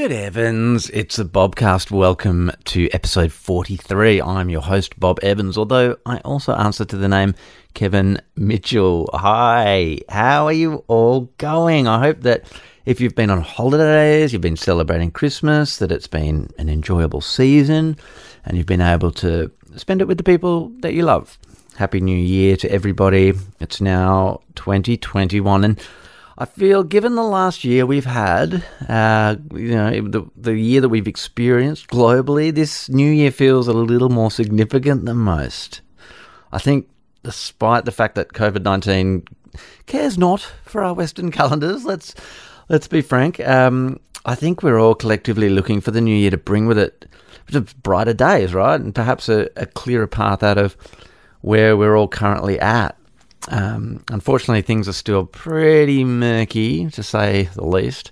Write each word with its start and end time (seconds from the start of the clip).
Good 0.00 0.12
Evans, 0.12 0.88
it's 0.88 1.18
a 1.18 1.26
Bobcast. 1.26 1.90
Welcome 1.90 2.50
to 2.64 2.88
episode 2.90 3.30
43. 3.32 4.22
I'm 4.22 4.48
your 4.48 4.62
host, 4.62 4.98
Bob 4.98 5.20
Evans, 5.22 5.58
although 5.58 5.98
I 6.06 6.20
also 6.20 6.54
answer 6.54 6.86
to 6.86 6.96
the 6.96 7.06
name 7.06 7.34
Kevin 7.74 8.18
Mitchell. 8.34 9.10
Hi, 9.12 9.98
how 10.08 10.46
are 10.46 10.54
you 10.54 10.84
all 10.88 11.28
going? 11.36 11.86
I 11.86 11.98
hope 11.98 12.22
that 12.22 12.50
if 12.86 12.98
you've 12.98 13.14
been 13.14 13.28
on 13.28 13.42
holidays, 13.42 14.32
you've 14.32 14.40
been 14.40 14.56
celebrating 14.56 15.10
Christmas, 15.10 15.76
that 15.76 15.92
it's 15.92 16.08
been 16.08 16.48
an 16.56 16.70
enjoyable 16.70 17.20
season 17.20 17.98
and 18.46 18.56
you've 18.56 18.64
been 18.64 18.80
able 18.80 19.12
to 19.12 19.52
spend 19.76 20.00
it 20.00 20.08
with 20.08 20.16
the 20.16 20.24
people 20.24 20.72
that 20.80 20.94
you 20.94 21.02
love. 21.02 21.38
Happy 21.76 22.00
New 22.00 22.16
Year 22.16 22.56
to 22.56 22.72
everybody. 22.72 23.34
It's 23.60 23.82
now 23.82 24.40
2021 24.54 25.62
and 25.62 25.78
I 26.40 26.46
feel, 26.46 26.82
given 26.84 27.16
the 27.16 27.22
last 27.22 27.64
year 27.64 27.84
we've 27.84 28.06
had, 28.06 28.64
uh, 28.88 29.36
you 29.52 29.74
know, 29.74 29.90
the, 30.08 30.24
the 30.34 30.56
year 30.56 30.80
that 30.80 30.88
we've 30.88 31.06
experienced 31.06 31.88
globally, 31.88 32.52
this 32.52 32.88
new 32.88 33.10
year 33.10 33.30
feels 33.30 33.68
a 33.68 33.74
little 33.74 34.08
more 34.08 34.30
significant 34.30 35.04
than 35.04 35.18
most. 35.18 35.82
I 36.50 36.58
think, 36.58 36.88
despite 37.24 37.84
the 37.84 37.92
fact 37.92 38.14
that 38.14 38.32
COVID 38.32 38.62
nineteen 38.62 39.24
cares 39.84 40.16
not 40.16 40.40
for 40.64 40.82
our 40.82 40.94
Western 40.94 41.30
calendars, 41.30 41.84
let's 41.84 42.14
let's 42.70 42.88
be 42.88 43.02
frank. 43.02 43.38
Um, 43.40 44.00
I 44.24 44.34
think 44.34 44.62
we're 44.62 44.80
all 44.80 44.94
collectively 44.94 45.50
looking 45.50 45.82
for 45.82 45.90
the 45.90 46.00
new 46.00 46.16
year 46.16 46.30
to 46.30 46.38
bring 46.38 46.66
with 46.66 46.78
it 46.78 47.04
brighter 47.82 48.14
days, 48.14 48.54
right, 48.54 48.80
and 48.80 48.94
perhaps 48.94 49.28
a, 49.28 49.50
a 49.56 49.66
clearer 49.66 50.06
path 50.06 50.42
out 50.42 50.56
of 50.56 50.74
where 51.42 51.76
we're 51.76 51.96
all 51.96 52.08
currently 52.08 52.58
at. 52.60 52.96
Um, 53.48 54.04
unfortunately, 54.10 54.62
things 54.62 54.88
are 54.88 54.92
still 54.92 55.24
pretty 55.24 56.04
murky, 56.04 56.90
to 56.90 57.02
say 57.02 57.48
the 57.54 57.66
least. 57.66 58.10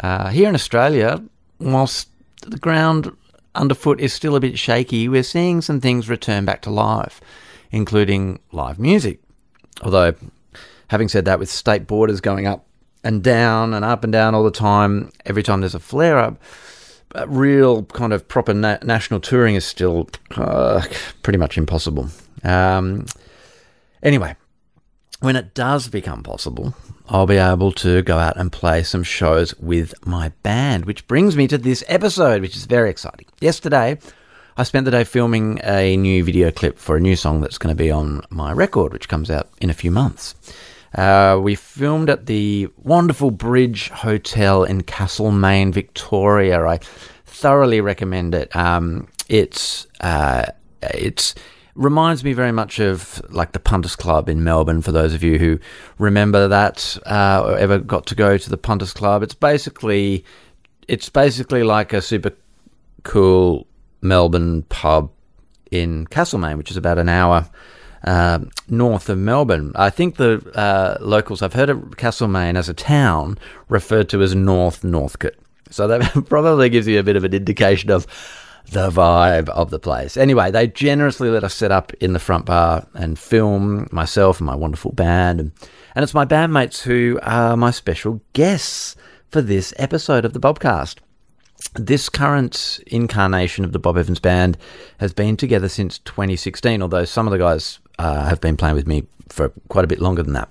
Uh, 0.00 0.28
here 0.28 0.48
in 0.48 0.54
Australia, 0.54 1.22
whilst 1.58 2.08
the 2.42 2.58
ground 2.58 3.14
underfoot 3.54 4.00
is 4.00 4.12
still 4.12 4.36
a 4.36 4.40
bit 4.40 4.58
shaky, 4.58 5.08
we're 5.08 5.22
seeing 5.22 5.60
some 5.60 5.80
things 5.80 6.08
return 6.08 6.44
back 6.44 6.62
to 6.62 6.70
life, 6.70 7.20
including 7.70 8.40
live 8.52 8.78
music. 8.78 9.20
Although, 9.82 10.14
having 10.88 11.08
said 11.08 11.24
that, 11.24 11.38
with 11.38 11.48
state 11.48 11.86
borders 11.86 12.20
going 12.20 12.46
up 12.46 12.66
and 13.04 13.22
down 13.22 13.74
and 13.74 13.84
up 13.84 14.04
and 14.04 14.12
down 14.12 14.34
all 14.34 14.44
the 14.44 14.50
time, 14.50 15.12
every 15.24 15.42
time 15.42 15.60
there's 15.60 15.74
a 15.74 15.80
flare 15.80 16.18
up, 16.18 16.40
real 17.26 17.84
kind 17.84 18.12
of 18.12 18.26
proper 18.28 18.52
na- 18.54 18.78
national 18.82 19.20
touring 19.20 19.54
is 19.54 19.64
still 19.64 20.08
uh, 20.36 20.82
pretty 21.22 21.38
much 21.38 21.56
impossible. 21.56 22.08
Um, 22.44 23.06
anyway, 24.02 24.36
when 25.20 25.36
it 25.36 25.54
does 25.54 25.88
become 25.88 26.22
possible, 26.22 26.74
I'll 27.08 27.26
be 27.26 27.36
able 27.36 27.72
to 27.72 28.02
go 28.02 28.18
out 28.18 28.36
and 28.36 28.52
play 28.52 28.82
some 28.82 29.02
shows 29.02 29.54
with 29.58 29.94
my 30.06 30.30
band, 30.42 30.84
which 30.84 31.06
brings 31.06 31.36
me 31.36 31.48
to 31.48 31.58
this 31.58 31.82
episode, 31.88 32.42
which 32.42 32.56
is 32.56 32.66
very 32.66 32.90
exciting. 32.90 33.26
Yesterday, 33.40 33.98
I 34.56 34.62
spent 34.62 34.84
the 34.84 34.90
day 34.90 35.04
filming 35.04 35.60
a 35.64 35.96
new 35.96 36.22
video 36.22 36.50
clip 36.50 36.78
for 36.78 36.96
a 36.96 37.00
new 37.00 37.16
song 37.16 37.40
that's 37.40 37.58
going 37.58 37.74
to 37.74 37.82
be 37.82 37.90
on 37.90 38.22
my 38.30 38.52
record, 38.52 38.92
which 38.92 39.08
comes 39.08 39.30
out 39.30 39.48
in 39.60 39.70
a 39.70 39.74
few 39.74 39.90
months. 39.90 40.34
Uh, 40.94 41.38
we 41.42 41.54
filmed 41.54 42.10
at 42.10 42.26
the 42.26 42.68
wonderful 42.82 43.30
Bridge 43.30 43.88
Hotel 43.90 44.64
in 44.64 44.82
Castlemaine, 44.82 45.72
Victoria. 45.72 46.64
I 46.64 46.78
thoroughly 47.26 47.80
recommend 47.80 48.34
it. 48.34 48.54
Um, 48.56 49.06
it's 49.28 49.86
uh, 50.00 50.46
it's 50.82 51.34
reminds 51.78 52.24
me 52.24 52.32
very 52.32 52.50
much 52.50 52.80
of 52.80 53.22
like 53.30 53.52
the 53.52 53.60
Punters 53.60 53.96
Club 53.96 54.28
in 54.28 54.42
Melbourne. 54.42 54.82
For 54.82 54.92
those 54.92 55.14
of 55.14 55.22
you 55.22 55.38
who 55.38 55.58
remember 55.98 56.48
that 56.48 56.98
uh, 57.06 57.42
or 57.46 57.56
ever 57.56 57.78
got 57.78 58.04
to 58.06 58.14
go 58.14 58.36
to 58.36 58.50
the 58.50 58.58
Punters 58.58 58.92
Club, 58.92 59.22
it's 59.22 59.34
basically 59.34 60.24
it's 60.88 61.08
basically 61.08 61.62
like 61.62 61.92
a 61.92 62.02
super 62.02 62.32
cool 63.04 63.66
Melbourne 64.02 64.62
pub 64.64 65.10
in 65.70 66.06
Castlemaine, 66.06 66.58
which 66.58 66.70
is 66.70 66.76
about 66.76 66.98
an 66.98 67.08
hour 67.08 67.48
uh, 68.04 68.40
north 68.68 69.08
of 69.08 69.18
Melbourne. 69.18 69.72
I 69.76 69.90
think 69.90 70.16
the 70.16 70.42
uh, 70.54 70.98
locals 71.00 71.42
I've 71.42 71.52
heard 71.52 71.70
of 71.70 71.96
Castlemaine 71.96 72.56
as 72.56 72.68
a 72.68 72.74
town 72.74 73.38
referred 73.68 74.08
to 74.10 74.22
as 74.22 74.34
North 74.34 74.82
Northcote. 74.82 75.36
So 75.70 75.86
that 75.86 76.24
probably 76.28 76.70
gives 76.70 76.88
you 76.88 76.98
a 76.98 77.02
bit 77.02 77.16
of 77.16 77.24
an 77.24 77.34
indication 77.34 77.90
of 77.90 78.06
the 78.70 78.90
vibe 78.90 79.48
of 79.50 79.70
the 79.70 79.78
place. 79.78 80.16
Anyway, 80.16 80.50
they 80.50 80.66
generously 80.66 81.30
let 81.30 81.44
us 81.44 81.54
set 81.54 81.72
up 81.72 81.92
in 81.94 82.12
the 82.12 82.18
front 82.18 82.46
bar 82.46 82.86
and 82.94 83.18
film 83.18 83.88
myself 83.90 84.40
and 84.40 84.46
my 84.46 84.54
wonderful 84.54 84.92
band. 84.92 85.40
And, 85.40 85.52
it's 85.96 86.14
my 86.14 86.24
bandmates 86.24 86.82
who 86.82 87.18
are 87.22 87.56
my 87.56 87.72
special 87.72 88.20
guests 88.34 88.94
for 89.30 89.42
this 89.42 89.74
episode 89.78 90.24
of 90.24 90.32
the 90.32 90.40
Bobcast. 90.40 90.98
This 91.74 92.08
current 92.08 92.78
incarnation 92.86 93.64
of 93.64 93.72
the 93.72 93.80
Bob 93.80 93.98
Evans 93.98 94.20
Band 94.20 94.56
has 95.00 95.12
been 95.12 95.36
together 95.36 95.68
since 95.68 95.98
2016, 95.98 96.82
although 96.82 97.04
some 97.04 97.26
of 97.26 97.32
the 97.32 97.38
guys 97.38 97.80
uh, 97.98 98.28
have 98.28 98.40
been 98.40 98.56
playing 98.56 98.76
with 98.76 98.86
me 98.86 99.08
for 99.28 99.48
quite 99.68 99.84
a 99.84 99.88
bit 99.88 100.00
longer 100.00 100.22
than 100.22 100.34
that. 100.34 100.48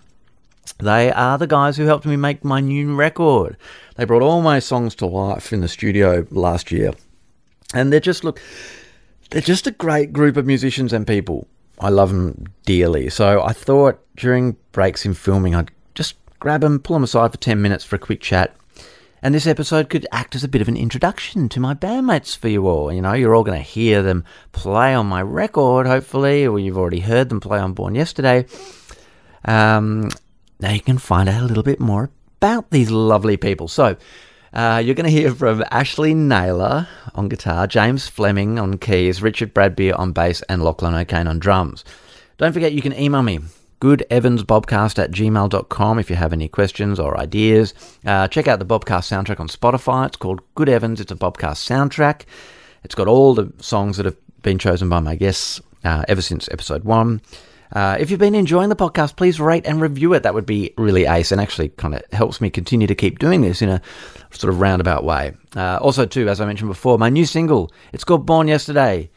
They 0.79 1.13
are 1.13 1.37
the 1.37 1.47
guys 1.47 1.77
who 1.77 1.85
helped 1.85 2.05
me 2.05 2.17
make 2.17 2.43
my 2.43 2.59
new 2.59 2.93
record. 2.93 3.55
They 3.95 4.03
brought 4.03 4.21
all 4.21 4.41
my 4.41 4.59
songs 4.59 4.95
to 4.95 5.05
life 5.05 5.53
in 5.53 5.61
the 5.61 5.69
studio 5.69 6.27
last 6.29 6.71
year 6.73 6.91
and 7.73 7.91
they're 7.91 7.99
just 7.99 8.23
look, 8.23 8.41
they're 9.29 9.41
just 9.41 9.67
a 9.67 9.71
great 9.71 10.13
group 10.13 10.37
of 10.37 10.45
musicians 10.45 10.93
and 10.93 11.05
people. 11.05 11.47
I 11.79 11.89
love 11.89 12.09
them 12.09 12.47
dearly. 12.65 13.09
So 13.09 13.43
I 13.43 13.53
thought 13.53 13.99
during 14.15 14.57
breaks 14.71 15.05
in 15.05 15.13
filming, 15.13 15.53
I'd 15.53 15.71
just 15.95 16.15
grab 16.39 16.61
them, 16.61 16.79
pull 16.79 16.95
them 16.95 17.03
aside 17.03 17.31
for 17.31 17.37
10 17.37 17.61
minutes 17.61 17.83
for 17.83 17.95
a 17.95 17.99
quick 17.99 18.21
chat. 18.21 18.55
And 19.21 19.33
this 19.33 19.47
episode 19.47 19.89
could 19.89 20.07
act 20.11 20.35
as 20.35 20.43
a 20.43 20.47
bit 20.47 20.61
of 20.61 20.67
an 20.67 20.77
introduction 20.77 21.49
to 21.49 21.59
my 21.59 21.73
bandmates 21.73 22.37
for 22.37 22.49
you 22.49 22.67
all. 22.67 22.93
You 22.93 23.01
know, 23.01 23.13
you're 23.13 23.35
all 23.35 23.43
going 23.43 23.57
to 23.57 23.63
hear 23.63 24.03
them 24.03 24.23
play 24.51 24.93
on 24.93 25.07
my 25.07 25.21
record, 25.21 25.87
hopefully, 25.87 26.45
or 26.45 26.59
you've 26.59 26.77
already 26.77 26.99
heard 26.99 27.29
them 27.29 27.39
play 27.39 27.59
on 27.59 27.73
Born 27.73 27.95
Yesterday. 27.95 28.45
Um, 29.45 30.09
now 30.59 30.71
you 30.71 30.81
can 30.81 30.99
find 30.99 31.27
out 31.27 31.41
a 31.41 31.45
little 31.45 31.63
bit 31.63 31.79
more 31.79 32.11
about 32.39 32.69
these 32.69 32.91
lovely 32.91 33.37
people. 33.37 33.67
So, 33.67 33.97
uh, 34.57 34.79
you're 34.79 34.95
going 34.95 35.05
to 35.05 35.11
hear 35.11 35.33
from 35.33 35.63
Ashley 35.69 36.15
Naylor 36.15 36.87
on 37.13 37.29
guitar, 37.29 37.67
James 37.67 38.07
Fleming 38.07 38.57
on 38.57 38.79
keys, 38.79 39.21
Richard 39.21 39.53
Bradbeer 39.53 39.97
on 39.97 40.13
bass, 40.13 40.41
and 40.49 40.63
Lachlan 40.63 40.95
O'Kane 40.95 41.27
on 41.27 41.37
drums. 41.37 41.85
Don't 42.39 42.53
forget 42.53 42.73
you 42.73 42.81
can 42.81 42.97
email 42.99 43.21
me, 43.21 43.39
goodevansbobcast 43.81 44.97
at 44.97 45.11
gmail.com 45.11 45.99
if 45.99 46.09
you 46.09 46.15
have 46.15 46.33
any 46.33 46.47
questions 46.47 46.99
or 46.99 47.19
ideas. 47.19 47.75
Uh, 48.03 48.27
check 48.27 48.47
out 48.47 48.57
the 48.57 48.65
Bobcast 48.65 49.05
soundtrack 49.05 49.39
on 49.39 49.47
Spotify. 49.47 50.07
It's 50.07 50.17
called 50.17 50.41
Good 50.55 50.69
Evans. 50.69 50.99
It's 50.99 51.11
a 51.11 51.15
Bobcast 51.15 51.63
soundtrack. 51.63 52.23
It's 52.83 52.95
got 52.95 53.07
all 53.07 53.35
the 53.35 53.53
songs 53.59 53.97
that 53.97 54.07
have 54.07 54.17
been 54.41 54.57
chosen 54.57 54.89
by 54.89 54.99
my 54.99 55.15
guests 55.15 55.61
uh, 55.83 56.03
ever 56.07 56.21
since 56.23 56.49
episode 56.51 56.83
one. 56.83 57.21
Uh, 57.71 57.97
if 57.99 58.09
you've 58.09 58.19
been 58.19 58.35
enjoying 58.35 58.69
the 58.69 58.75
podcast, 58.75 59.15
please 59.15 59.39
rate 59.39 59.65
and 59.65 59.81
review 59.81 60.13
it. 60.13 60.23
That 60.23 60.33
would 60.33 60.45
be 60.45 60.73
really 60.77 61.05
ace 61.05 61.31
and 61.31 61.41
actually 61.41 61.69
kind 61.69 61.95
of 61.95 62.01
helps 62.11 62.39
me 62.39 62.49
continue 62.49 62.87
to 62.87 62.95
keep 62.95 63.19
doing 63.19 63.41
this 63.41 63.61
in 63.61 63.69
a 63.69 63.81
sort 64.31 64.53
of 64.53 64.59
roundabout 64.59 65.03
way. 65.03 65.33
Uh, 65.55 65.77
also, 65.81 66.05
too, 66.05 66.29
as 66.29 66.39
I 66.41 66.45
mentioned 66.45 66.69
before, 66.69 66.97
my 66.97 67.09
new 67.09 67.25
single, 67.25 67.71
it's 67.93 68.03
called 68.03 68.25
Born 68.25 68.47
Yesterday. 68.47 69.09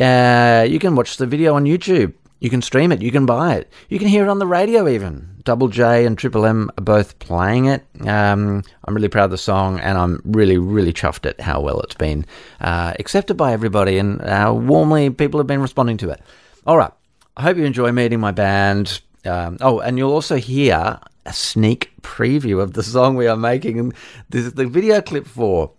Uh, 0.00 0.66
you 0.68 0.78
can 0.78 0.94
watch 0.94 1.16
the 1.16 1.26
video 1.26 1.54
on 1.54 1.64
YouTube. 1.64 2.14
You 2.40 2.50
can 2.50 2.62
stream 2.62 2.90
it. 2.90 3.02
You 3.02 3.12
can 3.12 3.24
buy 3.24 3.54
it. 3.54 3.72
You 3.88 4.00
can 4.00 4.08
hear 4.08 4.24
it 4.24 4.28
on 4.28 4.40
the 4.40 4.46
radio 4.46 4.88
even. 4.88 5.28
Double 5.44 5.68
J 5.68 6.06
and 6.06 6.18
Triple 6.18 6.44
M 6.44 6.70
are 6.76 6.82
both 6.82 7.18
playing 7.20 7.66
it. 7.66 7.84
Um, 8.00 8.64
I'm 8.84 8.94
really 8.94 9.08
proud 9.08 9.26
of 9.26 9.30
the 9.30 9.38
song 9.38 9.78
and 9.78 9.96
I'm 9.96 10.20
really, 10.24 10.58
really 10.58 10.92
chuffed 10.92 11.28
at 11.28 11.40
how 11.40 11.60
well 11.60 11.80
it's 11.82 11.94
been 11.94 12.26
uh, 12.60 12.94
accepted 12.98 13.36
by 13.36 13.52
everybody 13.52 13.98
and 13.98 14.20
how 14.22 14.54
warmly 14.54 15.10
people 15.10 15.38
have 15.38 15.46
been 15.46 15.62
responding 15.62 15.98
to 15.98 16.10
it. 16.10 16.20
All 16.66 16.76
right. 16.76 16.92
I 17.36 17.42
hope 17.42 17.56
you 17.56 17.64
enjoy 17.64 17.92
meeting 17.92 18.20
my 18.20 18.32
band. 18.32 19.00
Um, 19.24 19.56
oh, 19.60 19.80
and 19.80 19.96
you'll 19.96 20.12
also 20.12 20.36
hear 20.36 20.98
a 21.24 21.32
sneak 21.32 21.92
preview 22.02 22.60
of 22.60 22.74
the 22.74 22.82
song 22.82 23.16
we 23.16 23.26
are 23.26 23.36
making. 23.36 23.92
This 24.28 24.44
is 24.44 24.52
the 24.54 24.66
video 24.66 25.00
clip 25.00 25.26
for. 25.26 25.70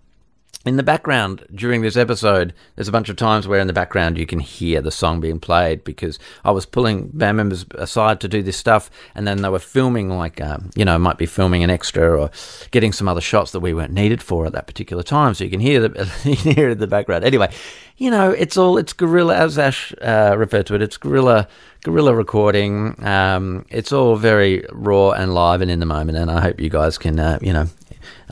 In 0.66 0.78
the 0.78 0.84
background 0.84 1.46
during 1.54 1.82
this 1.82 1.98
episode, 1.98 2.54
there's 2.76 2.88
a 2.88 2.92
bunch 2.92 3.10
of 3.10 3.18
times 3.18 3.50
where 3.50 3.60
in 3.60 3.68
the 3.68 3.74
background 3.74 4.18
you 4.18 4.26
can 4.26 4.40
hear 4.40 4.82
the 4.82 4.92
song 4.92 5.20
being 5.20 5.38
played 5.38 5.84
because 5.84 6.18
I 6.46 6.52
was 6.52 6.66
pulling 6.66 7.10
band 7.10 7.36
members 7.36 7.66
aside 7.76 8.22
to 8.22 8.30
do 8.30 8.42
this 8.42 8.56
stuff, 8.56 8.90
and 9.14 9.28
then 9.28 9.42
they 9.42 9.50
were 9.50 9.60
filming, 9.60 10.10
like, 10.10 10.40
um, 10.40 10.70
you 10.74 10.86
know, 10.86 10.98
might 10.98 11.18
be 11.18 11.26
filming 11.26 11.66
an 11.66 11.70
extra 11.70 12.18
or 12.18 12.32
getting 12.72 12.94
some 12.94 13.10
other 13.10 13.20
shots 13.20 13.52
that 13.52 13.60
we 13.60 13.74
weren't 13.74 13.92
needed 13.92 14.24
for 14.24 14.46
at 14.46 14.54
that 14.54 14.66
particular 14.66 15.04
time. 15.04 15.34
So 15.34 15.44
you 15.44 15.50
can 15.50 15.60
hear 15.60 15.82
the 15.82 16.10
you 16.24 16.38
can 16.38 16.54
hear 16.54 16.70
it 16.70 16.74
in 16.74 16.78
the 16.78 16.88
background. 16.88 17.26
Anyway, 17.26 17.52
you 17.98 18.10
know, 18.10 18.32
it's 18.32 18.56
all 18.56 18.78
it's 18.78 18.94
guerrilla, 18.94 19.36
as 19.36 19.60
Ash 19.60 19.94
uh, 20.02 20.36
referred 20.38 20.68
to 20.68 20.76
it. 20.76 20.82
It's 20.82 20.96
guerrilla 20.96 21.50
guerrilla 21.84 22.16
recording. 22.16 22.96
Um, 23.06 23.66
it's 23.70 23.92
all 23.92 24.16
very 24.16 24.66
raw 24.72 25.12
and 25.12 25.34
live 25.34 25.60
and 25.60 25.70
in 25.70 25.82
the 25.82 25.86
moment, 25.86 26.18
and 26.18 26.32
I 26.32 26.40
hope 26.40 26.62
you 26.62 26.70
guys 26.70 26.98
can, 26.98 27.20
uh, 27.20 27.38
you 27.42 27.52
know, 27.52 27.68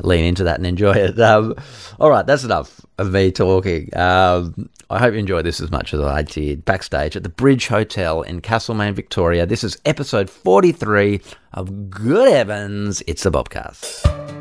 lean 0.04 0.26
into 0.26 0.44
that 0.46 0.58
and 0.58 0.66
enjoy 0.66 0.94
it. 0.94 1.20
Um, 1.20 1.56
all 2.00 2.10
right, 2.10 2.26
that's 2.26 2.44
enough 2.44 2.82
of 2.98 3.12
me 3.12 3.32
talking. 3.32 3.96
Um, 3.96 4.70
I 4.90 5.00
hope 5.00 5.14
you 5.14 5.20
enjoyed 5.20 5.46
this 5.46 5.62
as 5.62 5.72
much 5.72 5.94
as 5.94 6.02
I 6.02 6.22
did 6.22 6.66
backstage 6.66 7.16
at 7.16 7.24
the 7.24 7.30
Bridge 7.30 7.68
Hotel 7.68 8.22
in 8.24 8.42
Castlemaine, 8.42 8.94
Victoria. 8.94 9.46
This 9.46 9.64
is 9.64 9.78
episode 9.86 10.30
43 10.30 11.22
of 11.54 11.90
Good 11.90 12.28
Evans. 12.28 13.02
It's 13.08 13.24
the 13.24 13.32
Bobcast. 13.32 14.41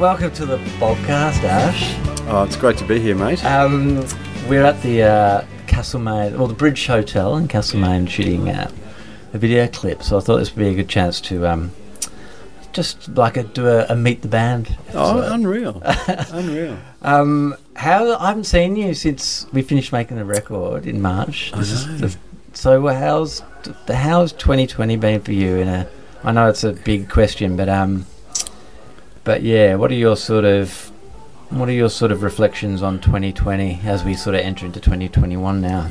Welcome 0.00 0.32
to 0.32 0.46
the 0.46 0.56
podcast, 0.78 1.44
Ash. 1.44 1.94
Oh, 2.26 2.42
it's 2.42 2.56
great 2.56 2.78
to 2.78 2.86
be 2.86 2.98
here, 2.98 3.14
mate. 3.14 3.44
Um, 3.44 3.96
we're 4.48 4.64
at 4.64 4.80
the 4.80 5.02
uh, 5.02 5.44
Castlemaine, 5.66 6.38
well, 6.38 6.46
the 6.46 6.54
Bridge 6.54 6.86
Hotel 6.86 7.36
in 7.36 7.48
Castlemaine 7.48 8.06
shooting 8.06 8.48
uh, 8.48 8.70
a 9.34 9.38
video 9.38 9.68
clip, 9.68 10.02
so 10.02 10.16
I 10.16 10.20
thought 10.20 10.38
this 10.38 10.56
would 10.56 10.58
be 10.58 10.68
a 10.68 10.74
good 10.74 10.88
chance 10.88 11.20
to 11.22 11.46
um, 11.46 11.72
just 12.72 13.10
like 13.10 13.36
a, 13.36 13.42
do 13.42 13.68
a, 13.68 13.84
a 13.90 13.94
meet 13.94 14.22
the 14.22 14.28
band. 14.28 14.74
oh, 14.94 15.20
unreal. 15.34 15.82
unreal. 16.30 16.78
Um, 17.02 17.54
how 17.76 18.16
I 18.16 18.28
haven't 18.28 18.44
seen 18.44 18.76
you 18.76 18.94
since 18.94 19.46
we 19.52 19.60
finished 19.60 19.92
making 19.92 20.16
the 20.16 20.24
record 20.24 20.86
in 20.86 21.02
March. 21.02 21.50
I 21.52 21.58
know. 21.58 21.62
the- 21.64 22.16
so 22.54 22.88
how's 22.88 23.42
how's 23.86 24.32
2020 24.32 24.96
been 24.96 25.20
for 25.20 25.32
you? 25.32 25.56
In 25.58 25.68
a, 25.68 25.86
I 26.24 26.32
know 26.32 26.48
it's 26.48 26.64
a 26.64 26.72
big 26.72 27.10
question, 27.10 27.54
but 27.54 27.68
um, 27.68 28.06
but 29.24 29.42
yeah, 29.42 29.74
what 29.74 29.90
are 29.90 29.94
your 29.94 30.16
sort 30.16 30.44
of 30.44 30.90
what 31.50 31.68
are 31.68 31.72
your 31.72 31.88
sort 31.90 32.12
of 32.12 32.22
reflections 32.22 32.80
on 32.82 33.00
2020 33.00 33.80
as 33.84 34.04
we 34.04 34.14
sort 34.14 34.36
of 34.36 34.42
enter 34.42 34.64
into 34.66 34.78
2021 34.80 35.60
now? 35.60 35.88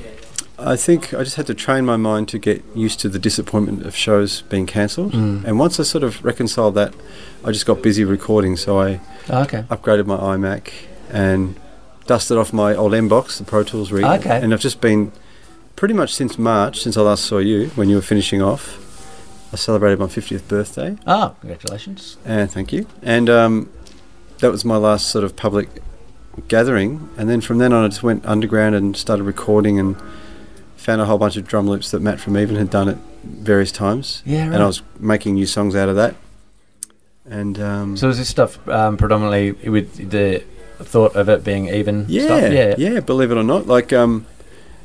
I 0.58 0.76
think 0.76 1.14
I 1.14 1.24
just 1.24 1.36
had 1.38 1.48
to 1.48 1.54
train 1.54 1.86
my 1.86 1.96
mind 1.98 2.28
to 2.30 2.40
get 2.40 2.64
used 2.76 3.00
to 3.02 3.10
the 3.10 3.20
disappointment 3.20 3.86
of 3.86 3.96
shows 3.96 4.42
being 4.44 4.66
cancelled. 4.66 5.14
Mm. 5.14 5.46
And 5.46 5.60
once 5.60 5.80
I 5.80 5.84
sort 5.84 6.04
of 6.04 6.24
reconciled 6.24 6.76
that, 6.76 6.94
I 7.46 7.52
just 7.52 7.66
got 7.66 7.82
busy 7.82 8.04
recording. 8.04 8.58
So 8.58 8.80
I 8.80 9.00
Okay. 9.30 9.64
upgraded 9.70 10.06
my 10.06 10.18
iMac 10.18 10.72
and 11.12 11.56
dusted 12.08 12.38
off 12.38 12.52
my 12.52 12.76
old 12.76 12.92
Mbox, 12.94 13.38
the 13.38 13.44
Pro 13.46 13.64
Tools 13.64 13.92
rig. 13.92 14.04
Okay. 14.04 14.40
And 14.42 14.54
I've 14.54 14.60
just 14.60 14.82
been 14.82 15.12
pretty 15.76 15.94
much 15.94 16.14
since 16.14 16.38
March, 16.38 16.82
since 16.82 16.98
I 16.98 17.02
last 17.02 17.24
saw 17.26 17.38
you 17.38 17.68
when 17.76 17.88
you 17.90 17.96
were 17.96 18.02
finishing 18.02 18.42
off. 18.42 18.80
I 19.52 19.56
celebrated 19.56 20.00
my 20.00 20.06
50th 20.06 20.48
birthday. 20.48 20.98
Oh, 21.08 21.36
congratulations. 21.40 22.18
And 22.24 22.52
thank 22.52 22.72
you. 22.72 22.86
And 23.02 23.30
um, 23.30 23.72
that 24.40 24.52
was 24.52 24.64
my 24.64 24.78
last 24.78 25.10
sort 25.10 25.24
of 25.24 25.36
public 25.36 25.70
gathering. 26.48 27.10
And 27.18 27.30
then 27.30 27.42
from 27.42 27.58
then 27.58 27.74
on, 27.74 27.84
I 27.84 27.88
just 27.88 28.04
went 28.04 28.26
underground 28.26 28.76
and 28.76 28.96
started 28.96 29.24
recording 29.24 29.80
and 29.80 29.96
found 30.78 31.02
a 31.02 31.06
whole 31.06 31.18
bunch 31.18 31.36
of 31.36 31.48
drum 31.48 31.68
loops 31.68 31.92
that 31.92 32.00
Matt 32.00 32.20
from 32.20 32.38
Even 32.38 32.56
had 32.56 32.70
done 32.70 32.90
at 32.90 32.98
various 33.24 33.72
times. 33.72 34.22
Yeah, 34.26 34.46
right. 34.46 34.54
And 34.54 34.64
I 34.64 34.68
was 34.68 34.82
making 35.00 35.34
new 35.34 35.46
songs 35.46 35.76
out 35.76 35.90
of 35.90 35.96
that. 35.96 36.16
And 37.26 37.60
um, 37.60 37.98
So 37.98 38.10
is 38.10 38.18
this 38.18 38.30
stuff 38.30 38.66
um, 38.68 38.98
predominantly 38.98 39.70
with 39.70 40.10
the 40.10 40.44
thought 40.80 41.16
of 41.16 41.28
it 41.30 41.44
being 41.44 41.68
even 41.70 42.06
yeah, 42.08 42.24
stuff? 42.26 42.54
Yeah. 42.54 42.76
yeah, 42.78 43.00
believe 43.00 43.32
it 43.32 43.38
or 43.38 43.44
not, 43.44 43.68
like 43.68 43.92
um, 43.94 44.26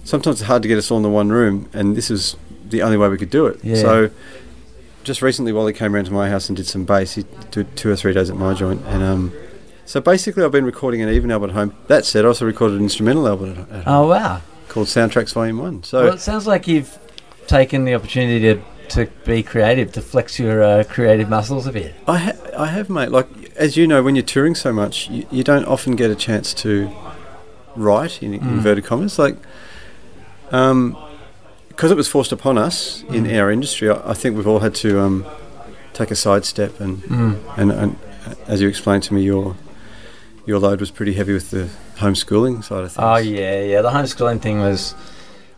sometimes 0.04 0.40
it's 0.40 0.46
hard 0.46 0.62
to 0.62 0.68
get 0.68 0.78
us 0.78 0.90
all 0.90 0.96
in 0.98 1.02
the 1.02 1.10
one 1.10 1.30
room, 1.30 1.68
and 1.72 1.96
this 1.96 2.10
was 2.10 2.36
the 2.68 2.82
only 2.82 2.96
way 2.96 3.08
we 3.08 3.16
could 3.16 3.30
do 3.30 3.46
it. 3.46 3.60
Yeah. 3.62 3.76
So 3.76 4.10
just 5.04 5.22
recently, 5.22 5.52
Wally 5.52 5.72
came 5.72 5.94
around 5.94 6.06
to 6.06 6.12
my 6.12 6.28
house 6.28 6.48
and 6.48 6.56
did 6.56 6.66
some 6.66 6.84
bass. 6.84 7.14
He 7.14 7.24
did 7.52 7.76
two 7.76 7.90
or 7.90 7.96
three 7.96 8.12
days 8.12 8.28
at 8.30 8.36
my 8.36 8.54
joint, 8.54 8.82
and 8.86 9.02
um, 9.02 9.32
so 9.84 10.00
basically, 10.00 10.42
I've 10.42 10.50
been 10.52 10.64
recording 10.64 11.02
an 11.02 11.08
even 11.10 11.30
album 11.30 11.50
at 11.50 11.54
home. 11.56 11.76
That 11.88 12.04
said, 12.04 12.24
I 12.24 12.28
also 12.28 12.44
recorded 12.46 12.78
an 12.78 12.82
instrumental 12.84 13.28
album 13.28 13.50
at, 13.52 13.58
at 13.58 13.66
home 13.66 13.82
Oh 13.86 14.08
wow. 14.08 14.40
called 14.68 14.86
Soundtracks 14.88 15.32
Volume 15.34 15.58
One. 15.58 15.82
So 15.84 16.04
well, 16.04 16.14
it 16.14 16.20
sounds 16.20 16.46
like 16.46 16.66
you've 16.66 16.98
taken 17.46 17.84
the 17.84 17.94
opportunity 17.94 18.40
to 18.54 18.60
to 18.88 19.06
be 19.24 19.42
creative, 19.42 19.92
to 19.92 20.02
flex 20.02 20.38
your 20.38 20.62
uh, 20.62 20.84
creative 20.84 21.28
muscles 21.30 21.66
a 21.66 21.72
bit. 21.72 21.94
I 22.06 22.18
ha- 22.18 22.36
I 22.58 22.66
have, 22.66 22.90
mate. 22.90 23.10
Like 23.10 23.28
as 23.56 23.76
you 23.76 23.86
know, 23.86 24.02
when 24.02 24.14
you're 24.16 24.24
touring 24.24 24.54
so 24.54 24.72
much, 24.72 25.08
you, 25.08 25.26
you 25.30 25.42
don't 25.44 25.64
often 25.66 25.96
get 25.96 26.10
a 26.10 26.14
chance 26.16 26.52
to 26.54 26.90
write 27.76 28.22
in 28.22 28.32
Mm. 28.32 28.42
inverted 28.42 28.84
commas. 28.84 29.18
Like, 29.18 29.36
um, 30.50 30.96
because 31.74 31.90
it 31.90 31.96
was 31.96 32.08
forced 32.08 32.32
upon 32.32 32.56
us 32.58 33.02
in 33.08 33.24
Mm. 33.24 33.38
our 33.40 33.50
industry, 33.50 33.90
I, 33.90 34.10
I 34.10 34.14
think 34.14 34.36
we've 34.36 34.46
all 34.46 34.60
had 34.60 34.74
to 34.76 35.00
um, 35.00 35.26
take 35.92 36.10
a 36.10 36.16
sidestep. 36.16 36.80
And, 36.80 36.98
Mm. 37.02 37.36
and 37.56 37.72
and 37.72 37.96
as 38.46 38.60
you 38.60 38.68
explained 38.68 39.02
to 39.04 39.14
me, 39.14 39.22
your 39.22 39.56
your 40.46 40.58
load 40.58 40.80
was 40.80 40.90
pretty 40.90 41.14
heavy 41.14 41.32
with 41.32 41.50
the 41.50 41.68
homeschooling 41.98 42.62
side 42.62 42.84
of 42.84 42.92
things. 42.92 42.98
Oh 42.98 43.16
yeah, 43.16 43.62
yeah. 43.62 43.82
The 43.82 43.90
homeschooling 43.90 44.40
thing 44.40 44.60
was, 44.60 44.94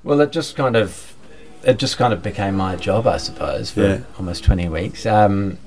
well, 0.04 0.20
it 0.20 0.30
just 0.32 0.56
kind 0.56 0.76
of, 0.76 1.14
it 1.64 1.76
just 1.78 1.98
kind 1.98 2.12
of 2.12 2.22
became 2.22 2.56
my 2.56 2.76
job, 2.76 3.06
I 3.06 3.16
suppose, 3.18 3.70
for 3.72 3.82
Yeah. 3.82 3.98
almost 4.18 4.44
twenty 4.44 4.68
weeks. 4.68 5.04
Um, 5.06 5.58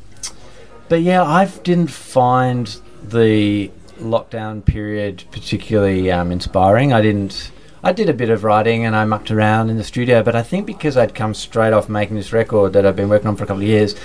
but 0.87 1.01
yeah, 1.01 1.21
I 1.23 1.45
didn't 1.63 1.91
find 1.91 2.75
the 3.03 3.69
lockdown 3.99 4.63
period 4.63 5.23
particularly 5.31 6.09
um, 6.11 6.31
inspiring. 6.31 6.93
I 6.93 7.01
didn't. 7.01 7.51
I 7.83 7.93
did 7.93 8.09
a 8.09 8.13
bit 8.13 8.29
of 8.29 8.43
writing 8.43 8.85
and 8.85 8.95
I 8.95 9.05
mucked 9.05 9.31
around 9.31 9.69
in 9.69 9.77
the 9.77 9.83
studio, 9.83 10.21
but 10.21 10.35
I 10.35 10.43
think 10.43 10.65
because 10.65 10.97
I'd 10.97 11.15
come 11.15 11.33
straight 11.33 11.71
off 11.73 11.87
making 11.87 12.17
this 12.17 12.33
record 12.33 12.73
that 12.73 12.85
I've 12.85 12.95
been 12.95 13.09
working 13.09 13.27
on 13.27 13.35
for 13.37 13.45
a 13.45 13.47
couple 13.47 13.61
of 13.63 13.67
years, 13.69 13.95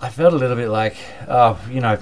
I 0.00 0.08
felt 0.08 0.32
a 0.32 0.36
little 0.36 0.56
bit 0.56 0.68
like, 0.68 0.96
oh, 1.28 1.60
you 1.70 1.80
know, 1.80 1.98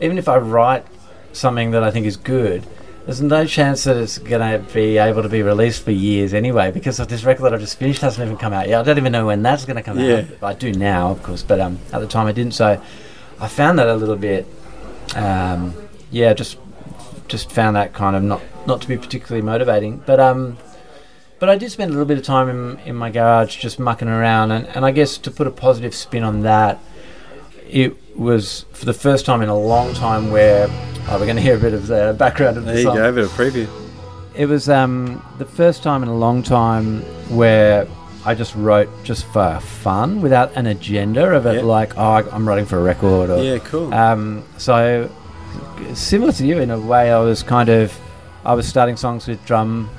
even 0.00 0.16
if 0.18 0.28
I 0.28 0.36
write 0.36 0.84
something 1.32 1.72
that 1.72 1.82
I 1.82 1.90
think 1.90 2.06
is 2.06 2.16
good, 2.16 2.64
there's 3.04 3.20
no 3.20 3.46
chance 3.46 3.84
that 3.84 3.96
it's 3.96 4.18
going 4.18 4.40
to 4.40 4.72
be 4.72 4.98
able 4.98 5.22
to 5.22 5.28
be 5.28 5.42
released 5.42 5.82
for 5.84 5.92
years 5.92 6.34
anyway 6.34 6.70
because 6.70 6.98
of 7.00 7.08
this 7.08 7.24
record 7.24 7.44
that 7.44 7.54
I've 7.54 7.60
just 7.60 7.78
finished 7.78 8.00
hasn't 8.02 8.24
even 8.24 8.36
come 8.36 8.52
out 8.52 8.68
yet. 8.68 8.80
I 8.80 8.82
don't 8.84 8.98
even 8.98 9.12
know 9.12 9.26
when 9.26 9.42
that's 9.42 9.64
going 9.64 9.76
to 9.76 9.82
come 9.82 9.98
Yeah. 9.98 10.24
out. 10.40 10.42
I 10.42 10.54
do 10.54 10.72
now, 10.72 11.10
of 11.10 11.22
course, 11.22 11.42
but 11.42 11.60
um, 11.60 11.78
at 11.92 12.00
the 12.00 12.06
time 12.08 12.26
I 12.26 12.32
didn't. 12.32 12.54
So 12.54 12.80
I 13.40 13.48
found 13.48 13.78
that 13.80 13.88
a 13.88 13.94
little 13.94 14.16
bit, 14.16 14.46
um, 15.16 15.74
yeah, 16.10 16.32
just 16.32 16.58
just 17.28 17.50
found 17.50 17.74
that 17.74 17.92
kind 17.92 18.14
of 18.16 18.22
not 18.22 18.40
not 18.66 18.80
to 18.82 18.88
be 18.88 18.96
particularly 18.96 19.42
motivating. 19.44 20.02
But 20.06 20.20
um, 20.20 20.58
but 21.38 21.48
I 21.48 21.56
did 21.56 21.70
spend 21.70 21.90
a 21.90 21.92
little 21.92 22.06
bit 22.06 22.18
of 22.18 22.24
time 22.24 22.48
in, 22.48 22.78
in 22.80 22.96
my 22.96 23.10
garage 23.10 23.58
just 23.58 23.78
mucking 23.78 24.08
around, 24.08 24.52
and, 24.52 24.66
and 24.68 24.84
I 24.84 24.90
guess 24.90 25.18
to 25.18 25.30
put 25.30 25.46
a 25.46 25.50
positive 25.50 25.94
spin 25.94 26.22
on 26.24 26.42
that, 26.42 26.78
it 27.68 27.94
was 28.16 28.64
for 28.72 28.86
the 28.86 28.94
first 28.94 29.26
time 29.26 29.42
in 29.42 29.48
a 29.48 29.58
long 29.58 29.92
time 29.94 30.30
where 30.30 30.66
oh, 30.70 31.18
we're 31.18 31.26
going 31.26 31.36
to 31.36 31.42
hear 31.42 31.56
a 31.56 31.60
bit 31.60 31.74
of 31.74 31.86
the 31.86 32.14
background 32.18 32.56
of 32.56 32.64
the 32.64 32.70
there 32.72 32.78
you 32.80 32.84
song. 32.86 32.96
go, 32.96 33.08
a 33.08 33.12
bit 33.12 33.24
of 33.24 33.30
preview. 33.32 33.68
It 34.34 34.46
was 34.46 34.68
um, 34.68 35.22
the 35.38 35.44
first 35.46 35.82
time 35.82 36.02
in 36.02 36.08
a 36.08 36.14
long 36.14 36.42
time 36.42 37.00
where 37.34 37.86
I 38.24 38.34
just 38.34 38.54
wrote 38.54 38.88
just 39.04 39.24
for 39.26 39.60
fun 39.60 40.20
without 40.20 40.54
an 40.56 40.66
agenda 40.66 41.30
of 41.34 41.46
it, 41.46 41.56
Yeah. 41.56 41.60
like 41.62 41.96
oh 41.96 42.28
I'm 42.32 42.46
writing 42.48 42.66
for 42.66 42.78
a 42.78 42.82
record 42.82 43.30
or 43.30 43.42
Yeah, 43.42 43.58
cool. 43.58 43.92
um, 43.94 44.42
so 44.58 45.10
similar 45.94 46.32
to 46.32 46.46
you 46.46 46.58
in 46.58 46.70
a 46.70 46.78
way, 46.78 47.12
I 47.12 47.18
was 47.20 47.42
kind 47.42 47.68
of 47.68 47.92
I 48.46 48.54
was 48.54 48.66
starting 48.66 48.96
songs 48.96 49.26
with 49.26 49.44
drum 49.44 49.90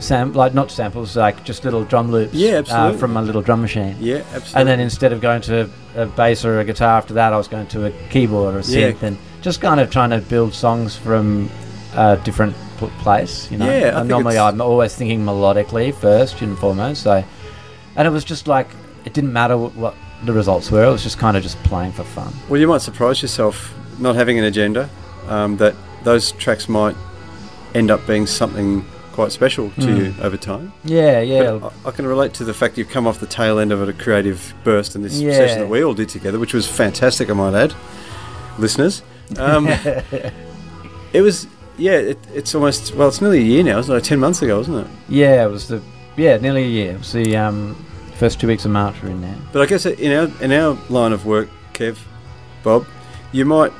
sam 0.00 0.32
like 0.32 0.52
not 0.54 0.70
samples, 0.70 1.16
like 1.16 1.44
just 1.44 1.64
little 1.64 1.84
drum 1.84 2.10
loops. 2.10 2.34
Yeah, 2.34 2.62
Uh, 2.70 2.92
from 2.92 3.12
my 3.12 3.20
little 3.20 3.42
drum 3.42 3.60
machine. 3.62 3.96
yeah, 4.00 4.16
absolutely. 4.34 4.52
And 4.60 4.68
then 4.68 4.80
instead 4.80 5.12
of 5.12 5.20
going 5.20 5.40
to 5.42 5.68
a 5.96 6.06
bass 6.06 6.44
or 6.44 6.60
a 6.60 6.64
guitar 6.64 6.98
after 6.98 7.14
that, 7.14 7.32
I 7.32 7.36
was 7.36 7.48
going 7.48 7.66
to 7.68 7.86
a 7.86 7.90
keyboard 8.10 8.54
or 8.54 8.58
a 8.58 8.62
Yeah. 8.62 8.90
synth, 8.92 9.02
and 9.02 9.16
just 9.42 9.60
kind 9.60 9.80
of 9.80 9.90
trying 9.90 10.10
to 10.10 10.18
build 10.18 10.54
songs 10.54 10.96
from 10.96 11.50
a 11.96 12.16
different 12.24 12.54
pl- 12.78 12.90
place. 13.00 13.48
You 13.50 13.58
know, 13.58 13.66
Yeah, 13.70 14.02
normally 14.02 14.38
I'm 14.38 14.60
always 14.60 14.94
thinking 14.94 15.24
melodically 15.24 15.94
first 15.94 16.40
and 16.42 16.58
foremost. 16.58 17.02
So, 17.02 17.22
and 17.96 18.06
it 18.06 18.10
was 18.10 18.24
just 18.24 18.46
like 18.48 18.68
it 19.04 19.14
didn't 19.14 19.32
matter 19.32 19.56
what, 19.56 19.74
what 19.76 19.94
the 20.24 20.32
results 20.32 20.70
were. 20.70 20.84
It 20.84 20.90
was 20.90 21.02
just 21.04 21.18
kind 21.18 21.36
of 21.36 21.42
just 21.44 21.60
playing 21.62 21.92
for 21.92 22.02
fun. 22.04 22.32
Well, 22.48 22.60
you 22.60 22.66
might 22.68 22.82
surprise 22.82 23.22
yourself 23.22 23.72
not 23.98 24.16
having 24.16 24.38
an 24.38 24.44
agenda. 24.44 24.88
Um, 25.28 25.56
that 25.58 25.74
those 26.04 26.32
tracks 26.32 26.68
might 26.68 26.96
end 27.74 27.90
up 27.90 28.06
being 28.06 28.26
something 28.26 28.84
quite 29.12 29.32
special 29.32 29.70
to 29.70 29.80
Mm. 29.80 29.96
you 29.98 30.14
over 30.22 30.36
time. 30.36 30.72
Yeah, 30.84 31.20
yeah. 31.20 31.58
But 31.58 31.72
I, 31.84 31.88
I 31.88 31.90
can 31.92 32.06
relate 32.06 32.34
to 32.34 32.44
the 32.44 32.54
fact 32.54 32.78
you've 32.78 32.88
come 32.88 33.06
off 33.06 33.18
the 33.18 33.26
tail 33.26 33.58
end 33.58 33.72
of 33.72 33.86
a 33.86 33.92
creative 33.92 34.54
burst 34.64 34.94
in 34.94 35.02
this 35.02 35.20
Yeah. 35.20 35.32
session 35.32 35.58
that 35.60 35.68
we 35.68 35.82
all 35.82 35.94
did 35.94 36.08
together, 36.08 36.38
which 36.38 36.54
was 36.54 36.66
fantastic, 36.68 37.28
I 37.28 37.32
might 37.32 37.54
add, 37.54 37.74
listeners. 38.58 39.02
Um, 39.36 39.66
it 41.12 41.20
was, 41.22 41.46
yeah, 41.76 41.92
it, 41.96 42.18
it's 42.34 42.54
almost 42.54 42.94
well, 42.94 43.08
it's 43.08 43.20
nearly 43.20 43.38
a 43.38 43.42
year 43.42 43.62
now, 43.64 43.78
isn't 43.78 43.94
it? 43.94 44.04
Ten 44.04 44.18
months 44.20 44.42
ago, 44.42 44.60
isn't 44.60 44.74
it? 44.74 44.86
Yeah, 45.08 45.44
it 45.44 45.50
was 45.50 45.68
the 45.68 45.82
yeah 46.16 46.36
nearly 46.38 46.64
a 46.64 46.68
year. 46.68 46.92
It 46.92 46.98
was 46.98 47.12
the 47.12 47.36
um, 47.36 47.74
first 48.16 48.40
two 48.40 48.46
weeks 48.46 48.64
of 48.64 48.70
March 48.70 49.00
were 49.02 49.08
in 49.10 49.20
there. 49.20 49.36
But 49.52 49.62
I 49.62 49.66
guess 49.66 49.84
in 49.86 50.12
our 50.12 50.30
in 50.44 50.52
our 50.52 50.78
line 50.88 51.12
of 51.12 51.26
work, 51.26 51.48
Kev, 51.74 51.98
Bob, 52.62 52.86
you 53.32 53.44
might. 53.44 53.72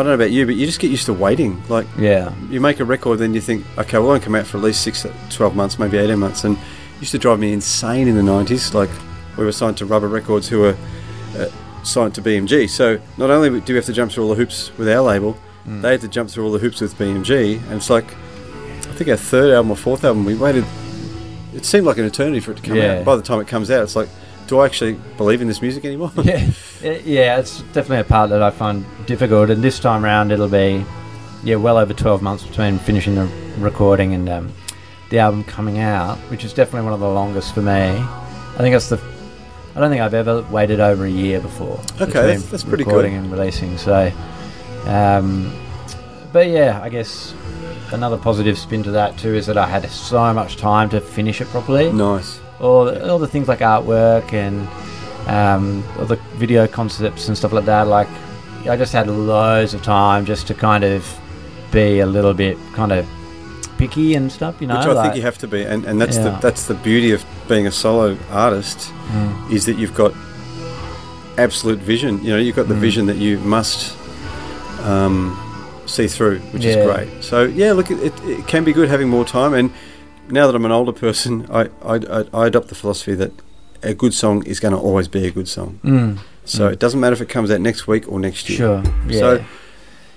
I 0.00 0.02
don't 0.04 0.10
know 0.12 0.14
about 0.24 0.30
you, 0.30 0.46
but 0.46 0.54
you 0.54 0.64
just 0.66 0.80
get 0.80 0.90
used 0.90 1.06
to 1.06 1.12
waiting. 1.12 1.62
Like 1.68 1.86
Yeah, 1.98 2.32
you 2.48 2.60
make 2.60 2.80
a 2.80 2.84
record, 2.84 3.18
then 3.18 3.34
you 3.34 3.40
think, 3.40 3.64
okay, 3.78 3.98
well, 3.98 4.06
it 4.06 4.10
won't 4.10 4.22
come 4.22 4.34
out 4.34 4.46
for 4.46 4.56
at 4.56 4.64
least 4.64 4.82
six, 4.82 5.06
12 5.30 5.54
months, 5.54 5.78
maybe 5.78 5.98
18 5.98 6.18
months. 6.18 6.44
And 6.44 6.56
it 6.56 7.00
used 7.00 7.12
to 7.12 7.18
drive 7.18 7.38
me 7.38 7.52
insane 7.52 8.08
in 8.08 8.14
the 8.16 8.22
90s. 8.22 8.72
Like, 8.74 8.90
we 9.36 9.44
were 9.44 9.52
signed 9.52 9.76
to 9.78 9.86
Rubber 9.86 10.08
Records, 10.08 10.48
who 10.48 10.60
were 10.60 10.76
uh, 11.36 11.46
signed 11.84 12.14
to 12.14 12.22
BMG. 12.22 12.68
So, 12.68 12.98
not 13.18 13.30
only 13.30 13.60
do 13.60 13.72
we 13.72 13.76
have 13.76 13.84
to 13.86 13.92
jump 13.92 14.10
through 14.12 14.24
all 14.24 14.30
the 14.30 14.36
hoops 14.36 14.70
with 14.78 14.88
our 14.88 15.02
label, 15.02 15.36
Mm. 15.68 15.82
they 15.82 15.90
had 15.90 16.00
to 16.00 16.08
jump 16.08 16.30
through 16.30 16.46
all 16.46 16.52
the 16.52 16.58
hoops 16.58 16.80
with 16.80 16.96
BMG. 16.96 17.60
And 17.64 17.72
it's 17.74 17.90
like, 17.90 18.06
I 18.14 18.92
think 18.94 19.10
our 19.10 19.16
third 19.16 19.52
album 19.52 19.70
or 19.70 19.76
fourth 19.76 20.02
album, 20.04 20.24
we 20.24 20.34
waited, 20.34 20.64
it 21.54 21.66
seemed 21.66 21.84
like 21.84 21.98
an 21.98 22.06
eternity 22.06 22.40
for 22.40 22.52
it 22.52 22.56
to 22.56 22.62
come 22.62 22.76
Yeah. 22.78 23.00
out. 23.00 23.04
By 23.04 23.14
the 23.16 23.20
time 23.22 23.40
it 23.40 23.46
comes 23.46 23.70
out, 23.70 23.82
it's 23.82 23.94
like, 23.94 24.08
do 24.50 24.58
I 24.58 24.66
actually 24.66 24.94
believe 25.16 25.40
in 25.40 25.46
this 25.46 25.62
music 25.62 25.84
anymore? 25.84 26.10
yeah, 26.24 26.50
yeah. 26.82 27.38
It's 27.38 27.60
definitely 27.72 28.00
a 28.00 28.04
part 28.04 28.30
that 28.30 28.42
I 28.42 28.50
find 28.50 28.84
difficult. 29.06 29.48
And 29.48 29.62
this 29.62 29.78
time 29.78 30.02
round, 30.04 30.32
it'll 30.32 30.48
be 30.48 30.84
yeah, 31.44 31.54
well 31.54 31.78
over 31.78 31.94
twelve 31.94 32.20
months 32.20 32.44
between 32.44 32.78
finishing 32.80 33.14
the 33.14 33.30
recording 33.58 34.12
and 34.12 34.28
um, 34.28 34.52
the 35.10 35.20
album 35.20 35.44
coming 35.44 35.78
out, 35.78 36.18
which 36.32 36.44
is 36.44 36.52
definitely 36.52 36.82
one 36.84 36.92
of 36.92 36.98
the 37.00 37.08
longest 37.08 37.54
for 37.54 37.62
me. 37.62 37.70
I 37.72 38.56
think 38.58 38.74
that's 38.74 38.88
the. 38.88 39.00
I 39.76 39.78
don't 39.78 39.88
think 39.88 40.02
I've 40.02 40.14
ever 40.14 40.42
waited 40.50 40.80
over 40.80 41.04
a 41.04 41.10
year 41.10 41.40
before. 41.40 41.78
Okay, 42.00 42.10
that's- 42.12 42.46
that's 42.50 42.64
pretty 42.64 42.82
recording 42.82 43.14
and 43.14 43.30
releasing. 43.30 43.78
So, 43.78 44.10
Um, 44.86 45.52
but 46.32 46.48
yeah, 46.48 46.80
I 46.82 46.88
guess 46.88 47.34
another 47.92 48.16
positive 48.18 48.58
spin 48.58 48.82
to 48.82 48.90
that 48.90 49.16
too 49.16 49.32
is 49.36 49.46
that 49.46 49.56
I 49.56 49.68
had 49.68 49.88
so 49.90 50.32
much 50.34 50.56
time 50.56 50.90
to 50.90 51.00
finish 51.00 51.40
it 51.40 51.46
properly. 51.48 51.92
Nice. 51.92 52.39
All 52.60 52.84
the, 52.84 53.10
all 53.10 53.18
the 53.18 53.26
things 53.28 53.48
like 53.48 53.60
artwork 53.60 54.32
and 54.32 54.68
um, 55.28 55.82
all 55.98 56.04
the 56.06 56.16
video 56.36 56.66
concepts 56.66 57.28
and 57.28 57.36
stuff 57.36 57.52
like 57.52 57.64
that. 57.64 57.86
Like 57.86 58.08
I 58.68 58.76
just 58.76 58.92
had 58.92 59.08
loads 59.08 59.72
of 59.74 59.82
time 59.82 60.26
just 60.26 60.46
to 60.48 60.54
kind 60.54 60.84
of 60.84 61.18
be 61.72 62.00
a 62.00 62.06
little 62.06 62.34
bit 62.34 62.58
kind 62.74 62.92
of 62.92 63.06
picky 63.78 64.14
and 64.14 64.30
stuff. 64.30 64.60
You 64.60 64.66
know, 64.66 64.76
Which 64.78 64.86
I 64.86 64.92
like, 64.92 65.04
think 65.04 65.16
you 65.16 65.22
have 65.22 65.38
to 65.38 65.48
be, 65.48 65.62
and, 65.62 65.84
and 65.86 66.00
that's 66.00 66.18
the 66.18 66.30
that's 66.42 66.66
the 66.66 66.74
beauty 66.74 67.12
of 67.12 67.24
being 67.48 67.66
a 67.66 67.72
solo 67.72 68.16
artist 68.30 68.92
Mm. 69.10 69.50
is 69.52 69.64
that 69.66 69.76
you've 69.76 69.94
got 69.94 70.12
absolute 71.38 71.78
vision. 71.80 72.22
You 72.22 72.30
know, 72.30 72.36
you've 72.38 72.56
got 72.56 72.68
the 72.68 72.74
Mm. 72.74 72.80
vision 72.80 73.06
that 73.06 73.16
you 73.16 73.38
must 73.40 73.96
um, 74.84 75.36
see 75.86 76.06
through, 76.06 76.38
which 76.52 76.64
Yeah. 76.64 76.70
is 76.76 76.86
great. 76.86 77.24
So 77.24 77.42
yeah, 77.44 77.72
look, 77.72 77.90
it, 77.90 78.12
it 78.24 78.46
can 78.46 78.64
be 78.64 78.72
good 78.72 78.88
having 78.88 79.08
more 79.08 79.24
time. 79.24 79.54
And 79.54 79.70
now 80.30 80.46
that 80.46 80.54
I'm 80.54 80.64
an 80.64 80.72
older 80.72 80.92
person, 80.92 81.46
I 81.50 81.68
I, 81.82 82.24
I, 82.32 82.46
adopt 82.46 82.68
the 82.68 82.74
philosophy 82.74 83.14
that 83.14 83.32
a 83.82 83.94
good 83.94 84.14
song 84.14 84.44
is 84.46 84.60
going 84.60 84.72
to 84.74 84.78
always 84.80 85.08
be 85.08 85.26
a 85.26 85.30
good 85.30 85.48
song. 85.48 85.80
Mm. 85.84 86.18
So 86.44 86.68
Mm. 86.68 86.72
it 86.72 86.78
doesn't 86.78 87.00
matter 87.00 87.14
if 87.14 87.20
it 87.20 87.28
comes 87.28 87.50
out 87.50 87.60
next 87.60 87.86
week 87.86 88.10
or 88.10 88.18
next 88.20 88.48
year. 88.48 88.58
Sure. 88.58 88.82
Yeah. 89.08 89.18
So- 89.20 89.44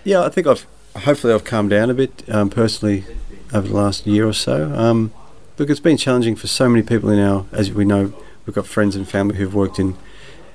Yeah, 0.03 0.21
I 0.25 0.29
think 0.29 0.47
I've 0.47 0.65
hopefully 0.95 1.33
I've 1.33 1.43
calmed 1.45 1.69
down 1.69 1.89
a 1.89 1.93
bit 1.93 2.23
um, 2.29 2.49
personally 2.49 3.05
over 3.53 3.67
the 3.67 3.73
last 3.75 4.05
year 4.05 4.27
or 4.27 4.33
so. 4.33 4.71
Um, 4.75 5.11
look, 5.57 5.69
it's 5.69 5.79
been 5.79 5.97
challenging 5.97 6.35
for 6.35 6.47
so 6.47 6.67
many 6.67 6.83
people 6.83 7.09
in 7.09 7.19
our, 7.19 7.45
as 7.51 7.71
we 7.71 7.85
know, 7.85 8.11
we've 8.45 8.53
got 8.55 8.67
friends 8.67 8.95
and 8.95 9.07
family 9.07 9.37
who've 9.37 9.53
worked 9.55 9.79
in 9.79 9.95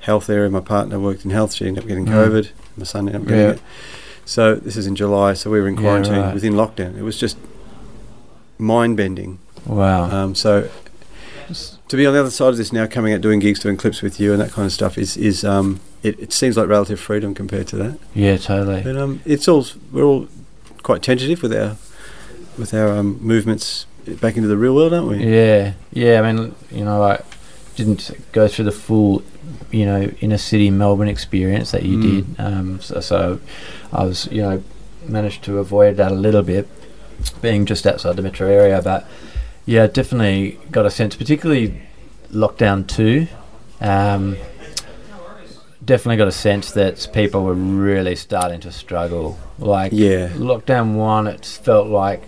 health 0.01 0.29
area. 0.29 0.49
My 0.49 0.59
partner 0.59 0.99
worked 0.99 1.25
in 1.25 1.31
health; 1.31 1.53
she 1.55 1.65
ended 1.67 1.83
up 1.83 1.87
getting 1.87 2.05
Mm. 2.05 2.13
COVID. 2.13 2.49
My 2.77 2.83
son 2.85 3.07
ended 3.07 3.21
up 3.21 3.27
getting 3.27 3.43
Yeah. 3.43 3.51
it. 3.53 3.61
So 4.25 4.55
this 4.55 4.77
is 4.77 4.85
in 4.85 4.95
July. 4.95 5.33
So 5.33 5.49
we 5.49 5.59
were 5.59 5.67
in 5.67 5.75
Yeah, 5.75 5.81
quarantine 5.81 6.21
right. 6.21 6.33
within 6.33 6.53
lockdown. 6.53 6.95
It 6.97 7.01
was 7.03 7.17
just 7.17 7.35
mind 8.59 8.97
bending. 8.97 9.39
Wow. 9.65 10.03
Um, 10.09 10.35
so 10.35 10.69
to 11.87 11.97
be 11.97 12.05
on 12.05 12.13
the 12.13 12.19
other 12.19 12.29
side 12.29 12.49
of 12.49 12.57
this 12.57 12.71
now, 12.71 12.85
coming 12.87 13.13
out 13.13 13.21
doing 13.21 13.39
gigs, 13.39 13.59
doing 13.59 13.77
clips 13.77 14.01
with 14.01 14.19
you, 14.19 14.31
and 14.33 14.41
that 14.41 14.51
kind 14.51 14.65
of 14.65 14.71
stuff 14.71 14.97
is 14.97 15.17
is 15.17 15.43
um, 15.43 15.79
it, 16.03 16.19
it 16.19 16.33
seems 16.33 16.57
like 16.57 16.67
relative 16.67 16.99
freedom 16.99 17.33
compared 17.33 17.67
to 17.69 17.75
that. 17.77 17.99
yeah. 18.13 18.37
Totally. 18.37 18.81
But 18.83 18.95
um, 18.97 19.21
it's 19.25 19.47
all 19.47 19.65
we're 19.91 20.03
all 20.03 20.27
quite 20.83 21.01
tentative 21.01 21.41
with 21.41 21.53
our 21.53 21.77
with 22.57 22.73
our 22.73 22.89
um, 22.97 23.19
movements 23.21 23.85
back 24.21 24.35
into 24.35 24.47
the 24.47 24.57
real 24.57 24.75
world, 24.75 24.93
aren't 24.93 25.07
we? 25.07 25.17
Yeah, 25.25 25.73
yeah. 25.91 26.21
I 26.21 26.31
mean, 26.31 26.55
you 26.71 26.83
know, 26.85 27.01
I 27.03 27.21
didn't 27.75 28.11
go 28.33 28.47
through 28.47 28.65
the 28.65 28.71
full, 28.71 29.23
you 29.71 29.85
know, 29.85 30.11
inner 30.19 30.37
city 30.37 30.69
Melbourne 30.69 31.07
experience 31.07 31.71
that 31.71 31.83
you 31.83 31.97
Mm. 31.97 32.01
did. 32.01 32.25
Um, 32.39 32.81
so, 32.81 32.99
so 32.99 33.39
I 33.93 34.03
was, 34.03 34.27
you 34.31 34.41
know, 34.41 34.63
managed 35.07 35.43
to 35.45 35.59
avoid 35.59 35.95
that 35.97 36.11
a 36.11 36.15
little 36.15 36.41
bit, 36.43 36.67
being 37.41 37.65
just 37.65 37.87
outside 37.87 38.15
the 38.17 38.21
metro 38.21 38.47
area. 38.47 38.81
But 38.81 39.07
yeah, 39.69 39.87
definitely 39.87 40.57
got 40.71 40.85
a 40.85 40.89
sense, 40.91 41.15
particularly 41.15 41.81
lockdown 42.31 42.87
two. 42.87 43.27
Um, 43.81 44.35
definitely 45.83 46.17
got 46.17 46.27
a 46.27 46.31
sense 46.31 46.71
that 46.71 47.07
people 47.13 47.43
were 47.43 47.53
really 47.53 48.15
starting 48.15 48.59
to 48.61 48.71
struggle. 48.71 49.37
Like 49.57 49.91
Yeah. 49.93 50.29
lockdown 50.29 50.95
one, 50.95 51.27
it 51.27 51.45
felt 51.45 51.87
like 51.87 52.23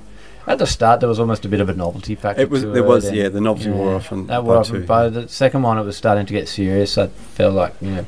at 0.48 0.58
the 0.58 0.66
start 0.68 1.00
there 1.00 1.10
was 1.10 1.20
almost 1.20 1.46
a 1.46 1.50
bit 1.50 1.60
of 1.62 1.70
a 1.70 1.74
novelty 1.76 2.16
factor. 2.16 2.42
It 2.42 2.50
was 2.50 2.64
there 2.64 2.84
was 2.84 3.06
and- 3.06 3.16
yeah 3.18 3.30
the 3.30 3.42
novelty 3.42 3.70
wore 3.72 3.96
off 3.96 4.12
on 4.12 4.28
that 4.28 4.44
wore 4.44 4.58
off. 4.58 4.68
two. 4.70 4.76
and 4.78 4.88
By 4.88 5.10
the 5.10 5.28
second 5.28 5.62
one, 5.62 5.78
it 5.78 5.84
was 5.84 5.96
starting 5.98 6.26
to 6.26 6.34
get 6.34 6.48
serious. 6.48 6.98
I 6.98 7.08
felt 7.08 7.54
like 7.54 7.74
you 7.82 7.92
know, 7.92 8.06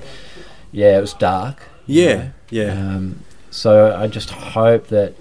yeah, 0.71 0.97
it 0.97 1.01
was 1.01 1.13
dark. 1.13 1.57
you 1.85 2.01
yeah 2.03 2.15
know. 2.15 2.29
yeah 2.49 2.71
Um, 2.73 3.19
so 3.51 3.95
I 3.95 4.07
just 4.07 4.29
hope 4.31 4.87
that 4.87 5.13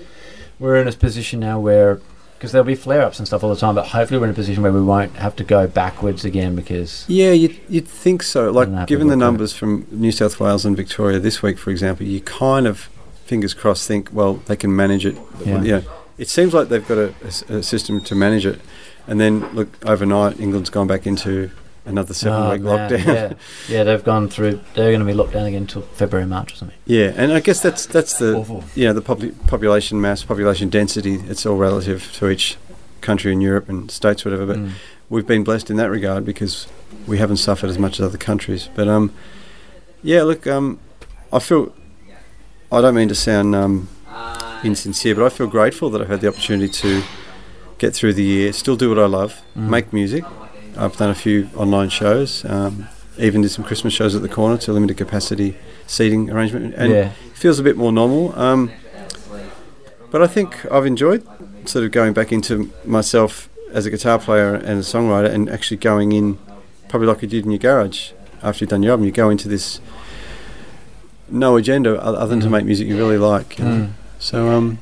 we're 0.59 0.76
in 0.76 0.88
a 0.88 0.92
position 0.92 1.40
now 1.40 1.59
where, 1.61 2.00
because 2.43 2.51
there'll 2.51 2.67
be 2.67 2.75
flare-ups 2.75 3.21
and 3.21 3.29
stuff 3.29 3.45
all 3.45 3.51
the 3.51 3.61
time, 3.61 3.77
but 3.77 3.87
hopefully 3.87 4.19
we're 4.19 4.27
in 4.27 4.33
a 4.33 4.35
position 4.35 4.65
where 4.65 4.73
we 4.73 4.83
won't 4.83 5.15
have 5.15 5.37
to 5.37 5.45
go 5.45 5.69
backwards 5.69 6.25
again 6.25 6.57
because 6.57 7.05
yeah 7.07 7.31
you'd, 7.31 7.57
you'd 7.69 7.87
think 7.87 8.21
so. 8.21 8.51
Like 8.51 8.89
given 8.89 9.07
the 9.07 9.15
numbers 9.15 9.53
from 9.55 9.87
New 9.93 10.11
South 10.11 10.41
Wales 10.41 10.65
and 10.65 10.77
Victoria 10.77 11.21
this 11.21 11.41
week 11.41 11.57
for 11.57 11.71
example 11.71 12.05
you 12.05 12.21
kind 12.21 12.67
of 12.67 12.91
fingers 13.27 13.55
crossed 13.55 13.87
think 13.87 14.11
well 14.13 14.35
they 14.35 14.57
can 14.57 14.75
manage 14.75 15.07
it. 15.07 15.17
Yeah. 15.45 15.61
know, 15.61 15.83
it 16.19 16.29
seems 16.29 16.53
like 16.53 16.69
they've 16.69 16.87
got 16.89 16.99
a 16.99 17.63
system 17.63 18.01
to 18.01 18.15
manage 18.17 18.45
it. 18.45 18.61
And 19.07 19.21
then 19.21 19.47
look 19.55 19.69
overnight 19.87 20.41
England's 20.41 20.69
gone 20.69 20.89
back 20.89 21.07
into 21.07 21.53
another 21.85 22.15
seven 22.15 22.43
Oh, 22.43 22.53
week 22.53 22.62
man, 22.62 22.91
lockdown 22.91 23.07
Yeah, 23.07 23.33
yeah, 23.69 23.85
they've 23.85 24.05
gone 24.05 24.29
through. 24.29 24.61
They're 24.75 24.91
going 24.91 25.01
to 25.01 25.07
be 25.07 25.15
locked 25.15 25.33
down 25.33 25.47
again 25.47 25.62
until 25.62 25.83
February, 25.83 26.27
March 26.27 26.53
or 26.53 26.57
something. 26.57 26.77
Yeah, 26.87 27.12
and 27.17 27.33
I 27.33 27.41
guess 27.41 27.61
that's 27.61 27.87
that's 27.87 28.19
the 28.19 28.37
Awful. 28.37 28.65
you 28.75 28.87
know 28.87 28.93
the 28.93 29.03
popul- 29.03 29.35
population 29.49 30.01
mass, 30.01 30.23
population 30.25 30.69
density. 30.69 31.17
It's 31.29 31.45
all 31.47 31.57
relative 31.57 32.12
to 32.15 32.29
each 32.31 32.57
country 33.01 33.33
in 33.33 33.41
Europe 33.41 33.69
and 33.69 33.91
states, 33.91 34.25
whatever. 34.25 34.47
But 34.47 34.59
Mm. 34.59 34.71
we've 35.11 35.27
been 35.27 35.43
blessed 35.45 35.71
in 35.71 35.77
that 35.77 35.91
regard 35.91 36.25
because 36.25 36.67
we 37.07 37.19
haven't 37.19 37.39
suffered 37.39 37.69
as 37.71 37.79
much 37.79 37.99
as 37.99 38.07
other 38.07 38.19
countries. 38.19 38.69
But 38.75 38.87
um, 38.89 39.12
yeah, 40.03 40.23
look, 40.23 40.47
um, 40.47 40.79
I 41.33 41.39
feel 41.41 41.75
I 42.71 42.81
don't 42.81 42.95
mean 42.95 43.09
to 43.09 43.15
sound 43.15 43.55
um, 43.57 43.89
insincere, 44.62 45.15
but 45.17 45.25
I 45.25 45.29
feel 45.29 45.47
grateful 45.49 45.91
that 45.91 46.01
I've 46.01 46.09
had 46.09 46.21
the 46.21 46.29
opportunity 46.29 46.69
to 46.73 47.03
get 47.79 47.93
through 47.95 48.12
the 48.15 48.23
year, 48.23 48.53
still 48.53 48.77
do 48.77 48.89
what 48.89 48.99
I 49.01 49.07
love, 49.07 49.43
Mm. 49.59 49.69
make 49.69 49.93
music. 49.93 50.25
I've 50.76 50.97
done 50.97 51.11
a 51.11 51.14
few 51.14 51.49
online 51.57 51.88
shows. 51.91 52.45
Um, 52.45 52.88
even 53.19 53.43
did 53.43 53.50
some 53.50 53.64
Christmas 53.64 53.93
shows 53.93 54.14
at 54.14 54.23
the 54.23 54.29
corner 54.29 54.57
to 54.59 54.73
limited 54.73 54.97
capacity 54.97 55.57
seating 55.87 56.31
arrangement, 56.31 56.75
and 56.76 56.93
yeah, 56.93 57.12
feels 57.35 57.59
a 57.59 57.62
bit 57.62 57.76
more 57.76 57.93
normal. 57.93 58.38
Um, 58.38 58.71
but 60.11 60.23
I 60.23 60.26
think 60.26 60.64
I've 60.71 60.87
enjoyed 60.87 61.26
sort 61.69 61.85
of 61.85 61.91
going 61.93 62.12
back 62.14 62.33
into 62.33 62.71
myself 62.85 63.49
as 63.73 63.87
a 63.87 63.91
guitar 63.91 64.19
player 64.19 64.55
and 64.55 64.79
a 64.79 64.83
songwriter, 64.83 65.31
and 65.31 65.49
actually 65.50 65.76
going 65.79 66.12
in, 66.12 66.38
probably 66.88 67.07
like 67.09 67.23
you 67.23 67.29
did 67.29 67.45
in 67.45 67.50
your 67.50 67.59
garage 67.59 68.12
after 68.43 68.64
you've 68.64 68.71
done 68.71 68.83
your 68.83 68.93
album. 68.93 69.07
You 69.07 69.12
go 69.12 69.29
into 69.31 69.49
this 69.49 69.81
no 71.29 71.57
agenda 71.57 72.00
other 72.02 72.26
than 72.26 72.41
to 72.41 72.47
Mm. 72.47 72.50
make 72.50 72.64
music 72.64 72.88
you 72.88 72.97
really 72.97 73.19
like. 73.19 73.57
Mm. 73.57 73.91
So 74.19 74.49
um, 74.49 74.79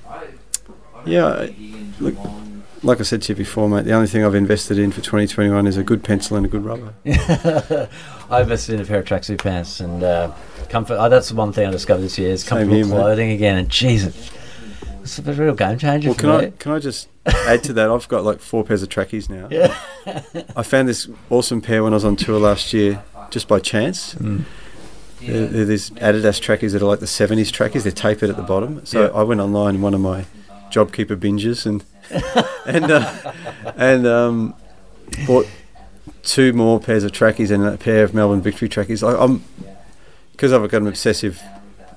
yeah, 1.05 1.49
look. 2.01 2.15
Like 2.83 2.99
I 2.99 3.03
said 3.03 3.21
to 3.23 3.33
you 3.33 3.37
before, 3.37 3.69
mate, 3.69 3.85
the 3.85 3.93
only 3.93 4.07
thing 4.09 4.25
I've 4.25 4.35
invested 4.35 4.79
in 4.79 4.91
for 4.91 5.03
2021 5.03 5.67
is 5.67 5.77
a 5.77 5.83
good 5.85 6.03
pencil 6.03 6.39
and 6.39 6.47
a 6.47 6.49
good 6.49 6.65
rubber. 6.65 6.95
I 8.31 8.41
invested 8.41 8.77
in 8.77 8.81
a 8.81 8.85
pair 8.87 9.01
of 9.01 9.05
tracksuit 9.05 9.43
pants 9.43 9.81
and 9.81 10.03
uh, 10.03 10.33
comfort. 10.71 10.97
Oh, 10.99 11.11
that's 11.11 11.29
the 11.29 11.35
one 11.35 11.53
thing 11.53 11.67
I 11.69 11.71
discovered 11.71 12.01
this 12.03 12.19
year 12.19 12.31
is 12.31 12.43
comfortable 12.43 12.77
here, 12.77 12.85
mate. 12.87 12.91
clothing 12.93 13.31
again. 13.33 13.59
And 13.59 13.69
Jesus, 13.69 14.31
it's 15.03 15.19
a 15.19 15.23
real 15.35 15.55
game 15.55 15.77
changer 15.79 16.09
Well, 16.09 16.15
for 16.15 16.21
can 16.21 16.31
me. 16.31 16.37
I 16.47 16.51
can 16.59 16.73
I 16.73 16.79
just 16.79 17.09
add 17.27 17.63
to 17.65 17.75
that? 17.75 17.91
I've 17.91 18.09
got 18.09 18.25
like 18.25 18.41
four 18.41 18.65
pairs 18.65 18.83
of 18.83 18.89
trackies 18.89 19.29
now. 19.29 19.49
Yeah. 19.51 19.77
I 20.57 20.63
found 20.63 20.89
this 20.89 21.07
awesome 21.29 21.61
pair 21.61 21.85
when 21.85 21.93
I 21.93 21.97
was 21.97 22.05
on 22.07 22.17
tour 22.17 22.41
last 22.41 22.73
year, 22.73 23.03
just 23.31 23.47
by 23.47 23.59
chance. 23.61 24.15
Mm. 24.15 24.45
They're, 25.21 25.47
they're 25.49 25.65
these 25.67 25.91
Adidas 25.91 26.41
trackies 26.41 26.73
that 26.73 26.81
are 26.81 26.87
like 26.87 27.01
the 27.01 27.07
70s 27.07 27.53
trackies. 27.53 27.83
They're 27.83 27.93
tapered 27.93 28.31
at 28.31 28.37
the 28.37 28.43
bottom. 28.43 28.87
So 28.87 29.03
Yeah. 29.03 29.09
I 29.09 29.23
went 29.23 29.43
online 29.43 29.75
in 29.75 29.83
one 29.83 29.93
of 29.93 30.01
my 30.01 30.25
JobKeeper 30.71 31.17
binges 31.17 31.67
and 31.67 31.85
and 32.67 32.91
uh, 32.91 33.33
and 33.77 34.07
um, 34.07 34.55
bought 35.27 35.47
two 36.23 36.53
more 36.53 36.81
pairs 36.81 37.05
of 37.05 37.13
trackies 37.13 37.51
and 37.51 37.65
a 37.65 37.77
pair 37.77 38.05
of 38.05 38.15
Melbourne 38.15 38.43
Victory 38.43 38.69
trackies. 38.69 39.03
I, 39.03 39.17
I'm 39.17 39.45
because 40.33 40.53
I've 40.53 40.69
got 40.71 40.83
an 40.83 40.89
obsessive 40.89 41.43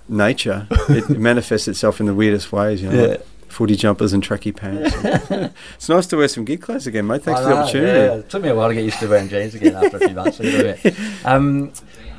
nature. 0.07 0.67
it 0.89 1.09
manifests 1.09 1.67
itself 1.67 1.99
in 1.99 2.05
the 2.05 2.13
weirdest 2.13 2.51
ways. 2.51 2.81
You 2.81 2.89
know, 2.89 3.05
like 3.07 3.25
footy 3.47 3.75
jumpers 3.75 4.13
and 4.13 4.23
tracky 4.23 4.55
pants. 4.55 4.95
it's 5.75 5.89
nice 5.89 6.07
to 6.07 6.17
wear 6.17 6.27
some 6.27 6.43
gig 6.43 6.61
clothes 6.61 6.87
again, 6.87 7.07
mate. 7.07 7.23
Thanks 7.23 7.41
for 7.41 7.47
the 7.47 7.55
opportunity. 7.55 7.91
yeah. 7.91 8.15
It 8.15 8.29
took 8.29 8.43
me 8.43 8.49
a 8.49 8.55
while 8.55 8.69
to 8.69 8.75
get 8.75 8.83
used 8.83 8.99
to 8.99 9.07
wearing 9.07 9.29
jeans 9.29 9.55
again 9.55 9.75
after 9.75 9.97
a 9.97 9.99
few 9.99 10.15
months. 10.15 11.25
Um, 11.25 11.71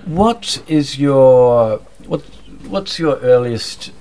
what 0.07 0.63
is 0.67 0.99
your 0.99 1.79
what? 2.07 2.23
What's 2.69 2.99
your 2.99 3.17
earliest, 3.19 3.93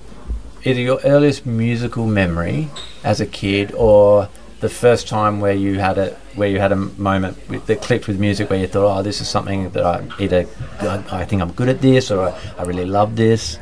either 0.66 0.80
your 0.82 1.00
earliest 1.04 1.46
musical 1.46 2.06
memory 2.08 2.70
as 3.04 3.20
a 3.22 3.26
kid, 3.26 3.72
or 3.76 4.30
the 4.60 4.70
first 4.70 5.08
time 5.10 5.42
where 5.42 5.54
you 5.54 5.80
had 5.80 5.98
a 5.98 6.16
where 6.36 6.48
you 6.50 6.58
had 6.60 6.72
a 6.72 6.76
moment 6.76 7.38
with, 7.50 7.66
that 7.68 7.82
clicked 7.82 8.08
with 8.08 8.20
music, 8.20 8.50
where 8.50 8.60
you 8.60 8.68
thought, 8.68 9.00
"Oh, 9.00 9.04
this 9.04 9.20
is 9.22 9.28
something 9.28 9.70
that 9.72 9.84
I 9.86 10.08
either 10.20 10.46
I, 10.80 11.04
I 11.12 11.26
think 11.26 11.42
I'm 11.42 11.52
good 11.52 11.70
at 11.70 11.82
this, 11.82 12.10
or 12.12 12.30
I, 12.30 12.40
I 12.58 12.64
really 12.64 12.86
love 12.86 13.16
this." 13.16 13.60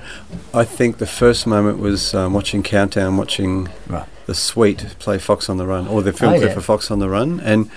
I 0.53 0.63
think 0.63 0.98
the 1.00 1.08
first 1.08 1.48
moment 1.48 1.79
was 1.79 2.13
um, 2.13 2.34
watching 2.34 2.62
Countdown, 2.63 3.17
watching 3.17 3.70
Right. 3.88 4.08
the 4.27 4.36
Sweet 4.36 4.96
play 5.00 5.17
Fox 5.17 5.50
on 5.50 5.58
the 5.58 5.65
Run, 5.65 5.88
or 5.88 6.01
the 6.01 6.13
film 6.13 6.34
Oh, 6.34 6.38
clip 6.38 6.50
yeah. 6.50 6.53
for 6.55 6.62
Fox 6.62 6.91
on 6.91 7.00
the 7.00 7.10
Run. 7.10 7.39
And 7.39 7.70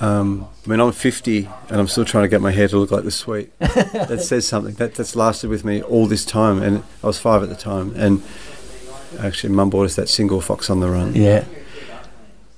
um, 0.00 0.46
I 0.66 0.70
mean, 0.70 0.80
I'm 0.80 0.92
50 0.92 1.48
and 1.68 1.80
I'm 1.80 1.88
still 1.88 2.04
trying 2.04 2.24
to 2.24 2.28
get 2.28 2.40
my 2.40 2.52
hair 2.52 2.68
to 2.68 2.78
look 2.78 2.90
like 2.90 3.04
the 3.04 3.10
Sweet. 3.10 3.56
that 3.58 4.20
says 4.22 4.46
something. 4.46 4.74
That, 4.74 4.94
that's 4.94 5.16
lasted 5.16 5.50
with 5.50 5.64
me 5.64 5.82
all 5.82 6.06
this 6.06 6.24
time. 6.24 6.62
And 6.62 6.84
I 7.02 7.06
was 7.08 7.18
five 7.18 7.42
at 7.42 7.48
the 7.48 7.56
time. 7.56 7.92
And 7.96 8.22
actually, 9.18 9.52
Mum 9.52 9.70
bought 9.70 9.84
us 9.86 9.96
that 9.96 10.08
single 10.08 10.40
Fox 10.40 10.70
on 10.70 10.80
the 10.80 10.88
Run. 10.88 11.14
Yeah. 11.14 11.44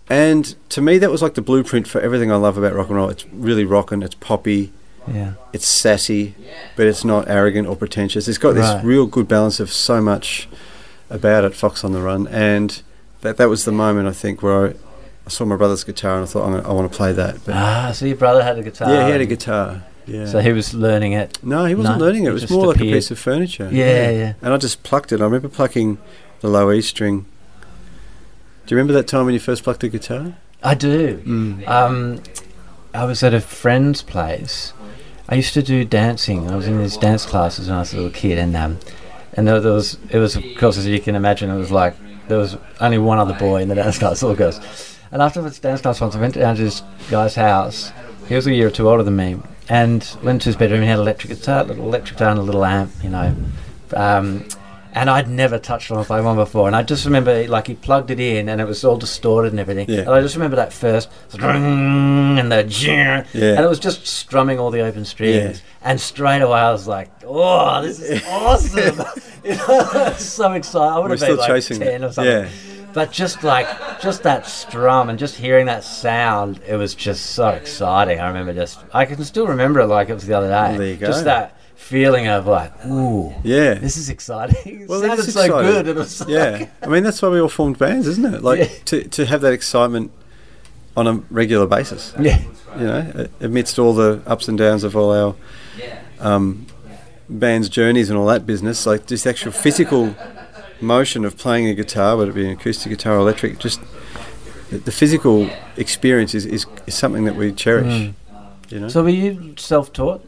And 0.09 0.55
to 0.71 0.83
me, 0.83 0.99
that 0.99 1.11
was 1.11 1.23
like 1.23 1.35
the 1.35 1.43
blueprint 1.43 1.87
for 1.87 2.01
everything 2.01 2.33
I 2.33 2.37
love 2.37 2.59
about 2.59 2.75
rock 2.75 2.89
and 2.89 2.97
roll. 2.97 3.09
It's 3.09 3.25
really 3.33 3.65
rocking, 3.65 4.03
it's 4.03 4.17
poppy, 4.17 4.73
Yeah. 5.07 5.35
It's 5.53 5.67
sassy, 5.67 6.35
but 6.77 6.87
it's 6.87 7.05
not 7.05 7.29
arrogant 7.29 7.69
or 7.69 7.77
pretentious. 7.77 8.27
It's 8.29 8.37
got 8.39 8.55
this 8.55 8.67
Right. 8.67 8.85
real 8.85 9.07
good 9.07 9.29
balance 9.29 9.61
of 9.61 9.73
so 9.73 10.01
much 10.01 10.49
about 11.09 11.45
it. 11.45 11.55
Fox 11.55 11.85
on 11.85 11.93
the 11.93 12.01
Run, 12.03 12.27
and 12.29 12.83
that 13.21 13.37
that 13.37 13.49
was 13.49 13.65
the 13.65 13.73
moment 13.73 14.09
I 14.09 14.13
think 14.13 14.43
where 14.43 14.67
I 14.69 14.75
saw 15.31 15.45
my 15.45 15.57
brother's 15.57 15.85
guitar 15.85 16.15
and 16.17 16.23
I 16.25 16.27
thought 16.27 16.45
I'm 16.45 16.53
gonna, 16.53 16.69
I 16.69 16.73
want 16.73 16.91
to 16.91 16.97
play 16.97 17.13
that. 17.13 17.45
But 17.45 17.55
Ah, 17.55 17.93
so 17.93 18.05
your 18.07 18.17
brother 18.17 18.43
had 18.43 18.59
a 18.59 18.63
guitar. 18.63 18.91
yeah, 18.93 19.07
he 19.07 19.13
had 19.13 19.21
a 19.21 19.27
guitar. 19.27 19.83
Yeah. 20.07 20.27
So 20.27 20.41
he 20.41 20.53
was 20.53 20.75
learning 20.75 21.13
it. 21.13 21.39
no, 21.43 21.65
he 21.67 21.75
wasn't 21.75 21.99
No, 21.99 22.05
learning 22.05 22.25
it. 22.25 22.31
it 22.31 22.33
was 22.33 22.51
more 22.51 22.67
like 22.67 22.77
a 22.77 22.81
piece 22.81 23.11
of 23.11 23.19
furniture. 23.19 23.69
Yeah, 23.71 24.11
yeah. 24.11 24.33
And 24.43 24.53
I 24.53 24.57
just 24.57 24.83
plucked 24.83 25.13
it. 25.13 25.21
I 25.21 25.25
remember 25.25 25.49
plucking 25.49 25.99
the 26.41 26.49
low 26.49 26.71
E 26.73 26.81
string. 26.83 27.27
Do 28.67 28.75
you 28.75 28.77
remember 28.77 28.93
that 28.95 29.07
time 29.09 29.25
when 29.25 29.35
you 29.35 29.41
first 29.41 29.63
plucked 29.65 29.85
a 29.85 29.89
guitar? 29.89 30.35
I 30.63 30.75
do. 30.75 31.19
Mm. 31.19 31.67
Um, 31.69 32.23
I 32.95 33.05
was 33.05 33.23
at 33.23 33.35
a 33.35 33.41
friend's 33.41 34.03
place. 34.03 34.73
I 35.29 35.37
used 35.37 35.55
to 35.55 35.63
do 35.63 35.85
dancing. 35.85 36.51
I 36.51 36.57
was 36.57 36.67
in 36.67 36.79
these 36.79 36.97
dance 36.97 37.25
classes 37.25 37.69
when 37.69 37.77
I 37.77 37.81
was 37.81 37.93
a 37.93 37.97
little 37.97 38.11
kid, 38.11 38.37
and 38.37 38.57
um, 38.57 38.79
and 39.35 39.47
there, 39.47 39.61
there 39.61 39.73
was 39.73 39.97
it 40.11 40.19
was 40.19 40.35
of 40.35 40.43
course 40.59 40.77
as 40.77 40.87
you 40.87 40.99
can 41.01 41.15
imagine, 41.15 41.51
it 41.51 41.57
was 41.57 41.71
like 41.71 41.95
there 42.29 42.39
was 42.39 42.57
only 42.81 42.99
one 42.99 43.19
other 43.19 43.35
boy 43.35 43.63
in 43.63 43.69
the 43.69 43.75
dance 43.77 43.99
class, 43.99 44.23
all 44.25 44.35
girls. 44.35 44.59
And 45.13 45.21
after 45.23 45.43
this 45.43 45.59
dance 45.59 45.81
class 45.81 46.01
once, 46.01 46.15
I 46.15 46.21
went 46.21 46.35
down 46.35 46.57
to 46.57 46.63
this 46.63 46.83
guy's 47.11 47.35
house. 47.35 47.93
He 48.29 48.35
was 48.35 48.47
a 48.47 48.55
year 48.55 48.69
or 48.69 48.71
two 48.71 48.89
older 48.89 49.03
than 49.03 49.17
me, 49.17 49.37
and 49.69 50.09
went 50.23 50.43
to 50.43 50.47
his 50.51 50.57
bedroom. 50.57 50.83
He 50.83 50.87
had 50.89 50.97
an 50.97 51.01
electric 51.03 51.37
guitar, 51.37 51.65
little 51.65 51.85
electric 51.85 52.17
guitar, 52.17 52.31
and 52.31 52.39
a 52.39 52.43
little 52.43 52.65
amp, 52.65 52.93
you 53.03 53.11
know. 53.11 53.35
Um, 53.95 54.47
and 54.93 55.09
I'd 55.09 55.29
never 55.29 55.59
touched 55.59 55.91
on 55.91 55.99
a 56.05 56.23
one 56.23 56.37
before, 56.37 56.67
and 56.67 56.75
I 56.75 56.83
just 56.83 57.05
remember 57.05 57.47
like 57.49 57.67
he 57.69 57.75
plugged 57.75 58.11
it 58.11 58.19
in, 58.21 58.49
and 58.49 58.61
it 58.61 58.67
was 58.67 58.85
all 58.85 58.97
distorted 58.97 59.53
and 59.53 59.61
everything. 59.61 59.89
Yeah. 59.89 60.01
And 60.01 60.11
I 60.11 60.21
just 60.21 60.35
remember 60.35 60.57
that 60.57 60.73
first 60.73 61.09
and 61.33 62.51
the 62.53 62.67
Yeah. 62.69 63.25
and 63.55 63.65
it 63.65 63.69
was 63.69 63.79
just 63.79 64.07
strumming 64.07 64.59
all 64.59 64.71
the 64.71 64.81
open 64.81 65.05
strings. 65.05 65.59
Yeah. 65.59 65.67
And 65.83 66.01
straight 66.01 66.43
away 66.43 66.59
I 66.61 66.73
was 66.73 66.87
like, 66.89 67.11
"Oh, 67.25 67.83
this 67.83 68.01
is 68.01 68.23
awesome!" 68.29 69.05
you 69.45 69.57
know, 69.57 70.13
so 70.19 70.53
excited. 70.53 70.85
I 70.93 70.99
would 70.99 71.05
We're 71.05 71.11
have 71.11 71.19
still 71.21 71.29
been 71.37 71.39
like 71.39 71.49
chasing 71.49 71.79
ten 71.79 72.03
it. 72.03 72.07
or 72.07 72.13
something. 72.13 72.33
Yeah. 72.33 72.80
But 72.93 73.13
just 73.13 73.43
like 73.45 73.67
just 74.01 74.23
that 74.25 74.47
strum 74.47 75.11
and 75.11 75.19
just 75.19 75.37
hearing 75.37 75.67
that 75.67 75.85
sound, 75.85 76.61
it 76.67 76.77
was 76.77 76.95
just 76.95 77.27
so 77.27 77.49
exciting. 77.49 78.19
I 78.21 78.29
remember 78.29 78.53
just 78.53 78.81
I 78.93 79.05
can 79.05 79.23
still 79.25 79.47
remember 79.47 79.81
it 79.81 79.87
like 79.87 80.09
it 80.09 80.15
was 80.15 80.27
the 80.27 80.35
other 80.35 80.49
day. 80.49 80.77
There 80.77 80.87
you 80.89 80.97
go. 80.97 81.07
Just 81.07 81.25
that 81.25 81.57
feeling 81.77 82.27
of 82.29 82.47
like, 82.47 82.73
ooh, 82.87 83.33
Yeah. 83.43 83.75
this 83.75 83.97
is 83.97 84.09
exciting. 84.11 84.83
It 84.83 84.89
Well, 84.89 85.03
it 85.03 85.19
is 85.19 85.33
so 85.33 85.49
good. 85.49 85.89
It 85.89 85.97
was 85.97 86.23
yeah. 86.29 86.51
like, 86.51 86.71
I 86.83 86.87
mean, 86.89 87.03
that's 87.03 87.21
why 87.23 87.29
we 87.29 87.41
all 87.41 87.49
formed 87.49 87.79
bands, 87.79 88.07
isn't 88.07 88.35
it? 88.35 88.43
Like 88.43 88.59
Yeah. 88.61 88.67
to 88.87 89.05
to 89.09 89.27
have 89.27 89.41
that 89.43 89.53
excitement 89.53 90.11
on 90.97 91.07
a 91.07 91.15
regular 91.31 91.67
basis. 91.67 92.13
yeah, 92.21 92.43
You 92.79 92.85
know, 92.87 93.27
amidst 93.41 93.79
all 93.79 93.95
the 93.95 94.21
ups 94.27 94.49
and 94.49 94.59
downs 94.59 94.83
of 94.85 94.97
all 94.97 95.13
our 95.13 95.35
um, 96.19 96.67
band's 97.29 97.69
journeys 97.69 98.11
and 98.11 98.19
all 98.19 98.27
that 98.27 98.45
business, 98.47 98.87
like 98.87 99.07
this 99.07 99.27
actual 99.27 99.53
physical 99.53 100.15
motion 100.81 101.25
of 101.25 101.37
playing 101.37 101.69
a 101.69 101.75
guitar, 101.75 102.17
whether 102.17 102.31
it 102.31 102.35
be 102.35 102.45
an 102.47 102.53
acoustic 102.53 102.91
guitar 102.91 103.15
or 103.17 103.19
electric, 103.21 103.59
just 103.59 103.81
the, 104.71 104.79
the 104.79 104.93
physical 104.93 105.49
experience 105.77 106.35
is, 106.35 106.47
is, 106.47 106.67
is 106.87 106.95
something 106.95 107.25
that 107.25 107.37
we 107.37 107.53
cherish. 107.53 108.13
You 108.69 108.79
know, 108.81 108.89
So 108.89 109.03
were 109.03 109.09
you 109.09 109.55
self-taught? 109.59 110.25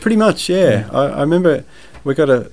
pretty 0.00 0.16
much, 0.16 0.48
yeah. 0.48 0.88
I, 0.92 1.02
I 1.06 1.20
remember 1.20 1.64
we 2.04 2.14
got 2.14 2.30
a 2.30 2.50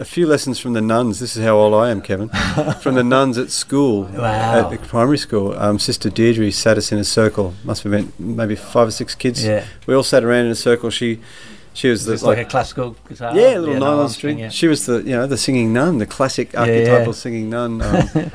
a 0.00 0.04
few 0.04 0.26
lessons 0.26 0.58
from 0.58 0.72
the 0.72 0.80
nuns. 0.80 1.20
This 1.20 1.36
is 1.36 1.44
how 1.44 1.56
old 1.56 1.72
I 1.72 1.90
am, 1.90 2.00
Kevin. 2.02 2.28
from 2.82 2.96
the 2.96 3.04
nuns 3.04 3.38
at 3.38 3.50
school, 3.52 4.02
Wow. 4.06 4.58
at 4.66 4.70
the 4.70 4.76
primary 4.88 5.18
school. 5.18 5.52
Um, 5.56 5.78
Sister 5.78 6.10
Deirdre 6.10 6.50
sat 6.50 6.76
us 6.76 6.90
in 6.90 6.98
a 6.98 7.04
circle. 7.04 7.54
Must 7.62 7.84
have 7.84 7.92
been 7.92 8.12
maybe 8.18 8.56
five 8.56 8.88
or 8.88 8.90
six 8.90 9.14
kids. 9.14 9.44
Yeah. 9.44 9.64
We 9.86 9.94
all 9.94 10.02
sat 10.02 10.24
around 10.24 10.46
in 10.46 10.50
a 10.50 10.56
circle. 10.56 10.90
She, 10.90 11.20
she 11.74 11.90
was 11.90 12.06
the 12.06 12.14
It's 12.14 12.22
like, 12.22 12.38
a 12.38 12.44
classical 12.44 12.96
guitar. 13.08 13.36
yeah, 13.36 13.58
little 13.58 13.74
nylon 13.74 14.08
string, 14.08 14.38
yeah. 14.38 14.48
She 14.48 14.68
was 14.68 14.86
the 14.86 15.02
you 15.02 15.10
know 15.10 15.26
the 15.26 15.36
singing 15.36 15.72
nun, 15.72 15.98
the 15.98 16.06
classic 16.06 16.52
yeah. 16.52 16.60
archetypal 16.60 17.12
singing 17.12 17.50
nun. 17.50 17.82
Um, 17.82 18.08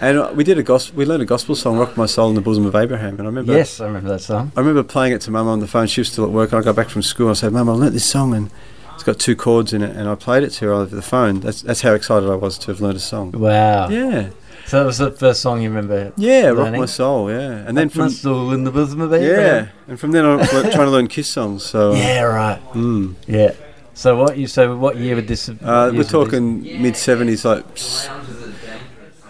and 0.00 0.18
uh, 0.18 0.32
we 0.34 0.44
did 0.44 0.58
a 0.58 0.62
gospel. 0.62 0.96
We 0.96 1.04
learned 1.04 1.22
a 1.22 1.26
gospel 1.26 1.54
song, 1.56 1.76
"Rock 1.76 1.96
My 1.96 2.06
Soul 2.06 2.30
in 2.30 2.34
the 2.36 2.40
Bosom 2.40 2.64
of 2.66 2.74
Abraham." 2.74 3.14
And 3.18 3.22
I 3.22 3.26
remember, 3.26 3.52
Yes, 3.52 3.80
I 3.80 3.86
remember 3.86 4.08
that 4.10 4.20
song. 4.20 4.52
I 4.56 4.60
remember 4.60 4.82
playing 4.84 5.12
it 5.12 5.20
to 5.22 5.30
Mum 5.30 5.48
on 5.48 5.60
the 5.60 5.66
phone. 5.66 5.88
She 5.88 6.00
was 6.00 6.10
still 6.10 6.24
at 6.24 6.30
work, 6.30 6.52
and 6.52 6.60
I 6.60 6.62
got 6.62 6.76
back 6.76 6.88
from 6.88 7.02
school. 7.02 7.30
I 7.30 7.34
said, 7.34 7.52
"Mum, 7.52 7.68
I 7.68 7.72
learnt 7.72 7.92
this 7.92 8.06
song, 8.08 8.32
and 8.32 8.50
it's 8.94 9.02
got 9.02 9.18
two 9.18 9.34
chords 9.34 9.72
in 9.72 9.82
it." 9.82 9.94
And 9.96 10.08
I 10.08 10.14
played 10.14 10.44
it 10.44 10.50
to 10.50 10.66
her 10.66 10.72
over 10.72 10.94
the 10.94 11.02
phone. 11.02 11.40
That's 11.40 11.62
that's 11.62 11.80
how 11.82 11.94
excited 11.94 12.30
I 12.30 12.36
was 12.36 12.56
to 12.58 12.66
have 12.68 12.80
learned 12.80 12.96
a 12.96 13.00
song. 13.00 13.32
Wow. 13.32 13.88
Yeah, 13.88 14.30
So 14.66 14.78
that 14.80 14.86
was 14.86 14.98
the 14.98 15.10
first 15.10 15.40
song 15.42 15.60
you 15.62 15.68
remember. 15.68 16.12
yeah, 16.16 16.46
"Rock 16.48 16.72
My 16.72 16.86
Soul." 16.86 17.30
Yeah, 17.30 17.64
and 17.66 17.76
then 17.76 17.88
Rock 17.88 17.96
my 17.96 18.04
from 18.04 18.10
soul 18.10 18.52
in 18.52 18.64
the 18.64 18.70
bosom 18.70 19.00
of 19.02 19.12
yeah, 19.12 19.68
and 19.88 20.00
from 20.00 20.12
then 20.12 20.24
on, 20.24 20.40
I 20.40 20.42
was 20.42 20.48
trying 20.74 20.86
to 20.86 20.90
learn 20.90 21.06
Kiss 21.08 21.28
songs. 21.28 21.62
So 21.64 21.92
Yeah, 21.94 22.22
right. 22.22 22.60
mm. 22.72 23.14
Yeah. 23.26 23.52
So 23.92 24.16
what 24.16 24.36
you 24.38 24.46
so 24.46 24.76
what 24.76 24.96
year 24.96 25.14
would 25.16 25.28
this? 25.28 25.48
Uh, 25.48 25.92
we're 25.94 26.02
talking 26.04 26.62
mid 26.82 26.96
seventies, 26.96 27.44
like. 27.44 27.64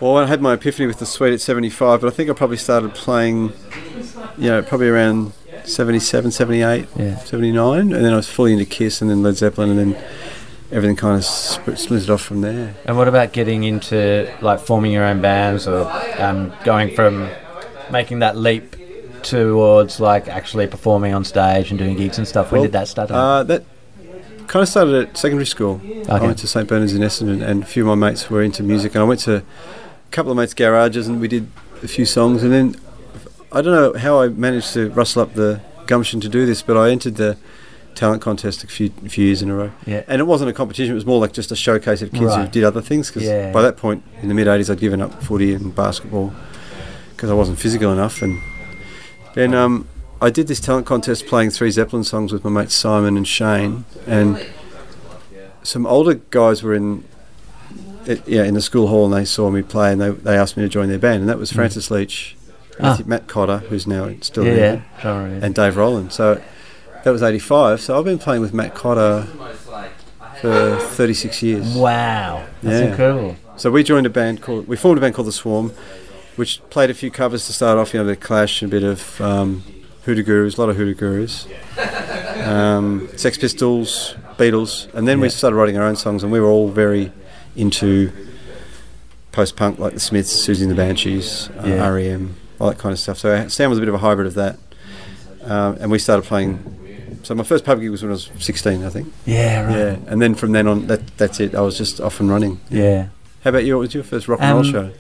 Well, 0.01 0.17
I 0.19 0.27
had 0.27 0.43
my 0.43 0.55
epiphany 0.55 0.87
with 0.87 0.99
the 0.99 1.07
Sweet 1.07 1.33
at 1.33 1.41
seventy 1.41 1.71
five, 1.71 2.01
but 2.01 2.09
I 2.09 2.11
think 2.11 2.29
I 2.31 2.33
probably 2.33 2.57
started 2.57 2.95
playing, 2.95 3.53
you 4.37 4.51
know, 4.51 4.61
probably 4.63 4.89
around 4.89 5.33
77, 5.65 6.31
78, 6.31 6.87
Yeah. 6.97 7.17
79, 7.19 7.81
and 7.93 8.05
then 8.05 8.13
I 8.13 8.17
was 8.17 8.29
fully 8.29 8.53
into 8.53 8.67
Kiss, 8.67 9.01
and 9.01 9.11
then 9.11 9.23
Led 9.23 9.37
Zeppelin, 9.37 9.71
and 9.71 9.79
then 9.95 10.05
everything 10.75 10.97
kind 10.97 11.17
of 11.17 11.25
sp- 11.25 11.79
splintered 11.79 12.11
off 12.11 12.21
from 12.23 12.41
there. 12.41 12.75
And 12.85 12.97
what 12.99 13.09
about 13.09 13.33
getting 13.33 13.63
into 13.65 14.31
like 14.43 14.59
forming 14.61 14.93
your 14.93 15.05
own 15.05 15.23
bands 15.23 15.67
or 15.69 15.91
um, 16.19 16.53
going 16.65 16.95
from 16.95 17.29
making 17.91 18.19
that 18.19 18.37
leap 18.37 18.77
towards 19.23 20.01
like 20.01 20.29
actually 20.29 20.67
performing 20.67 21.15
on 21.15 21.25
stage 21.25 21.71
and 21.71 21.79
doing 21.79 21.97
gigs 21.97 22.19
and 22.19 22.27
stuff? 22.27 22.51
When 22.51 22.61
Well, 22.61 22.67
did 22.67 22.73
that 22.73 22.89
start? 22.89 23.11
Uh, 23.11 23.45
that 23.45 23.65
kind 24.49 24.63
of 24.63 24.69
started 24.69 24.95
at 25.09 25.17
secondary 25.17 25.47
school. 25.47 25.81
I 26.09 26.21
went 26.21 26.39
to 26.39 26.49
St 26.49 26.69
Bernard's 26.69 26.93
in 26.93 27.03
Essendon, 27.03 27.41
and 27.43 27.63
a 27.63 27.67
few 27.67 27.89
of 27.89 27.97
my 27.97 28.09
mates 28.09 28.29
were 28.29 28.43
into 28.43 28.63
music, 28.63 28.95
and 28.95 29.03
I 29.03 29.05
went 29.07 29.21
to 29.21 29.37
a 29.37 29.43
couple 30.11 30.33
of 30.33 30.37
mates' 30.37 30.55
garages, 30.55 31.07
and 31.09 31.21
we 31.21 31.29
did 31.29 31.49
a 31.83 31.89
few 31.89 32.05
songs, 32.05 32.43
and 32.43 32.53
then 32.53 32.77
I 33.53 33.63
don't 33.63 33.75
know 33.95 33.99
how 33.99 34.21
I 34.21 34.29
managed 34.29 34.73
to 34.75 34.91
rustle 34.91 35.23
up 35.23 35.35
the 35.35 35.61
gumption 35.87 36.21
to 36.21 36.29
do 36.29 36.45
this, 36.47 36.63
but 36.63 36.77
I 36.77 36.91
entered 36.91 37.15
the 37.17 37.37
talent 37.95 38.23
contest 38.23 38.65
a 38.65 38.67
few, 38.67 38.91
a 39.05 39.09
few 39.09 39.25
years 39.27 39.43
in 39.43 39.51
a 39.51 39.55
row. 39.55 39.71
yeah. 39.87 40.03
And 40.09 40.21
it 40.21 40.25
wasn't 40.25 40.51
a 40.51 40.53
competition; 40.53 40.93
it 40.93 40.95
was 40.95 41.07
more 41.07 41.21
like 41.21 41.33
just 41.33 41.51
a 41.53 41.57
showcase 41.57 42.03
of 42.03 42.13
kids 42.13 42.35
who 42.35 42.47
did 42.49 42.65
other 42.65 42.81
things. 42.83 43.09
Because 43.09 43.23
Yeah. 43.25 43.53
by 43.53 43.63
that 43.63 43.77
point, 43.77 44.03
in 44.23 44.29
the 44.29 44.35
mid 44.35 44.47
'80s, 44.47 44.71
I'd 44.71 44.79
given 44.81 45.01
up 45.01 45.23
footy 45.23 45.55
and 45.55 45.75
basketball 45.75 46.33
because 47.17 47.31
I 47.31 47.35
wasn't 47.35 47.59
physical 47.59 47.93
enough. 47.93 48.23
And 48.23 48.41
then 49.35 49.55
um, 49.55 49.87
I 50.21 50.31
did 50.31 50.47
this 50.49 50.61
talent 50.61 50.87
contest 50.87 51.27
playing 51.27 51.51
three 51.51 51.71
Zeppelin 51.71 52.05
songs 52.05 52.33
with 52.33 52.45
my 52.45 52.51
mates 52.51 52.75
Simon 52.75 53.17
and 53.17 53.27
Shane, 53.27 53.85
and 54.07 54.45
some 55.63 55.87
older 55.87 56.15
guys 56.31 56.63
were 56.63 56.75
in. 56.75 57.05
It, 58.07 58.29
yeah, 58.29 58.45
in 58.45 58.53
the 58.53 58.61
school 58.61 58.89
hall, 58.89 59.07
and 59.07 59.15
they 59.15 59.25
saw 59.25 59.49
me 59.49 59.63
play, 59.63 59.91
and 59.91 59.99
they, 59.99 60.11
they 60.11 60.37
asked 60.37 60.59
me 60.59 60.63
to 60.63 60.69
join 60.69 60.91
their 60.91 60.99
band, 60.99 61.21
and 61.21 61.29
that 61.31 61.39
was 61.39 61.51
Francis 61.51 61.91
Leach, 61.91 62.37
Mm. 62.75 62.85
Ah. 62.85 62.99
Matt 63.07 63.29
Cotter, 63.29 63.59
who's 63.71 63.87
now 63.87 64.11
still 64.21 64.45
Yeah, 64.45 64.55
there, 64.55 64.85
yeah. 65.05 65.27
Yeah. 65.29 65.39
and 65.43 65.55
Dave 65.55 65.77
Rowland. 65.77 66.13
So 66.13 66.43
that 67.05 67.11
was 67.11 67.23
85. 67.23 67.81
So 67.81 67.99
I've 67.99 68.05
been 68.05 68.19
playing 68.19 68.43
with 68.43 68.53
Matt 68.55 68.75
Cotter 68.75 69.27
for 70.41 70.77
36 70.79 71.43
years. 71.43 71.75
Wow, 71.75 72.45
that's 72.63 72.81
Yeah. 72.83 72.89
incredible. 72.91 73.37
So 73.57 73.71
we 73.71 73.83
joined 73.83 74.07
a 74.07 74.11
band 74.11 74.43
called, 74.43 74.67
we 74.67 74.77
formed 74.77 74.99
a 74.99 75.01
band 75.01 75.15
called 75.15 75.29
The 75.29 75.33
Swarm, 75.33 75.73
which 76.37 76.61
played 76.71 76.91
a 76.91 76.95
few 76.95 77.11
covers 77.11 77.47
to 77.47 77.53
start 77.53 77.79
off, 77.79 77.95
you 77.95 78.01
know, 78.01 78.07
the 78.07 78.17
Clash, 78.17 78.63
a 78.63 78.69
bit 78.69 78.83
of 78.83 79.21
um, 79.21 79.63
Hoodoo 80.05 80.23
Gurus, 80.25 80.57
a 80.57 80.61
lot 80.61 80.71
of 80.71 80.77
Hoodoo 80.77 80.95
Gurus, 80.95 81.47
um, 82.45 83.09
Sex 83.17 83.39
Pistols, 83.39 84.17
Beatles, 84.37 84.93
and 84.95 85.07
then 85.07 85.21
we 85.21 85.29
started 85.29 85.57
writing 85.57 85.77
our 85.77 85.85
own 85.85 85.97
songs, 85.97 86.23
and 86.25 86.33
we 86.33 86.41
were 86.41 86.49
all 86.49 86.69
very 86.69 87.13
into 87.55 88.11
post 89.31 89.57
punk 89.57 89.79
like 89.79 89.95
the 89.95 90.01
Smiths, 90.01 90.33
Siouxsie 90.47 90.63
and 90.63 90.71
the 90.71 90.75
Banshees, 90.75 91.49
uh, 91.63 91.67
Yeah. 91.69 91.89
REM, 91.89 92.35
all 92.59 92.69
that 92.69 92.79
kind 92.79 92.93
of 92.93 92.99
stuff. 92.99 93.19
So 93.19 93.47
Sam 93.49 93.71
was 93.71 93.79
a 93.79 93.81
bit 93.83 93.89
of 93.89 93.95
a 93.95 93.99
hybrid 93.99 94.27
of 94.27 94.35
that, 94.35 94.59
um, 95.45 95.77
and 95.81 95.91
we 95.91 95.99
started 96.01 96.25
playing. 96.27 96.59
So 97.25 97.35
my 97.35 97.43
first 97.43 97.65
pub 97.65 97.81
gig 97.81 97.91
was 97.91 98.03
when 98.03 98.11
I 98.11 98.15
was 98.15 98.31
16, 98.39 98.85
I 98.85 98.91
think. 98.91 99.13
Yeah, 99.27 99.65
right. 99.67 99.77
Yeah, 99.77 99.97
and 100.07 100.21
then 100.23 100.35
from 100.35 100.53
then 100.53 100.67
on, 100.69 100.87
that 100.89 101.17
that's 101.17 101.41
it. 101.41 101.55
I 101.55 101.63
was 101.63 101.77
just 101.79 102.01
off 102.01 102.21
and 102.21 102.31
running. 102.31 102.61
yeah. 102.71 103.09
How 103.43 103.51
about 103.51 103.65
you? 103.65 103.75
What 103.77 103.81
was 103.81 103.95
your 103.95 104.05
first 104.05 104.27
rock 104.29 104.41
and 104.41 104.51
roll 104.57 104.67
Um, 104.67 104.73
show? 104.73 104.91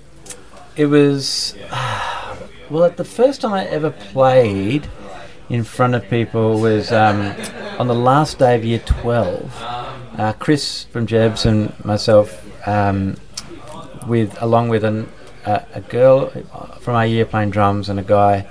It 0.76 0.86
was 0.86 1.54
well, 2.70 2.84
at 2.84 2.96
the 2.96 3.04
first 3.04 3.40
time 3.40 3.52
I 3.52 3.64
ever 3.66 3.90
played 3.90 4.86
in 5.48 5.64
front 5.64 5.94
of 5.94 6.08
people 6.10 6.60
was 6.60 6.90
um, 6.92 7.34
on 7.78 7.86
the 7.88 7.94
last 7.94 8.38
day 8.38 8.54
of 8.56 8.64
year 8.64 8.80
twelve. 8.80 9.52
Uh, 10.18 10.32
Chris 10.38 10.84
from 10.84 11.06
Jebs 11.06 11.44
and 11.44 11.72
myself, 11.84 12.28
um, 12.68 13.16
with 14.06 14.40
along 14.42 14.68
with 14.68 14.84
an, 14.84 15.08
uh, 15.44 15.60
a 15.74 15.80
girl 15.80 16.28
from 16.80 16.94
our 16.94 17.06
year 17.06 17.24
playing 17.24 17.50
drums 17.50 17.88
and 17.88 17.98
a 17.98 18.02
guy 18.02 18.46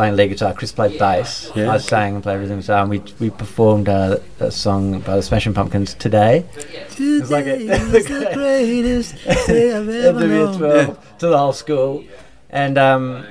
playing 0.00 0.16
lead 0.16 0.28
guitar. 0.28 0.54
Chris 0.54 0.72
played 0.72 0.98
bass. 0.98 1.50
Yeah. 1.54 1.70
I 1.70 1.76
sang 1.76 2.14
and 2.14 2.22
played 2.22 2.38
rhythm 2.38 2.60
guitar. 2.60 2.80
And 2.80 2.88
we 2.90 3.02
we 3.18 3.28
performed 3.28 3.86
uh, 3.86 4.16
a 4.38 4.50
song 4.50 5.00
by 5.00 5.16
the 5.16 5.22
Smashing 5.22 5.52
Pumpkins 5.52 5.92
today. 5.92 6.46
It's 6.56 7.30
like 7.30 7.44
a- 7.44 7.58
the 7.66 8.30
greatest 8.34 9.14
day 9.46 9.76
I've 9.76 9.86
End 9.88 10.22
of 10.22 10.30
year 10.30 10.46
12 10.46 11.18
to 11.18 11.26
the 11.28 11.36
whole 11.36 11.52
school 11.52 12.02
and 12.48 12.78
um 12.78 13.26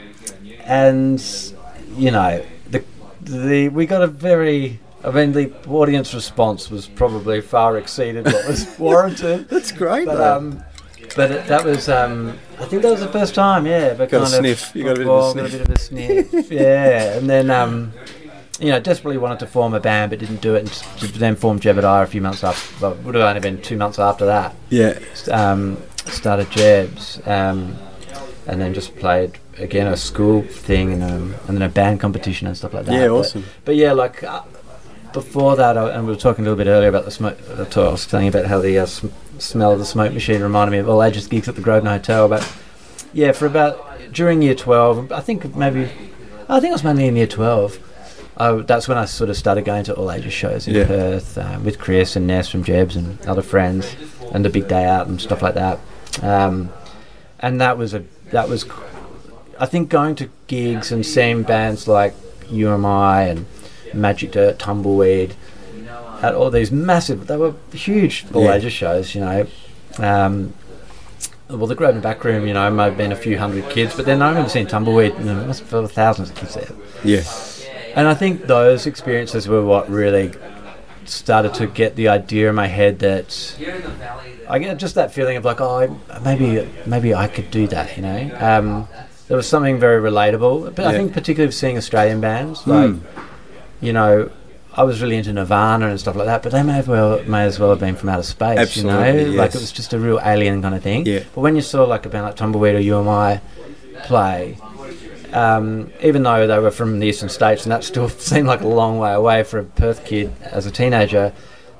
and 0.64 1.20
you 1.98 2.12
know 2.12 2.46
the 2.70 2.84
the 3.22 3.70
we 3.70 3.88
got 3.88 4.04
a 4.04 4.08
very 4.08 4.80
I 5.02 5.12
mean, 5.12 5.32
the 5.32 5.52
audience 5.70 6.14
response 6.14 6.70
was 6.70 6.86
probably 6.86 7.40
far 7.40 7.78
exceeded 7.78 8.26
what 8.26 8.46
was 8.48 8.68
warranted. 8.80 9.48
That's 9.48 9.72
great. 9.72 10.06
But 10.06 10.18
though. 10.18 10.38
um, 10.38 10.64
but 11.16 11.32
it, 11.32 11.48
that 11.48 11.64
was 11.66 11.90
um, 11.90 12.38
I 12.60 12.66
think 12.66 12.82
that 12.84 12.92
was 12.92 13.00
the 13.02 13.08
first 13.08 13.36
time. 13.36 13.66
Yeah, 13.66 13.94
but 13.94 14.10
Got 14.10 14.18
a 14.18 14.20
kind 14.26 14.34
sniff. 14.36 14.70
Of, 14.70 14.76
You 14.76 14.84
got 14.84 14.92
a 14.92 14.96
bit 14.96 15.02
of 15.02 15.08
a 15.08 15.10
well, 15.12 15.34
got 15.34 15.46
a 15.48 15.50
bit 15.52 15.62
of 15.62 15.70
a 15.70 15.80
sniff. 15.80 16.52
yeah, 16.52 17.18
and 17.18 17.30
then 17.30 17.50
um, 17.50 17.94
you 18.60 18.68
know, 18.72 18.80
desperately 18.80 19.18
wanted 19.18 19.40
to 19.40 19.48
form 19.48 19.74
a 19.74 19.80
band, 19.80 20.10
but 20.10 20.20
didn't 20.20 20.42
do 20.42 20.56
it. 20.56 20.84
And 21.02 21.10
then 21.14 21.36
formed 21.36 21.62
Jebediah 21.62 22.04
a 22.04 22.08
few 22.08 22.22
months 22.22 22.44
after. 22.44 22.82
Well, 22.86 22.96
would 23.04 23.16
have 23.16 23.24
only 23.24 23.40
been 23.42 23.62
two 23.62 23.78
months 23.78 24.00
after 24.00 24.26
that. 24.26 24.54
yeah, 24.70 25.00
Um, 25.32 25.78
started 26.08 26.50
Jebs, 26.52 27.22
um, 27.26 27.78
and 28.48 28.60
then 28.62 28.74
just 28.74 28.96
played 28.98 29.38
again 29.58 29.88
a 29.88 29.98
school 29.98 30.42
thing 30.42 30.94
and 30.94 31.04
um, 31.04 31.36
and 31.48 31.58
then 31.58 31.62
a 31.62 31.70
band 31.70 32.00
competition 32.00 32.48
and 32.48 32.56
stuff 32.58 32.74
like 32.74 32.86
that. 32.86 32.94
yeah, 32.94 33.08
But- 33.08 33.14
awesome. 33.14 33.46
but 33.66 33.76
yeah, 33.76 33.92
like 33.94 34.24
uh, 34.24 34.42
before 35.14 35.56
that, 35.56 35.78
I, 35.78 35.92
and 35.92 36.06
we 36.06 36.14
were 36.14 36.20
talking 36.20 36.46
a 36.46 36.50
little 36.50 36.64
bit 36.64 36.70
earlier 36.70 36.90
about 36.90 37.06
the 37.06 37.12
smoke. 37.12 37.38
I 37.50 37.64
was 37.64 38.06
telling 38.06 38.26
you 38.26 38.30
about 38.32 38.46
how 38.46 38.60
the 38.60 38.80
uh, 38.80 38.86
sm- 38.86 39.08
smell 39.38 39.72
of 39.74 39.80
the 39.80 39.86
smoke 39.86 40.14
machine 40.14 40.42
reminded 40.42 40.72
me 40.72 40.78
of 40.80 40.90
all 40.90 41.04
ages 41.04 41.28
gigs 41.28 41.48
at 41.48 41.56
the 41.56 41.62
Grosvenor 41.62 41.92
Hotel. 41.92 42.28
But 42.28 42.56
yeah, 43.14 43.32
for 43.32 43.46
about 43.46 43.86
during 44.12 44.42
year 44.42 44.56
twelve, 44.56 45.12
I 45.12 45.20
think 45.22 45.56
maybe 45.56 45.90
I 46.48 46.60
think 46.60 46.70
it 46.72 46.74
was 46.74 46.84
mainly 46.84 47.08
in 47.08 47.16
year 47.16 47.28
twelve. 47.28 47.80
I, 48.38 48.54
that's 48.54 48.88
when 48.88 48.98
I 48.98 49.04
sort 49.06 49.30
of 49.30 49.36
started 49.36 49.66
going 49.66 49.84
to 49.86 49.96
all 49.96 50.10
ages 50.12 50.32
shows 50.32 50.66
in 50.68 50.74
Yeah. 50.76 50.86
Perth 50.88 51.38
um, 51.38 51.66
with 51.66 51.78
Chris 51.78 52.16
and 52.16 52.26
Ness 52.26 52.48
from 52.50 52.64
Jebs 52.64 52.96
and 52.96 53.20
other 53.26 53.42
friends, 53.42 53.96
and 54.34 54.46
the 54.46 54.50
big 54.50 54.68
day 54.70 54.86
out 54.86 55.08
and 55.08 55.20
stuff 55.20 55.42
like 55.42 55.56
that. 55.56 55.80
Um, 56.22 56.72
and 57.40 57.60
that 57.62 57.78
was 57.78 57.94
a 57.94 58.04
that 58.32 58.48
was 58.48 58.66
I 59.60 59.66
think 59.66 59.90
going 59.90 60.16
to 60.16 60.30
gigs 60.48 60.92
and 60.92 61.06
seeing 61.06 61.44
bands 61.44 61.88
like 61.88 62.14
You 62.50 62.70
Am 62.70 62.86
I 62.86 63.24
and 63.24 63.46
Magic 63.94 64.32
Dirt, 64.32 64.60
Tumbleweed, 64.60 65.34
at 66.22 66.36
all 66.36 66.50
these 66.52 66.72
massive, 66.72 67.28
they 67.28 67.38
were 67.38 67.54
huge 67.72 68.26
all 68.34 68.44
Yeah. 68.44 68.56
ages 68.56 68.74
shows, 68.74 69.16
you 69.16 69.22
know. 69.22 69.48
Um, 70.00 70.54
well, 71.50 71.66
the 71.68 71.76
Grosvenor 71.76 72.02
Back 72.02 72.24
Room, 72.24 72.46
you 72.46 72.54
know, 72.54 72.70
may 72.70 72.84
have 72.84 72.98
been 72.98 73.12
a 73.12 73.16
few 73.16 73.38
hundred 73.40 73.70
kids, 73.70 73.96
but 73.96 74.06
then 74.06 74.22
I 74.22 74.30
remember 74.30 74.50
seeing 74.50 74.68
Tumbleweed, 74.68 75.18
know, 75.20 75.36
there 75.38 75.48
must 75.48 75.62
have 75.62 75.70
been 75.72 75.88
thousands 75.88 76.30
of 76.30 76.36
kids 76.36 76.54
there. 76.56 76.68
Yeah, 77.04 77.24
And 77.96 78.08
I 78.08 78.14
think 78.14 78.46
those 78.48 78.86
experiences 78.86 79.48
were 79.48 79.64
what 79.66 79.90
really 79.90 80.32
started 81.06 81.56
to 81.56 81.66
get 81.66 81.96
the 81.96 82.08
idea 82.08 82.50
in 82.50 82.56
my 82.56 82.68
head 82.68 83.00
that 83.00 83.56
I 84.48 84.60
get 84.60 84.78
just 84.78 84.94
that 84.96 85.12
feeling 85.12 85.38
of 85.38 85.46
like, 85.46 85.60
oh, 85.60 85.98
maybe 86.24 86.68
maybe 86.86 87.16
I 87.16 87.28
could 87.28 87.50
do 87.50 87.66
that, 87.68 87.96
you 87.98 88.04
know. 88.04 88.30
Um, 88.40 88.88
there 89.28 89.38
was 89.38 89.48
something 89.48 89.80
very 89.80 90.02
relatable, 90.02 90.76
but 90.76 90.86
I 90.86 90.92
think 90.92 91.14
particularly 91.14 91.52
seeing 91.52 91.78
Australian 91.78 92.20
bands, 92.22 92.66
like 92.68 92.90
Mm. 92.92 93.00
You 93.82 93.94
know, 93.94 94.32
I 94.74 94.84
was 94.84 95.02
really 95.02 95.18
into 95.18 95.34
Nirvana 95.34 95.88
and 95.88 96.00
stuff 96.00 96.16
like 96.16 96.28
that, 96.28 96.44
but 96.44 96.52
they 96.52 96.64
may 96.64 96.74
have 96.74 96.88
well 96.88 97.24
may 97.24 97.44
as 97.44 97.60
well 97.60 97.70
have 97.72 97.80
been 97.80 97.96
from 97.96 98.10
outer 98.10 98.24
space, 98.24 98.78
you 98.78 98.84
know. 98.84 99.00
Absolutely, 99.00 99.38
Like 99.38 99.56
it 99.56 99.62
was 99.62 99.72
just 99.72 99.94
a 99.94 100.00
real 100.00 100.20
alien 100.24 100.62
kind 100.62 100.76
of 100.76 100.84
thing. 100.84 101.06
Yeah. 101.06 101.24
But 101.34 101.42
when 101.42 101.56
you 101.56 101.62
saw 101.62 101.84
like 101.86 102.06
a 102.06 102.10
band 102.10 102.26
like 102.26 102.36
Tumbleweed 102.36 102.76
or 102.76 102.80
You 102.80 103.00
Am 103.00 103.10
I 103.10 103.42
play, 104.04 104.58
um, 105.34 105.92
even 106.02 106.24
though 106.24 106.48
they 106.48 106.60
were 106.60 106.72
from 106.72 107.00
the 107.00 107.08
eastern 107.08 107.30
states, 107.30 107.64
and 107.64 107.72
that 107.72 107.84
still 107.84 108.10
seemed 108.32 108.48
like 108.48 108.62
a 108.62 108.68
long 108.68 109.00
way 109.00 109.14
away 109.14 109.44
for 109.44 109.60
a 109.60 109.64
Perth 109.64 110.06
kid 110.06 110.32
as 110.42 110.66
a 110.66 110.72
teenager, 110.72 111.34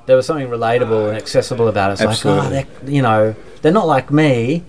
there 0.06 0.16
was 0.16 0.26
something 0.26 0.48
relatable 0.48 1.08
and 1.08 1.16
accessible 1.16 1.68
about 1.68 1.90
it. 1.90 1.94
It's 1.94 2.02
Absolutely. 2.02 2.50
like, 2.50 2.66
oh, 2.66 2.84
they're, 2.84 2.90
you 2.94 3.02
know, 3.02 3.34
they're 3.62 3.72
not 3.72 3.86
like 3.86 4.10
me, 4.10 4.64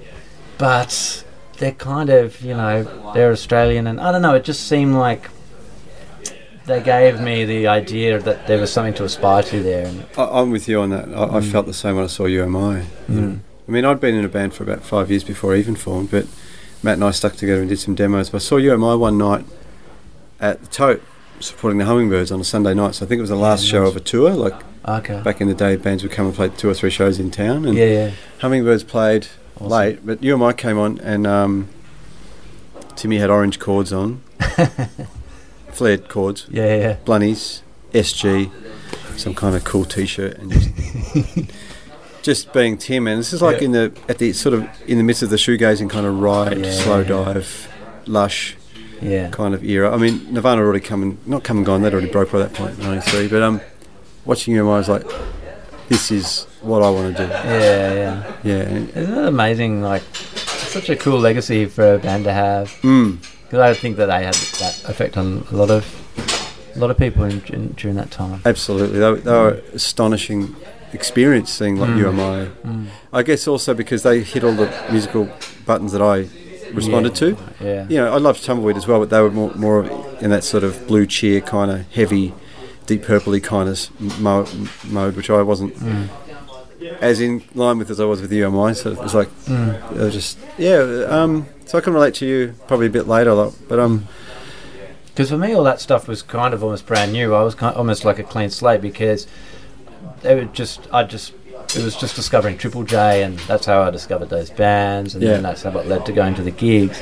but 0.58 1.24
they're 1.58 1.72
kind 1.72 2.10
of, 2.10 2.40
you 2.42 2.54
know, 2.54 3.14
they're 3.14 3.32
Australian, 3.32 3.88
and 3.88 4.00
I 4.00 4.12
don't 4.12 4.22
know. 4.22 4.36
It 4.36 4.44
just 4.44 4.68
seemed 4.68 4.96
like 4.96 5.30
they 6.66 6.82
gave 6.82 7.20
me 7.20 7.44
the 7.46 7.68
idea 7.68 8.20
that 8.20 8.48
there 8.48 8.60
was 8.60 8.72
something 8.72 8.94
to 8.96 9.04
aspire 9.04 9.44
to 9.44 9.62
there. 9.64 9.86
And, 9.88 10.06
I, 10.18 10.24
I'm 10.40 10.52
with 10.52 10.68
you 10.68 10.80
on 10.82 10.90
that. 10.92 11.10
I, 11.10 11.24
I 11.38 11.40
Mm. 11.40 11.52
felt 11.52 11.66
the 11.66 11.74
same 11.74 11.96
when 11.96 12.04
I 12.06 12.08
saw 12.08 12.26
You 12.26 12.44
Am 12.44 12.56
I. 12.56 12.84
know. 13.08 13.40
I 13.68 13.72
mean, 13.72 13.86
I'd 13.86 14.00
been 14.00 14.16
in 14.16 14.26
a 14.26 14.30
band 14.30 14.54
for 14.54 14.64
about 14.64 14.84
five 14.84 15.10
years 15.10 15.24
before 15.24 15.54
I 15.54 15.58
even 15.58 15.76
formed, 15.76 16.12
but 16.12 16.26
Matt 16.84 16.96
and 16.96 17.04
I 17.04 17.12
stuck 17.12 17.36
together 17.36 17.62
and 17.62 17.70
did 17.70 17.80
some 17.80 17.96
demos. 17.96 18.30
But 18.30 18.38
I 18.38 18.46
saw 18.46 18.58
You 18.58 18.74
Am 18.74 18.84
I 18.84 18.96
one 18.96 19.18
night 19.18 19.46
at 20.40 20.62
the 20.62 20.68
Tote 20.68 21.04
supporting 21.40 21.78
the 21.80 21.86
Hummingbirds 21.86 22.32
on 22.32 22.40
a 22.40 22.44
Sunday 22.44 22.74
night. 22.74 22.96
So 22.96 23.06
I 23.06 23.08
think 23.10 23.18
it 23.20 23.22
was 23.22 23.30
the 23.30 23.36
last 23.36 23.66
show 23.66 23.82
nice. 23.84 23.92
of 23.92 23.98
a 23.98 24.00
tour. 24.00 24.32
Like 24.32 24.54
Okay. 24.88 25.22
back 25.22 25.42
in 25.42 25.48
the 25.48 25.54
day, 25.54 25.76
bands 25.76 26.04
would 26.04 26.12
come 26.12 26.26
and 26.28 26.36
play 26.36 26.50
two 26.50 26.70
or 26.70 26.74
three 26.74 26.90
shows 26.90 27.20
in 27.20 27.32
town, 27.32 27.66
and 27.66 27.76
Yeah, 27.78 27.86
yeah. 27.86 28.12
Hummingbirds 28.40 28.84
played 28.84 29.28
Awesome. 29.58 29.70
late. 29.70 30.06
But 30.06 30.24
UMI 30.24 30.54
came 30.54 30.78
on, 30.80 31.00
and 31.00 31.26
um, 31.28 31.70
Timmy 32.96 33.18
had 33.18 33.30
orange 33.30 33.60
cords 33.60 33.94
on, 33.94 34.22
flared 35.74 36.08
chords. 36.10 36.46
Yeah, 36.50 36.76
yeah. 36.76 36.94
Blunnies, 37.06 37.62
SG, 37.94 38.52
some 39.18 39.34
kind 39.36 39.56
of 39.56 39.64
cool 39.64 39.86
T-shirt, 39.86 40.38
and 40.38 40.52
just, 40.52 40.70
just 42.22 42.54
being 42.54 42.78
Tim. 42.78 43.08
And 43.08 43.20
this 43.20 43.34
is 43.34 43.42
like 43.42 43.58
Yeah. 43.60 43.66
in 43.66 43.72
the 43.72 43.92
at 44.10 44.18
the 44.20 44.34
sort 44.34 44.54
of 44.54 44.68
in 44.88 44.98
the 44.98 45.04
midst 45.04 45.24
of 45.24 45.30
the 45.30 45.36
shoegazing 45.38 45.90
kind 45.90 46.06
of 46.06 46.20
ride, 46.20 46.60
Yeah. 46.60 46.72
Slowdive, 46.72 47.68
lush 48.06 48.56
Yeah. 49.02 49.30
kind 49.30 49.54
of 49.54 49.64
era. 49.64 49.94
I 49.94 49.98
mean, 49.98 50.28
Nirvana 50.32 50.62
already 50.62 50.80
come 50.80 51.02
and 51.04 51.18
not 51.28 51.44
come 51.44 51.58
and 51.58 51.66
gone. 51.66 51.82
They'd 51.82 51.94
already 51.94 52.10
broke 52.12 52.32
by 52.32 52.40
that 52.40 52.54
point, 52.54 52.78
'93. 52.80 53.28
But 53.28 53.42
um, 53.42 53.62
watching 54.26 54.54
you, 54.54 54.70
I 54.70 54.78
was 54.78 54.90
like, 54.90 55.04
this 55.90 56.12
is 56.12 56.46
what 56.62 56.82
I 56.84 56.90
want 56.90 57.18
to 57.18 57.24
do. 57.26 57.30
Yeah, 57.30 57.94
yeah. 57.94 58.32
Yeah. 58.44 58.54
Isn't 58.62 59.16
that 59.16 59.28
amazing? 59.28 59.82
Like, 59.82 60.04
such 60.16 60.90
a 60.90 60.96
cool 60.96 61.20
legacy 61.20 61.66
for 61.66 61.96
a 61.96 61.98
band 62.00 62.24
to 62.26 62.32
have. 62.34 62.70
Mm, 62.82 63.18
Because 63.52 63.70
I 63.70 63.74
think 63.74 63.98
that 63.98 64.06
they 64.06 64.24
had 64.24 64.34
that 64.34 64.84
effect 64.88 65.18
on 65.18 65.46
a 65.52 65.56
lot 65.58 65.70
of 65.70 65.84
a 66.74 66.80
lot 66.80 66.90
of 66.90 66.98
people 66.98 67.26
in, 67.26 67.42
in, 67.48 67.74
during 67.74 67.98
that 67.98 68.10
time. 68.12 68.42
absolutely. 68.46 68.98
They, 69.00 69.12
were- 69.12 69.18
they 69.20 69.32
were 69.32 69.62
astonishing 69.74 70.56
experience 70.94 71.52
seeing 71.52 71.76
like 71.76 71.90
Mm. 71.90 71.98
UMI. 72.64 72.88
I 73.12 73.24
guess 73.24 73.50
also 73.50 73.74
because 73.74 74.04
they 74.04 74.22
hit 74.22 74.46
all 74.46 74.54
the 74.54 74.72
musical 74.90 75.28
buttons 75.66 75.92
that 75.92 76.02
I 76.02 76.30
responded 76.74 77.10
Yeah. 77.20 77.28
to. 77.28 77.38
Yeah. 77.60 77.88
You 77.90 77.98
know, 77.98 78.14
I 78.14 78.20
loved 78.20 78.42
Tumbleweed 78.46 78.78
as 78.78 78.88
well, 78.88 79.00
but 79.00 79.10
they 79.10 79.20
were 79.20 79.32
more, 79.32 79.54
more 79.56 79.84
in 80.22 80.30
that 80.30 80.46
sort 80.46 80.64
of 80.64 80.88
blue 80.88 81.06
cheer 81.06 81.42
kind 81.42 81.72
of 81.72 81.92
heavy, 81.92 82.34
deep 82.86 83.04
purpley 83.04 83.44
kind 83.44 83.68
of 83.68 83.90
mo- 84.22 84.48
mode, 84.86 85.18
which 85.18 85.30
I 85.30 85.42
wasn't 85.42 85.76
Mm. 85.76 86.08
as 87.02 87.20
in 87.20 87.44
line 87.54 87.80
with 87.80 87.90
as 87.92 88.00
I 88.00 88.06
was 88.06 88.22
with 88.22 88.32
You 88.32 88.46
Am 88.46 88.58
I. 88.58 88.72
So 88.72 88.92
it 88.92 88.98
was 89.00 89.14
like, 89.14 89.30
Mm. 89.48 90.10
just 90.14 90.38
yeah. 90.58 90.78
Um, 91.10 91.48
so 91.72 91.78
I 91.78 91.82
can 91.82 91.94
relate 91.94 92.16
to 92.16 92.26
you 92.26 92.54
probably 92.68 92.88
a 92.88 92.90
bit 92.90 93.08
later, 93.08 93.34
like, 93.34 93.54
but 93.70 93.80
um, 93.80 94.06
Because 95.06 95.30
for 95.30 95.38
me, 95.38 95.54
all 95.54 95.64
that 95.64 95.80
stuff 95.80 96.06
was 96.06 96.22
kind 96.22 96.54
of 96.54 96.62
almost 96.66 96.86
brand 96.86 97.14
new. 97.14 97.34
I 97.34 97.44
was 97.44 97.56
kind 97.56 97.74
almost 97.78 98.04
like 98.04 98.20
a 98.20 98.24
clean 98.24 98.50
slate 98.50 98.82
because 98.82 99.26
they 100.22 100.36
were 100.36 100.44
just, 100.44 100.82
I 100.92 101.04
just, 101.04 101.32
it 101.74 101.82
was 101.82 101.96
just 101.96 102.18
discovering 102.18 102.58
Triple 102.58 102.84
J, 102.84 103.24
and 103.24 103.40
that's 103.40 103.66
how 103.68 103.84
I 103.84 103.90
discovered 103.90 104.30
those 104.30 104.50
bands, 104.50 105.16
and 105.16 105.24
Yeah. 105.24 105.36
then 105.36 105.44
that's 105.44 105.64
how 105.64 105.70
it 105.80 105.88
led 105.88 106.06
to 106.08 106.12
going 106.12 106.36
to 106.36 106.44
the 106.44 106.52
gigs. 106.52 107.02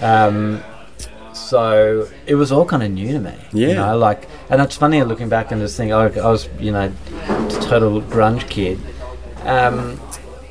Um, 0.00 0.60
so 1.32 2.08
it 2.26 2.34
was 2.34 2.50
all 2.50 2.64
kind 2.66 2.82
of 2.82 2.90
new 2.90 3.12
to 3.12 3.20
me. 3.20 3.34
You 3.52 3.68
Yeah. 3.68 3.74
know, 3.74 3.96
like, 3.96 4.26
and 4.48 4.60
it's 4.60 4.76
funny 4.76 5.00
looking 5.04 5.28
back 5.28 5.52
and 5.52 5.60
just 5.60 5.76
thinking, 5.76 5.92
oh, 5.92 6.10
I 6.20 6.28
was, 6.28 6.48
you 6.58 6.72
know, 6.72 6.90
total 7.60 8.02
grunge 8.02 8.48
kid. 8.48 8.80
Um, 9.44 10.00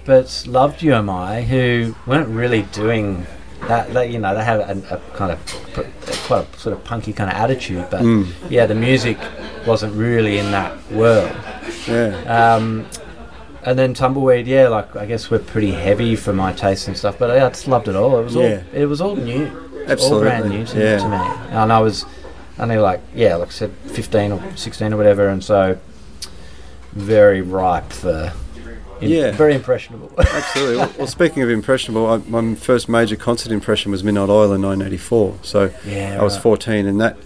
but 0.05 0.45
loved 0.47 0.81
You 0.81 0.93
Am 0.93 1.09
I, 1.09 1.41
who 1.41 1.95
weren't 2.07 2.29
really 2.29 2.61
doing 2.71 3.27
that. 3.67 3.93
They, 3.93 4.09
you 4.11 4.19
know, 4.19 4.35
they 4.35 4.43
had 4.43 4.59
a, 4.59 4.95
a 4.95 4.97
kind 5.15 5.31
of 5.31 5.39
quite 6.25 6.45
a 6.53 6.57
sort 6.59 6.73
of 6.75 6.83
punky 6.83 7.13
kind 7.13 7.29
of 7.29 7.35
attitude, 7.37 7.85
but 7.89 8.01
Mm. 8.01 8.27
yeah, 8.49 8.65
the 8.65 8.75
music 8.75 9.17
wasn't 9.67 9.93
really 9.95 10.37
in 10.37 10.51
that 10.51 10.73
world. 10.91 11.31
yeah, 11.87 12.55
Um, 12.55 12.85
and 13.63 13.77
then 13.77 13.93
Tumbleweed, 13.93 14.47
yeah, 14.47 14.67
like 14.69 14.95
I 14.95 15.05
guess 15.05 15.29
we're 15.29 15.39
pretty 15.39 15.71
heavy 15.71 16.15
for 16.15 16.31
my 16.33 16.53
taste 16.53 16.87
and 16.87 16.97
stuff, 16.97 17.17
but 17.19 17.29
I 17.31 17.39
just 17.49 17.67
loved 17.67 17.87
it 17.87 17.95
all. 17.95 18.17
It 18.19 18.23
was 18.23 18.35
Yeah. 18.35 18.41
all 18.41 18.61
it 18.81 18.85
was 18.85 19.01
all 19.01 19.15
new, 19.15 19.45
Absolutely, 19.87 20.15
all 20.15 20.19
brand 20.39 20.49
new 20.49 20.65
to, 20.65 20.79
yeah. 20.79 20.97
to 20.97 21.09
me. 21.09 21.55
And 21.55 21.71
I 21.73 21.79
was 21.79 22.05
only 22.57 22.77
like 22.77 23.01
yeah, 23.13 23.35
like 23.35 23.49
I 23.49 23.51
said, 23.51 23.71
fifteen 23.87 24.31
or 24.31 24.41
sixteen 24.55 24.93
or 24.93 24.97
whatever, 24.97 25.27
and 25.27 25.43
so 25.43 25.77
very 26.93 27.41
ripe 27.41 27.91
for. 27.91 28.31
Yeah. 29.01 29.31
very 29.31 29.53
impressionable. 29.55 30.11
absolutely. 30.19 30.77
well, 30.77 30.93
well, 30.97 31.07
speaking 31.07 31.41
of 31.43 31.49
impressionable, 31.49 32.07
I, 32.07 32.17
my 32.27 32.55
first 32.55 32.89
major 32.89 33.15
concert 33.15 33.51
impression 33.51 33.91
was 33.91 34.03
Midnight 34.03 34.29
Oil 34.29 34.51
in 34.53 34.61
1984. 34.61 35.39
So 35.43 35.73
yeah, 35.85 36.17
I 36.19 36.23
was 36.23 36.37
14, 36.37 36.85
and 36.87 36.99
that 37.01 37.17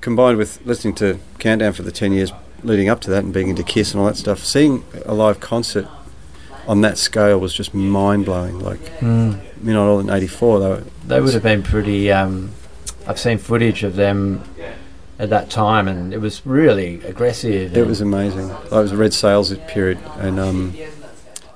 combined 0.00 0.38
with 0.38 0.60
listening 0.66 0.94
to 0.96 1.18
Countdown 1.38 1.72
for 1.72 1.82
the 1.82 1.92
10 1.92 2.12
years 2.12 2.32
leading 2.62 2.88
up 2.88 3.00
to 3.02 3.10
that 3.10 3.24
and 3.24 3.32
being 3.32 3.48
into 3.48 3.62
Kiss 3.62 3.92
and 3.92 4.00
all 4.00 4.06
that 4.06 4.16
stuff, 4.16 4.38
seeing 4.44 4.84
a 5.04 5.14
live 5.14 5.38
concert 5.40 5.86
on 6.66 6.80
that 6.80 6.96
scale 6.96 7.38
was 7.38 7.52
just 7.52 7.74
mind 7.74 8.24
blowing. 8.24 8.58
Like 8.58 8.80
Mm. 9.00 9.38
Midnight 9.60 9.80
Oil 9.82 10.00
in 10.00 10.10
'84, 10.10 10.60
they 10.60 10.68
were 10.68 10.82
They 11.06 11.20
would 11.20 11.34
have 11.34 11.42
been 11.42 11.62
pretty. 11.62 12.10
Um, 12.10 12.50
I've 13.06 13.18
seen 13.18 13.36
footage 13.38 13.82
of 13.82 13.96
them 13.96 14.42
at 15.18 15.28
that 15.30 15.50
time, 15.50 15.88
and 15.88 16.12
it 16.14 16.18
was 16.18 16.44
really 16.46 17.00
aggressive. 17.04 17.76
It 17.76 17.86
was 17.86 18.00
amazing. 18.00 18.48
Like, 18.48 18.64
it 18.64 18.70
was 18.72 18.92
a 18.92 18.96
Red 18.96 19.12
Sails 19.12 19.54
period, 19.68 19.98
and 20.18 20.40
um, 20.40 20.74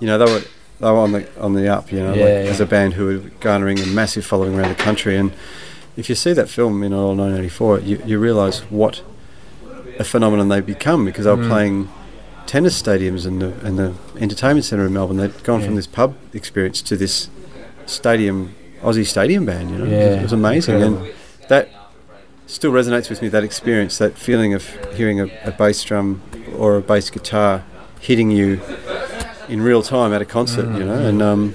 you 0.00 0.06
know 0.06 0.18
they 0.18 0.24
were 0.32 0.40
they 0.80 0.86
were 0.90 0.98
on 0.98 1.12
the 1.12 1.26
on 1.40 1.54
the 1.54 1.68
up. 1.68 1.90
You 1.92 2.00
know, 2.00 2.14
Yeah, 2.14 2.24
like, 2.24 2.44
yeah. 2.44 2.50
as 2.52 2.60
a 2.60 2.66
band 2.66 2.94
who 2.94 3.06
were 3.06 3.18
garnering 3.40 3.78
a 3.80 3.86
massive 3.86 4.24
following 4.24 4.54
around 4.58 4.68
the 4.70 4.74
country. 4.82 5.16
And 5.16 5.32
if 5.96 6.08
you 6.08 6.14
see 6.14 6.32
that 6.32 6.48
film 6.48 6.82
in 6.82 6.92
all 6.92 7.14
1984, 7.14 7.80
you 7.80 8.02
you 8.06 8.18
realise 8.18 8.60
what 8.70 9.02
a 9.98 10.04
phenomenon 10.04 10.48
they 10.48 10.60
become 10.60 11.04
because 11.04 11.24
they 11.24 11.30
were 11.32 11.36
Mm. 11.44 11.48
playing 11.48 11.88
tennis 12.46 12.80
stadiums 12.80 13.26
and 13.26 13.42
the, 13.42 13.52
and 13.66 13.78
the 13.78 13.92
entertainment 14.20 14.64
centre 14.64 14.86
in 14.86 14.92
Melbourne. 14.92 15.16
They'd 15.18 15.42
gone 15.42 15.60
from 15.62 15.74
this 15.74 15.86
pub 15.88 16.14
experience 16.32 16.80
to 16.82 16.96
this 16.96 17.28
stadium, 17.86 18.54
Aussie 18.82 19.04
stadium 19.06 19.44
band. 19.44 19.70
You 19.70 19.78
know, 19.78 19.84
Yeah, 19.84 20.20
it 20.20 20.22
was 20.22 20.32
amazing, 20.32 20.76
incredible. 20.76 21.02
and 21.06 21.14
that 21.48 21.68
still 22.46 22.70
resonates 22.72 23.10
with 23.10 23.20
me. 23.20 23.28
That 23.28 23.44
experience, 23.44 23.98
that 23.98 24.16
feeling 24.16 24.54
of 24.54 24.64
hearing 24.94 25.20
a, 25.20 25.28
a 25.44 25.50
bass 25.50 25.82
drum 25.82 26.22
or 26.56 26.76
a 26.76 26.80
bass 26.80 27.10
guitar 27.10 27.64
hitting 28.00 28.30
you 28.30 28.60
in 29.48 29.60
real 29.62 29.82
time 29.82 30.12
at 30.12 30.20
a 30.22 30.24
concert. 30.24 30.66
You 30.78 30.84
know, 30.84 30.94
and 31.06 31.22
um, 31.22 31.54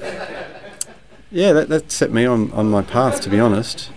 yeah, 1.31 1.53
that, 1.53 1.69
that 1.69 1.91
set 1.91 2.11
me 2.11 2.25
on, 2.25 2.51
on 2.51 2.69
my 2.69 2.81
path. 2.81 3.21
To 3.21 3.29
be 3.29 3.39
honest. 3.39 3.89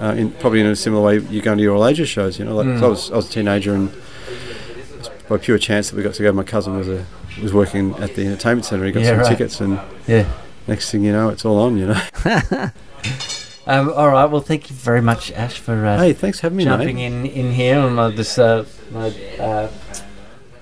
Uh, 0.00 0.06
in, 0.18 0.32
probably 0.32 0.58
in 0.60 0.66
a 0.66 0.74
similar 0.74 1.00
way 1.04 1.18
you 1.18 1.40
go 1.40 1.54
to 1.54 1.62
your 1.62 1.76
all 1.76 1.86
ages 1.86 2.08
shows, 2.08 2.36
you 2.36 2.44
know. 2.44 2.56
Like 2.56 2.66
'cause 2.66 2.82
I 2.82 2.86
was 2.88 3.10
I 3.12 3.16
was 3.16 3.28
a 3.28 3.32
teenager 3.32 3.74
and 3.76 3.92
by 5.28 5.36
pure 5.38 5.56
chance 5.56 5.88
that 5.90 5.96
we 5.96 6.02
got 6.02 6.14
to 6.14 6.22
go. 6.24 6.32
My 6.32 6.42
cousin 6.42 6.76
was 6.76 6.88
a 6.88 7.06
was 7.40 7.52
working 7.52 7.94
at 8.00 8.16
the 8.16 8.26
entertainment 8.26 8.64
centre. 8.64 8.84
He 8.84 8.90
got 8.90 9.04
Yeah, 9.04 9.10
some 9.10 9.18
right. 9.20 9.28
tickets, 9.28 9.60
and 9.60 9.78
Yeah. 10.08 10.26
next 10.66 10.90
thing 10.90 11.04
you 11.04 11.12
know, 11.12 11.28
it's 11.28 11.44
all 11.44 11.58
on. 11.60 11.76
You 11.78 11.86
know. 11.94 12.00
Um, 13.66 13.90
all 13.94 14.10
right. 14.10 14.26
Well, 14.26 14.42
thank 14.42 14.68
you 14.68 14.76
very 14.76 15.00
much, 15.00 15.32
Ash, 15.32 15.58
for 15.58 15.86
uh, 15.86 15.96
hey, 15.96 16.12
thanks 16.12 16.38
for 16.40 16.42
having 16.48 16.58
me, 16.58 16.64
jumping 16.64 16.96
mate. 16.96 17.06
in 17.06 17.24
in 17.24 17.52
here 17.52 17.78
on 17.78 17.94
my, 17.94 18.10
this 18.10 18.36
uh, 18.38 18.66
my 18.92 19.06
uh, 19.40 19.68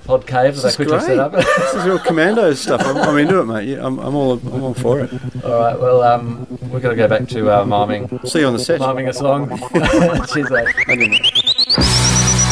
pod 0.05 0.27
cave 0.27 0.57
that 0.57 0.73
I 0.73 0.77
quickly 0.77 0.99
great. 0.99 1.07
set 1.07 1.19
up. 1.19 1.33
this 1.33 1.75
is 1.75 1.85
real 1.85 1.99
commando 1.99 2.53
stuff. 2.55 2.81
I'm, 2.85 2.97
I'm 2.97 3.19
into 3.19 3.39
it, 3.41 3.47
mate. 3.47 3.69
Yeah, 3.69 3.85
I'm, 3.87 3.99
I'm 3.99 4.15
all 4.15 4.33
I'm 4.33 4.63
all 4.63 4.75
for 4.75 5.01
it. 5.01 5.13
all 5.45 5.61
right. 5.61 5.79
Well, 5.79 6.03
um, 6.03 6.47
we're 6.71 6.81
gonna 6.81 6.97
go 6.97 7.09
back 7.09 7.29
to 7.29 7.51
uh, 7.51 7.65
miming, 7.65 8.09
See 8.25 8.41
you 8.41 8.47
on 8.47 8.53
the 8.53 8.59
set. 8.59 8.81
miming 8.81 9.09
a 9.09 9.13
song. 9.13 9.49
Cheers, 10.33 10.51
mate. 10.51 12.52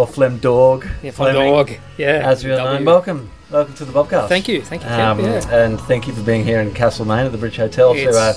Or 0.00 0.06
Flemdog 0.06 0.88
Yeah, 1.02 1.10
Fleming, 1.10 1.52
dog. 1.52 1.72
Yeah. 1.98 2.22
as 2.24 2.42
we 2.42 2.52
are 2.52 2.56
known. 2.56 2.86
Welcome, 2.86 3.30
welcome 3.50 3.74
to 3.74 3.84
the 3.84 3.92
podcast. 3.92 4.28
Thank 4.30 4.48
you. 4.48 4.62
Thank 4.62 4.82
you. 4.82 4.88
Um, 4.88 5.20
yeah. 5.20 5.54
And 5.54 5.78
thank 5.82 6.06
you 6.06 6.14
for 6.14 6.22
being 6.22 6.42
here 6.42 6.58
in 6.62 6.72
Castlemaine 6.72 7.26
at 7.26 7.32
the 7.32 7.36
Bridge 7.38 7.56
Hotel 7.56 7.92
to, 7.92 8.08
uh, 8.08 8.32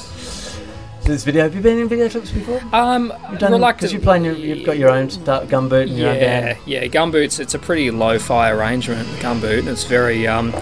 this 1.06 1.24
video. 1.24 1.44
Have 1.44 1.56
you 1.56 1.62
been 1.62 1.80
in 1.80 1.88
video 1.88 2.10
clips 2.10 2.32
before? 2.32 2.62
Um, 2.74 3.14
You've 3.30 3.40
done 3.40 3.54
reluctant. 3.54 3.78
because 3.80 3.94
you 3.94 4.00
play. 4.02 4.22
Your, 4.22 4.34
you've 4.34 4.66
got 4.66 4.78
your 4.78 4.90
own 4.90 5.08
gumboot 5.08 5.84
and 5.84 5.98
your 5.98 6.10
own 6.10 6.16
Yeah, 6.16 6.42
band. 6.42 6.58
yeah. 6.66 6.84
Gumboots. 6.88 7.40
It's 7.40 7.54
a 7.54 7.60
pretty 7.60 7.92
low 7.92 8.20
fi 8.20 8.50
arrangement. 8.52 9.08
Gumboot. 9.22 9.60
And 9.60 9.70
it's 9.70 9.86
very, 9.86 10.28
um, 10.28 10.54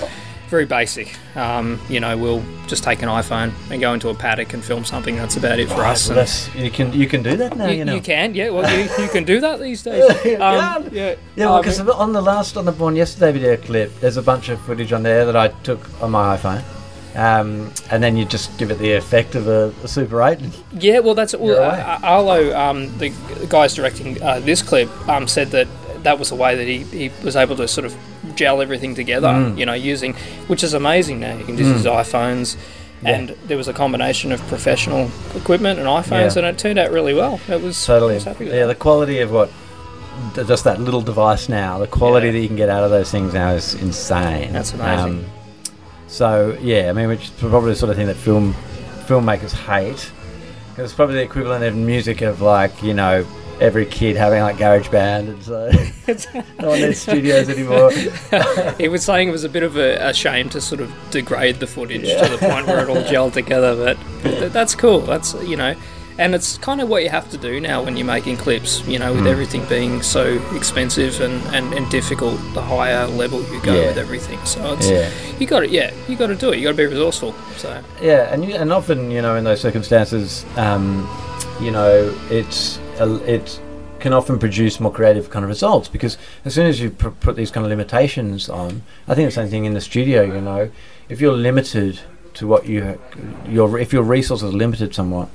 very 0.51 0.65
basic. 0.65 1.15
Um, 1.35 1.79
you 1.89 2.01
know, 2.01 2.15
we'll 2.17 2.43
just 2.67 2.83
take 2.83 3.01
an 3.01 3.07
iPhone 3.07 3.53
and 3.71 3.79
go 3.79 3.93
into 3.93 4.09
a 4.09 4.13
paddock 4.13 4.53
and 4.53 4.63
film 4.63 4.83
something. 4.83 5.15
That's 5.15 5.37
about 5.37 5.59
it 5.59 5.69
for 5.69 5.83
us. 5.85 6.09
well, 6.09 6.27
you 6.63 6.69
can 6.69 6.91
you 6.93 7.07
can 7.07 7.23
do 7.23 7.37
that 7.37 7.55
now. 7.55 7.67
You, 7.67 7.77
you, 7.77 7.85
know. 7.85 7.95
you 7.95 8.01
can, 8.01 8.35
yeah. 8.35 8.49
Well, 8.49 8.69
you, 8.77 9.03
you 9.03 9.09
can 9.09 9.23
do 9.23 9.39
that 9.39 9.59
these 9.59 9.81
days. 9.81 10.03
Um, 10.41 10.89
yeah. 10.91 11.15
Yeah, 11.35 11.45
well, 11.45 11.55
Um, 11.55 11.61
because 11.61 11.79
on 11.79 12.11
the 12.13 12.21
last 12.21 12.57
on 12.57 12.65
the 12.65 12.71
Born 12.71 12.95
Yesterday 12.95 13.31
video 13.31 13.57
clip, 13.57 13.97
there's 14.01 14.17
a 14.17 14.21
bunch 14.21 14.49
of 14.49 14.59
footage 14.61 14.91
on 14.91 15.03
there 15.03 15.25
that 15.25 15.35
I 15.35 15.47
took 15.63 15.79
on 16.01 16.11
my 16.11 16.35
iPhone, 16.35 16.63
um, 17.15 17.71
and 17.89 18.03
then 18.03 18.17
you 18.17 18.25
just 18.25 18.57
give 18.57 18.71
it 18.71 18.79
the 18.79 18.93
effect 18.93 19.35
of 19.35 19.47
a, 19.47 19.73
a 19.83 19.87
Super 19.87 20.21
Eight. 20.23 20.39
Yeah, 20.73 20.99
well, 20.99 21.15
that's 21.15 21.33
well, 21.35 21.61
uh, 21.61 21.99
Arlo, 22.03 22.53
um, 22.57 22.97
the 22.97 23.13
guys 23.49 23.73
directing 23.75 24.21
uh, 24.21 24.39
this 24.41 24.61
clip, 24.61 24.89
um, 25.07 25.27
said 25.27 25.51
that 25.51 25.67
that 26.03 26.19
was 26.19 26.29
the 26.29 26.35
way 26.35 26.55
that 26.55 26.67
he, 26.67 26.79
he 27.07 27.11
was 27.23 27.35
able 27.35 27.55
to 27.55 27.67
sort 27.67 27.85
of 27.85 27.95
gel 28.32 28.62
everything 28.62 28.96
together. 28.96 29.28
Mm. 29.30 29.58
You 29.58 29.65
know, 29.65 29.74
using 29.74 30.13
which 30.48 30.63
is 30.63 30.74
amazing 30.74 31.20
now. 31.20 31.38
You 31.38 31.46
can 31.46 31.58
just 31.58 31.70
use 31.70 31.86
iPhones, 31.86 32.58
and 33.04 33.30
there 33.48 33.58
was 33.58 33.67
a 33.67 33.74
combination 33.74 34.32
of 34.32 34.39
professional 34.48 35.10
equipment 35.36 35.80
and 35.80 35.88
iPhones, 35.88 36.36
Yeah. 36.36 36.44
and 36.44 36.48
it 36.48 36.58
turned 36.58 36.80
out 36.80 36.91
really 36.91 37.13
well. 37.13 37.39
It 37.48 37.62
was 37.62 37.84
Totally. 37.86 38.15
was 38.15 38.26
Yeah, 38.26 38.34
that. 38.34 38.67
the 38.67 38.76
quality 38.76 39.20
of 39.20 39.32
what 39.32 39.50
just 40.48 40.63
that 40.65 40.80
little 40.80 41.02
device 41.02 41.50
now, 41.50 41.80
the 41.80 41.88
quality 41.88 42.28
Yeah. 42.28 42.34
that 42.34 42.39
you 42.39 42.48
can 42.48 42.58
get 42.58 42.70
out 42.70 42.84
of 42.84 42.91
those 42.91 43.10
things 43.10 43.34
now 43.34 43.52
is 43.52 43.74
insane. 43.76 44.48
Um, 44.48 44.54
That's 44.54 44.74
amazing. 44.74 45.26
so 46.08 46.56
yeah, 46.62 46.89
I 46.89 46.94
mean, 46.94 47.08
which 47.08 47.24
is 47.26 47.30
probably 47.39 47.72
the 47.72 47.76
sort 47.78 47.89
of 47.89 47.96
thing 47.96 48.08
that 48.08 48.17
film 48.17 48.56
filmmakers 49.08 49.52
hate. 49.54 50.12
it's 50.78 50.94
probably 50.94 51.15
the 51.15 51.22
equivalent 51.22 51.63
of 51.63 51.76
music 51.76 52.22
of 52.22 52.41
like 52.41 52.82
you 52.82 52.94
know 52.94 53.26
every 53.62 53.86
kid 53.86 54.15
having 54.17 54.41
like 54.41 54.58
GarageBand 54.58 55.30
and 55.30 55.43
so 55.43 55.69
no 56.60 56.69
one 56.69 56.82
needs 56.82 57.00
studios 57.00 57.47
anymore. 57.47 57.91
he 58.78 58.88
was 58.89 59.04
saying 59.06 59.30
it 59.30 59.32
was 59.32 59.43
a 59.43 59.50
bit 59.50 59.63
of 59.63 59.78
a, 59.78 60.10
a 60.10 60.13
shame 60.13 60.50
to 60.50 60.60
sort 60.60 60.82
of 60.82 60.91
degrade 61.12 61.58
the 61.60 61.67
footage 61.67 62.02
to 62.02 62.28
the 62.30 62.38
point 62.39 62.65
where 62.67 62.80
it 62.84 62.89
all 62.89 63.04
gelled 63.04 63.34
together, 63.34 63.76
but 63.76 63.97
th- 64.24 64.52
that's 64.52 64.74
cool. 64.76 65.00
That's 65.02 65.34
you 65.43 65.56
know, 65.58 65.76
and 66.17 66.34
it's 66.36 66.58
kind 66.58 66.82
of 66.82 66.89
what 66.89 67.04
you 67.04 67.10
have 67.10 67.30
to 67.32 67.38
do 67.38 67.60
now 67.62 67.84
when 67.84 67.95
you're 67.97 68.06
making 68.06 68.38
clips. 68.38 68.86
You 68.88 68.97
know, 69.00 69.13
with 69.13 69.28
everything 69.28 69.63
being 69.65 70.02
so 70.02 70.41
expensive 70.56 71.21
and, 71.21 71.41
and, 71.56 71.71
and 71.74 71.89
difficult, 71.91 72.39
the 72.56 72.62
higher 72.63 73.06
level 73.08 73.41
you 73.54 73.62
go 73.62 73.76
Yeah. 73.80 73.88
with 73.88 73.97
everything. 74.00 74.43
So 74.45 74.74
it's 74.74 74.89
Yeah. 74.89 75.10
you 75.39 75.45
got 75.45 75.63
it. 75.63 75.69
Yeah, 75.69 75.93
you 76.08 76.15
got 76.17 76.28
to 76.28 76.36
do 76.36 76.52
it. 76.52 76.58
You 76.58 76.63
got 76.63 76.71
to 76.71 76.78
be 76.78 76.86
resourceful. 76.86 77.34
So 77.58 77.82
Yeah, 78.02 78.34
and 78.34 78.43
you, 78.43 78.56
and 78.56 78.74
often 78.74 79.12
you 79.12 79.21
know 79.21 79.36
in 79.36 79.43
those 79.43 79.62
circumstances, 79.62 80.45
um, 80.58 81.08
you 81.62 81.71
know 81.71 82.15
it's 82.30 82.80
it 83.00 83.60
can 84.00 84.13
often 84.13 84.39
produce 84.39 84.80
more 84.80 84.91
creative 84.91 85.30
kind 85.30 85.43
of 85.43 85.50
results 85.50 85.88
because 85.88 86.17
as 86.43 86.56
soon 86.56 86.65
as 86.65 86.80
you 86.82 86.89
pr- 86.89 87.10
put 87.10 87.36
these 87.36 87.52
kind 87.52 87.63
of 87.65 87.69
limitations 87.69 88.50
on, 88.50 88.82
I 89.08 89.13
think 89.13 89.28
the 89.28 89.32
same 89.32 89.47
thing 89.47 89.65
in 89.65 89.74
the 89.76 89.82
studio. 89.82 90.24
You 90.24 90.41
know, 90.41 90.71
if 91.08 91.21
you're 91.21 91.34
limited 91.38 92.00
to 92.36 92.47
what 92.47 92.65
you 92.67 93.00
your 93.47 93.78
if 93.78 93.93
your 93.93 94.04
resources 94.04 94.50
are 94.50 94.58
limited 94.58 94.95
somewhat, 94.95 95.30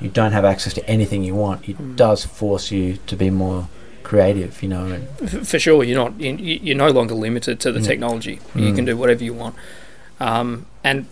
you 0.00 0.08
don't 0.08 0.32
have 0.32 0.44
access 0.44 0.72
to 0.74 0.88
anything 0.88 1.24
you 1.24 1.34
want. 1.34 1.68
It 1.68 1.96
does 1.96 2.24
force 2.24 2.70
you 2.70 2.98
to 3.08 3.16
be 3.16 3.30
more 3.30 3.68
creative. 4.04 4.62
You 4.62 4.68
know, 4.68 5.00
for 5.42 5.58
sure, 5.58 5.82
you're 5.82 5.98
not 5.98 6.20
you- 6.20 6.60
you're 6.62 6.76
no 6.76 6.90
longer 6.90 7.14
limited 7.14 7.58
to 7.60 7.72
the 7.72 7.80
Mm. 7.80 7.86
technology. 7.86 8.38
You 8.54 8.70
Mm. 8.72 8.76
can 8.76 8.84
do 8.84 8.96
whatever 8.96 9.24
you 9.24 9.34
want. 9.34 9.54
Um, 10.20 10.66
and 10.84 11.06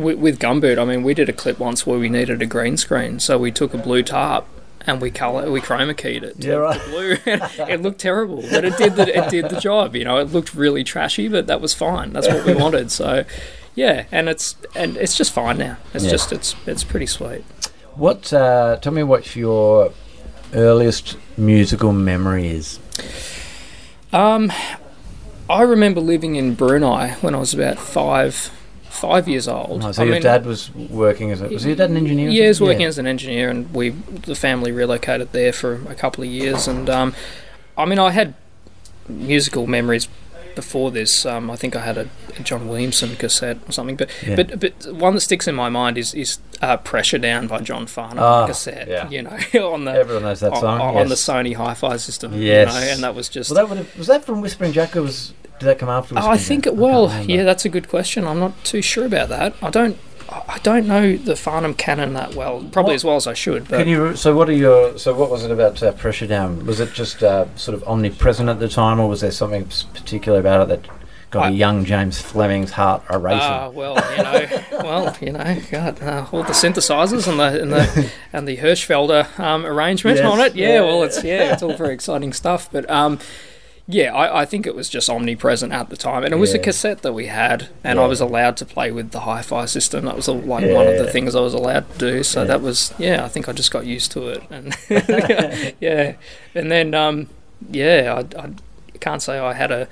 with, 0.00 0.18
with 0.18 0.38
Gumboot, 0.38 0.78
I 0.78 0.84
mean, 0.84 1.02
we 1.02 1.14
did 1.14 1.28
a 1.28 1.32
clip 1.32 1.58
once 1.58 1.86
where 1.86 1.98
we 1.98 2.08
needed 2.08 2.42
a 2.42 2.46
green 2.46 2.76
screen, 2.76 3.20
so 3.20 3.38
we 3.38 3.50
took 3.52 3.74
a 3.74 3.78
blue 3.78 4.02
tarp 4.02 4.46
and 4.86 5.00
we 5.00 5.10
color 5.10 5.50
we 5.50 5.60
chroma 5.60 5.94
keyed 5.96 6.22
it 6.24 6.40
to, 6.40 6.46
Yeah, 6.48 6.54
right. 6.54 6.80
blue. 6.86 7.16
it 7.26 7.82
looked 7.82 8.00
terrible, 8.00 8.42
but 8.50 8.64
it 8.64 8.76
did 8.78 8.96
the 8.96 9.06
it 9.16 9.30
did 9.30 9.50
the 9.50 9.60
job. 9.60 9.94
You 9.94 10.04
know, 10.04 10.18
it 10.18 10.32
looked 10.32 10.54
really 10.54 10.82
trashy, 10.84 11.28
but 11.28 11.46
that 11.48 11.60
was 11.60 11.74
fine. 11.74 12.12
That's 12.14 12.26
what 12.28 12.44
we 12.46 12.54
wanted. 12.64 12.90
So. 12.90 13.24
Yeah, 13.76 14.06
and 14.10 14.28
it's 14.28 14.56
and 14.74 14.96
it's 14.96 15.16
just 15.16 15.32
fine 15.32 15.56
now. 15.58 15.76
It's 15.94 16.04
Yeah. 16.04 16.10
just 16.10 16.32
it's 16.32 16.56
it's 16.66 16.82
pretty 16.82 17.06
sweet. 17.06 17.44
what? 17.94 18.32
Uh, 18.32 18.76
tell 18.82 18.92
me 18.92 19.02
what 19.04 19.36
your 19.36 19.92
earliest 20.52 21.16
musical 21.38 21.92
memory 21.92 22.48
is. 22.48 22.80
Um, 24.12 24.50
I 25.48 25.62
remember 25.62 26.00
living 26.00 26.34
in 26.34 26.54
Brunei 26.54 27.12
when 27.20 27.34
I 27.34 27.38
was 27.38 27.54
about 27.54 27.78
five, 27.78 28.50
five 28.90 29.28
years 29.28 29.48
old. 29.48 29.82
Oh, 29.84 29.92
so 29.92 30.02
I 30.02 30.04
your 30.04 30.14
mean, 30.14 30.22
dad 30.22 30.44
was 30.44 30.74
working 30.74 31.30
as 31.30 31.40
a 31.40 31.48
was 31.48 31.64
your 31.64 31.76
dad 31.76 31.90
an 31.90 31.96
engineer? 31.96 32.28
Yeah, 32.28 32.42
he 32.42 32.48
was 32.48 32.60
working 32.60 32.84
as 32.84 32.98
an 32.98 33.06
engineer, 33.06 33.48
and 33.48 33.72
we 33.72 33.90
the 33.90 34.34
family 34.34 34.72
relocated 34.72 35.32
there 35.32 35.52
for 35.52 35.74
a 35.88 35.94
couple 35.94 36.24
of 36.24 36.30
years. 36.30 36.68
And 36.68 36.90
um, 36.90 37.14
I 37.78 37.84
mean, 37.84 37.98
I 37.98 38.10
had 38.10 38.34
musical 39.08 39.66
memories 39.66 40.08
before 40.60 40.90
this. 40.90 41.24
Um, 41.24 41.50
I 41.50 41.56
think 41.56 41.74
I 41.74 41.80
had 41.80 41.96
a, 41.98 42.06
a 42.38 42.42
John 42.42 42.68
Williamson 42.68 43.16
cassette 43.16 43.58
or 43.68 43.72
something, 43.72 43.96
but 43.96 44.08
Yeah. 44.26 44.36
but 44.36 44.60
but 44.60 44.72
one 45.06 45.14
that 45.14 45.20
sticks 45.22 45.46
in 45.48 45.54
my 45.54 45.68
mind 45.68 45.96
is 45.98 46.14
is 46.14 46.38
uh, 46.62 46.76
"Pressure 46.76 47.18
Down" 47.18 47.46
by 47.46 47.60
John 47.60 47.86
Farnham 47.86 48.22
Ah, 48.22 48.46
cassette. 48.46 48.88
yeah. 48.88 49.08
You 49.14 49.22
know, 49.22 49.36
on 49.74 49.84
the 49.86 49.92
Everyone 49.92 50.24
knows 50.24 50.40
that 50.40 50.52
on, 50.52 50.60
song. 50.60 50.80
on 50.80 51.08
yes. 51.08 51.08
the 51.08 51.32
Sony 51.32 51.54
Hi-Fi 51.56 51.96
system. 51.96 52.28
Yes. 52.34 52.72
you 52.74 52.80
know, 52.80 52.86
and 52.94 53.02
that 53.02 53.14
was 53.14 53.28
just. 53.28 53.50
Well, 53.50 53.66
that 53.66 53.76
have, 53.76 53.96
was 53.98 54.06
that 54.08 54.24
from 54.24 54.40
Whispering 54.42 54.72
Jack 54.72 54.96
or 54.96 55.02
was 55.02 55.32
did 55.58 55.66
that 55.66 55.78
come 55.78 55.88
after? 55.90 56.14
Oh, 56.18 56.28
I 56.30 56.38
think 56.38 56.64
Jack? 56.64 56.72
it. 56.74 56.78
Well, 56.78 57.04
yeah, 57.24 57.42
that's 57.44 57.64
a 57.64 57.68
good 57.68 57.88
question. 57.88 58.26
I'm 58.26 58.38
not 58.40 58.52
too 58.64 58.80
sure 58.82 59.04
about 59.06 59.28
that. 59.30 59.54
I 59.62 59.70
don't. 59.70 59.96
I 60.30 60.58
don't 60.62 60.86
know 60.86 61.16
the 61.16 61.34
Farnham 61.36 61.74
canon 61.74 62.12
that 62.14 62.34
well. 62.34 62.64
Probably 62.72 62.90
What- 62.92 62.94
as 62.96 63.04
well 63.04 63.16
as 63.16 63.26
I 63.26 63.34
should. 63.34 63.68
But 63.68 63.78
Can 63.78 63.88
you? 63.88 64.14
So, 64.16 64.34
what 64.36 64.48
are 64.48 64.52
your? 64.52 64.96
So, 64.98 65.14
what 65.14 65.30
was 65.30 65.44
it 65.44 65.50
about 65.50 65.82
uh, 65.82 65.92
Pressure 65.92 66.26
Down? 66.26 66.64
Was 66.66 66.78
it 66.80 66.92
just 66.92 67.22
uh, 67.22 67.46
sort 67.56 67.74
of 67.76 67.82
omnipresent 67.88 68.48
at 68.48 68.60
the 68.60 68.68
time, 68.68 69.00
or 69.00 69.08
was 69.08 69.20
there 69.22 69.30
something 69.32 69.64
particular 69.94 70.38
about 70.38 70.62
it 70.62 70.68
that 70.82 70.90
got 71.30 71.44
I- 71.46 71.48
a 71.48 71.52
young 71.52 71.84
James 71.84 72.20
Fleming's 72.20 72.72
heart 72.72 73.02
a 73.08 73.18
racing? 73.18 73.40
Ah, 73.42 73.68
well, 73.70 73.94
you 74.16 74.22
know, 74.22 74.62
well, 74.84 75.16
you 75.20 75.32
know, 75.32 75.58
God, 75.70 76.00
uh, 76.02 76.26
all 76.30 76.42
the 76.44 76.52
synthesizers 76.52 77.26
and 77.26 77.38
the 77.40 77.60
and 77.62 77.72
the 77.72 78.10
and 78.32 78.46
the 78.46 78.56
Hirschfelder 78.58 79.38
um, 79.40 79.66
arrangement 79.66 80.18
Yes, 80.18 80.26
on 80.26 80.38
it. 80.40 80.54
Yeah, 80.54 80.74
yeah, 80.74 80.80
well, 80.82 81.02
it's 81.02 81.24
yeah, 81.24 81.52
it's 81.52 81.62
all 81.62 81.74
very 81.76 81.94
exciting 81.94 82.32
stuff. 82.32 82.68
But 82.70 82.88
um, 82.90 83.18
yeah, 83.90 84.14
I, 84.14 84.42
I 84.42 84.44
think 84.46 84.66
it 84.66 84.74
was 84.74 84.88
just 84.88 85.10
omnipresent 85.10 85.72
at 85.72 85.88
the 85.90 85.96
time, 85.96 86.22
and 86.24 86.32
it 86.32 86.36
was 86.36 86.54
a 86.54 86.58
cassette 86.58 87.02
that 87.02 87.12
we 87.12 87.26
had, 87.26 87.68
and 87.82 87.98
Yeah. 87.98 88.04
I 88.04 88.08
was 88.08 88.20
allowed 88.20 88.56
to 88.58 88.64
play 88.64 88.90
with 88.92 89.10
the 89.10 89.20
hi-fi 89.20 89.64
system. 89.66 90.04
That 90.04 90.16
was 90.16 90.28
uh, 90.28 90.34
like 90.34 90.70
one 90.70 90.86
of 90.86 90.96
the 90.98 91.10
things 91.10 91.34
I 91.34 91.40
was 91.40 91.54
allowed 91.54 91.90
to 91.94 91.98
do. 91.98 92.22
So 92.22 92.42
Yeah. 92.42 92.46
that 92.48 92.60
was 92.62 92.94
yeah, 92.98 93.24
I 93.24 93.28
think 93.28 93.48
I 93.48 93.52
just 93.52 93.70
got 93.70 93.86
used 93.86 94.12
to 94.12 94.28
it, 94.28 94.42
and 94.50 94.74
yeah, 95.80 96.14
and 96.54 96.70
then 96.70 96.94
um, 96.94 97.28
yeah, 97.70 98.22
I, 98.36 98.40
I 98.42 98.50
can't 99.00 99.22
say 99.22 99.38
I 99.38 99.52
had 99.54 99.70
a 99.70 99.88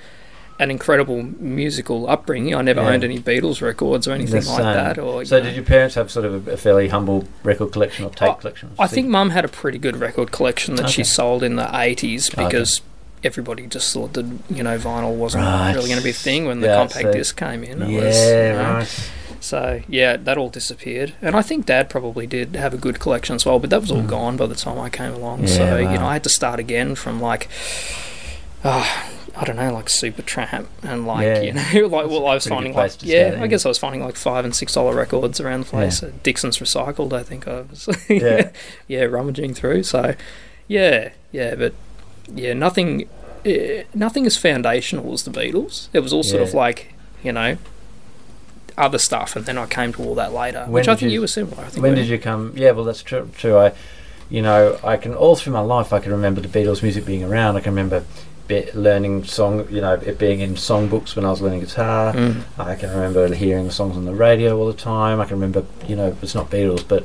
an 0.60 0.72
incredible 0.72 1.22
musical 1.22 2.08
upbringing. 2.10 2.52
I 2.54 2.62
never 2.62 2.80
Yeah. 2.82 2.88
owned 2.90 3.04
any 3.04 3.20
Beatles 3.20 3.62
records 3.62 4.08
or 4.08 4.12
anything 4.12 4.44
like 4.44 4.58
that. 4.62 4.98
Or 4.98 5.24
so, 5.24 5.38
know. 5.38 5.44
did 5.44 5.54
your 5.54 5.64
parents 5.64 5.94
have 5.94 6.10
sort 6.10 6.24
of 6.26 6.48
a, 6.48 6.52
a 6.52 6.56
fairly 6.56 6.88
humble 6.88 7.28
record 7.44 7.70
collection 7.70 8.04
or 8.04 8.10
tape 8.10 8.30
I- 8.30 8.34
collection? 8.34 8.72
I 8.78 8.88
think 8.88 9.06
Mum 9.08 9.30
had 9.30 9.44
a 9.44 9.48
pretty 9.48 9.78
good 9.78 9.96
record 9.96 10.32
collection 10.32 10.74
that 10.76 10.90
she 10.90 11.04
sold 11.04 11.42
in 11.44 11.54
the 11.56 11.70
eighties 11.78 12.28
Okay. 12.32 12.42
Everybody 13.24 13.66
just 13.66 13.92
thought 13.92 14.12
that 14.14 14.24
you 14.48 14.62
know 14.62 14.78
vinyl 14.78 15.14
wasn't 15.16 15.44
Right. 15.44 15.74
really 15.74 15.88
going 15.88 15.98
to 15.98 16.04
be 16.04 16.10
a 16.10 16.12
thing 16.12 16.46
when 16.46 16.60
the 16.60 16.68
Yeah, 16.68 16.76
compact 16.76 17.02
so- 17.06 17.12
disc 17.12 17.36
came 17.36 17.64
in. 17.64 17.82
It 17.82 17.90
yeah, 17.90 18.00
was, 18.00 18.16
you 18.16 18.32
know, 18.32 18.72
right. 18.74 19.10
So 19.40 19.80
yeah, 19.88 20.16
that 20.16 20.36
all 20.36 20.48
disappeared, 20.50 21.14
and 21.22 21.36
I 21.36 21.42
think 21.42 21.66
Dad 21.66 21.88
probably 21.88 22.26
did 22.26 22.56
have 22.56 22.74
a 22.74 22.76
good 22.76 22.98
collection 22.98 23.36
as 23.36 23.46
well, 23.46 23.58
but 23.60 23.70
that 23.70 23.80
was 23.80 23.90
all 23.92 24.02
gone 24.02 24.36
by 24.36 24.46
the 24.46 24.56
time 24.56 24.78
I 24.80 24.90
came 24.90 25.12
along. 25.12 25.42
Mm. 25.42 25.48
Yeah, 25.48 25.56
so 25.56 25.76
you 25.76 25.98
know, 25.98 26.06
I 26.06 26.14
had 26.14 26.24
to 26.24 26.28
start 26.28 26.58
again 26.58 26.96
from 26.96 27.20
like, 27.20 27.48
uh, 28.64 28.84
I 29.36 29.44
don't 29.44 29.54
know, 29.56 29.72
like 29.72 29.86
Supertramp, 29.86 30.66
and 30.82 31.06
like 31.06 31.24
Yeah. 31.24 31.40
you 31.42 31.52
know, 31.82 31.86
like 31.86 32.08
well, 32.08 32.26
I 32.26 32.34
was 32.34 32.46
finding 32.48 32.74
like 32.74 32.92
yeah, 33.02 33.38
I 33.40 33.46
guess 33.46 33.64
I 33.64 33.68
was 33.68 33.78
finding 33.78 34.02
like 34.02 34.16
five 34.16 34.44
and 34.44 34.54
six 34.54 34.74
dollar 34.74 34.94
records 34.94 35.40
around 35.40 35.60
the 35.64 35.70
place. 35.70 36.02
Uh, 36.02 36.10
Dixon's 36.24 36.58
Recycled, 36.58 37.12
I 37.12 37.22
think 37.22 37.46
I 37.46 37.60
was 37.62 37.88
Yeah. 38.08 38.50
yeah 38.88 39.04
rummaging 39.04 39.54
through. 39.54 39.84
So 39.84 40.14
yeah, 40.66 41.10
yeah, 41.30 41.54
but 41.54 41.74
yeah, 42.34 42.52
nothing, 42.52 43.08
eh, 43.44 43.84
nothing 43.94 44.26
as 44.26 44.36
foundational 44.36 45.12
as 45.12 45.22
the 45.24 45.30
Beatles. 45.30 45.88
It 45.92 46.00
was 46.00 46.12
all 46.12 46.22
sort 46.22 46.42
of 46.42 46.54
like 46.54 46.94
you 47.22 47.32
know 47.32 47.56
other 48.76 48.98
stuff, 48.98 49.34
and 49.34 49.44
then 49.44 49.58
I 49.58 49.66
came 49.66 49.92
to 49.94 50.02
all 50.02 50.14
that 50.14 50.32
later, 50.32 50.60
When 50.64 50.72
which 50.72 50.88
I 50.88 50.94
think 50.94 51.10
you- 51.10 51.14
you, 51.16 51.20
were 51.22 51.26
similar. 51.26 51.64
I 51.64 51.68
think 51.68 51.82
When 51.82 51.94
we- 51.94 52.00
did 52.00 52.08
you 52.08 52.18
come? 52.18 52.52
Yeah, 52.56 52.70
well, 52.70 52.84
that's 52.84 53.02
true. 53.02 53.28
True. 53.36 53.58
I, 53.58 53.72
you 54.30 54.40
know, 54.42 54.78
I 54.84 54.96
can 54.96 55.14
all 55.14 55.34
through 55.36 55.52
my 55.54 55.60
life 55.60 55.92
I 55.92 55.98
can 56.00 56.12
remember 56.12 56.40
the 56.40 56.48
Beatles 56.48 56.82
music 56.82 57.04
being 57.04 57.24
around. 57.24 57.56
I 57.56 57.60
can 57.60 57.72
remember 57.72 58.04
be, 58.46 58.70
learning 58.74 59.24
song, 59.24 59.66
you 59.70 59.80
know, 59.80 59.94
it 59.94 60.18
being 60.18 60.40
in 60.40 60.54
songbooks 60.54 61.16
when 61.16 61.24
I 61.24 61.30
was 61.30 61.40
learning 61.42 61.60
guitar. 61.60 62.12
Mm. 62.14 62.42
I 62.58 62.76
can 62.76 62.90
remember 62.90 63.34
hearing 63.34 63.64
the 63.64 63.72
songs 63.72 63.96
on 63.96 64.04
the 64.04 64.14
radio 64.14 64.56
all 64.58 64.66
the 64.68 64.72
time. 64.78 65.20
I 65.20 65.24
can 65.24 65.36
remember, 65.40 65.64
you 65.86 65.96
know, 65.96 66.16
it's 66.22 66.34
not 66.34 66.50
Beatles, 66.50 66.84
but 66.86 67.04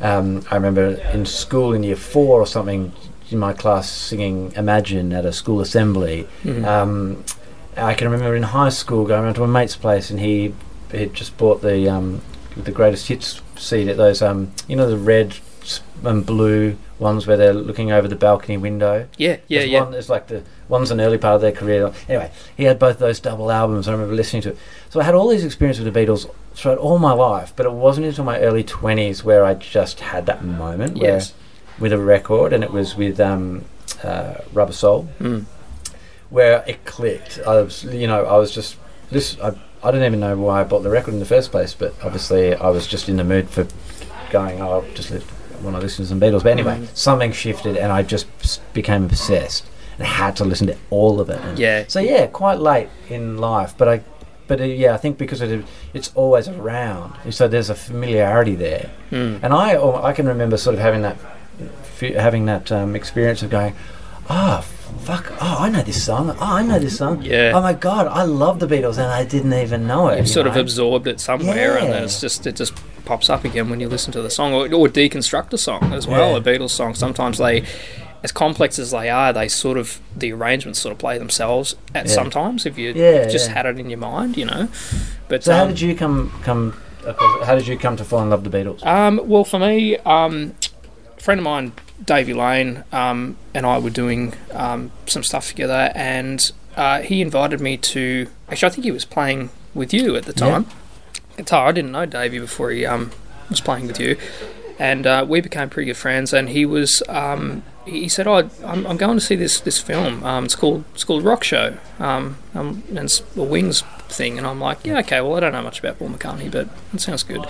um, 0.00 0.44
I 0.50 0.54
remember 0.56 0.86
in 1.12 1.24
school 1.24 1.72
in 1.72 1.82
year 1.82 1.96
four 1.96 2.40
or 2.40 2.46
something, 2.46 2.92
in 3.32 3.38
my 3.38 3.52
class 3.52 3.88
singing 3.90 4.52
Imagine 4.56 5.12
at 5.12 5.24
a 5.24 5.32
school 5.32 5.60
assembly. 5.60 6.26
Mhm. 6.44 6.64
Um, 6.66 7.24
I 7.76 7.94
can 7.94 8.10
remember 8.10 8.34
in 8.36 8.42
high 8.42 8.68
school 8.70 9.06
going 9.06 9.24
around 9.24 9.34
to 9.34 9.44
a 9.44 9.48
mate's 9.48 9.76
place 9.76 10.10
and 10.10 10.20
he 10.20 10.54
had 10.92 11.14
just 11.14 11.36
bought 11.38 11.62
the 11.62 11.88
um, 11.88 12.20
the 12.56 12.72
greatest 12.72 13.08
hits 13.08 13.40
CD. 13.56 13.90
At 13.90 13.96
those 13.96 14.20
um, 14.22 14.50
you 14.68 14.76
know 14.76 14.88
the 14.88 14.96
red 14.98 15.36
and 16.02 16.24
blue 16.24 16.76
ones 16.98 17.26
where 17.26 17.36
they're 17.36 17.52
looking 17.54 17.92
over 17.92 18.08
the 18.08 18.16
balcony 18.16 18.56
window. 18.56 19.06
yeah, 19.16 19.36
yeah, 19.46 19.58
There's 19.60 19.70
yeah. 19.70 19.84
One, 19.84 19.94
it's 19.94 20.08
like 20.08 20.26
the 20.28 20.42
one's 20.68 20.90
an 20.90 21.00
early 21.00 21.18
part 21.18 21.34
of 21.36 21.40
their 21.42 21.52
career. 21.52 21.92
Anyway, 22.08 22.30
he 22.56 22.64
had 22.64 22.78
both 22.78 22.98
those 22.98 23.20
double 23.20 23.50
albums. 23.50 23.86
I 23.88 23.92
remember 23.92 24.14
listening 24.14 24.42
to 24.42 24.50
it. 24.50 24.58
So 24.88 25.00
I 25.00 25.04
had 25.04 25.14
all 25.14 25.28
these 25.28 25.44
experiences 25.44 25.84
with 25.84 25.92
the 25.94 26.00
Beatles 26.00 26.28
throughout 26.54 26.78
all 26.78 26.98
my 26.98 27.12
life, 27.12 27.52
but 27.56 27.66
it 27.66 27.72
wasn't 27.72 28.06
until 28.06 28.24
my 28.24 28.40
early 28.40 28.64
twenties 28.64 29.22
where 29.22 29.44
I 29.44 29.54
just 29.54 30.00
had 30.00 30.26
that 30.26 30.42
moment 30.44 30.98
where 30.98 31.12
Yes. 31.14 31.32
With 31.80 31.92
a 31.92 31.98
record, 31.98 32.52
and 32.52 32.62
it 32.62 32.70
was 32.72 32.94
with 32.96 33.18
um, 33.20 33.64
uh, 34.04 34.34
Rubber 34.52 34.72
Soul, 34.72 35.08
Mm. 35.20 35.44
where 36.28 36.62
it 36.66 36.84
clicked. 36.84 37.40
I 37.46 37.60
was, 37.62 37.84
you 37.84 38.06
know, 38.06 38.24
I 38.24 38.36
was 38.36 38.50
just 38.52 38.76
this. 39.10 39.38
I, 39.40 39.52
I 39.82 39.90
don't 39.90 40.02
even 40.04 40.20
know 40.20 40.36
why 40.36 40.60
I 40.60 40.64
bought 40.64 40.82
the 40.82 40.90
record 40.90 41.14
in 41.14 41.20
the 41.20 41.26
first 41.26 41.50
place, 41.50 41.74
but 41.74 41.94
obviously 42.02 42.54
I 42.54 42.68
was 42.68 42.86
just 42.86 43.08
in 43.08 43.16
the 43.16 43.24
mood 43.24 43.48
for 43.48 43.66
going. 44.30 44.60
Oh, 44.60 44.70
I'll 44.72 44.94
just 44.94 45.10
li- 45.10 45.22
want 45.62 45.76
to 45.76 45.82
listen 45.82 46.04
to 46.04 46.08
some 46.08 46.20
Beatles. 46.20 46.42
But 46.42 46.52
anyway, 46.52 46.78
Mm. 46.78 46.88
something 46.96 47.32
shifted, 47.32 47.76
and 47.76 47.90
I 47.92 48.02
just 48.02 48.26
became 48.74 49.04
obsessed 49.04 49.64
and 49.98 50.06
had 50.06 50.36
to 50.36 50.44
listen 50.44 50.66
to 50.68 50.76
all 50.90 51.20
of 51.20 51.28
it. 51.30 51.40
And 51.42 51.58
Yeah. 51.58 51.84
So 51.88 52.00
yeah, 52.00 52.26
quite 52.26 52.58
late 52.58 52.88
in 53.08 53.38
life, 53.38 53.74
but 53.76 53.88
I. 53.88 54.00
But 54.46 54.60
uh, 54.60 54.64
yeah, 54.64 54.94
I 54.94 54.96
think 54.96 55.16
because 55.16 55.40
it, 55.42 55.64
it's 55.94 56.10
always 56.16 56.48
around, 56.48 57.14
so 57.32 57.46
there's 57.46 57.70
a 57.70 57.74
familiarity 57.76 58.56
there. 58.56 58.90
Mm. 59.12 59.38
And 59.44 59.52
I, 59.54 59.76
I 60.02 60.12
can 60.12 60.26
remember 60.26 60.56
sort 60.56 60.74
of 60.74 60.80
having 60.80 61.02
that, 61.02 61.16
having 62.00 62.46
that 62.46 62.70
um, 62.72 62.96
experience 62.96 63.42
of 63.42 63.50
going, 63.50 63.74
ah, 64.28 64.60
fuck, 65.00 65.32
oh, 65.40 65.56
I 65.60 65.68
know 65.70 65.82
this 65.82 66.02
song. 66.02 66.30
Oh, 66.30 66.36
I 66.40 66.62
know 66.62 66.78
this 66.78 66.98
song. 66.98 67.22
Yeah. 67.22 67.52
Oh 67.54 67.60
my 67.60 67.72
god, 67.72 68.06
I 68.06 68.22
love 68.24 68.58
the 68.60 68.66
Beatles, 68.66 68.98
and 68.98 69.06
I 69.06 69.24
didn't 69.24 69.52
even 69.54 69.86
know 69.86 70.08
it. 70.08 70.16
You've 70.18 70.26
you 70.26 70.32
sort 70.32 70.46
of 70.46 70.56
absorbed 70.56 71.06
it 71.06 71.20
somewhere, 71.20 71.78
and 71.78 71.92
then 71.92 72.04
it's 72.04 72.20
just 72.20 72.46
it 72.46 72.56
just 72.56 72.74
pops 73.04 73.28
up 73.30 73.44
again 73.44 73.68
when 73.70 73.80
you 73.80 73.88
listen 73.88 74.12
to 74.12 74.22
the 74.22 74.30
song, 74.30 74.52
or, 74.52 74.64
or 74.72 74.88
deconstruct 74.88 75.52
a 75.52 75.58
song 75.58 75.92
as 75.92 76.06
well. 76.06 76.32
Yeah. 76.32 76.36
A 76.38 76.40
Beatles 76.40 76.70
song 76.70 76.94
sometimes 76.94 77.38
they, 77.38 77.64
as 78.22 78.30
complex 78.32 78.78
as 78.78 78.90
they 78.90 79.08
are, 79.08 79.32
they 79.32 79.48
sort 79.48 79.78
of 79.78 80.00
the 80.16 80.32
arrangements 80.32 80.78
sort 80.78 80.92
of 80.92 80.98
play 80.98 81.18
themselves 81.18 81.74
at 81.94 82.06
Yeah. 82.06 82.12
sometimes 82.12 82.66
if 82.66 82.78
you 82.78 82.92
Yeah, 82.92 83.26
just 83.28 83.48
yeah. 83.48 83.54
had 83.54 83.66
it 83.66 83.78
in 83.78 83.90
your 83.90 83.98
mind, 83.98 84.36
you 84.36 84.44
know. 84.44 84.68
But 85.28 85.42
So 85.44 85.52
how 85.54 85.62
um, 85.62 85.68
did 85.68 85.80
you 85.80 85.94
come 85.94 86.32
come? 86.42 86.74
How 87.44 87.54
did 87.54 87.66
you 87.66 87.78
come 87.78 87.96
to 87.96 88.04
fall 88.04 88.22
in 88.22 88.28
love 88.28 88.42
with 88.44 88.52
the 88.52 88.58
Beatles? 88.58 88.84
Um, 88.84 89.22
well, 89.24 89.42
for 89.44 89.58
me, 89.58 89.96
um, 89.98 90.54
friend 91.20 91.38
of 91.40 91.44
mine, 91.44 91.72
Davey 92.04 92.32
Lane, 92.34 92.84
um, 92.92 93.36
and 93.54 93.66
I 93.66 93.78
were 93.78 93.90
doing 93.90 94.34
um, 94.52 94.90
some 95.06 95.22
stuff 95.22 95.48
together, 95.48 95.92
and 95.94 96.50
uh, 96.76 97.00
he 97.02 97.20
invited 97.20 97.60
me 97.60 97.76
to. 97.76 98.26
Actually, 98.48 98.66
I 98.66 98.70
think 98.70 98.84
he 98.84 98.90
was 98.90 99.04
playing 99.04 99.50
with 99.74 99.92
you 99.92 100.16
at 100.16 100.24
the 100.24 100.32
Yeah. 100.44 100.50
time. 100.50 100.66
Guitar. 101.36 101.68
I 101.68 101.72
didn't 101.72 101.92
know 101.92 102.06
Davey 102.06 102.38
before 102.38 102.70
he 102.70 102.84
um, 102.84 103.10
was 103.48 103.60
playing 103.60 103.86
with 103.86 103.98
you, 104.00 104.16
and 104.78 105.06
uh, 105.06 105.24
we 105.28 105.40
became 105.40 105.68
pretty 105.70 105.86
good 105.86 105.96
friends. 105.96 106.32
And 106.32 106.48
he 106.48 106.64
was. 106.66 107.02
Um, 107.08 107.62
he 107.86 108.08
said, 108.08 108.26
"Oh, 108.26 108.50
I'm, 108.64 108.86
I'm 108.86 108.96
going 108.96 109.16
to 109.18 109.24
see 109.24 109.36
this 109.36 109.58
this 109.60 109.78
film. 109.80 110.22
Um, 110.24 110.44
it's 110.44 110.54
called 110.54 110.84
it's 110.94 111.04
called 111.04 111.24
Rock 111.24 111.42
Show, 111.44 111.76
um, 111.98 112.36
um, 112.54 112.82
and 112.90 112.98
it's 112.98 113.22
a 113.36 113.42
Wings 113.42 113.82
thing." 114.08 114.36
And 114.38 114.46
I'm 114.46 114.60
like, 114.60 114.84
"Yeah, 114.84 114.98
okay. 115.00 115.20
Well, 115.20 115.36
I 115.36 115.40
don't 115.40 115.52
know 115.52 115.62
much 115.62 115.78
about 115.80 115.98
Paul 115.98 116.08
McCartney, 116.10 116.50
but 116.50 116.68
it 116.92 117.00
sounds 117.00 117.22
good." 117.22 117.46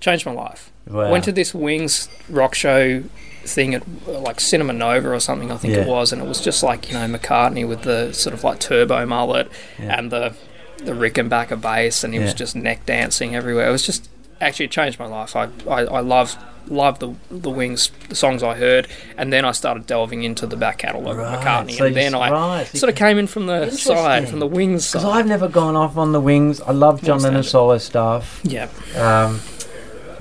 Changed 0.00 0.24
my 0.24 0.32
life. 0.32 0.69
Wow. 0.88 1.10
Went 1.10 1.24
to 1.24 1.32
this 1.32 1.54
Wings 1.54 2.08
rock 2.28 2.54
show 2.54 3.02
thing 3.44 3.74
at 3.74 3.82
like 4.06 4.38
Cinema 4.40 4.72
Nova 4.72 5.10
or 5.12 5.20
something, 5.20 5.50
I 5.52 5.56
think 5.56 5.74
it 5.74 5.86
was, 5.86 6.12
and 6.12 6.20
it 6.20 6.26
was 6.28 6.40
just 6.40 6.62
like 6.62 6.88
you 6.90 6.94
know 6.94 7.06
McCartney 7.06 7.66
with 7.66 7.82
the 7.82 8.12
sort 8.12 8.34
of 8.34 8.44
like 8.44 8.60
turbo 8.60 9.06
mullet 9.06 9.50
Yeah. 9.78 9.98
and 9.98 10.10
the 10.10 10.34
the 10.78 10.92
Rickenbacker 10.92 11.60
bass, 11.60 12.02
and 12.04 12.12
he 12.14 12.20
was 12.20 12.34
just 12.34 12.56
neck 12.56 12.86
dancing 12.86 13.34
everywhere. 13.36 13.68
It 13.68 13.72
was 13.72 13.84
just 13.86 14.08
actually 14.40 14.64
it 14.66 14.70
changed 14.70 14.98
my 14.98 15.06
life. 15.06 15.36
I 15.36 15.48
I, 15.68 15.80
I 15.84 16.00
love 16.00 16.36
love 16.68 16.98
the 16.98 17.14
the 17.30 17.50
Wings 17.50 17.90
the 18.08 18.14
songs 18.14 18.42
I 18.42 18.54
heard, 18.56 18.88
and 19.16 19.32
then 19.32 19.44
I 19.44 19.52
started 19.52 19.86
delving 19.86 20.22
into 20.22 20.46
the 20.46 20.56
back 20.56 20.78
catalogue 20.78 21.16
Right, 21.18 21.34
of 21.34 21.40
McCartney, 21.44 21.76
so 21.78 21.86
and 21.86 21.96
then 21.96 22.14
I 22.14 22.30
right, 22.30 22.66
sort 22.66 22.90
of 22.90 22.96
came 22.96 23.16
in 23.18 23.26
from 23.26 23.46
the 23.46 23.70
side, 23.70 24.28
from 24.28 24.38
the 24.40 24.46
Wings 24.46 24.90
Because. 24.90 25.04
I've 25.04 25.26
never 25.26 25.48
gone 25.48 25.76
off 25.76 25.96
on 25.96 26.12
the 26.12 26.20
Wings. 26.20 26.60
I 26.60 26.72
love 26.72 27.02
John 27.02 27.20
Lennon 27.20 27.42
solo 27.42 27.78
stuff. 27.78 28.40
yeah, 28.44 28.68
Um, 28.96 29.40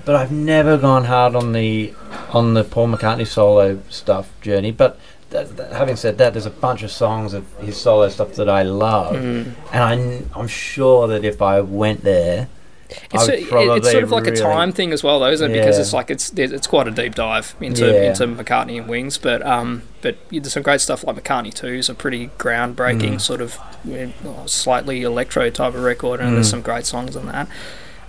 but 0.06 0.16
I've 0.16 0.32
never 0.32 0.78
gone 0.78 1.06
hard 1.06 1.36
on 1.36 1.54
the 1.54 1.94
on 2.32 2.54
the 2.54 2.64
Paul 2.64 2.88
McCartney 2.90 3.28
solo 3.28 3.80
stuff 3.90 4.30
journey. 4.42 4.72
But 4.72 4.98
that, 5.32 5.56
that- 5.58 5.74
having 5.74 5.96
said 5.96 6.18
that, 6.18 6.34
there's 6.34 6.46
a 6.46 6.50
bunch 6.52 6.84
of 6.84 6.92
songs 6.92 7.34
of 7.34 7.46
his 7.60 7.78
solo 7.80 8.10
stuff 8.10 8.34
that 8.36 8.50
I 8.50 8.64
love, 8.64 9.16
Mm. 9.16 9.54
and 9.72 9.84
I, 10.36 10.40
am 10.40 10.48
sure 10.48 11.08
that 11.08 11.24
if 11.24 11.42
I 11.42 11.62
went 11.62 12.04
there, 12.04 12.48
It's, 13.14 13.28
a- 13.28 13.40
it's 13.40 13.92
sort 13.92 14.04
of 14.04 14.12
like 14.12 14.26
a 14.26 14.36
time 14.36 14.72
thing 14.72 14.92
as 14.92 15.04
well, 15.04 15.20
though, 15.20 15.30
isn't 15.30 15.52
it? 15.52 15.60
Because 15.60 15.78
it's 15.78 15.94
like 15.94 16.10
it's 16.10 16.32
it's 16.36 16.66
quite 16.66 16.88
a 16.88 16.92
deep 16.92 17.14
dive 17.14 17.54
into 17.62 17.86
Yeah. 17.86 18.10
into 18.10 18.26
McCartney 18.26 18.80
and 18.80 18.88
Wings, 18.90 19.20
but 19.20 19.46
um, 19.46 19.84
but 20.02 20.18
there's 20.32 20.54
some 20.54 20.64
great 20.64 20.82
stuff 20.82 21.04
like 21.04 21.16
McCartney 21.16 21.54
Two 21.54 21.68
is 21.68 21.90
a 21.90 21.94
pretty 21.94 22.30
groundbreaking 22.40 23.16
Mm. 23.16 23.22
sort 23.22 23.42
of 23.42 23.60
uh, 23.88 24.46
slightly 24.48 25.04
electro 25.04 25.52
type 25.52 25.76
of 25.76 25.84
record, 25.84 26.20
and 26.20 26.32
Mm. 26.32 26.34
there's 26.36 26.50
some 26.50 26.62
great 26.64 26.88
songs 26.88 27.16
on 27.16 27.28
that. 27.28 27.48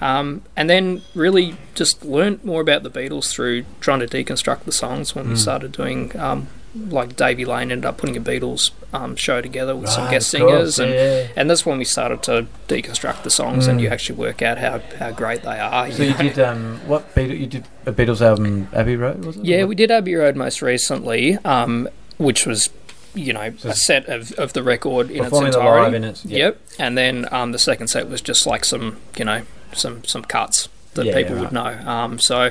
Um, 0.00 0.42
and 0.56 0.70
then 0.70 1.02
really 1.14 1.56
just 1.74 2.04
learnt 2.04 2.44
more 2.44 2.60
about 2.60 2.82
the 2.82 2.90
Beatles 2.90 3.30
through 3.32 3.64
trying 3.80 4.00
to 4.00 4.06
deconstruct 4.06 4.64
the 4.64 4.72
songs 4.72 5.14
when 5.14 5.28
we 5.28 5.34
Mm. 5.34 5.38
started 5.38 5.72
doing. 5.72 6.18
Um, 6.18 6.48
like 6.88 7.16
Davey 7.16 7.44
Lane 7.44 7.72
ended 7.72 7.84
up 7.84 7.98
putting 7.98 8.16
a 8.16 8.20
Beatles 8.20 8.70
um, 8.92 9.16
show 9.16 9.40
together 9.40 9.74
with 9.74 9.90
some 9.90 10.08
guest 10.08 10.32
of 10.34 10.40
course, 10.42 10.76
singers, 10.76 10.78
and 10.78 10.92
yeah. 10.92 11.26
and 11.34 11.50
that's 11.50 11.66
when 11.66 11.78
we 11.78 11.84
started 11.84 12.22
to 12.22 12.46
deconstruct 12.68 13.24
the 13.24 13.30
songs, 13.30 13.66
and 13.66 13.80
Mm. 13.80 13.82
you 13.82 13.88
actually 13.88 14.18
work 14.20 14.40
out 14.40 14.58
how, 14.58 14.80
how 15.00 15.10
great 15.10 15.42
they 15.42 15.58
are. 15.58 15.90
So 15.90 16.04
you 16.04 16.10
know. 16.12 16.18
did 16.18 16.38
um, 16.38 16.80
what 16.86 17.12
Beatles? 17.14 17.40
You 17.40 17.46
did 17.48 17.64
a 17.86 17.92
Beatles 17.92 18.20
album, 18.20 18.68
Abbey 18.72 18.94
Road, 18.96 19.24
was 19.24 19.36
it? 19.36 19.44
Yeah, 19.44 19.64
we 19.64 19.74
did 19.74 19.90
Abbey 19.90 20.14
Road 20.14 20.36
most 20.36 20.62
recently, 20.62 21.36
um, 21.44 21.88
which 22.18 22.46
was, 22.46 22.70
you 23.14 23.32
know, 23.32 23.52
So 23.58 23.70
a 23.70 23.74
set 23.74 24.06
of, 24.08 24.30
of 24.38 24.52
the 24.52 24.62
record 24.62 25.10
in 25.10 25.24
its 25.24 25.36
entirety. 25.36 25.96
in 25.96 26.04
its. 26.04 26.24
yeah. 26.24 26.38
Yep. 26.38 26.60
And 26.78 26.96
then 26.96 27.26
um, 27.32 27.50
the 27.50 27.58
second 27.58 27.88
set 27.88 28.08
was 28.08 28.20
just 28.22 28.46
like 28.46 28.64
some, 28.64 28.96
you 29.16 29.24
know, 29.24 29.42
some 29.74 30.04
some 30.04 30.22
cuts 30.24 30.68
that 30.94 31.06
Yeah, 31.06 31.14
people 31.14 31.36
right. 31.36 31.42
would 31.42 31.52
know. 31.52 31.90
Um, 31.90 32.18
so, 32.18 32.50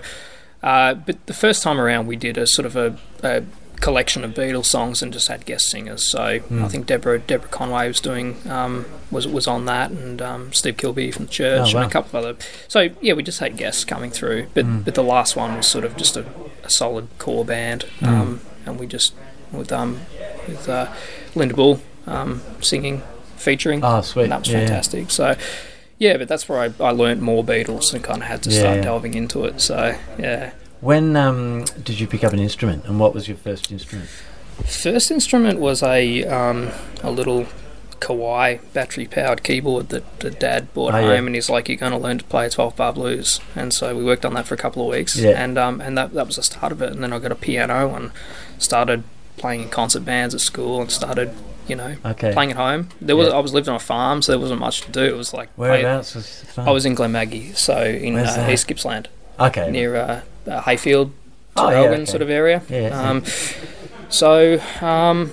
uh, 0.63 0.93
but 0.93 1.25
the 1.25 1.33
first 1.33 1.61
time 1.63 1.79
around, 1.79 2.07
we 2.07 2.15
did 2.15 2.37
a 2.37 2.47
sort 2.47 2.65
of 2.65 2.75
a, 2.75 2.97
a 3.23 3.43
collection 3.81 4.25
of 4.25 4.31
Beatles 4.33 4.65
songs 4.65 5.01
and 5.01 5.13
just 5.13 5.29
had 5.29 5.45
guest 5.45 5.67
singers. 5.69 6.03
So 6.03 6.39
Hmm. 6.39 6.65
I 6.65 6.67
think 6.67 6.85
Deborah 6.85 7.19
Deborah 7.19 7.47
Conway 7.49 7.87
was 7.87 8.01
doing 8.01 8.35
um, 8.49 8.85
was 9.11 9.27
was 9.27 9.47
on 9.47 9.65
that, 9.65 9.91
and 9.91 10.21
um, 10.21 10.51
Steve 10.53 10.77
Kilbey 10.77 11.13
from 11.13 11.25
the 11.25 11.31
church, 11.31 11.71
Oh, 11.73 11.75
wow. 11.77 11.81
and 11.83 11.89
a 11.89 11.93
couple 11.93 12.19
of 12.19 12.25
other. 12.25 12.37
So 12.67 12.89
yeah, 13.01 13.13
we 13.13 13.23
just 13.23 13.39
had 13.39 13.55
guests 13.57 13.83
coming 13.85 14.11
through, 14.11 14.47
but 14.53 14.65
Hmm. 14.65 14.79
but 14.79 14.95
the 14.95 15.03
last 15.03 15.35
one 15.35 15.55
was 15.55 15.67
sort 15.67 15.85
of 15.85 15.95
just 15.97 16.17
a, 16.17 16.25
a 16.63 16.69
solid 16.69 17.07
core 17.19 17.45
band, 17.45 17.83
Hmm. 17.99 18.05
um, 18.07 18.41
and 18.65 18.79
we 18.79 18.85
just 18.87 19.13
with 19.51 19.71
um 19.71 20.01
with 20.47 20.67
uh, 20.69 20.87
Linda 21.35 21.55
Bull 21.55 21.81
um, 22.07 22.41
singing 22.61 23.01
featuring. 23.37 23.81
Oh, 23.83 24.01
sweet. 24.01 24.23
And 24.23 24.31
that 24.33 24.39
was 24.41 24.49
yeah. 24.49 24.59
fantastic. 24.59 25.09
So, 25.11 25.35
yeah, 25.99 26.17
but 26.17 26.27
that's 26.27 26.49
where 26.49 26.59
I, 26.59 26.73
I 26.83 26.89
learnt 26.91 27.21
more 27.21 27.43
Beatles 27.43 27.93
and 27.93 28.03
kind 28.03 28.21
of 28.23 28.27
had 28.27 28.41
to 28.43 28.51
start 28.51 28.77
Yeah. 28.77 28.83
delving 28.83 29.13
into 29.13 29.45
it. 29.45 29.61
So, 29.61 29.95
yeah. 30.17 30.51
When 30.81 31.15
um, 31.15 31.65
did 31.83 31.99
you 31.99 32.07
pick 32.07 32.23
up 32.23 32.33
an 32.33 32.39
instrument, 32.39 32.85
and 32.85 32.99
what 32.99 33.13
was 33.13 33.27
your 33.27 33.37
first 33.37 33.71
instrument? 33.71 34.09
First 34.65 35.11
instrument 35.11 35.59
was 35.59 35.83
a 35.83 36.23
um, 36.25 36.71
a 37.03 37.11
little 37.11 37.45
Kawai 37.99 38.59
battery 38.71 39.05
powered 39.07 39.43
keyboard 39.43 39.89
that, 39.89 40.19
that 40.21 40.39
Dad 40.39 40.73
bought 40.73 40.93
Oh, 40.93 41.01
home, 41.01 41.09
yeah. 41.09 41.15
and 41.17 41.35
he's 41.35 41.49
like, 41.49 41.67
"You're 41.67 41.77
going 41.77 41.91
to 41.91 41.97
learn 41.97 42.17
to 42.19 42.23
play 42.23 42.47
12 42.47 42.77
bar 42.77 42.93
blues." 42.93 43.41
And 43.55 43.73
so 43.73 43.93
we 43.95 44.03
worked 44.05 44.23
on 44.25 44.33
that 44.35 44.45
for 44.47 44.53
a 44.53 44.57
couple 44.57 44.81
of 44.83 44.89
weeks, 44.89 45.17
Yeah. 45.17 45.31
and 45.31 45.57
um, 45.57 45.81
and 45.81 45.97
that 45.97 46.13
that 46.13 46.25
was 46.27 46.37
the 46.37 46.43
start 46.43 46.71
of 46.71 46.81
it. 46.81 46.91
And 46.93 47.03
then 47.03 47.11
I 47.11 47.19
got 47.19 47.33
a 47.33 47.35
piano 47.35 47.93
and 47.93 48.11
started 48.57 49.03
playing 49.35 49.63
in 49.63 49.69
concert 49.69 50.05
bands 50.05 50.33
at 50.33 50.39
school, 50.41 50.79
and 50.81 50.89
started, 50.91 51.31
you 51.69 51.75
know, 51.75 51.95
Okay. 52.05 52.33
playing 52.33 52.51
at 52.51 52.57
home. 52.57 52.89
There 52.99 53.15
was 53.15 53.27
Yeah. 53.27 53.35
I 53.35 53.39
was 53.39 53.53
living 53.53 53.69
on 53.69 53.75
a 53.75 53.79
farm, 53.79 54.21
so 54.21 54.31
there 54.31 54.39
wasn't 54.39 54.59
much 54.59 54.81
to 54.81 54.91
do. 54.91 55.03
It 55.03 55.15
was 55.15 55.33
like 55.33 55.53
play- 55.55 55.69
Whereabouts 55.83 56.15
was 56.15 56.25
it 56.43 56.47
fun? 56.49 56.67
I 56.67 56.71
was 56.71 56.85
in 56.85 56.95
Glenmaggie, 56.95 57.55
so 57.55 57.83
in 57.83 58.17
uh. 58.17 58.47
East 58.49 58.67
Gippsland, 58.67 59.07
okay. 59.39 59.69
near 59.69 59.95
uh, 59.95 60.21
uh, 60.47 60.61
Heyfield, 60.61 61.11
Oh, 61.55 61.69
yeah, 61.69 61.79
okay. 61.89 62.05
sort 62.05 62.21
of 62.21 62.29
area. 62.29 62.61
Yeah. 62.69 62.89
Um, 62.99 63.23
so 64.09 64.59
um, 64.81 65.31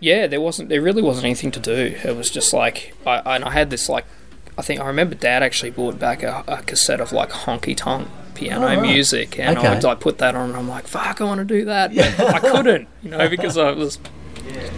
yeah, 0.00 0.26
there 0.26 0.40
wasn't, 0.40 0.68
there 0.68 0.82
really 0.82 1.02
wasn't 1.02 1.24
anything 1.26 1.50
to 1.52 1.60
do. 1.60 1.94
It 2.04 2.16
was 2.16 2.30
just 2.30 2.52
like, 2.52 2.94
I, 3.06 3.36
and 3.36 3.44
I 3.44 3.50
had 3.50 3.70
this 3.70 3.88
like, 3.88 4.04
I 4.58 4.62
think 4.62 4.80
I 4.80 4.86
remember 4.86 5.14
Dad 5.14 5.42
actually 5.42 5.70
bought 5.70 5.98
back 5.98 6.22
a, 6.22 6.44
a 6.48 6.62
cassette 6.62 7.00
of 7.00 7.12
like 7.12 7.30
honky 7.30 7.76
tonk 7.76 8.08
piano 8.34 8.66
Oh, 8.66 8.68
right. 8.68 8.82
music, 8.82 9.38
and 9.38 9.56
Okay. 9.58 9.66
I 9.66 9.74
would 9.74 9.82
like 9.84 10.00
put 10.00 10.18
that 10.18 10.34
on, 10.34 10.50
and 10.50 10.58
I'm 10.58 10.68
like, 10.68 10.86
fuck, 10.86 11.20
I 11.20 11.24
want 11.24 11.38
to 11.38 11.44
do 11.44 11.64
that, 11.66 11.94
but 11.94 12.34
I 12.34 12.38
couldn't, 12.38 12.88
you 13.02 13.10
know, 13.10 13.28
because 13.28 13.56
I 13.58 13.70
was. 13.72 13.98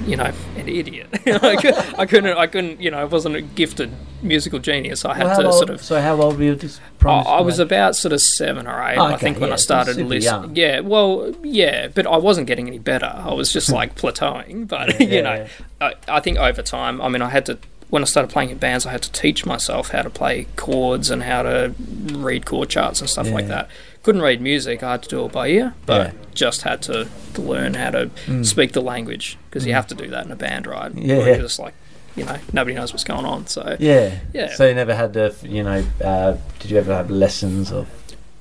You 0.07 0.17
know, 0.17 0.33
an 0.57 0.69
idiot. 0.69 1.09
I, 1.27 1.57
cou- 1.57 1.93
I 1.99 2.07
couldn't. 2.07 2.39
I 2.39 2.47
couldn't. 2.47 2.81
You 2.81 2.91
know, 2.91 2.99
I 2.99 3.05
wasn't 3.05 3.37
a 3.37 3.43
gifted 3.43 3.93
musical 4.23 4.59
genius. 4.59 5.05
I 5.05 5.15
had 5.15 5.27
Well, 5.27 5.41
to 5.41 5.47
old- 5.47 5.55
sort 5.55 5.71
of 5.71 5.83
So 5.83 6.01
how 6.01 6.21
old 6.21 6.39
were 6.39 6.45
you? 6.45 6.53
at 6.53 6.61
This 6.61 6.81
I, 7.05 7.09
I 7.21 7.41
was 7.43 7.59
about 7.59 7.95
sort 7.95 8.13
of 8.13 8.21
seven 8.21 8.67
or 8.67 8.81
eight, 8.89 8.97
Oh, 8.97 9.05
I 9.05 9.13
okay, 9.15 9.21
think, 9.25 9.41
when 9.41 9.53
I 9.53 9.57
started 9.57 9.97
listening. 9.99 10.57
Yeah, 10.57 10.81
well, 10.81 11.33
yeah, 11.43 11.89
but 11.89 12.07
I 12.07 12.17
wasn't 12.17 12.47
getting 12.47 12.67
any 12.67 12.79
better. 12.79 13.13
I 13.15 13.33
was 13.35 13.53
just 13.53 13.71
like 13.71 13.95
plateauing. 14.01 14.67
But 14.67 14.99
Yeah, 14.99 15.07
you 15.07 15.23
know, 15.23 15.35
yeah. 15.35 15.49
I, 15.81 15.95
I 16.09 16.21
think 16.21 16.39
over 16.39 16.63
time, 16.63 17.01
I 17.03 17.09
mean, 17.09 17.21
I 17.23 17.29
had 17.29 17.45
to 17.47 17.59
when 17.91 18.03
I 18.03 18.07
started 18.07 18.31
playing 18.31 18.51
in 18.51 18.59
bands, 18.59 18.85
I 18.85 18.91
had 18.93 19.01
to 19.03 19.13
teach 19.13 19.47
myself 19.47 19.91
how 19.91 20.03
to 20.03 20.11
play 20.11 20.47
chords 20.57 21.09
and 21.11 21.23
how 21.23 21.43
to 21.43 21.75
read 22.13 22.45
chord 22.45 22.69
charts 22.69 23.01
and 23.01 23.09
stuff 23.09 23.31
like 23.31 23.49
that. 23.49 23.69
Couldn't 24.09 24.23
read 24.23 24.41
music; 24.41 24.83
I 24.83 24.93
had 24.93 25.03
to 25.03 25.09
do 25.11 25.27
it 25.27 25.33
by 25.33 25.49
ear, 25.49 25.75
but 25.85 26.07
Yeah. 26.07 26.13
just 26.33 26.63
had 26.63 26.81
to, 26.89 27.09
to 27.35 27.43
learn 27.43 27.75
how 27.75 27.91
to 27.91 28.11
speak 28.43 28.73
the 28.73 28.81
language 28.81 29.37
because 29.51 29.67
you 29.67 29.75
have 29.75 29.87
to 29.89 29.95
do 29.95 30.09
that 30.09 30.25
in 30.25 30.33
a 30.33 30.37
band, 30.37 30.67
right? 30.67 30.91
Mm. 30.91 31.07
Yeah. 31.07 31.37
Just 31.37 31.59
like, 31.59 31.75
you 32.17 32.25
know, 32.25 32.39
nobody 32.55 32.75
knows 32.75 32.91
what's 32.91 33.05
going 33.05 33.27
on. 33.27 33.47
So 33.49 33.77
Yeah. 33.79 34.15
Yeah. 34.33 34.55
So 34.55 34.67
you 34.67 34.75
never 34.75 34.95
had 34.95 35.13
the, 35.13 35.35
you 35.43 35.63
know, 35.63 35.85
uh, 36.03 36.39
did 36.59 36.71
you 36.71 36.79
ever 36.79 36.95
have 36.95 37.11
lessons 37.11 37.71
or? 37.71 37.85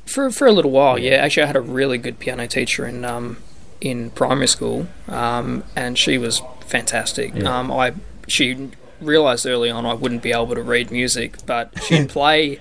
for 0.06 0.32
for 0.32 0.48
a 0.48 0.54
little 0.54 0.72
while, 0.72 0.98
yeah. 0.98 1.16
Actually, 1.16 1.44
I 1.44 1.48
had 1.48 1.58
a 1.58 1.62
really 1.82 1.98
good 1.98 2.18
piano 2.18 2.48
teacher 2.48 2.88
in 2.88 3.04
um, 3.04 3.36
in 3.82 4.10
primary 4.12 4.48
school, 4.48 4.88
um, 5.10 5.66
and 5.76 5.98
she 5.98 6.18
was 6.18 6.42
fantastic. 6.62 7.36
Yeah. 7.36 7.60
Um, 7.60 7.74
I 7.74 7.92
she 8.26 8.70
realised 9.02 9.46
early 9.46 9.70
on 9.70 9.86
I 9.86 9.96
wouldn't 9.96 10.22
be 10.24 10.32
able 10.32 10.56
to 10.56 10.64
read 10.64 10.92
music, 10.92 11.46
but 11.46 11.74
she'd 11.84 12.08
play 12.20 12.60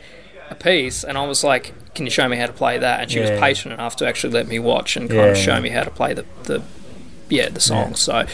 a 0.50 0.56
piece, 0.56 1.04
and 1.04 1.16
I 1.16 1.24
was 1.24 1.44
like, 1.44 1.72
"Can 1.96 2.06
you 2.06 2.10
show 2.10 2.28
me 2.28 2.36
how 2.36 2.46
to 2.46 2.52
play 2.52 2.78
that?" 2.78 3.00
And 3.00 3.10
she 3.10 3.18
Yeah. 3.20 3.30
was 3.32 3.40
patient 3.40 3.74
enough 3.74 3.96
to 3.96 4.06
actually 4.06 4.32
let 4.34 4.46
me 4.46 4.58
watch 4.58 4.96
and 4.96 5.08
kind 5.10 5.30
of 5.30 5.36
show 5.36 5.60
me 5.60 5.70
how 5.70 5.82
to 5.82 5.90
play 5.90 6.14
the 6.14 6.24
the 6.44 6.62
yeah 7.28 7.48
the 7.48 7.60
song. 7.60 7.94
So. 7.96 8.26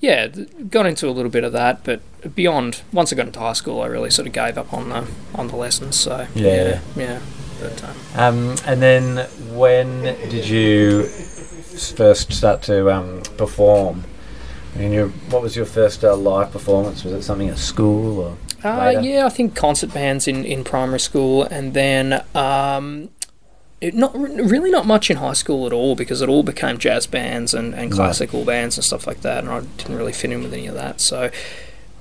Yeah, 0.00 0.28
got 0.70 0.86
into 0.86 1.08
a 1.08 1.10
little 1.10 1.28
bit 1.30 1.42
of 1.42 1.52
that, 1.54 1.82
but 1.82 2.00
beyond 2.36 2.82
once 2.92 3.12
I 3.12 3.16
got 3.16 3.26
into 3.26 3.40
high 3.40 3.54
school, 3.54 3.82
I 3.82 3.86
really 3.86 4.10
sort 4.10 4.28
of 4.28 4.32
gave 4.32 4.56
up 4.56 4.72
on 4.72 4.90
the 4.90 5.02
on 5.34 5.48
the 5.48 5.56
lessons. 5.56 5.96
So 5.96 6.28
Yeah. 6.36 6.54
yeah, 6.54 6.80
yeah. 6.96 7.18
But 7.60 7.82
um, 7.82 7.96
Um, 8.14 8.56
and 8.64 8.80
then 8.80 9.26
when 9.52 10.02
did 10.28 10.48
you 10.48 11.02
first 11.96 12.32
start 12.32 12.62
to 12.62 12.88
um, 12.92 13.22
perform? 13.36 14.04
I 14.76 14.78
mean, 14.78 14.92
your, 14.92 15.08
what 15.30 15.42
was 15.42 15.56
your 15.56 15.66
first 15.66 16.04
uh, 16.04 16.14
live 16.14 16.52
performance? 16.52 17.02
Was 17.02 17.12
it 17.12 17.22
something 17.24 17.48
at 17.48 17.58
school 17.58 18.20
or? 18.20 18.36
Uh, 18.64 19.00
yeah, 19.02 19.24
I 19.24 19.28
think 19.28 19.54
concert 19.54 19.92
bands 19.94 20.26
in, 20.26 20.44
in 20.44 20.64
primary 20.64 21.00
school, 21.00 21.44
and 21.44 21.74
then 21.74 22.24
um, 22.34 23.08
it 23.80 23.94
not 23.94 24.12
really 24.18 24.70
not 24.70 24.86
much 24.86 25.10
in 25.10 25.18
high 25.18 25.32
school 25.34 25.66
at 25.66 25.72
all 25.72 25.94
because 25.94 26.20
it 26.22 26.28
all 26.28 26.42
became 26.42 26.78
jazz 26.78 27.06
bands 27.06 27.54
and, 27.54 27.74
and 27.74 27.90
Right. 27.90 27.96
classical 27.96 28.44
bands 28.44 28.76
and 28.76 28.84
stuff 28.84 29.06
like 29.06 29.20
that, 29.20 29.44
and 29.44 29.52
I 29.52 29.60
didn't 29.76 29.96
really 29.96 30.12
fit 30.12 30.32
in 30.32 30.42
with 30.42 30.52
any 30.52 30.66
of 30.66 30.74
that. 30.74 31.00
So 31.00 31.30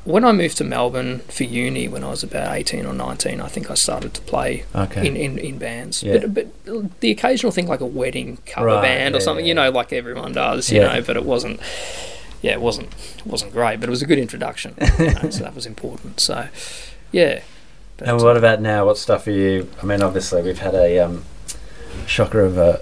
when 0.04 0.24
I 0.24 0.32
moved 0.32 0.58
to 0.58 0.64
Melbourne 0.64 1.20
for 1.28 1.44
uni 1.44 1.88
when 1.90 2.02
I 2.04 2.10
was 2.10 2.24
about 2.24 2.56
eighteen 2.56 2.86
or 2.86 2.94
nineteen, 2.94 3.40
I 3.42 3.48
think 3.50 3.70
I 3.70 3.74
started 3.76 4.14
to 4.16 4.22
play 4.22 4.64
Okay. 4.74 5.06
in, 5.06 5.16
in, 5.18 5.38
in 5.38 5.58
bands. 5.60 6.02
Yeah. 6.02 6.26
But, 6.26 6.34
but 6.66 7.00
the 7.02 7.12
occasional 7.12 7.52
thing 7.52 7.68
like 7.68 7.82
a 7.82 7.86
wedding 7.86 8.38
cover 8.46 8.68
Right, 8.68 8.82
band 8.82 9.16
or 9.16 9.18
yeah, 9.20 9.24
something, 9.24 9.46
yeah. 9.46 9.50
you 9.50 9.54
know, 9.56 9.70
like 9.70 9.92
everyone 9.94 10.32
does, 10.32 10.72
you 10.72 10.80
know, 10.80 11.02
but 11.06 11.18
it 11.18 11.26
wasn't. 11.26 11.60
Yeah, 12.42 12.52
it 12.54 12.62
wasn't 12.62 12.90
it 13.18 13.26
wasn't 13.26 13.52
great, 13.54 13.80
but 13.80 13.90
it 13.90 13.92
was 13.92 14.02
a 14.02 14.06
good 14.06 14.20
introduction, 14.20 14.76
you 15.00 15.06
know, 15.14 15.30
so 15.30 15.44
that 15.44 15.56
was 15.56 15.66
important. 15.66 16.20
So, 16.20 16.48
yeah. 17.12 17.42
But, 17.98 18.10
And 18.10 18.22
what 18.22 18.38
about 18.38 18.62
now? 18.62 18.86
What 18.86 18.98
stuff 18.98 19.26
are 19.28 19.32
you? 19.32 19.70
I 19.82 19.86
mean, 19.86 20.02
obviously 20.04 20.42
we've 20.44 20.60
had 20.60 20.76
a 20.76 21.00
um, 21.00 21.24
shocker 22.06 22.42
of 22.42 22.58
a 22.58 22.82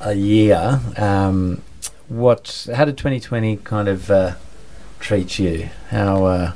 a 0.00 0.14
year. 0.14 0.80
Um, 0.96 1.62
what? 2.08 2.66
How 2.74 2.84
did 2.84 2.96
2020 2.98 3.56
kind 3.58 3.88
of 3.88 4.10
uh, 4.10 4.34
treat 5.00 5.38
you? 5.38 5.70
How? 5.90 6.24
Uh, 6.24 6.52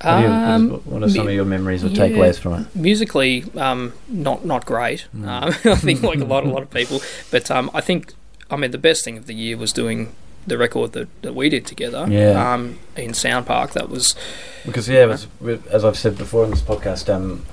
what, 0.00 0.06
are 0.10 0.20
your- 0.20 0.30
what 0.30 0.38
is- 0.38 0.50
Um, 0.50 0.70
what 0.84 1.02
are 1.04 1.08
some 1.08 1.28
of 1.28 1.32
your 1.34 1.44
memories 1.44 1.84
or 1.84 1.88
yeah. 1.88 2.08
takeaways 2.08 2.38
from 2.38 2.54
it? 2.62 2.74
musically, 2.76 3.44
um, 3.56 3.92
not 4.08 4.44
not 4.44 4.66
great. 4.66 5.06
Mm. 5.16 5.26
Um, 5.28 5.48
I 5.72 5.76
think 5.76 6.02
like 6.02 6.18
a 6.20 6.24
lot 6.24 6.44
a 6.44 6.48
lot 6.48 6.62
of 6.62 6.70
people, 6.70 7.00
but 7.30 7.50
um, 7.50 7.70
I 7.72 7.80
think 7.80 8.12
I 8.50 8.56
mean 8.56 8.70
the 8.72 8.78
best 8.78 9.04
thing 9.04 9.16
of 9.16 9.26
the 9.26 9.34
year 9.34 9.56
was 9.56 9.72
doing 9.72 10.14
the 10.46 10.58
record 10.58 10.92
that, 10.92 11.08
that 11.22 11.34
we 11.34 11.48
did 11.48 11.66
together. 11.66 12.06
Yeah. 12.08 12.52
Um, 12.52 12.78
in 12.96 13.14
Sound 13.14 13.46
Park, 13.46 13.72
that 13.72 13.88
was 13.88 14.14
Because 14.64 14.88
yeah, 14.88 15.04
it 15.04 15.08
was, 15.08 15.66
as 15.66 15.84
I've 15.84 15.98
said 15.98 16.16
before 16.16 16.44
in 16.44 16.50
this 16.50 16.62
podcast, 16.62 17.12
um, 17.12 17.44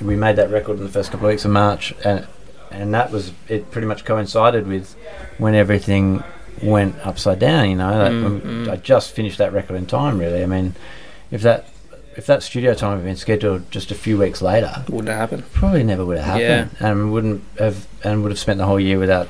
we 0.00 0.16
made 0.16 0.36
that 0.36 0.50
record 0.50 0.78
in 0.78 0.84
the 0.84 0.90
first 0.90 1.10
couple 1.10 1.26
of 1.26 1.32
weeks 1.32 1.44
of 1.44 1.50
March, 1.50 1.94
and 2.04 2.26
and 2.70 2.92
that 2.94 3.10
was 3.12 3.32
it. 3.48 3.70
Pretty 3.70 3.86
much 3.86 4.04
coincided 4.04 4.66
with 4.66 4.96
when 5.38 5.54
everything 5.54 6.22
went 6.62 6.96
upside 7.06 7.38
down. 7.38 7.70
You 7.70 7.76
know, 7.76 7.98
like 7.98 8.12
Mm, 8.12 8.22
when 8.22 8.40
mm. 8.40 8.70
I 8.70 8.76
just 8.76 9.12
finished 9.12 9.38
that 9.38 9.52
record 9.52 9.76
in 9.76 9.86
time. 9.86 10.18
Really, 10.18 10.42
I 10.42 10.46
mean, 10.46 10.74
if 11.30 11.42
that 11.42 11.68
if 12.16 12.26
that 12.26 12.42
studio 12.42 12.74
time 12.74 12.98
had 12.98 13.04
been 13.04 13.16
scheduled 13.16 13.70
just 13.70 13.90
a 13.90 13.94
few 13.94 14.18
weeks 14.18 14.42
later, 14.42 14.84
wouldn't 14.88 15.08
happen. 15.08 15.44
probably 15.52 15.82
never 15.84 16.04
would 16.04 16.18
have 16.18 16.40
happened, 16.40 16.76
and 16.80 17.12
wouldn't 17.12 17.44
have 17.58 17.86
and 18.02 18.22
would 18.22 18.32
have 18.32 18.38
spent 18.38 18.58
the 18.58 18.66
whole 18.66 18.80
year 18.80 18.98
without 18.98 19.28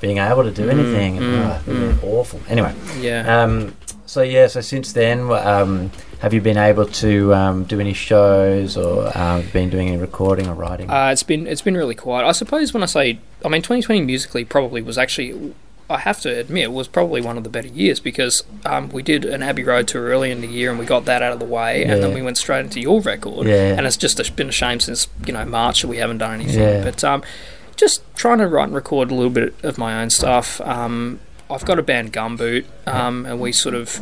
being 0.00 0.18
able 0.18 0.42
to 0.44 0.50
do 0.50 0.66
Mm, 0.66 0.70
anything. 0.70 1.16
mm, 1.18 1.68
it 1.68 1.72
would 1.72 1.98
awful. 2.04 2.40
Anyway, 2.48 2.72
Yeah. 3.00 3.42
um, 3.42 3.74
So 4.06 4.20
yeah, 4.22 4.46
so 4.48 4.60
since 4.60 4.92
then, 4.92 5.30
um, 5.32 5.90
have 6.20 6.34
you 6.34 6.40
been 6.42 6.58
able 6.58 6.84
to 6.86 7.34
um, 7.34 7.64
do 7.64 7.80
any 7.80 7.94
shows 7.94 8.76
or 8.76 9.10
uh, 9.14 9.40
been 9.52 9.70
doing 9.70 9.88
any 9.88 9.96
recording 9.96 10.46
or 10.46 10.54
writing? 10.54 10.90
Uh, 10.90 11.08
it's 11.10 11.22
been 11.22 11.46
it's 11.46 11.62
been 11.62 11.74
really 11.76 11.94
quiet. 11.94 12.26
I 12.26 12.32
suppose 12.32 12.74
when 12.74 12.82
I 12.82 12.86
say, 12.86 13.18
I 13.44 13.48
mean, 13.48 13.62
2020 13.62 14.02
musically 14.02 14.44
probably 14.44 14.82
was 14.82 14.98
actually, 14.98 15.54
I 15.88 15.98
have 15.98 16.20
to 16.20 16.28
admit, 16.38 16.70
was 16.70 16.86
probably 16.86 17.22
one 17.22 17.38
of 17.38 17.44
the 17.44 17.50
better 17.50 17.66
years 17.68 17.98
because 17.98 18.44
um, 18.66 18.90
we 18.90 19.02
did 19.02 19.24
an 19.24 19.42
Abbey 19.42 19.64
Road 19.64 19.88
tour 19.88 20.02
early 20.04 20.30
in 20.30 20.42
the 20.42 20.48
year 20.48 20.68
and 20.70 20.78
we 20.78 20.84
got 20.84 21.06
that 21.06 21.22
out 21.22 21.32
of 21.32 21.38
the 21.40 21.46
way, 21.46 21.82
and 21.84 22.02
then 22.02 22.12
we 22.14 22.20
went 22.22 22.36
straight 22.36 22.60
into 22.60 22.80
your 22.80 23.00
record. 23.00 23.46
Yeah. 23.46 23.74
And 23.76 23.86
it's 23.86 23.96
just 23.96 24.20
a, 24.20 24.30
been 24.30 24.50
a 24.50 24.52
shame 24.52 24.80
since 24.80 25.08
you 25.26 25.32
know 25.32 25.46
March 25.46 25.80
that 25.80 25.88
we 25.88 25.96
haven't 25.96 26.18
done 26.18 26.34
anything. 26.34 26.60
Yeah. 26.60 26.84
But 26.84 27.02
um, 27.02 27.22
just 27.76 28.02
trying 28.16 28.38
to 28.38 28.46
write 28.46 28.64
and 28.64 28.74
record 28.74 29.10
a 29.10 29.14
little 29.14 29.30
bit 29.30 29.54
of 29.62 29.78
my 29.78 30.00
own 30.02 30.10
stuff. 30.10 30.60
Um, 30.62 31.20
I've 31.50 31.64
got 31.64 31.78
a 31.78 31.82
band 31.82 32.12
Gumboot, 32.12 32.64
um, 32.86 33.26
and 33.26 33.40
we 33.40 33.52
sort 33.52 33.74
of, 33.74 34.00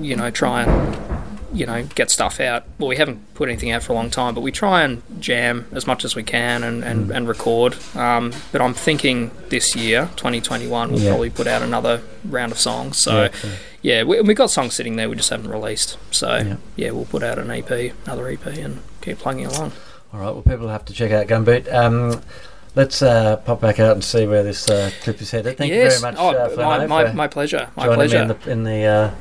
you 0.00 0.16
know, 0.16 0.30
try 0.30 0.62
and 0.62 0.98
you 1.50 1.64
know, 1.64 1.82
get 1.94 2.10
stuff 2.10 2.40
out. 2.40 2.64
Well, 2.78 2.88
we 2.88 2.96
haven't 2.98 3.32
put 3.34 3.48
anything 3.48 3.70
out 3.70 3.82
for 3.82 3.94
a 3.94 3.96
long 3.96 4.10
time, 4.10 4.34
but 4.34 4.42
we 4.42 4.52
try 4.52 4.82
and 4.82 5.00
jam 5.18 5.64
as 5.72 5.86
much 5.86 6.04
as 6.04 6.14
we 6.14 6.22
can 6.22 6.62
and, 6.62 6.82
Mm. 6.82 6.86
and, 6.90 7.10
and 7.10 7.26
record. 7.28 7.74
Um, 7.96 8.34
but 8.52 8.60
I'm 8.60 8.74
thinking 8.74 9.30
this 9.48 9.74
year, 9.74 10.10
2021, 10.16 10.90
we'll 10.92 11.00
Yeah. 11.00 11.08
probably 11.08 11.30
put 11.30 11.46
out 11.46 11.62
another 11.62 12.02
round 12.22 12.52
of 12.52 12.58
songs. 12.58 12.98
So, 12.98 13.22
Yeah, 13.22 13.30
yeah, 13.80 14.02
we, 14.02 14.20
we 14.20 14.34
got 14.34 14.50
songs 14.50 14.74
sitting 14.74 14.96
there, 14.96 15.08
we 15.08 15.16
just 15.16 15.30
haven't 15.30 15.48
released. 15.50 15.96
So, 16.10 16.36
Yeah. 16.36 16.56
yeah, 16.76 16.90
we'll 16.90 17.06
put 17.06 17.22
out 17.22 17.38
an 17.38 17.50
EP, 17.50 17.92
another 18.04 18.28
EP, 18.28 18.46
and 18.46 18.80
keep 19.00 19.18
plugging 19.18 19.46
along. 19.46 19.72
All 20.12 20.20
right. 20.20 20.32
Well, 20.34 20.42
people 20.42 20.68
have 20.68 20.84
to 20.84 20.92
check 20.92 21.12
out 21.12 21.28
Gumboot. 21.28 21.72
Um, 21.72 22.20
let's 22.78 23.02
uh, 23.02 23.36
pop 23.38 23.60
back 23.60 23.80
out 23.80 23.92
and 23.92 24.04
see 24.04 24.24
where 24.26 24.44
this 24.44 24.70
uh, 24.70 24.90
clip 25.02 25.20
is 25.20 25.32
headed. 25.32 25.58
Thank 25.58 25.72
yes. 25.72 25.94
you 25.96 26.00
very 26.00 26.12
much, 26.12 26.20
Oh, 26.20 26.30
uh, 26.30 26.56
my, 26.56 26.86
my, 26.86 27.12
my 27.12 27.28
pleasure. 27.28 27.68
My 27.76 27.84
joining 27.86 27.96
pleasure. 27.96 28.16
me 28.16 28.22
in 28.22 28.28
the 28.28 28.50
in 28.50 28.62
the, 28.64 28.84
uh, 28.84 29.14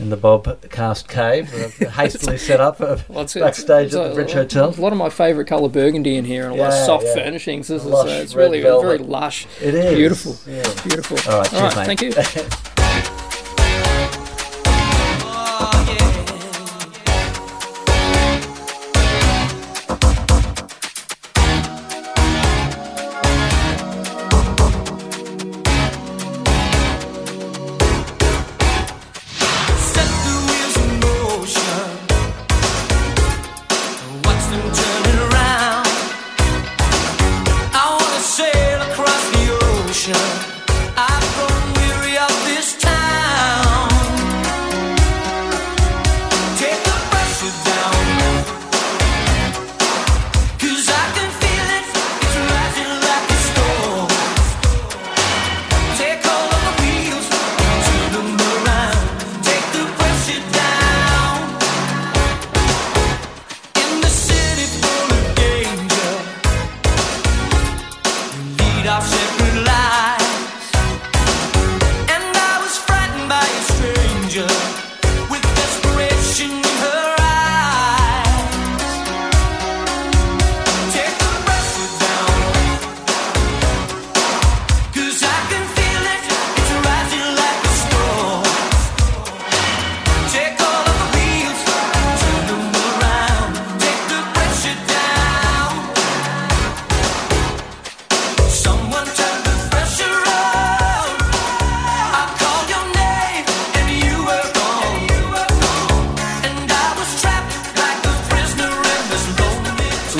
in 0.00 0.10
the 0.10 0.16
Bob 0.16 0.60
Cast 0.70 1.08
Cave, 1.08 1.54
uh, 1.54 1.90
hastily 1.90 2.36
set 2.36 2.60
up 2.60 2.80
uh, 2.80 2.98
Well, 3.08 3.20
it's- 3.20 3.34
backstage 3.34 3.86
it's 3.86 3.94
at 3.94 4.08
the 4.08 4.14
Bridge 4.14 4.32
Hotel. 4.32 4.74
A 4.76 4.80
lot 4.80 4.92
of 4.92 4.98
my 4.98 5.08
favourite 5.08 5.46
colour 5.46 5.68
burgundy 5.68 6.16
in 6.16 6.24
here, 6.24 6.44
and 6.46 6.54
a 6.54 6.56
lot 6.56 6.72
of 6.72 6.84
soft 6.84 7.04
yeah. 7.04 7.14
furnishings. 7.14 7.68
This 7.68 7.84
is 7.84 7.92
uh, 7.92 8.04
it's 8.08 8.34
really 8.34 8.60
velvet. 8.60 8.86
very 8.86 8.98
lush, 8.98 9.46
It 9.62 9.74
is 9.74 9.94
beautiful. 9.94 10.36
Yeah. 10.46 10.62
beautiful. 10.82 11.32
All 11.32 11.40
right, 11.40 11.50
cheers, 11.50 11.76
mate. 11.76 11.86
thank 11.86 12.02
you. 12.02 12.76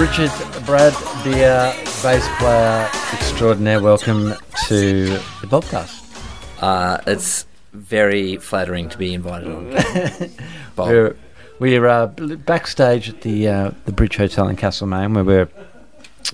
Richard 0.01 0.31
Brad, 0.65 0.95
dear 1.25 1.75
bass 2.03 2.27
player 2.39 2.89
extraordinaire, 3.13 3.83
welcome 3.83 4.33
to 4.67 5.05
the 5.11 5.47
podcast. 5.47 6.03
Uh, 6.63 7.03
it's 7.07 7.45
very 7.75 8.39
flattering 8.39 8.89
to 8.89 8.97
be 8.97 9.13
invited 9.13 9.49
on. 9.49 9.71
Bob. 10.75 10.89
We're, 10.89 11.17
we're 11.59 11.87
uh, 11.87 12.07
backstage 12.07 13.11
at 13.11 13.21
the 13.21 13.47
uh, 13.47 13.71
the 13.85 13.93
Bridge 13.93 14.17
Hotel 14.17 14.49
in 14.49 14.57
Castlemaine 14.57 15.13
where 15.13 15.25
we're 15.25 15.49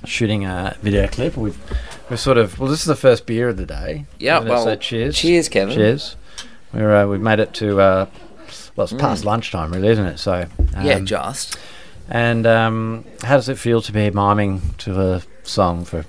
shooting 0.05 0.45
a 0.45 0.77
video 0.81 1.09
clip. 1.09 1.37
We've 1.37 1.59
we're 2.09 2.19
sort 2.19 2.39
of 2.39 2.61
well, 2.61 2.71
this 2.71 2.79
is 2.79 2.87
the 2.87 2.95
first 2.95 3.27
beer 3.27 3.49
of 3.49 3.57
the 3.57 3.67
day. 3.67 4.07
Yeah, 4.21 4.39
Isn't 4.39 4.49
well, 4.49 4.63
so 4.63 4.77
cheers, 4.77 5.19
cheers, 5.19 5.49
Kevin. 5.49 5.75
cheers. 5.75 6.15
We're 6.73 6.95
uh, 6.95 7.07
we've 7.09 7.21
made 7.21 7.41
it 7.41 7.53
to 7.55 7.81
uh, 7.81 8.07
well, 8.77 8.85
it's 8.85 8.93
past 8.93 9.25
lunchtime, 9.25 9.73
really, 9.73 9.89
isn't 9.89 10.07
it? 10.07 10.19
So 10.19 10.47
yeah, 10.81 10.95
um, 10.95 11.05
just. 11.05 11.59
And 12.09 12.47
um, 12.47 13.05
how 13.23 13.37
does 13.37 13.49
it 13.49 13.59
feel 13.59 13.81
to 13.83 13.93
be 13.93 14.11
miming 14.11 14.61
to 14.79 15.01
a 15.01 15.23
song 15.43 15.85
for 15.85 16.05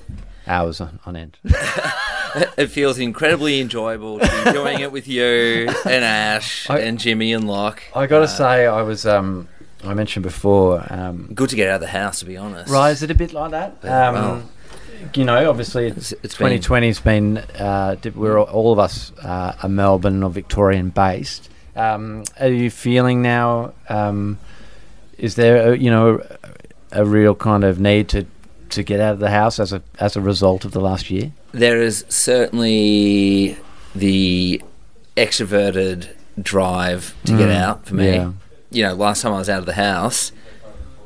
hours 0.45 0.79
on, 0.81 0.99
on 1.05 1.15
end? 1.15 1.37
It 2.55 2.67
feels 2.67 2.99
incredibly 2.99 3.59
enjoyable 3.61 4.19
to 4.19 4.43
be 4.45 4.51
doing 4.51 4.81
it 4.81 4.91
with 4.91 5.07
you 5.07 5.69
and 5.85 6.03
Ash 6.05 6.69
I- 6.69 6.79
and 6.81 6.99
Jimmy 6.99 7.33
and 7.33 7.47
Locke. 7.47 7.81
I 7.95 8.05
got 8.05 8.19
to 8.19 8.27
say, 8.27 8.67
I 8.67 8.83
was 8.83 9.07
um, 9.07 9.47
I 9.83 9.95
mentioned 9.95 10.21
before. 10.23 10.85
Um, 10.89 11.31
Good 11.33 11.49
to 11.51 11.55
get 11.55 11.69
out 11.69 11.75
of 11.75 11.81
the 11.81 11.87
house, 11.87 12.19
to 12.19 12.25
be 12.25 12.37
honest. 12.37 12.69
Right, 12.71 12.91
is 12.91 13.01
it 13.01 13.09
a 13.09 13.15
bit 13.15 13.33
like 13.33 13.51
that? 13.51 13.77
Yeah, 13.83 14.09
Um, 14.09 14.13
well. 14.15 14.43
you 15.15 15.23
know, 15.23 15.49
obviously, 15.49 15.87
It's- 15.87 16.13
it's 16.21 16.35
2020's 16.35 16.99
been. 16.99 17.37
uh, 17.57 17.95
di- 17.99 18.09
we're 18.11 18.37
all, 18.37 18.45
all 18.45 18.73
of 18.73 18.77
us 18.77 19.13
uh, 19.23 19.53
are 19.63 19.69
Melbourne 19.69 20.21
or 20.21 20.29
Victorian 20.29 20.89
based. 20.89 21.49
Um, 21.75 22.23
are 22.39 22.49
you 22.49 22.69
feeling 22.69 23.23
now? 23.23 23.73
Is 25.17 25.35
there, 25.35 25.73
a, 25.73 25.77
you 25.77 25.89
know, 25.89 26.21
a 26.91 27.05
real 27.05 27.35
kind 27.35 27.63
of 27.63 27.79
need 27.79 28.07
to 28.09 28.25
to 28.69 28.83
get 28.83 28.99
out 28.99 29.13
of 29.13 29.19
the 29.19 29.29
house 29.31 29.59
as 29.59 29.71
a 29.73 29.81
as 29.99 30.15
a 30.15 30.21
result 30.21 30.65
of 30.65 30.71
the 30.71 30.81
last 30.81 31.09
year? 31.09 31.31
There 31.53 31.81
is 31.81 32.05
certainly 32.09 33.57
the 33.95 34.61
extroverted 35.15 36.09
drive 36.41 37.15
to 37.25 37.31
get 37.37 37.49
Mm, 37.49 37.55
out 37.55 37.85
for 37.85 37.95
me. 37.95 38.11
yeah. 38.13 38.31
You 38.69 38.83
know, 38.83 38.93
last 38.93 39.21
time 39.21 39.33
I 39.33 39.37
was 39.39 39.49
out 39.49 39.59
of 39.59 39.65
the 39.65 39.73
house 39.73 40.31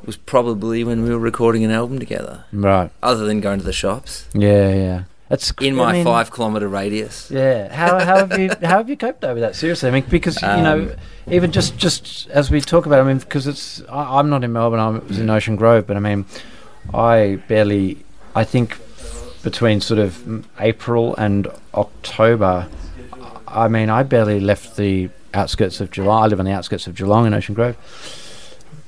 was 0.04 0.16
probably 0.16 0.82
when 0.84 1.02
we 1.04 1.10
were 1.10 1.18
recording 1.18 1.64
an 1.64 1.70
album 1.70 1.98
together. 2.00 2.44
Right. 2.52 2.90
Other 3.02 3.24
than 3.24 3.40
going 3.40 3.60
to 3.60 3.64
the 3.64 3.72
shops 3.72 4.26
Yeah, 4.34 4.74
yeah. 4.74 5.02
That's 5.32 5.50
in 5.62 5.80
I 5.80 5.82
my 5.84 5.92
mean, 5.94 6.04
five 6.04 6.30
kilometre 6.30 6.68
radius. 6.68 7.30
Yeah. 7.30 7.74
How, 7.74 7.98
how 7.98 8.16
have 8.26 8.38
you 8.38 8.50
how 8.60 8.76
have 8.76 8.90
you 8.90 8.98
coped 8.98 9.24
over 9.24 9.40
that? 9.40 9.56
Seriously, 9.56 9.88
I 9.88 9.92
mean, 9.92 10.04
because 10.10 10.42
you 10.42 10.46
know, 10.46 10.90
Um, 10.90 10.96
even 11.26 11.52
just 11.52 11.78
just 11.78 12.28
as 12.28 12.50
we 12.50 12.60
talk 12.60 12.84
about, 12.84 13.00
I 13.00 13.04
mean, 13.04 13.16
because 13.16 13.46
it's 13.46 13.80
I, 13.88 14.18
I'm 14.18 14.28
not 14.28 14.44
in 14.44 14.52
Melbourne, 14.52 14.78
I 14.78 14.90
was 14.90 15.18
in 15.18 15.30
Ocean 15.30 15.56
Grove, 15.56 15.86
but 15.86 15.96
I 15.96 16.00
mean, 16.00 16.26
I 16.92 17.40
barely, 17.48 18.04
I 18.34 18.44
think, 18.44 18.78
between 19.42 19.80
sort 19.80 20.00
of 20.00 20.46
April 20.60 21.16
and 21.16 21.48
October, 21.72 22.68
I 23.48 23.68
mean, 23.68 23.88
I 23.88 24.02
barely 24.02 24.38
left 24.38 24.76
the 24.76 25.08
outskirts 25.32 25.80
of 25.80 25.90
Geelong. 25.90 26.24
I 26.24 26.26
live 26.26 26.40
on 26.40 26.44
the 26.44 26.52
outskirts 26.52 26.86
of 26.86 26.94
Geelong 26.94 27.26
in 27.26 27.32
Ocean 27.32 27.54
Grove. 27.54 27.78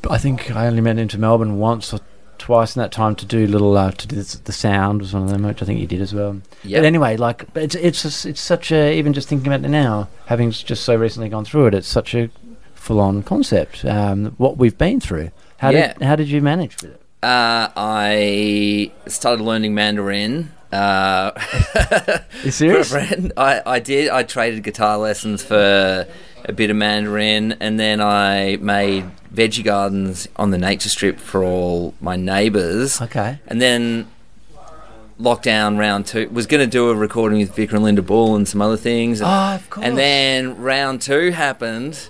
But 0.03 0.13
I 0.13 0.19
think 0.19 0.51
I 0.51 0.67
only 0.67 0.83
went 0.83 0.99
into 0.99 1.17
Melbourne 1.17 1.59
once 1.59 1.95
or 1.95 2.01
twice 2.39 2.77
in 2.77 2.81
that 2.83 2.93
time 2.93 3.15
to 3.17 3.27
do 3.27 3.47
little 3.47 3.77
uh, 3.77 3.91
to 3.93 4.07
do 4.07 4.17
the, 4.17 4.41
the 4.45 4.53
sound 4.53 5.01
was 5.01 5.13
one 5.15 5.23
of 5.25 5.31
them, 5.31 5.43
which 5.43 5.63
I 5.63 5.65
think 5.67 5.81
you 5.81 5.87
did 5.87 6.01
as 6.01 6.13
well. 6.15 6.41
Yep. 6.65 6.81
But 6.83 6.87
anyway, 6.87 7.17
like 7.17 7.53
but 7.55 7.63
it's 7.63 7.75
it's 7.75 8.03
just, 8.03 8.27
it's 8.27 8.41
such 8.41 8.71
a 8.73 8.97
even 8.97 9.13
just 9.13 9.29
thinking 9.29 9.53
about 9.53 9.65
it 9.65 9.71
now, 9.71 10.09
having 10.27 10.51
just 10.51 10.85
so 10.85 10.95
recently 10.97 11.29
gone 11.29 11.45
through 11.45 11.67
it, 11.67 11.75
it's 11.75 11.89
such 11.89 12.15
a 12.15 12.31
full 12.75 13.01
on 13.01 13.23
concept. 13.23 13.85
Um, 13.85 14.35
what 14.39 14.57
we've 14.59 14.77
been 14.77 15.01
through. 15.01 15.31
How 15.59 15.71
Yeah. 15.71 15.93
did 15.95 16.03
how 16.03 16.17
did 16.17 16.29
you 16.29 16.41
manage 16.43 16.77
with 16.83 16.93
it? 16.93 17.01
Uh, 17.23 17.69
I 17.75 18.93
started 19.07 19.43
learning 19.43 19.75
Mandarin. 19.75 20.53
Uh, 20.71 21.31
You 22.43 22.51
serious? 22.51 22.93
I, 23.37 23.63
I 23.65 23.79
did. 23.79 24.11
I 24.11 24.25
traded 24.25 24.63
guitar 24.65 24.99
lessons 24.99 25.43
for 25.43 26.07
a 26.47 26.53
bit 26.53 26.71
of 26.71 26.77
Mandarin, 26.77 27.53
and 27.61 27.79
then 27.81 28.01
I 28.01 28.57
made 28.61 29.05
veggie 29.35 29.65
gardens 29.65 30.29
on 30.37 30.51
the 30.51 30.59
nature 30.59 30.89
strip 30.89 31.19
for 31.19 31.43
all 31.43 31.95
my 32.01 32.17
neighbours. 32.17 33.01
Okay. 33.01 33.39
And 33.47 33.61
then 33.61 34.07
lockdown 35.21 35.79
round 35.79 36.07
two 36.07 36.29
was 36.33 36.47
going 36.47 36.61
to 36.61 36.67
do 36.71 36.91
a 36.91 36.95
recording 36.95 37.39
with 37.39 37.55
Vika 37.55 37.73
and 37.75 37.83
Linda 37.85 38.03
Bull 38.03 38.35
and 38.37 38.47
some 38.49 38.61
other 38.61 38.77
things. 38.77 39.23
Oh, 39.23 39.27
of 39.55 39.69
course. 39.71 39.87
And 39.87 39.97
then 39.97 40.57
round 40.59 41.01
two 41.03 41.31
happened, 41.31 42.09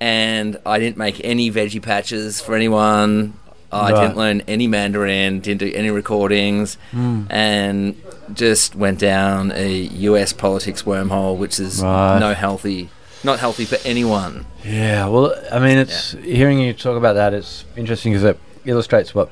and 0.00 0.56
I 0.66 0.78
didn't 0.78 0.96
make 0.96 1.20
any 1.24 1.50
veggie 1.50 1.82
patches 1.82 2.40
for 2.40 2.54
anyone. 2.54 3.34
I 3.72 3.92
Right. 3.92 4.00
didn't 4.02 4.16
learn 4.16 4.42
any 4.48 4.66
Mandarin, 4.66 5.38
didn't 5.38 5.60
do 5.60 5.72
any 5.72 5.90
recordings, 5.90 6.76
Hmm. 6.90 7.22
and 7.30 7.94
just 8.34 8.74
went 8.74 8.98
down 8.98 9.52
a 9.54 9.68
US 10.08 10.32
politics 10.32 10.82
wormhole, 10.82 11.36
which 11.36 11.60
is 11.60 11.80
Right. 11.80 12.18
no 12.18 12.34
healthy, 12.34 12.88
not 13.24 13.38
healthy 13.38 13.64
for 13.64 13.76
anyone. 13.84 14.46
Yeah, 14.64 15.06
well, 15.08 15.34
I 15.52 15.58
mean, 15.58 15.78
it's 15.78 16.12
hearing 16.12 16.58
you 16.60 16.72
talk 16.72 16.96
about 16.96 17.14
that. 17.14 17.34
It's 17.34 17.64
interesting 17.76 18.12
because 18.12 18.24
it 18.24 18.38
illustrates 18.64 19.14
what 19.14 19.30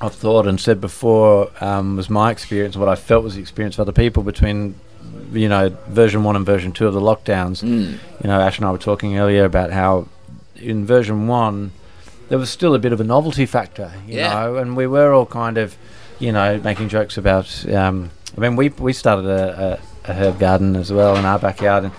I've 0.00 0.14
thought 0.14 0.46
and 0.46 0.60
said 0.60 0.80
before 0.80 1.50
um, 1.62 1.96
was 1.96 2.10
my 2.10 2.30
experience, 2.30 2.76
what 2.76 2.88
I 2.88 2.94
felt 2.94 3.24
was 3.24 3.34
the 3.36 3.40
experience 3.40 3.76
of 3.76 3.80
other 3.80 3.92
people 3.92 4.22
between, 4.22 4.74
you 5.32 5.48
know, 5.48 5.70
version 5.88 6.24
one 6.24 6.36
and 6.36 6.44
version 6.44 6.72
two 6.72 6.86
of 6.86 6.94
the 6.94 7.00
lockdowns. 7.00 7.62
Mm. 7.62 7.92
You 8.22 8.28
know, 8.28 8.40
Ash 8.40 8.58
and 8.58 8.66
I 8.66 8.70
were 8.70 8.78
talking 8.78 9.16
earlier 9.18 9.44
about 9.44 9.70
how 9.72 10.08
in 10.56 10.84
version 10.86 11.26
one 11.26 11.72
there 12.28 12.38
was 12.38 12.50
still 12.50 12.74
a 12.74 12.78
bit 12.78 12.92
of 12.92 13.00
a 13.00 13.04
novelty 13.04 13.46
factor, 13.46 13.92
you 14.06 14.16
Yeah. 14.16 14.34
know, 14.34 14.56
and 14.56 14.76
we 14.76 14.86
were 14.86 15.12
all 15.14 15.26
kind 15.26 15.58
of, 15.58 15.76
you 16.18 16.32
know, 16.32 16.58
making 16.58 16.88
jokes 16.88 17.16
about. 17.16 17.66
Um, 17.72 18.10
I 18.36 18.40
mean, 18.40 18.56
we 18.56 18.68
we 18.70 18.92
started 18.92 19.26
a, 19.26 19.80
a, 20.06 20.10
a 20.10 20.14
herb 20.14 20.38
garden 20.38 20.76
as 20.76 20.92
well 20.92 21.16
in 21.16 21.24
our 21.24 21.38
backyard, 21.38 21.84
and 21.84 21.92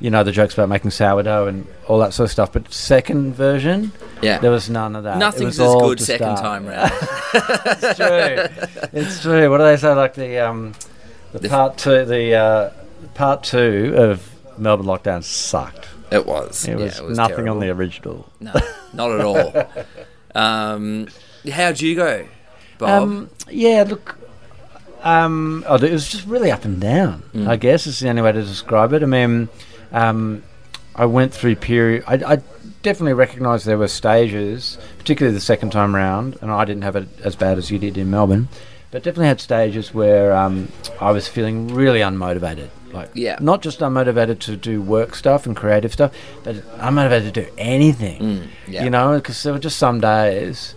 you 0.00 0.10
know 0.10 0.22
the 0.22 0.32
jokes 0.32 0.54
about 0.54 0.68
making 0.68 0.90
sourdough 0.90 1.46
and 1.46 1.66
all 1.88 1.98
that 2.00 2.12
sort 2.12 2.26
of 2.26 2.30
stuff. 2.32 2.52
But 2.52 2.72
second 2.72 3.34
version, 3.34 3.92
Yeah. 4.22 4.38
there 4.38 4.50
was 4.50 4.68
none 4.70 4.94
of 4.96 5.04
that. 5.04 5.18
Nothing's 5.18 5.58
as 5.60 5.74
good 5.74 6.00
second 6.00 6.36
start. 6.36 6.40
time 6.40 6.66
round. 6.66 6.92
it's 7.34 7.96
true. 7.96 8.90
It's 9.00 9.22
true. 9.22 9.50
What 9.50 9.58
do 9.58 9.64
they 9.64 9.76
say? 9.76 9.92
Like 9.94 10.14
the 10.14 10.38
um, 10.38 10.72
the, 11.32 11.38
The- 11.40 11.48
part 11.48 11.78
two, 11.78 12.04
the 12.04 12.34
uh, 12.34 12.70
part 13.14 13.42
two 13.42 13.94
of 13.96 14.30
Melbourne 14.58 14.86
lockdown 14.86 15.22
sucked. 15.22 15.88
It 16.10 16.24
was. 16.24 16.66
It 16.68 16.70
Yeah, 16.78 16.84
was, 16.84 16.98
it 16.98 17.04
was 17.04 17.16
nothing 17.18 17.36
terrible. 17.36 17.54
on 17.54 17.60
the 17.60 17.70
original. 17.70 18.30
No, 18.40 18.52
not 18.94 19.10
at 19.10 19.20
all. 19.24 19.52
um, 20.34 21.08
how'd 21.50 21.80
you 21.80 21.96
go, 21.96 22.28
Bob? 22.78 23.02
Um, 23.02 23.30
yeah, 23.50 23.84
look, 23.88 24.16
um, 25.02 25.64
oh, 25.66 25.74
it 25.76 25.90
was 25.92 26.08
just 26.08 26.26
really 26.26 26.50
up 26.52 26.64
and 26.64 26.80
down. 26.80 27.22
Mm. 27.34 27.48
I 27.48 27.56
guess 27.56 27.86
is 27.86 27.98
the 28.00 28.08
only 28.08 28.22
way 28.22 28.32
to 28.32 28.42
describe 28.42 28.92
it. 28.92 29.02
I 29.02 29.06
mean, 29.06 29.48
um, 29.96 30.42
I 30.94 31.06
went 31.06 31.32
through 31.34 31.56
period. 31.56 32.04
I, 32.06 32.34
I 32.34 32.36
definitely 32.82 33.14
recognised 33.14 33.66
there 33.66 33.78
were 33.78 33.88
stages, 33.88 34.78
particularly 34.98 35.34
the 35.34 35.40
second 35.40 35.70
time 35.70 35.94
round, 35.94 36.36
and 36.40 36.50
I 36.50 36.64
didn't 36.64 36.82
have 36.82 36.96
it 36.96 37.08
as 37.22 37.34
bad 37.36 37.58
as 37.58 37.70
you 37.70 37.78
did 37.78 37.98
in 37.98 38.10
Melbourne, 38.10 38.48
but 38.90 39.02
definitely 39.02 39.26
had 39.26 39.40
stages 39.40 39.92
where 39.92 40.32
um, 40.34 40.68
I 41.00 41.10
was 41.10 41.28
feeling 41.28 41.68
really 41.68 42.00
unmotivated. 42.00 42.68
Like, 42.92 43.10
Yeah. 43.14 43.36
not 43.40 43.60
just 43.62 43.80
unmotivated 43.80 44.38
to 44.40 44.56
do 44.56 44.80
work 44.80 45.14
stuff 45.14 45.44
and 45.46 45.54
creative 45.56 45.92
stuff, 45.92 46.12
but 46.44 46.56
unmotivated 46.78 47.32
to 47.32 47.42
do 47.42 47.46
anything. 47.58 48.20
Mm, 48.22 48.46
yeah. 48.68 48.84
You 48.84 48.90
know, 48.90 49.16
because 49.16 49.42
there 49.42 49.52
were 49.52 49.58
just 49.58 49.76
some 49.78 50.00
days 50.00 50.74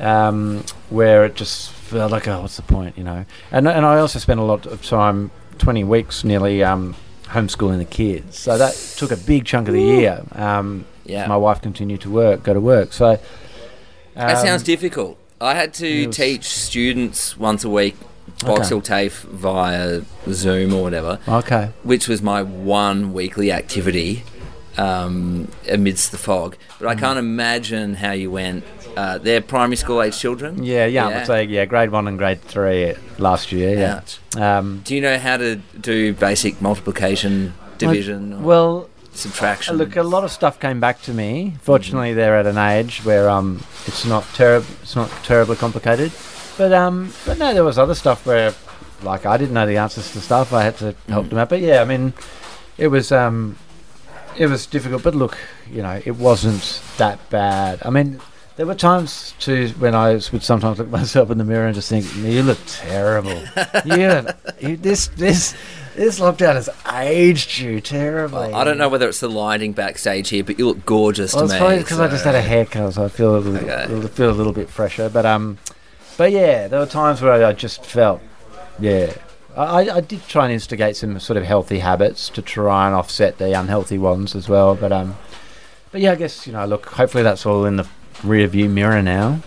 um, 0.00 0.64
where 0.88 1.24
it 1.26 1.36
just 1.36 1.70
felt 1.70 2.10
like, 2.12 2.26
oh, 2.26 2.40
what's 2.42 2.56
the 2.56 2.62
point? 2.62 2.96
You 2.98 3.04
know, 3.04 3.24
and 3.52 3.68
and 3.68 3.84
I 3.86 3.98
also 3.98 4.18
spent 4.18 4.40
a 4.40 4.44
lot 4.44 4.66
of 4.66 4.84
time, 4.84 5.30
twenty 5.58 5.84
weeks 5.84 6.24
nearly, 6.24 6.64
um, 6.64 6.96
homeschooling 7.30 7.78
the 7.78 7.84
kids. 7.84 8.38
So 8.38 8.58
that 8.58 8.74
took 8.96 9.10
a 9.12 9.16
big 9.16 9.44
chunk 9.44 9.68
of 9.68 9.74
the 9.74 9.82
year. 9.82 10.22
Um, 10.32 10.84
Yeah. 11.04 11.26
my 11.26 11.36
wife 11.36 11.60
continued 11.62 12.00
to 12.02 12.10
work, 12.10 12.42
go 12.42 12.54
to 12.54 12.60
work. 12.60 12.92
So 12.92 13.18
that 14.14 14.36
um, 14.36 14.46
sounds 14.46 14.62
difficult. 14.62 15.16
I 15.40 15.54
had 15.54 15.72
to 15.74 16.06
was- 16.08 16.16
teach 16.16 16.44
students 16.44 17.36
once 17.38 17.64
a 17.64 17.70
week 17.70 17.96
Box 18.44 18.60
Okay. 18.60 18.68
Hill 18.68 18.80
TAFE 18.80 19.22
via 19.24 20.02
Zoom 20.30 20.72
or 20.72 20.82
whatever, 20.82 21.18
okay. 21.28 21.70
which 21.82 22.08
was 22.08 22.22
my 22.22 22.42
one 22.42 23.12
weekly 23.12 23.50
activity 23.52 24.22
um, 24.78 25.48
amidst 25.68 26.10
the 26.12 26.16
fog. 26.18 26.56
But 26.78 26.86
Mm. 26.86 26.90
I 26.90 26.94
can't 26.94 27.18
imagine 27.18 27.94
how 27.94 28.12
you 28.12 28.30
went. 28.30 28.64
Uh, 28.96 29.18
they're 29.18 29.40
primary 29.40 29.76
school 29.76 30.02
age 30.02 30.18
children. 30.18 30.62
Yeah, 30.62 30.86
yeah, 30.86 31.06
I'd 31.06 31.26
say 31.26 31.44
yeah, 31.44 31.64
grade 31.64 31.90
one 31.90 32.08
and 32.08 32.18
grade 32.18 32.42
three 32.42 32.94
last 33.18 33.52
year. 33.52 33.78
Yeah. 33.78 34.58
Um, 34.58 34.82
Do 34.84 34.94
you 34.94 35.00
know 35.00 35.18
how 35.18 35.36
to 35.36 35.56
do 35.80 36.12
basic 36.12 36.60
multiplication, 36.60 37.54
division, 37.78 38.42
well, 38.42 38.90
subtraction? 39.12 39.76
Look, 39.76 39.96
a 39.96 40.02
lot 40.02 40.24
of 40.24 40.30
stuff 40.30 40.58
came 40.60 40.80
back 40.80 41.02
to 41.02 41.14
me. 41.14 41.54
Fortunately, 41.62 42.14
they're 42.14 42.36
at 42.36 42.46
an 42.46 42.58
age 42.58 43.04
where 43.04 43.30
um, 43.30 43.64
it's 43.86 44.04
not 44.04 44.24
terrible. 44.34 44.66
It's 44.82 44.96
not 44.96 45.08
terribly 45.24 45.56
complicated. 45.56 46.12
But 46.58 46.72
um, 46.72 47.12
but 47.24 47.38
no, 47.38 47.54
there 47.54 47.64
was 47.64 47.78
other 47.78 47.94
stuff 47.94 48.26
where, 48.26 48.54
like, 49.02 49.24
I 49.24 49.36
didn't 49.36 49.54
know 49.54 49.66
the 49.66 49.78
answers 49.78 50.12
to 50.12 50.20
stuff. 50.20 50.52
I 50.52 50.64
had 50.64 50.76
to 50.78 50.94
help 51.08 51.28
them 51.28 51.38
out. 51.38 51.48
But 51.48 51.60
yeah, 51.60 51.80
I 51.80 51.84
mean, 51.84 52.12
it 52.76 52.88
was 52.88 53.12
um, 53.12 53.56
it 54.36 54.46
was 54.46 54.66
difficult. 54.66 55.02
But 55.02 55.14
look, 55.14 55.38
you 55.70 55.80
know, 55.80 56.02
it 56.04 56.16
wasn't 56.16 56.82
that 56.98 57.30
bad. 57.30 57.80
I 57.84 57.90
mean. 57.90 58.20
There 58.60 58.66
were 58.66 58.74
times 58.74 59.32
too 59.38 59.68
when 59.78 59.94
I 59.94 60.12
would 60.12 60.42
sometimes 60.42 60.76
look 60.76 60.88
at 60.88 60.92
myself 60.92 61.30
in 61.30 61.38
the 61.38 61.44
mirror 61.44 61.64
and 61.64 61.74
just 61.74 61.88
think, 61.88 62.04
"You 62.16 62.42
look 62.42 62.58
terrible. 62.66 63.42
you, 63.86 64.26
you 64.60 64.76
this 64.76 65.06
this 65.16 65.54
this 65.96 66.20
lockdown 66.20 66.56
has 66.56 66.68
aged 66.92 67.58
you 67.58 67.80
terribly." 67.80 68.52
I 68.52 68.62
don't 68.64 68.76
know 68.76 68.90
whether 68.90 69.08
it's 69.08 69.20
the 69.20 69.30
lighting 69.30 69.72
backstage 69.72 70.28
here, 70.28 70.44
but 70.44 70.58
you 70.58 70.66
look 70.66 70.84
gorgeous 70.84 71.32
Well, 71.32 71.40
to 71.40 71.44
it's 71.46 71.54
me. 71.54 71.58
probably 71.58 71.78
because 71.78 72.00
I 72.00 72.08
just 72.08 72.22
had 72.22 72.34
a 72.34 72.42
haircut, 72.42 72.92
so 72.92 73.04
I 73.06 73.08
feel 73.08 73.34
a 73.34 73.38
little, 73.38 73.56
Okay. 73.66 73.86
little- 73.86 74.10
feel 74.10 74.28
a 74.30 74.32
little 74.32 74.52
bit 74.52 74.68
fresher. 74.68 75.08
But 75.08 75.24
um, 75.24 75.56
but 76.18 76.30
yeah, 76.30 76.68
there 76.68 76.80
were 76.80 76.84
times 76.84 77.22
where 77.22 77.32
I 77.42 77.54
just 77.54 77.82
felt, 77.86 78.20
yeah, 78.78 79.14
I, 79.56 79.64
I- 79.88 79.96
I 79.96 80.00
did 80.02 80.28
try 80.28 80.44
and 80.44 80.52
instigate 80.52 80.96
some 80.96 81.18
sort 81.18 81.38
of 81.38 81.44
healthy 81.44 81.78
habits 81.78 82.28
to 82.28 82.42
try 82.42 82.84
and 82.88 82.94
offset 82.94 83.38
the 83.38 83.58
unhealthy 83.58 83.96
ones 83.96 84.36
as 84.36 84.50
well. 84.50 84.74
But 84.74 84.92
um, 84.92 85.16
but 85.92 86.02
yeah, 86.02 86.12
I 86.12 86.16
guess 86.16 86.46
you 86.46 86.52
know, 86.52 86.66
look, 86.66 86.84
hopefully 86.90 87.22
that's 87.22 87.46
all 87.46 87.64
in 87.64 87.76
the 87.76 87.88
rear 88.24 88.46
view 88.46 88.68
mirror 88.68 89.02
now. 89.02 89.40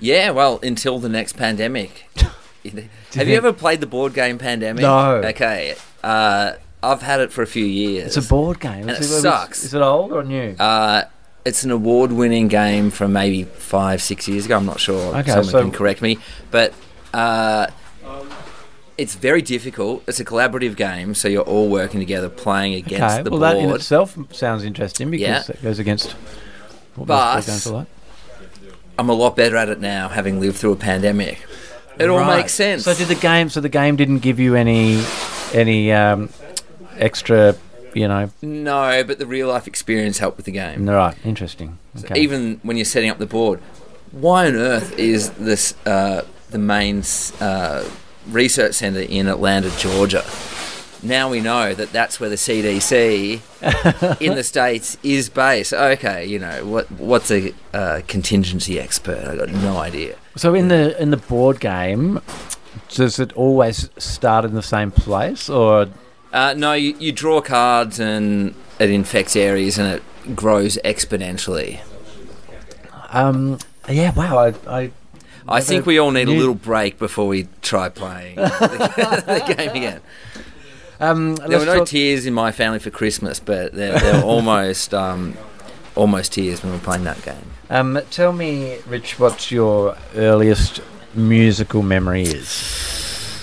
Yeah, 0.00 0.30
well, 0.30 0.60
until 0.62 0.98
the 0.98 1.08
next 1.08 1.34
pandemic. 1.36 2.04
Have 3.14 3.26
you 3.28 3.36
ever 3.36 3.52
played 3.52 3.80
the 3.80 3.86
board 3.86 4.12
game 4.14 4.36
Pandemic? 4.38 4.82
No. 4.82 5.16
Okay. 5.24 5.74
Uh, 6.04 6.52
I've 6.82 7.00
had 7.02 7.20
it 7.20 7.32
for 7.32 7.42
a 7.42 7.46
few 7.46 7.64
years. 7.64 8.16
It's 8.16 8.26
a 8.26 8.28
board 8.28 8.60
game. 8.60 8.82
And 8.88 8.90
Is 8.90 9.10
it 9.10 9.14
is- 9.16 9.22
sucks. 9.22 9.64
Is 9.64 9.72
it 9.74 9.80
old 9.80 10.12
or 10.12 10.22
new? 10.22 10.54
Uh, 10.58 11.04
it's 11.44 11.64
an 11.64 11.70
award-winning 11.70 12.48
game 12.48 12.90
from 12.90 13.14
maybe 13.14 13.44
five, 13.44 14.02
six 14.02 14.28
years 14.28 14.44
ago. 14.44 14.56
I'm 14.56 14.66
not 14.66 14.78
sure. 14.80 15.16
Okay, 15.16 15.30
Someone 15.30 15.44
so- 15.46 15.62
can 15.62 15.70
correct 15.72 16.02
me, 16.02 16.18
but 16.50 16.74
uh, 17.14 17.68
it's 18.98 19.14
very 19.14 19.40
difficult. 19.40 20.04
It's 20.06 20.20
a 20.20 20.24
collaborative 20.24 20.76
game, 20.76 21.14
so 21.14 21.26
you're 21.28 21.42
all 21.42 21.68
working 21.70 22.00
together, 22.00 22.28
playing 22.28 22.74
against 22.74 23.14
okay, 23.14 23.22
the 23.22 23.30
well 23.30 23.40
board. 23.40 23.56
that 23.56 23.62
in 23.62 23.70
itself 23.70 24.18
sounds 24.32 24.62
interesting 24.64 25.10
because 25.10 25.48
Yeah. 25.48 25.54
it 25.54 25.62
goes 25.62 25.78
against 25.78 26.12
what 26.96 27.06
But- 27.06 27.34
most 27.36 27.46
board 27.46 27.46
games 27.46 27.66
are 27.66 27.72
like. 27.72 27.86
I'm 28.98 29.08
a 29.08 29.14
lot 29.14 29.36
better 29.36 29.56
at 29.56 29.68
it 29.68 29.80
now, 29.80 30.08
having 30.08 30.40
lived 30.40 30.56
through 30.56 30.72
a 30.72 30.76
pandemic. 30.76 31.46
It 31.98 32.08
all 32.10 32.24
makes 32.24 32.52
sense. 32.52 32.84
So 32.84 32.94
did 32.94 33.08
the 33.08 33.14
game? 33.14 33.48
So 33.48 33.60
the 33.60 33.68
game 33.68 33.96
didn't 33.96 34.18
give 34.18 34.38
you 34.38 34.54
any 34.54 35.02
any 35.52 35.92
um, 35.92 36.30
extra, 36.96 37.56
you 37.94 38.06
know. 38.08 38.30
no, 38.42 39.02
but 39.04 39.18
the 39.18 39.26
real 39.26 39.48
life 39.48 39.66
experience 39.66 40.18
helped 40.18 40.36
with 40.36 40.46
the 40.46 40.52
game. 40.52 40.88
Right, 40.88 41.16
interesting. 41.24 41.78
Okay. 42.04 42.20
Even 42.20 42.60
when 42.62 42.76
you're 42.76 42.84
setting 42.84 43.10
up 43.10 43.18
the 43.18 43.26
board, 43.26 43.60
why 44.12 44.46
on 44.46 44.54
earth 44.54 44.96
is 44.98 45.30
this 45.30 45.74
uh, 45.86 46.22
the 46.50 46.58
main 46.58 47.02
uh, 47.40 47.88
research 48.28 48.74
center 48.74 49.00
in 49.00 49.28
Atlanta, 49.28 49.70
Georgia? 49.78 50.24
Now 51.02 51.30
we 51.30 51.40
know 51.40 51.74
that 51.74 51.92
that's 51.92 52.18
where 52.18 52.28
the 52.28 52.36
CDC 52.36 53.40
in 54.20 54.34
the 54.34 54.42
states 54.42 54.96
is 55.02 55.28
based. 55.28 55.72
Okay, 55.72 56.26
you 56.26 56.38
know 56.38 56.64
what? 56.66 56.90
What's 56.92 57.30
a 57.30 57.54
uh, 57.72 58.00
contingency 58.08 58.80
expert? 58.80 59.26
I 59.26 59.36
got 59.36 59.48
no 59.50 59.76
idea. 59.78 60.16
so 60.36 60.54
in 60.54 60.68
the 60.68 61.00
in 61.00 61.10
the 61.10 61.16
board 61.16 61.60
game, 61.60 62.20
does 62.88 63.20
it 63.20 63.32
always 63.34 63.90
start 63.96 64.44
in 64.44 64.54
the 64.54 64.62
same 64.62 64.90
place, 64.90 65.48
or 65.48 65.88
Uh, 66.32 66.54
no, 66.56 66.72
you, 66.72 66.94
you 66.98 67.12
draw 67.12 67.40
cards 67.40 68.00
and 68.00 68.54
it 68.78 68.90
infects 68.90 69.36
areas 69.36 69.78
and 69.78 69.88
it 69.94 70.02
grows 70.36 70.78
exponentially. 70.84 71.80
um? 73.10 73.58
Yeah. 73.88 74.12
Wow. 74.14 74.38
I. 74.38 74.54
I 74.66 74.90
I 75.50 75.62
think 75.62 75.86
we 75.86 75.98
all 75.98 76.10
need 76.10 76.28
a 76.28 76.32
little 76.32 76.54
break 76.54 76.98
before 76.98 77.26
we 77.26 77.48
try 77.62 77.88
playing 77.88 78.36
the, 78.36 79.22
the 79.46 79.54
game 79.54 79.70
again. 79.70 80.00
Um. 81.00 81.36
There 81.36 81.58
were 81.58 81.64
no 81.66 81.78
talk- 81.78 81.88
tears 81.88 82.26
in 82.26 82.34
my 82.34 82.52
family 82.52 82.78
for 82.78 82.90
Christmas, 82.90 83.40
but 83.40 83.72
there, 83.72 83.98
there 83.98 84.14
were 84.20 84.24
almost 84.26 84.92
um, 84.94 85.34
almost 85.94 86.32
tears 86.32 86.62
when 86.62 86.72
we 86.72 86.78
were 86.78 86.84
playing 86.84 87.04
that 87.04 87.22
game. 87.22 87.50
um. 87.70 87.98
Tell 88.10 88.32
me, 88.32 88.78
Rich, 88.86 89.18
what 89.18 89.50
your 89.50 89.96
earliest 90.14 90.80
musical 91.14 91.82
memory 91.82 92.22
is? 92.22 93.42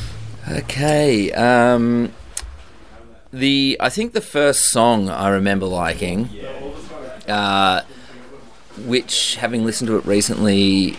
Okay, 0.50 1.32
um, 1.32 2.12
The 3.34 3.78
I 3.80 3.90
think 3.90 4.14
the 4.14 4.22
first 4.22 4.70
song 4.72 5.10
I 5.10 5.30
remember 5.30 5.66
liking, 5.66 6.30
uh, 7.28 7.82
which 8.86 9.36
having 9.38 9.66
listened 9.66 9.88
to 9.88 9.98
it 9.98 10.06
recently, 10.06 10.98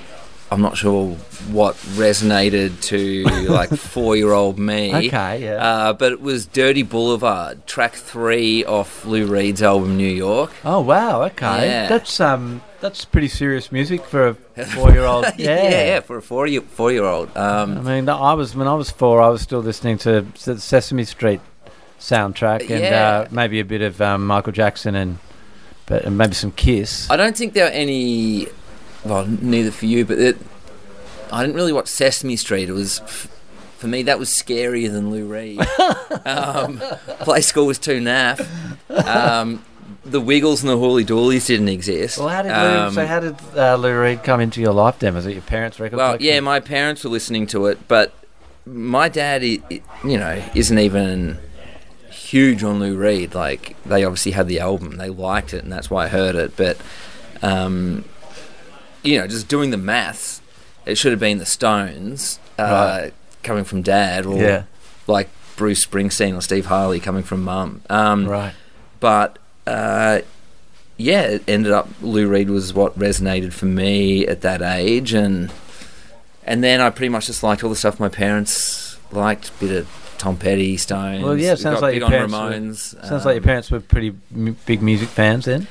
I'm 0.51 0.62
not 0.62 0.76
sure 0.76 1.11
what 1.51 1.74
resonated 1.97 2.80
to 2.82 3.24
like 3.49 3.70
four 3.70 4.16
year 4.16 4.32
old 4.32 4.59
me. 4.59 4.94
Okay, 5.09 5.42
yeah. 5.44 5.55
Uh, 5.57 5.92
but 5.92 6.12
it 6.12 6.20
was 6.20 6.47
Dirty 6.47 6.82
Boulevard, 6.84 7.66
track 7.66 7.94
three 7.94 8.64
off 8.64 9.05
Lou 9.05 9.26
Reed's 9.26 9.62
album 9.62 9.97
New 9.97 10.09
York. 10.09 10.53
Oh 10.64 10.80
wow, 10.80 11.22
okay. 11.24 11.66
Yeah. 11.68 11.88
That's 11.88 12.20
um 12.20 12.62
that's 12.80 13.05
pretty 13.05 13.28
serious 13.28 13.72
music 13.72 14.05
for 14.05 14.36
a 14.57 14.64
four 14.66 14.92
year 14.92 15.05
old. 15.05 15.24
yeah, 15.36 15.62
yeah, 15.70 16.01
for 16.01 16.18
a 16.18 16.22
four 16.22 16.47
year 16.47 16.61
four 16.61 16.92
year 16.92 17.05
old. 17.05 17.30
I 17.36 17.62
Um, 17.62 17.84
mean, 17.84 18.09
I 18.09 18.34
was 18.34 18.55
when 18.55 18.68
I 18.68 18.74
was 18.74 18.90
four, 18.90 19.20
I 19.20 19.28
was 19.28 19.42
still 19.42 19.61
listening 19.61 19.99
to 19.99 20.24
Sesame 20.36 21.05
Street 21.05 21.40
soundtrack 21.99 22.61
and 22.70 22.80
Yeah. 22.84 23.09
uh, 23.24 23.28
maybe 23.30 23.59
a 23.59 23.64
bit 23.64 23.82
of 23.82 24.01
um, 24.01 24.26
Michael 24.26 24.53
Jackson 24.53 24.94
and 24.94 25.18
but 25.86 26.05
and 26.05 26.16
maybe 26.18 26.34
some 26.34 26.53
Kiss. 26.53 27.09
I 27.11 27.16
don't 27.16 27.36
think 27.36 27.55
there 27.55 27.66
are 27.66 27.70
any. 27.70 28.47
Well, 29.09 29.26
neither 29.26 29.70
for 29.70 29.86
you, 29.86 30.04
but 30.04 30.18
it, 30.18 30.36
I 31.32 31.42
didn't 31.42 31.57
really 31.57 31.72
watch 31.72 31.88
Sesame 31.88 32.36
Street. 32.36 32.68
It 32.68 32.72
was. 32.72 33.00
For 33.78 33.88
me, 33.88 34.02
that 34.04 34.18
was 34.18 34.30
scarier 34.30 34.90
than 34.90 35.11
Lou 35.11 35.26
Reed. 35.26 35.61
um, 36.24 36.80
Play 37.20 37.42
School 37.42 37.66
was 37.66 37.78
too 37.78 38.00
naff. 38.00 38.40
Um, 38.90 39.62
the 40.02 40.20
Wiggles 40.20 40.62
and 40.62 40.70
the 40.70 40.78
Hooley 40.78 41.04
Dooleys 41.04 41.46
didn't 41.46 41.68
exist. 41.68 42.18
well, 42.18 42.28
how 42.28 42.40
did 42.42 42.52
Lou, 42.52 42.78
Um, 42.86 42.94
so 42.94 43.07
how 43.07 43.20
did 43.20 43.36
uh, 43.54 43.76
Lou 43.76 44.00
Reed 44.00 44.22
come 44.24 44.40
into 44.40 44.62
your 44.62 44.72
life? 44.72 44.98
Then 44.98 45.14
was 45.14 45.26
it 45.26 45.32
your 45.34 45.42
parents' 45.42 45.78
record? 45.78 45.96
Well, 45.98 46.09
collection? 46.12 46.26
yeah, 46.26 46.40
my 46.40 46.59
parents 46.61 47.04
were 47.04 47.11
listening 47.11 47.46
to 47.48 47.66
it, 47.66 47.86
but 47.86 48.14
my 48.64 49.11
dad, 49.11 49.42
you 49.44 49.61
know, 50.02 50.42
isn't 50.54 50.78
even 50.78 51.38
huge 52.11 52.64
on 52.64 52.78
Lou 52.80 52.96
Reed. 52.96 53.34
Like 53.34 53.76
they 53.84 54.04
obviously 54.04 54.32
had 54.32 54.48
the 54.48 54.59
album, 54.61 54.96
they 54.96 55.11
liked 55.11 55.52
it, 55.52 55.62
and 55.64 55.70
that's 55.72 55.90
why 55.90 56.04
I 56.04 56.09
heard 56.09 56.34
it. 56.34 56.57
But 56.57 56.78
um, 57.42 58.04
you 59.07 59.18
know, 59.18 59.26
just 59.26 59.48
doing 59.48 59.70
the 59.70 59.76
maths, 59.76 60.40
it 60.84 60.96
should 60.96 61.12
have 61.12 61.20
been 61.20 61.38
the 61.38 61.46
Stones 61.46 62.38
uh, 62.59 62.62
Right. 63.02 63.12
coming 63.42 63.64
from 63.64 63.82
dad, 63.82 64.26
or 64.26 64.38
yeah, 64.40 64.62
like 65.07 65.28
Bruce 65.57 65.84
Springsteen 65.86 66.36
or 66.36 66.40
Steve 66.40 66.66
Harley 66.66 67.00
coming 67.00 67.22
from 67.22 67.42
mum. 67.44 67.82
Um, 67.88 68.26
right. 68.26 68.54
but 69.00 69.38
uh, 69.66 70.20
yeah, 70.96 71.22
it 71.22 71.42
ended 71.48 71.72
up 71.72 71.88
Lou 72.02 72.26
Reed 72.28 72.50
was 72.50 72.72
what 72.74 72.98
resonated 72.98 73.52
for 73.52 73.66
me 73.66 74.26
at 74.26 74.40
that 74.42 74.62
age, 74.62 75.12
and 75.12 75.52
and 76.44 76.62
then 76.62 76.80
I 76.80 76.90
pretty 76.90 77.09
much 77.11 77.26
just 77.26 77.42
liked 77.42 77.62
all 77.64 77.70
the 77.70 77.76
stuff 77.76 77.98
my 78.00 78.09
parents 78.09 78.98
liked, 79.12 79.59
bit 79.61 79.70
of 79.72 80.14
Tom 80.18 80.36
Petty, 80.36 80.76
Stones. 80.76 81.22
Well, 81.22 81.36
yeah, 81.36 81.54
sounds 81.57 81.82
like 81.82 81.94
your 81.96 82.04
on 82.04 82.11
parents 82.11 82.32
were- 82.34 82.38
Ramones. 82.40 83.07
Sounds 83.07 83.24
like 83.24 83.34
your 83.34 83.42
parents 83.42 83.70
were 83.70 83.80
pretty 83.80 84.14
m- 84.34 84.57
big 84.66 84.80
music 84.82 85.09
fans 85.09 85.44
then. 85.44 85.66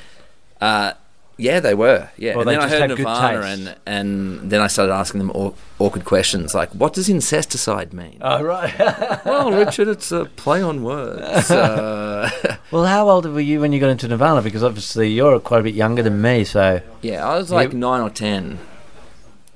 Uh, 0.60 0.92
yeah, 1.38 1.60
they 1.60 1.74
were. 1.74 2.08
Yeah, 2.16 2.34
Or 2.34 2.40
and 2.40 2.50
then 2.50 2.60
I 2.60 2.68
heard 2.68 2.88
Nirvana, 2.90 3.40
and 3.46 3.76
and 3.86 4.50
then 4.50 4.60
I 4.60 4.66
started 4.68 4.92
asking 4.92 5.18
them 5.18 5.30
aw- 5.32 5.52
awkward 5.78 6.04
questions 6.04 6.54
like, 6.54 6.70
"What 6.70 6.92
does 6.94 7.08
incesticide 7.08 7.92
mean?" 7.92 8.18
Oh 8.20 8.42
right. 8.42 8.72
well, 9.24 9.52
Richard, 9.52 9.88
it's 9.88 10.10
a 10.12 10.24
play 10.24 10.62
on 10.62 10.82
words. 10.82 11.50
Uh, 11.50 12.30
well, 12.70 12.84
how 12.86 13.08
old 13.10 13.26
were 13.26 13.40
you 13.40 13.60
when 13.60 13.72
you 13.72 13.80
got 13.80 13.90
into 13.90 14.08
Nirvana? 14.08 14.42
Because 14.42 14.62
obviously 14.64 15.08
you're 15.10 15.38
quite 15.40 15.60
a 15.60 15.64
bit 15.64 15.74
younger 15.74 16.02
than 16.02 16.20
me, 16.22 16.44
so 16.44 16.80
yeah, 17.02 17.26
I 17.26 17.36
was 17.36 17.50
like 17.50 17.72
You- 17.72 17.78
nine 17.78 18.00
or 18.00 18.10
ten. 18.10 18.58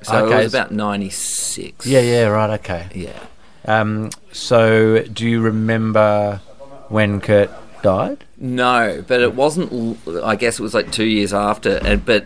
So 0.02 0.24
Okay, 0.26 0.40
it 0.40 0.44
was 0.44 0.54
about 0.54 0.72
ninety 0.72 1.10
six. 1.10 1.86
yeah, 1.86 2.00
yeah, 2.00 2.24
right, 2.26 2.50
okay. 2.60 2.88
yeah. 2.94 3.18
Um, 3.66 4.08
so, 4.32 5.02
do 5.02 5.28
you 5.28 5.42
remember 5.42 6.40
when 6.88 7.20
Kurt 7.20 7.50
died? 7.82 8.24
No, 8.40 9.04
but 9.06 9.20
it 9.20 9.34
wasn't. 9.34 9.98
I 10.24 10.34
guess 10.34 10.58
it 10.58 10.62
was 10.62 10.72
like 10.74 10.90
two 10.90 11.04
years 11.04 11.32
after. 11.34 11.76
And, 11.84 12.04
but 12.04 12.24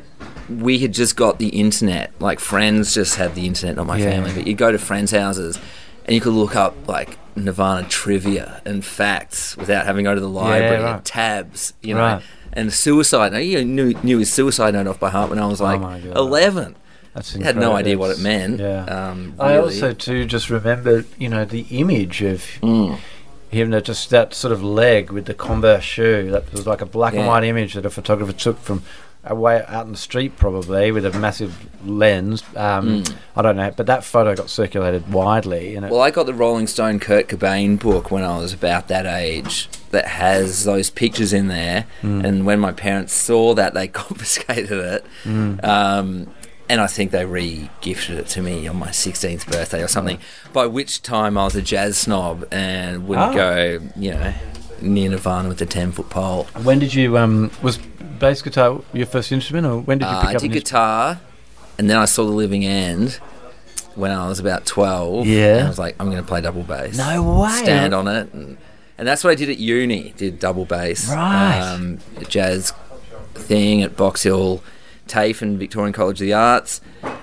we 0.49 0.79
had 0.79 0.93
just 0.95 1.17
got 1.17 1.39
the 1.39 1.49
internet. 1.49 2.13
Like 2.21 2.39
friends 2.39 2.95
just 2.95 3.17
had 3.17 3.35
the 3.35 3.47
internet, 3.47 3.77
not 3.77 3.87
my 3.87 3.99
Yeah. 3.99 4.11
family. 4.13 4.33
But 4.33 4.47
you 4.47 4.55
go 4.55 4.71
to 4.71 4.79
friends' 4.79 5.11
houses, 5.11 5.59
and 6.05 6.15
you 6.15 6.21
could 6.21 6.33
look 6.35 6.55
up 6.55 6.77
like 6.89 7.19
Nirvana 7.37 7.89
trivia 7.89 8.63
and 8.65 8.85
facts 8.85 9.57
without 9.57 9.87
having 9.87 10.05
to 10.05 10.11
go 10.11 10.15
to 10.15 10.21
the 10.21 10.29
library. 10.29 10.83
right. 10.83 11.05
Tabs, 11.05 11.75
you 11.83 11.95
know. 11.95 12.01
Right. 12.01 12.23
And 12.53 12.73
suicide 12.73 13.33
note. 13.33 13.39
You 13.39 13.65
knew, 13.65 13.95
knew 14.05 14.19
his 14.19 14.33
suicide 14.33 14.75
note 14.75 14.87
off 14.87 15.01
by 15.01 15.11
heart 15.11 15.31
when 15.31 15.41
I 15.41 15.47
was 15.47 15.61
like 15.61 15.81
Oh 15.81 15.83
my 15.83 15.99
God. 15.99 16.17
eleven. 16.17 16.77
That's 17.13 17.35
I 17.37 17.43
had 17.43 17.57
no 17.57 17.75
idea 17.75 17.99
what 17.99 18.11
it 18.13 18.21
meant. 18.21 18.61
Yeah. 18.61 18.85
Um, 18.85 19.35
I 19.41 19.57
also 19.57 19.93
too 19.93 20.25
just 20.25 20.51
remember, 20.51 21.05
you 21.19 21.29
know, 21.29 21.45
the 21.45 21.67
image 21.71 22.23
of 22.23 22.43
Mm. 22.63 22.99
Him, 23.55 23.71
that 23.71 23.85
just 23.85 24.11
that 24.11 24.35
sort 24.35 24.53
of 24.53 24.63
leg 24.63 25.11
with 25.11 25.25
the 25.27 25.35
Converse 25.35 25.85
shoe. 25.85 26.31
That 26.31 26.53
was 26.53 26.67
like 26.67 26.81
a 26.83 26.87
black 26.87 27.15
and 27.15 27.27
white 27.27 27.45
image 27.45 27.75
that 27.75 27.87
a 27.87 27.91
photographer 27.91 28.33
took 28.33 28.59
from 28.59 28.83
away 29.27 29.65
out 29.69 29.87
in 29.87 29.93
the 29.93 29.99
street, 29.99 30.37
probably 30.37 30.93
with 30.93 31.07
a 31.07 31.19
massive 31.19 31.67
lens. 31.87 32.43
Um, 32.55 33.03
Mm. 33.03 33.15
I 33.37 33.41
don't 33.43 33.57
know, 33.57 33.73
but 33.75 33.87
that 33.87 34.05
photo 34.05 34.35
got 34.37 34.51
circulated 34.51 35.11
widely, 35.11 35.75
and 35.77 35.87
it, 35.87 35.91
Well, 35.91 36.03
I 36.03 36.11
got 36.11 36.27
the 36.27 36.35
Rolling 36.35 36.67
Stone 36.67 37.01
Kurt 37.01 37.27
Cobain 37.29 37.79
book 37.79 38.11
when 38.11 38.23
I 38.23 38.37
was 38.39 38.53
about 38.53 38.89
that 38.89 39.07
age 39.07 39.69
that 39.93 40.07
has 40.07 40.65
those 40.65 40.91
pictures 40.91 41.33
in 41.33 41.49
there. 41.49 41.87
Mm. 42.03 42.25
And 42.25 42.47
when 42.47 42.61
my 42.61 42.73
parents 42.73 43.15
saw 43.15 43.55
that, 43.55 43.73
they 43.73 43.89
confiscated 44.05 44.79
it. 44.79 45.07
Mm. 45.25 45.65
Um, 45.65 46.27
and 46.69 46.81
I 46.81 46.87
think 46.87 47.11
they 47.11 47.25
re 47.27 47.69
gifted 47.81 48.19
it 48.19 48.27
to 48.29 48.43
me 48.43 48.67
on 48.67 48.77
my 48.77 48.89
16th 48.89 49.51
birthday 49.51 49.83
or 49.83 49.89
something. 49.89 50.19
By 50.53 50.67
which 50.67 51.03
time 51.03 51.37
I 51.39 51.45
was 51.45 51.55
a 51.57 51.63
jazz 51.63 51.99
snob 51.99 52.47
and 52.51 53.07
wouldn't 53.07 53.33
Ah. 53.33 53.35
go, 53.35 53.81
you 53.97 54.13
know, 54.13 54.33
near 54.81 55.11
Nirvana 55.11 55.49
with 55.49 55.61
a 55.63 55.67
10 55.67 55.93
foot 55.93 56.11
pole. 56.11 56.45
when 56.63 56.79
did 56.79 56.95
you 56.95 57.17
um 57.19 57.51
was 57.63 57.79
bass 58.19 58.43
guitar 58.43 58.81
your 58.93 59.07
first 59.07 59.31
instrument, 59.33 59.67
or 59.67 59.79
when 59.81 59.99
did 59.99 60.07
you 60.07 60.11
Uh, 60.17 60.21
pick 60.23 60.31
I 60.31 60.35
up 60.35 60.41
did 60.41 60.53
guitar, 60.53 61.21
and 61.79 61.89
then 61.91 61.97
I 61.99 62.05
saw 62.07 62.25
The 62.25 62.31
Living 62.33 62.65
End 62.65 63.19
when 63.95 64.11
I 64.11 64.27
was 64.29 64.39
about 64.41 64.67
12. 64.67 65.27
Yeah. 65.27 65.57
And 65.59 65.65
I 65.67 65.69
was 65.69 65.79
like, 65.79 65.95
I'm 66.01 66.11
going 66.11 66.23
to 66.23 66.27
play 66.29 66.41
double 66.41 66.63
bass. 66.65 66.97
No 66.97 67.23
way. 67.43 67.51
Stand 67.63 67.95
on 67.95 68.09
it. 68.09 68.33
And, 68.33 68.57
and 68.99 69.07
that's 69.07 69.23
what 69.23 69.31
I 69.31 69.35
did 69.37 69.49
at 69.51 69.59
uni, 69.59 70.13
did 70.17 70.39
double 70.41 70.65
bass. 70.65 71.09
Right. 71.09 71.61
Um, 71.61 71.99
jazz 72.29 72.73
thing 73.35 73.83
at 73.83 73.97
Box 73.97 74.23
Hill, 74.25 74.63
TAFE 75.09 75.43
and 75.43 75.59
Victorian 75.59 75.93
College 75.93 76.21
of 76.21 76.27
the 76.27 76.33
Arts. 76.33 76.81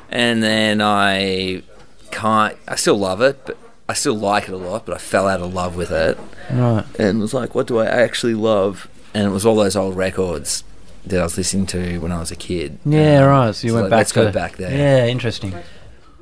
And 0.09 0.43
then 0.43 0.81
I 0.81 1.63
can't, 2.11 2.57
I 2.67 2.75
still 2.75 2.97
love 2.97 3.21
it, 3.21 3.45
but 3.45 3.57
I 3.87 3.93
still 3.93 4.15
like 4.15 4.43
it 4.47 4.53
a 4.53 4.57
lot, 4.57 4.85
but 4.85 4.95
I 4.95 4.97
fell 4.97 5.27
out 5.27 5.41
of 5.41 5.53
love 5.53 5.75
with 5.75 5.91
it 5.91 6.17
Right. 6.51 6.85
and 6.99 7.19
was 7.19 7.33
like, 7.33 7.55
what 7.55 7.67
do 7.67 7.79
I 7.79 7.85
actually 7.85 8.33
love? 8.35 8.89
And 9.13 9.25
it 9.27 9.29
was 9.29 9.45
all 9.45 9.55
those 9.55 9.75
old 9.75 9.95
records 9.95 10.63
that 11.05 11.19
I 11.19 11.23
was 11.23 11.37
listening 11.37 11.65
to 11.67 11.97
when 11.99 12.11
I 12.11 12.19
was 12.19 12.31
a 12.31 12.35
kid. 12.35 12.77
Yeah, 12.85 13.23
Um, 13.23 13.29
right. 13.29 13.55
So 13.55 13.65
you 13.67 13.71
so 13.71 13.75
went 13.75 13.83
like, 13.85 13.89
back. 13.91 13.97
let's 13.97 14.11
to, 14.11 14.23
go 14.23 14.31
back 14.31 14.57
there. 14.57 14.71
Yeah, 14.77 15.07
interesting. 15.07 15.53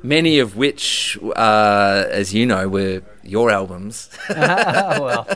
Many 0.02 0.38
of 0.38 0.56
which, 0.56 1.18
uh, 1.36 2.04
as 2.10 2.32
you 2.32 2.46
know, 2.46 2.68
were 2.68 3.02
your 3.22 3.50
albums. 3.50 4.08
well, 4.30 5.26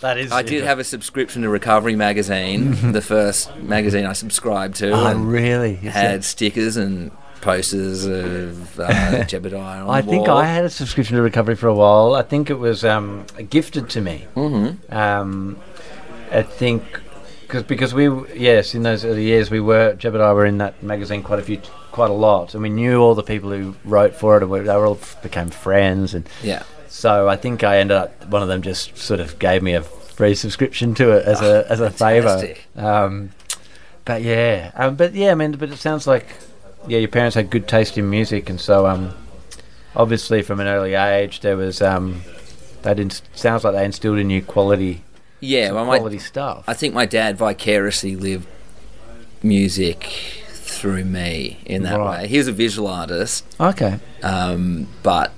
that 0.00 0.18
is. 0.18 0.30
I 0.30 0.42
did 0.42 0.62
have 0.64 0.78
a 0.78 0.84
subscription 0.84 1.42
to 1.42 1.48
Recovery 1.48 1.96
Magazine, 1.96 2.92
the 2.92 3.00
first 3.02 3.54
magazine 3.56 4.06
I 4.06 4.12
subscribed 4.12 4.76
to, 4.76 4.90
Oh, 4.92 5.06
and 5.06 5.28
really? 5.28 5.80
Is 5.82 5.92
had 5.92 6.20
that- 6.20 6.24
stickers 6.24 6.76
and 6.76 7.10
posters 7.40 8.06
of 8.06 8.80
uh, 8.80 8.88
Jebediah 9.26 9.82
on 9.84 9.90
I 9.90 10.00
think 10.00 10.28
wall. 10.28 10.38
I 10.38 10.46
had 10.46 10.64
a 10.64 10.70
subscription 10.70 11.16
to 11.16 11.22
Recovery 11.22 11.56
for 11.56 11.66
a 11.68 11.74
while. 11.74 12.14
I 12.14 12.22
think 12.22 12.48
it 12.50 12.58
was 12.58 12.84
um, 12.84 13.26
gifted 13.50 13.90
to 13.90 14.00
me. 14.00 14.26
Mm-hmm. 14.34 14.94
Um, 14.94 15.58
I 16.30 16.42
think 16.42 16.82
cause, 17.54 17.62
because 17.64 17.94
we 17.94 18.08
yes 18.34 18.74
in 18.74 18.82
those 18.82 19.04
early 19.04 19.24
years 19.24 19.50
we 19.50 19.60
were 19.60 19.94
Jeb 19.94 20.14
and 20.14 20.22
I 20.22 20.32
were 20.32 20.46
in 20.46 20.58
that 20.58 20.82
magazine 20.82 21.22
quite 21.22 21.38
a 21.38 21.42
few 21.42 21.60
quite 21.92 22.10
a 22.10 22.14
lot 22.14 22.54
and 22.54 22.62
we 22.62 22.68
knew 22.70 23.00
all 23.00 23.14
the 23.14 23.22
people 23.22 23.50
who 23.50 23.74
wrote 23.84 24.14
for 24.14 24.36
it 24.36 24.42
and 24.42 24.50
we, 24.50 24.60
they 24.60 24.76
were 24.76 24.86
all 24.86 24.98
became 25.22 25.48
friends 25.50 26.14
and 26.14 26.28
Yeah. 26.42 26.62
so 26.88 27.28
I 27.28 27.36
think 27.36 27.62
I 27.64 27.78
ended 27.78 27.96
up 27.96 28.26
one 28.28 28.42
of 28.42 28.48
them 28.48 28.62
just 28.62 28.96
sort 28.98 29.20
of 29.20 29.38
gave 29.38 29.62
me 29.62 29.74
a 29.74 29.82
free 29.82 30.34
subscription 30.34 30.94
to 30.94 31.10
it 31.12 31.24
as 31.26 31.40
a 31.42 31.66
as 31.70 31.80
a 31.80 31.90
favour. 31.90 32.54
Um, 32.76 33.30
but 34.04 34.22
yeah, 34.22 34.70
um, 34.74 34.96
but 34.96 35.14
yeah, 35.14 35.32
I 35.32 35.34
mean, 35.34 35.52
but 35.52 35.70
it 35.70 35.78
sounds 35.78 36.06
like 36.06 36.26
yeah, 36.86 36.98
your 36.98 37.08
parents 37.08 37.34
had 37.36 37.48
good 37.48 37.66
taste 37.66 37.96
in 37.96 38.10
music, 38.10 38.50
and 38.50 38.60
so 38.60 38.86
um, 38.86 39.14
obviously 39.96 40.42
from 40.42 40.60
an 40.60 40.66
early 40.66 40.94
age 40.94 41.40
there 41.40 41.56
was 41.56 41.80
um, 41.80 42.22
that 42.82 42.98
in, 43.00 43.10
sounds 43.34 43.64
like 43.64 43.74
they 43.74 43.84
instilled 43.84 44.18
in 44.18 44.28
you 44.30 44.42
quality 44.42 45.03
Yeah, 45.44 45.72
well, 45.72 45.84
my, 45.84 46.16
stuff. 46.18 46.64
I 46.66 46.74
think 46.74 46.94
my 46.94 47.06
dad 47.06 47.36
vicariously 47.36 48.16
lived 48.16 48.46
music 49.42 50.04
through 50.48 51.04
me 51.04 51.58
in 51.66 51.82
that 51.84 51.98
Right. 51.98 52.22
way. 52.22 52.28
He 52.28 52.38
was 52.38 52.48
a 52.48 52.52
visual 52.52 52.88
artist, 52.88 53.44
okay, 53.60 53.98
um, 54.22 54.86
but 55.02 55.32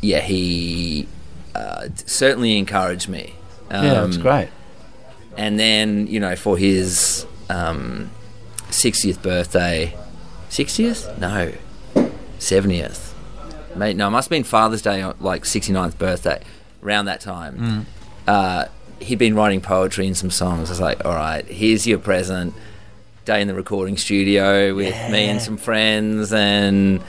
yeah, 0.00 0.20
he 0.20 1.08
uh, 1.54 1.88
certainly 2.06 2.56
encouraged 2.56 3.08
me. 3.08 3.34
Um, 3.70 3.84
yeah, 3.84 3.94
that's 4.00 4.16
great. 4.16 4.48
And 5.36 5.58
then, 5.58 6.06
you 6.06 6.18
know, 6.20 6.34
for 6.36 6.56
his 6.56 7.26
um, 7.48 8.10
60th 8.70 9.22
birthday, 9.22 9.94
60th? 10.50 11.18
No, 11.18 11.52
70th. 12.38 13.12
Mate, 13.76 13.96
no, 13.96 14.08
it 14.08 14.10
must 14.10 14.26
have 14.26 14.30
been 14.30 14.44
Father's 14.44 14.82
Day, 14.82 15.04
like 15.20 15.44
69th 15.44 15.98
birthday, 15.98 16.42
around 16.82 17.04
that 17.04 17.20
time. 17.20 17.58
Mm. 17.58 17.84
Uh, 18.26 18.64
he'd 19.00 19.18
been 19.18 19.34
writing 19.34 19.60
poetry 19.60 20.06
and 20.06 20.16
some 20.16 20.30
songs. 20.30 20.68
I 20.68 20.72
was 20.72 20.80
like, 20.80 21.04
all 21.04 21.14
right, 21.14 21.44
here's 21.46 21.86
your 21.86 21.98
present. 21.98 22.54
Day 23.24 23.42
in 23.42 23.48
the 23.48 23.54
recording 23.54 23.96
studio 23.98 24.74
with 24.74 24.94
me 25.10 25.24
and 25.26 25.40
some 25.42 25.58
friends, 25.58 26.32
and 26.32 27.02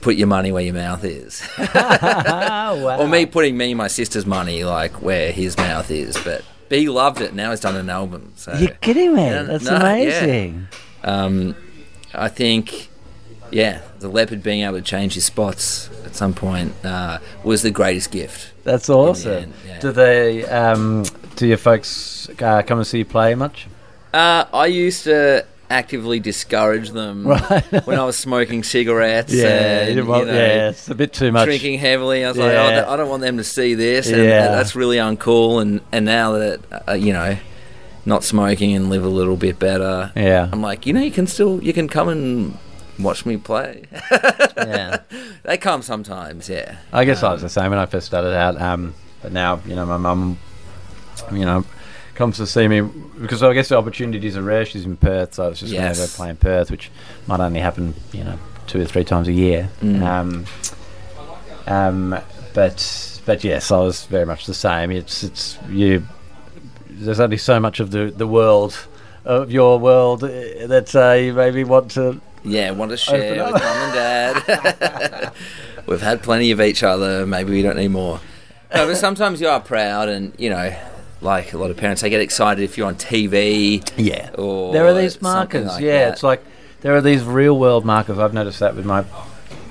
put 0.00 0.14
your 0.16 0.28
money 0.28 0.52
where 0.52 0.62
your 0.62 0.74
mouth 0.74 1.02
is. 1.04 1.42
Wow. 1.74 2.98
or 3.00 3.08
me 3.08 3.26
putting 3.26 3.56
me 3.56 3.72
and 3.72 3.78
my 3.78 3.88
sister's 3.88 4.26
money 4.26 4.62
like 4.64 5.02
where 5.02 5.32
his 5.32 5.56
mouth 5.56 5.90
is. 5.90 6.16
But 6.22 6.44
B 6.68 6.88
loved 6.88 7.20
it. 7.20 7.34
Now 7.34 7.50
he's 7.50 7.58
done 7.60 7.74
an 7.76 7.90
album. 7.90 8.32
So 8.36 8.52
You're 8.54 8.68
kidding 8.80 9.14
me. 9.14 9.24
Yeah, 9.24 9.42
That's 9.42 9.64
no, 9.64 9.72
yeah. 9.72 9.78
amazing. 9.80 10.68
um, 11.02 11.56
I 12.14 12.28
think, 12.28 12.88
yeah, 13.52 13.80
the 13.98 14.08
leopard 14.08 14.42
being 14.42 14.62
able 14.62 14.74
to 14.78 14.82
change 14.82 15.14
his 15.14 15.24
spots 15.24 15.88
at 16.04 16.14
some 16.16 16.34
point 16.34 16.72
uh, 16.84 17.18
was 17.44 17.62
the 17.62 17.70
greatest 17.70 18.10
gift. 18.10 18.52
That's 18.64 18.88
awesome. 18.90 19.32
end, 19.32 19.52
yeah. 19.66 19.78
Do 19.80 19.92
they? 19.92 20.44
Um, 20.44 21.04
do 21.36 21.46
your 21.46 21.56
folks 21.58 22.28
uh, 22.40 22.62
come 22.62 22.78
and 22.78 22.86
see 22.86 22.98
you 22.98 23.04
play 23.04 23.34
much? 23.34 23.66
Uh, 24.12 24.44
I 24.52 24.66
used 24.66 25.04
to 25.04 25.46
actively 25.70 26.18
discourage 26.18 26.90
them 26.90 27.26
Right. 27.28 27.86
when 27.86 27.98
I 27.98 28.04
was 28.04 28.16
smoking 28.18 28.64
cigarettes. 28.64 29.32
Yeah, 29.32 29.46
and, 29.82 29.94
you 29.96 30.02
you 30.02 30.08
know, 30.08 30.24
yeah, 30.24 30.70
it's 30.70 30.88
a 30.90 30.94
bit 30.96 31.12
too 31.12 31.30
much. 31.30 31.44
drinking 31.46 31.78
heavily. 31.78 32.24
I 32.24 32.28
was 32.28 32.36
like, 32.36 32.52
oh, 32.56 32.70
th- 32.70 32.84
I 32.86 32.96
don't 32.96 33.08
want 33.08 33.22
them 33.22 33.36
to 33.36 33.44
see 33.44 33.74
this, 33.74 34.08
and 34.08 34.22
Yeah. 34.24 34.48
that's 34.48 34.74
really 34.74 34.96
uncool. 34.96 35.62
And 35.62 35.80
and 35.92 36.04
now 36.04 36.32
that 36.32 36.60
uh, 36.88 36.92
you 36.94 37.12
know, 37.12 37.36
not 38.04 38.24
smoking 38.24 38.74
and 38.74 38.90
live 38.90 39.04
a 39.04 39.08
little 39.08 39.36
bit 39.36 39.58
better, 39.58 40.10
Yeah. 40.16 40.48
I'm 40.52 40.60
like, 40.60 40.86
you 40.86 40.92
know, 40.92 41.00
you 41.02 41.12
can 41.12 41.26
still 41.28 41.62
you 41.62 41.72
can 41.72 41.88
come 41.88 42.08
and 42.08 42.58
watch 43.02 43.26
me 43.26 43.36
play. 43.36 43.84
yeah. 44.10 44.98
they 45.42 45.58
come 45.58 45.82
sometimes, 45.82 46.48
yeah. 46.48 46.78
I 46.92 47.04
guess 47.04 47.22
I 47.22 47.32
was 47.32 47.42
the 47.42 47.48
same 47.48 47.70
when 47.70 47.78
I 47.78 47.86
first 47.86 48.06
started 48.06 48.34
out. 48.34 48.60
Um, 48.60 48.94
but 49.22 49.32
now, 49.32 49.60
you 49.66 49.74
know, 49.74 49.86
my 49.86 49.96
mum, 49.96 50.38
you 51.32 51.44
know, 51.44 51.64
comes 52.14 52.36
to 52.36 52.46
see 52.46 52.68
me 52.68 52.80
because 52.80 53.42
I 53.42 53.52
guess 53.54 53.68
the 53.68 53.78
opportunities 53.78 54.36
are 54.36 54.42
rare. 54.42 54.64
She's 54.64 54.84
in 54.84 54.96
Perth, 54.96 55.34
so 55.34 55.44
I 55.44 55.48
was 55.48 55.60
just 55.60 55.72
going 55.72 55.92
to 55.92 55.98
go 55.98 56.06
play 56.06 56.30
in 56.30 56.36
Perth, 56.36 56.70
which 56.70 56.90
might 57.26 57.40
only 57.40 57.60
happen, 57.60 57.94
you 58.12 58.24
know, 58.24 58.38
two 58.66 58.80
or 58.80 58.84
three 58.84 59.04
times 59.04 59.28
a 59.28 59.32
year. 59.32 59.70
Mm. 59.80 60.02
Um, 60.02 60.44
um, 61.66 62.20
but 62.54 63.20
but 63.24 63.44
yes, 63.44 63.70
I 63.70 63.78
was 63.78 64.04
very 64.06 64.26
much 64.26 64.46
the 64.46 64.54
same. 64.54 64.90
It's 64.90 65.22
it's 65.22 65.58
you. 65.68 66.06
There's 66.88 67.20
only 67.20 67.36
so 67.36 67.60
much 67.60 67.80
of 67.80 67.90
the 67.90 68.12
the 68.14 68.26
world 68.26 68.86
of 69.24 69.50
your 69.50 69.78
world 69.78 70.24
uh, 70.24 70.28
that 70.66 70.94
uh, 70.94 71.12
you 71.12 71.32
maybe 71.32 71.64
want 71.64 71.92
to. 71.92 72.20
Yeah, 72.44 72.70
want 72.70 72.90
to 72.90 72.96
share 72.96 73.44
with 73.44 73.52
mum 73.52 73.62
and 73.62 73.94
dad. 73.94 75.32
We've 75.86 76.00
had 76.00 76.22
plenty 76.22 76.50
of 76.52 76.60
each 76.60 76.82
other. 76.82 77.26
Maybe 77.26 77.52
we 77.52 77.62
don't 77.62 77.76
need 77.76 77.88
more. 77.88 78.20
No, 78.74 78.86
but 78.86 78.96
sometimes 78.96 79.40
you 79.40 79.48
are 79.48 79.60
proud, 79.60 80.08
and 80.08 80.32
you 80.38 80.50
know, 80.50 80.74
like 81.20 81.52
a 81.52 81.58
lot 81.58 81.70
of 81.70 81.76
parents, 81.76 82.02
they 82.02 82.10
get 82.10 82.20
excited 82.20 82.62
if 82.62 82.78
you're 82.78 82.86
on 82.86 82.94
TV. 82.94 83.86
Yeah. 83.96 84.30
Or 84.34 84.72
there 84.72 84.86
are 84.86 84.94
these 84.94 85.20
markers. 85.20 85.66
like 85.66 85.82
yeah, 85.82 86.04
that. 86.04 86.12
it's 86.14 86.22
like 86.22 86.42
there 86.80 86.94
are 86.94 87.00
these 87.00 87.24
real 87.24 87.58
world 87.58 87.84
markers. 87.84 88.18
I've 88.18 88.34
noticed 88.34 88.60
that 88.60 88.74
with 88.74 88.86
my, 88.86 89.04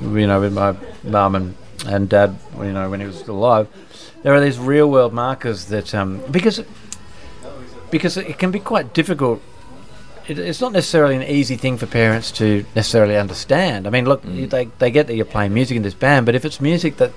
you 0.02 0.28
know, 0.28 0.42
with 0.42 0.54
my 0.54 0.76
mum 1.04 1.36
and 1.36 1.56
and 1.88 2.10
dad. 2.10 2.38
You 2.58 2.74
know, 2.74 2.90
when 2.90 3.00
he 3.00 3.06
was 3.06 3.18
still 3.18 3.36
alive, 3.36 3.68
there 4.24 4.34
are 4.34 4.42
these 4.42 4.60
real 4.60 4.90
world 4.90 5.14
markers 5.14 5.66
that 5.66 5.96
um 5.96 6.22
because 6.30 6.62
because 7.90 8.18
it 8.18 8.38
can 8.38 8.52
be 8.52 8.60
quite 8.60 8.94
difficult. 8.94 9.42
It, 10.30 10.40
it's 10.40 10.62
not 10.62 10.72
necessarily 10.74 11.16
an 11.16 11.24
easy 11.24 11.56
thing 11.58 11.78
for 11.78 11.86
parents 11.88 12.32
to 12.34 12.66
necessarily 12.76 13.18
understand. 13.18 13.88
I 13.88 13.90
mean, 13.90 14.06
look, 14.06 14.24
Mm. 14.24 14.50
they 14.50 14.66
they 14.80 14.92
get 14.92 15.08
that 15.08 15.16
you're 15.16 15.26
playing 15.26 15.54
music 15.54 15.76
in 15.78 15.84
this 15.84 15.94
band, 15.94 16.26
but 16.26 16.36
if 16.36 16.46
it's 16.46 16.62
music 16.62 16.98
that 16.98 17.12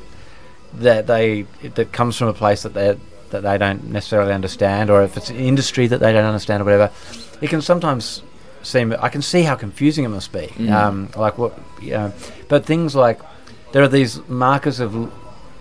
that 0.74 1.06
they 1.06 1.46
that 1.74 1.92
comes 1.92 2.16
from 2.16 2.28
a 2.28 2.32
place 2.32 2.62
that 2.62 2.74
they 2.74 2.96
that 3.30 3.42
they 3.42 3.58
don't 3.58 3.84
necessarily 3.90 4.32
understand, 4.32 4.90
or 4.90 5.02
if 5.02 5.16
it's 5.16 5.30
an 5.30 5.36
industry 5.36 5.86
that 5.86 6.00
they 6.00 6.12
don't 6.12 6.24
understand 6.24 6.60
or 6.60 6.64
whatever, 6.64 6.90
it 7.40 7.48
can 7.50 7.60
sometimes 7.62 8.22
seem. 8.62 8.94
I 9.00 9.08
can 9.08 9.22
see 9.22 9.42
how 9.42 9.54
confusing 9.56 10.04
it 10.04 10.08
must 10.08 10.32
be. 10.32 10.46
Mm. 10.56 10.70
Um, 10.72 11.08
like 11.16 11.36
what, 11.38 11.58
you 11.80 11.90
know, 11.92 12.12
but 12.48 12.64
things 12.66 12.94
like 12.94 13.20
there 13.72 13.82
are 13.82 13.88
these 13.88 14.20
markers 14.28 14.80
of 14.80 14.94
l- 14.94 15.12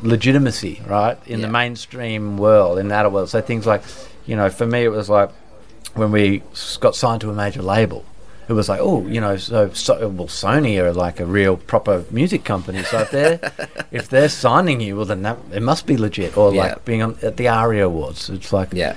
legitimacy, 0.04 0.82
right, 0.88 1.18
in 1.28 1.41
the 1.41 1.47
mainstream 1.47 2.38
world, 2.38 2.78
in 2.80 2.88
the 2.89 2.95
adult 2.95 3.14
world. 3.14 3.30
So 3.30 3.39
things 3.41 3.66
like, 3.66 3.84
you 4.26 4.36
know, 4.36 4.49
for 4.49 4.66
me 4.66 4.84
it 4.84 4.89
was 4.89 5.10
like 5.10 5.30
when 5.96 6.12
we 6.12 6.42
got 6.80 6.96
signed 6.96 7.22
to 7.22 7.30
a 7.30 7.34
major 7.34 7.62
label. 7.62 8.06
It 8.50 8.54
was 8.54 8.68
like, 8.68 8.80
oh, 8.82 9.08
you 9.08 9.22
know, 9.22 9.38
so, 9.38 9.70
so 9.72 10.10
well, 10.10 10.28
Sony 10.28 10.78
are 10.80 10.92
like 10.92 11.20
a 11.22 11.26
real 11.26 11.56
proper 11.56 12.04
music 12.12 12.44
company. 12.44 12.84
So 12.84 13.00
if 13.00 13.12
they're 13.12 13.39
if 13.92 14.10
they're 14.10 14.28
signing 14.30 14.82
you, 14.82 14.98
well, 14.98 15.06
then 15.06 15.22
that 15.22 15.38
it 15.54 15.62
must 15.62 15.86
be 15.86 15.96
legit. 15.96 16.36
Or 16.38 16.54
Yeah. 16.54 16.62
like 16.64 16.86
being 16.86 17.02
on 17.02 17.18
at 17.22 17.38
the 17.38 17.48
ARIA 17.48 17.86
Awards, 17.86 18.30
it's 18.30 18.52
like 18.52 18.70
Yeah, 18.74 18.96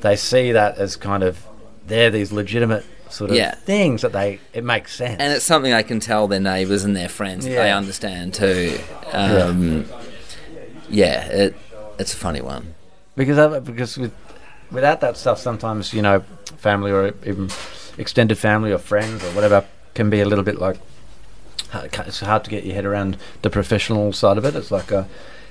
they 0.00 0.16
see 0.16 0.52
that 0.52 0.76
as 0.78 0.96
kind 0.96 1.22
of 1.22 1.38
they're 1.86 2.10
these 2.10 2.30
legitimate 2.30 2.84
sort 3.08 3.30
of 3.30 3.36
Yeah. 3.36 3.54
things 3.54 4.02
that 4.02 4.12
they 4.12 4.38
it 4.52 4.64
makes 4.64 4.94
sense. 4.94 5.16
and 5.18 5.32
it's 5.32 5.44
something 5.46 5.72
I 5.72 5.82
can 5.82 5.98
tell 6.00 6.28
their 6.28 6.40
neighbours 6.40 6.84
and 6.84 6.94
their 6.94 7.08
friends 7.08 7.44
that 7.46 7.54
they 7.54 7.72
understand 7.72 8.34
too. 8.34 8.78
Um, 9.12 9.86
yeah, 10.88 11.24
it 11.26 11.54
it's 11.98 12.12
a 12.12 12.16
funny 12.16 12.40
one. 12.42 12.74
because 13.16 13.38
of, 13.38 13.64
because 13.64 13.96
with 13.98 14.12
without 14.70 15.00
that 15.00 15.16
stuff, 15.16 15.38
sometimes 15.38 15.92
you 15.92 16.02
know, 16.02 16.20
family 16.58 16.90
or 16.90 17.14
even 17.24 17.50
extended 17.98 18.38
family 18.38 18.72
or 18.72 18.78
friends 18.78 19.24
or 19.24 19.28
whatever 19.32 19.64
can 19.94 20.10
be 20.10 20.20
a 20.20 20.24
little 20.24 20.44
bit 20.44 20.58
like 20.58 20.78
it's 21.72 22.20
hard 22.20 22.44
to 22.44 22.50
get 22.50 22.64
your 22.64 22.74
head 22.74 22.84
around 22.84 23.16
the 23.42 23.50
professional 23.50 24.12
side 24.12 24.38
of 24.38 24.44
it. 24.44 24.54
It's 24.56 24.70
like, 24.70 24.90
uh, 24.90 25.04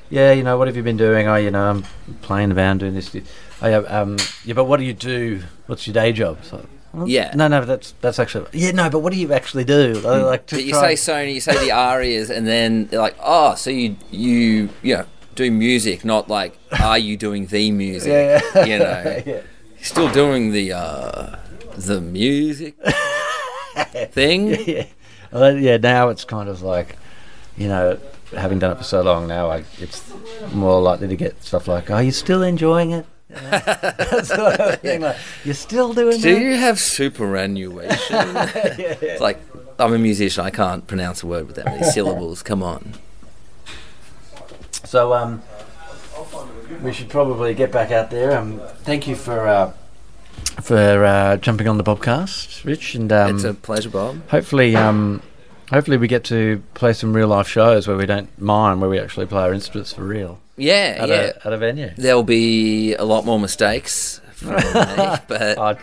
yeah, 0.09 0.31
you 0.31 0.43
know, 0.43 0.57
what 0.57 0.67
have 0.67 0.75
you 0.75 0.83
been 0.83 0.97
doing? 0.97 1.27
Oh, 1.27 1.35
you 1.35 1.51
know, 1.51 1.69
I'm 1.69 1.85
playing 2.21 2.49
the 2.49 2.55
band, 2.55 2.81
doing 2.81 2.93
this. 2.95 3.15
Oh, 3.61 3.67
yeah, 3.67 3.77
um, 3.77 4.17
yeah, 4.43 4.53
but 4.53 4.65
what 4.65 4.77
do 4.77 4.83
you 4.85 4.93
do? 4.93 5.41
What's 5.67 5.87
your 5.87 5.93
day 5.93 6.11
job? 6.11 6.43
So, 6.43 6.65
well, 6.93 7.07
Yeah. 7.07 7.31
no, 7.35 7.47
no, 7.47 7.63
that's 7.65 7.93
that's 8.01 8.19
actually 8.19 8.47
yeah, 8.53 8.71
no, 8.71 8.89
but 8.89 8.99
what 8.99 9.13
do 9.13 9.19
you 9.19 9.31
actually 9.31 9.63
do? 9.63 9.93
Like 9.93 10.47
to 10.47 10.55
But 10.55 10.63
you 10.65 10.73
say 10.73 10.93
Sony, 10.93 11.35
you 11.35 11.41
say 11.41 11.57
the 11.63 11.71
Arias, 11.71 12.29
and 12.29 12.47
then 12.47 12.87
they're 12.87 12.99
like, 12.99 13.15
oh, 13.21 13.55
so 13.55 13.69
you 13.69 13.95
you 14.11 14.69
you 14.81 14.97
know 14.97 15.05
do 15.39 15.49
music, 15.49 16.03
not 16.03 16.27
like 16.29 16.57
are 16.81 16.97
you 16.99 17.15
doing 17.15 17.45
the 17.47 17.71
music? 17.71 18.11
Yeah. 18.11 18.65
You 18.65 18.79
know, 18.79 19.23
yeah. 19.25 19.41
still 19.81 20.11
doing 20.11 20.51
the 20.51 20.73
uh, 20.73 21.39
the 21.77 22.01
music 22.01 22.75
thing. 24.11 24.47
yeah. 24.67 24.85
Well, 25.31 25.57
yeah, 25.57 25.77
now 25.77 26.09
it's 26.09 26.25
kind 26.25 26.49
of 26.49 26.61
like, 26.61 26.97
you 27.55 27.67
know, 27.69 27.97
having 28.35 28.59
done 28.59 28.71
it 28.71 28.77
for 28.79 28.83
so 28.83 29.01
long 29.01 29.27
now, 29.27 29.49
I, 29.49 29.63
it's 29.77 30.11
more 30.53 30.81
likely 30.81 31.07
to 31.07 31.15
get 31.15 31.41
stuff 31.41 31.67
like, 31.69 31.89
"Are 31.89 32.03
you 32.03 32.11
still 32.11 32.43
enjoying 32.43 32.91
it?" 32.91 33.05
You 33.29 33.35
know? 33.41 33.49
That 33.51 34.25
sort 34.25 34.59
of 34.59 34.79
thing, 34.81 35.01
like, 35.01 35.17
You're 35.45 35.53
still 35.53 35.93
doing 35.93 36.19
Do 36.19 36.33
that? 36.33 36.41
you 36.41 36.55
have 36.57 36.79
superannuation? 36.79 38.15
Yeah, 38.15 38.97
It's 39.01 39.21
like 39.21 39.39
I'm 39.79 39.93
a 39.93 39.99
musician. 39.99 40.43
I 40.43 40.49
can't 40.49 40.85
pronounce 40.85 41.23
a 41.23 41.27
word 41.27 41.47
with 41.47 41.55
that 41.55 41.65
many 41.65 41.83
syllables. 41.83 42.43
Come 42.43 42.61
on. 42.63 42.93
So, 44.85 45.13
um, 45.13 45.41
we 46.83 46.93
should 46.93 47.09
probably 47.09 47.53
get 47.53 47.71
back 47.71 47.91
out 47.91 48.09
there. 48.11 48.37
Um, 48.37 48.59
thank 48.83 49.07
you 49.07 49.15
for 49.15 49.47
uh, 49.47 49.73
for 50.61 51.03
uh, 51.05 51.37
jumping 51.37 51.67
on 51.67 51.77
the 51.77 51.83
podcast, 51.83 52.63
Rich, 52.65 52.95
and 52.95 53.11
um, 53.11 53.35
it's 53.35 53.43
a 53.43 53.53
pleasure, 53.53 53.89
Bob. 53.89 54.27
hopefully, 54.29 54.75
um, 54.75 55.21
hopefully 55.69 55.97
we 55.97 56.07
get 56.07 56.23
to 56.25 56.61
play 56.73 56.93
some 56.93 57.13
real 57.13 57.27
life 57.27 57.47
shows 57.47 57.87
where 57.87 57.97
we 57.97 58.05
don't 58.05 58.29
mind, 58.39 58.81
where 58.81 58.89
we 58.89 58.99
actually 58.99 59.25
play 59.25 59.41
our 59.43 59.53
instruments 59.53 59.93
for 59.93 60.03
real 60.03 60.39
Yeah, 60.57 60.97
at, 60.99 61.09
yeah. 61.09 61.15
a, 61.43 61.47
at 61.47 61.53
a 61.53 61.57
venue. 61.57 61.91
There'll 61.97 62.23
be 62.23 62.95
a 62.95 63.03
lot 63.05 63.25
more 63.25 63.39
mistakes 63.39 64.21
me, 64.41 64.49
but 65.27 65.57
Oh, 65.57 65.77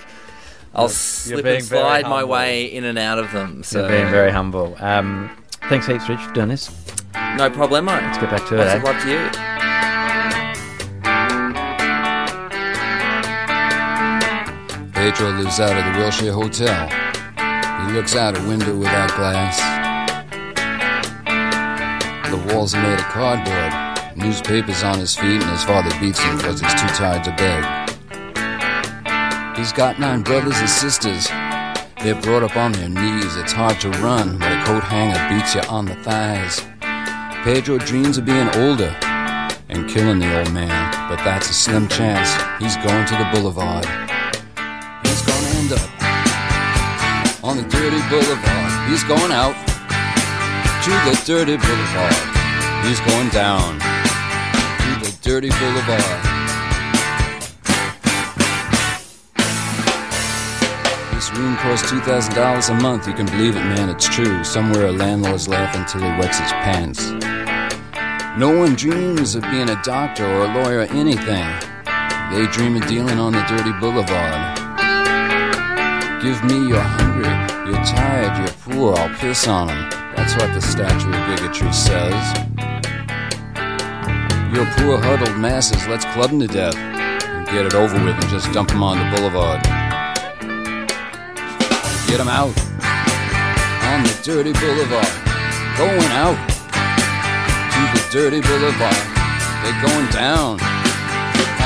I'll 0.75 0.89
slip 0.89 1.45
and 1.45 1.65
slide 1.65 2.05
my 2.05 2.25
way 2.25 2.67
in 2.67 2.85
and 2.85 2.99
out 2.99 3.19
of 3.19 3.33
them. 3.33 3.63
So 3.63 3.81
You're 3.81 3.89
being 3.89 4.11
very 4.11 4.31
humble. 4.31 4.77
Um, 4.79 5.31
thanks 5.69 5.87
heaps, 5.87 6.09
Rich, 6.09 6.21
for 6.21 6.33
doing 6.35 6.49
this. 6.49 6.69
No 7.37 7.51
problemo. 7.51 7.89
Let's 7.89 8.19
get 8.19 8.31
back 8.31 8.47
to 8.49 8.55
it. 8.55 8.59
Lots 8.59 8.75
eh? 8.75 8.83
love 8.83 9.03
to 9.03 9.09
you. 9.11 9.31
Pedro 14.93 15.31
lives 15.39 15.61
out 15.61 15.77
of 15.77 15.85
the 15.85 15.99
Wilshire 16.01 16.33
Hotel. 16.33 16.89
He 17.87 17.93
looks 17.93 18.17
out 18.17 18.37
a 18.37 18.41
window 18.49 18.77
without 18.77 19.15
glass. 19.15 19.61
The 22.31 22.55
walls 22.55 22.75
are 22.75 22.83
made 22.83 22.99
of 22.99 23.05
cardboard. 23.07 23.73
Newspapers 24.17 24.83
on 24.83 24.99
his 24.99 25.15
feet, 25.15 25.43
and 25.43 25.51
his 25.51 25.63
father 25.65 25.91
beats 26.01 26.19
him 26.19 26.39
because 26.39 26.61
he's 26.61 26.73
too 26.73 26.89
tired 26.89 27.23
to 27.25 27.31
beg. 27.37 27.65
He's 29.57 29.73
got 29.73 30.01
nine 30.01 30.23
brothers 30.23 30.59
and 30.59 30.69
sisters. 30.69 31.29
They're 32.03 32.21
brought 32.21 32.43
up 32.43 32.57
on 32.57 32.73
their 32.73 32.89
knees. 32.89 33.37
It's 33.37 33.53
hard 33.53 33.79
to 33.81 33.91
run 33.91 34.39
when 34.39 34.59
a 34.59 34.65
coat 34.65 34.83
hanger 34.85 35.35
beats 35.35 35.55
you 35.55 35.61
on 35.63 35.85
the 35.85 35.95
thighs. 35.97 36.63
Pedro 37.47 37.79
dreams 37.79 38.19
of 38.19 38.25
being 38.25 38.49
older 38.57 38.93
and 39.69 39.89
killing 39.89 40.19
the 40.19 40.37
old 40.37 40.53
man, 40.53 41.09
but 41.09 41.23
that's 41.23 41.49
a 41.49 41.55
slim 41.55 41.87
chance. 41.87 42.29
He's 42.59 42.75
going 42.79 43.07
to 43.07 43.15
the 43.15 43.31
boulevard. 43.33 43.85
He's 45.07 45.23
gonna 45.23 45.47
end 45.55 45.73
up 45.73 47.45
on 47.45 47.57
the 47.57 47.63
dirty 47.71 48.03
boulevard. 48.11 48.91
He's 48.91 49.05
going 49.05 49.31
out 49.31 49.55
to 50.83 50.91
the 51.07 51.23
dirty 51.25 51.57
boulevard. 51.57 52.17
He's 52.83 52.99
going 53.07 53.29
down 53.29 53.79
to 53.79 55.07
the 55.07 55.17
dirty 55.23 55.51
boulevard. 55.51 56.03
This 61.15 61.33
room 61.33 61.57
costs 61.59 61.93
$2,000 61.93 62.71
a 62.71 62.83
month. 62.83 63.07
You 63.07 63.15
can 63.15 63.27
believe 63.27 63.55
it, 63.55 63.63
man, 63.63 63.89
it's 63.89 64.09
true. 64.09 64.43
Somewhere 64.43 64.87
a 64.87 64.93
landlord's 64.93 65.47
laughing 65.47 65.85
till 65.85 66.01
he 66.01 66.19
wets 66.19 66.41
his 66.41 66.51
pants. 66.51 67.36
No 68.39 68.55
one 68.55 68.75
dreams 68.75 69.35
of 69.35 69.41
being 69.45 69.71
a 69.71 69.83
doctor 69.83 70.27
or 70.27 70.45
a 70.45 70.53
lawyer 70.53 70.81
or 70.81 70.93
anything. 70.93 71.49
They 72.31 72.47
dream 72.53 72.77
of 72.77 72.87
dealing 72.87 73.19
on 73.19 73.33
the 73.33 73.43
dirty 73.49 73.73
boulevard. 73.81 74.59
Give 76.21 76.45
me 76.45 76.69
you're 76.69 76.79
hungry, 76.79 77.33
you're 77.65 77.83
tired, 77.87 78.37
you're 78.37 78.75
poor, 78.75 78.95
I'll 78.95 79.09
piss 79.17 79.49
on 79.49 79.71
'em. 79.71 79.89
That's 80.15 80.37
what 80.37 80.53
the 80.53 80.61
statue 80.61 81.09
of 81.09 81.27
bigotry 81.29 81.73
says. 81.73 82.35
You're 84.53 84.71
poor, 84.77 85.01
huddled 85.01 85.39
masses, 85.39 85.87
let's 85.89 86.05
club 86.05 86.31
'em 86.31 86.41
to 86.41 86.47
death. 86.47 86.77
And 86.77 87.47
get 87.47 87.65
it 87.65 87.75
over 87.75 87.95
with 88.05 88.17
and 88.17 88.29
just 88.29 88.53
dump 88.53 88.71
'em 88.71 88.83
on 88.83 88.99
the 88.99 89.17
boulevard. 89.17 89.63
Get 92.07 92.21
'em 92.21 92.29
out. 92.29 92.55
On 93.93 94.03
the 94.03 94.15
dirty 94.23 94.53
boulevard. 94.53 95.09
Going 95.79 96.13
out. 96.13 96.56
To 97.77 97.83
the 97.93 98.09
dirty 98.11 98.41
boulevard. 98.41 98.97
They're 99.63 99.83
going 99.83 100.09
down. 100.11 100.59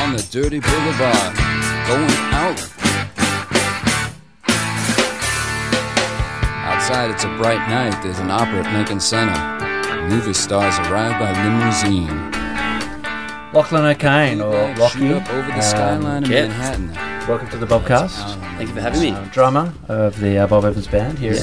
On 0.03 0.13
the 0.13 0.27
dirty 0.33 0.59
boulevard. 0.59 1.37
Going 1.87 2.11
out. 2.35 2.59
Outside, 6.67 7.13
it's 7.13 7.23
a 7.23 7.29
bright 7.39 7.65
night. 7.69 8.03
There's 8.03 8.19
an 8.19 8.29
opera 8.29 8.65
at 8.65 8.75
Lincoln 8.75 8.99
Center. 8.99 9.39
Movie 10.09 10.33
stars 10.33 10.77
arrive 10.81 11.17
by 11.21 11.31
limousine. 11.45 12.33
Lachlan 13.53 13.85
O'Kane 13.85 14.41
or 14.41 14.75
Lockie. 14.79 15.13
up 15.13 15.31
over 15.31 15.47
the 15.47 15.55
um, 15.55 15.63
skyline 15.63 16.25
of 16.25 16.31
yeah. 16.31 16.49
Manhattan. 16.49 16.89
Welcome 17.29 17.51
to 17.51 17.57
the 17.57 17.67
Bobcast. 17.67 18.35
Thank 18.57 18.71
you 18.71 18.75
for 18.75 18.81
having 18.81 19.01
me. 19.01 19.17
Drummer 19.31 19.73
of 19.87 20.19
the 20.19 20.39
uh, 20.39 20.49
Bob 20.49 20.65
Evans 20.65 20.89
Band 20.89 21.21
here. 21.21 21.35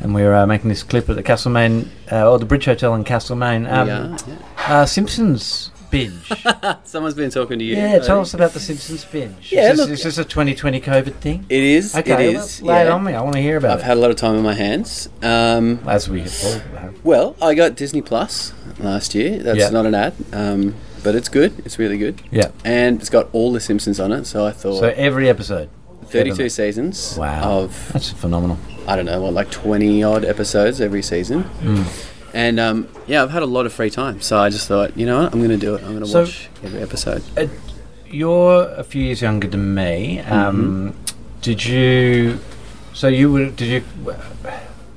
And 0.00 0.14
we're 0.14 0.34
uh, 0.34 0.46
making 0.46 0.68
this 0.70 0.82
clip 0.82 1.08
at 1.10 1.16
the 1.16 1.22
Castlemaine, 1.22 1.90
uh, 2.10 2.30
or 2.30 2.38
the 2.38 2.46
Bridge 2.46 2.64
Hotel 2.64 2.94
in 2.94 3.04
Castlemaine. 3.04 3.66
Um, 3.66 3.88
yeah, 3.88 4.18
uh, 4.66 4.86
Simpsons 4.86 5.70
binge. 5.90 6.32
Someone's 6.84 7.14
been 7.14 7.30
talking 7.30 7.58
to 7.58 7.64
you. 7.64 7.76
yeah, 7.76 7.98
tell 7.98 8.20
us 8.20 8.32
about 8.32 8.52
the 8.52 8.60
Simpsons 8.60 9.04
binge. 9.04 9.52
Yeah, 9.52 9.70
is, 9.72 9.76
this, 9.76 9.78
look- 9.80 9.90
is 9.90 10.02
this 10.04 10.18
a 10.18 10.24
2020 10.24 10.80
COVID 10.80 11.14
thing? 11.16 11.44
It 11.50 11.62
is. 11.62 11.94
Okay, 11.94 12.28
it 12.30 12.34
is. 12.36 12.62
lay 12.62 12.82
it 12.82 12.88
on 12.88 13.04
me. 13.04 13.12
I 13.12 13.20
want 13.20 13.34
to 13.34 13.42
hear 13.42 13.56
about 13.58 13.72
it. 13.72 13.74
I've 13.74 13.82
had 13.82 13.96
a 13.98 14.00
lot 14.00 14.10
of 14.10 14.16
time 14.16 14.36
on 14.36 14.42
my 14.42 14.54
hands. 14.54 15.08
Um, 15.22 15.80
As 15.86 16.08
we 16.08 16.20
have. 16.22 17.04
well, 17.04 17.36
I 17.42 17.54
got 17.54 17.74
Disney 17.76 18.00
Plus 18.02 18.54
last 18.78 19.14
year. 19.14 19.38
That's 19.38 19.58
Yeah. 19.58 19.68
not 19.70 19.84
an 19.84 19.94
ad, 19.94 20.14
um, 20.32 20.74
but 21.04 21.14
it's 21.14 21.28
good. 21.28 21.58
It's 21.66 21.78
really 21.78 21.98
good. 21.98 22.22
Yeah. 22.30 22.52
And 22.64 23.00
it's 23.00 23.10
got 23.10 23.28
all 23.32 23.52
the 23.52 23.60
Simpsons 23.60 24.00
on 24.00 24.12
it. 24.12 24.24
So 24.26 24.46
I 24.46 24.52
thought 24.52 24.78
So 24.80 24.88
every 24.96 25.28
episode. 25.28 25.68
32 26.10 26.48
seasons 26.48 27.16
Wow. 27.18 27.60
of 27.62 27.90
That's 27.92 28.10
phenomenal. 28.10 28.58
I 28.86 28.96
don't 28.96 29.06
know, 29.06 29.20
what, 29.22 29.32
like 29.34 29.50
20 29.50 30.02
odd 30.02 30.24
episodes 30.24 30.80
every 30.80 31.02
season. 31.02 31.44
Mm. 31.60 32.06
And 32.34 32.60
um, 32.60 32.88
yeah, 33.06 33.22
I've 33.22 33.30
had 33.30 33.42
a 33.42 33.46
lot 33.46 33.66
of 33.66 33.72
free 33.72 33.90
time. 33.90 34.20
So 34.20 34.38
I 34.38 34.50
just 34.50 34.68
thought, 34.68 34.96
you 34.96 35.06
know 35.06 35.22
what, 35.22 35.32
I'm 35.32 35.38
going 35.40 35.50
to 35.50 35.56
do 35.56 35.74
it. 35.74 35.82
I'm 35.82 35.90
going 35.90 36.00
to 36.00 36.06
So- 36.08 36.22
watch 36.22 36.48
every 36.62 36.80
episode. 36.82 37.22
Uh, 37.36 37.46
you're 38.08 38.68
a 38.70 38.82
few 38.84 39.02
years 39.04 39.22
younger 39.22 39.46
than 39.48 39.74
me. 39.74 40.18
Um, 40.20 40.94
Did 41.42 41.64
you? 41.64 42.38
So 42.92 43.06
you 43.08 43.30
were? 43.32 43.50
Did 43.50 43.68
you? 43.68 44.14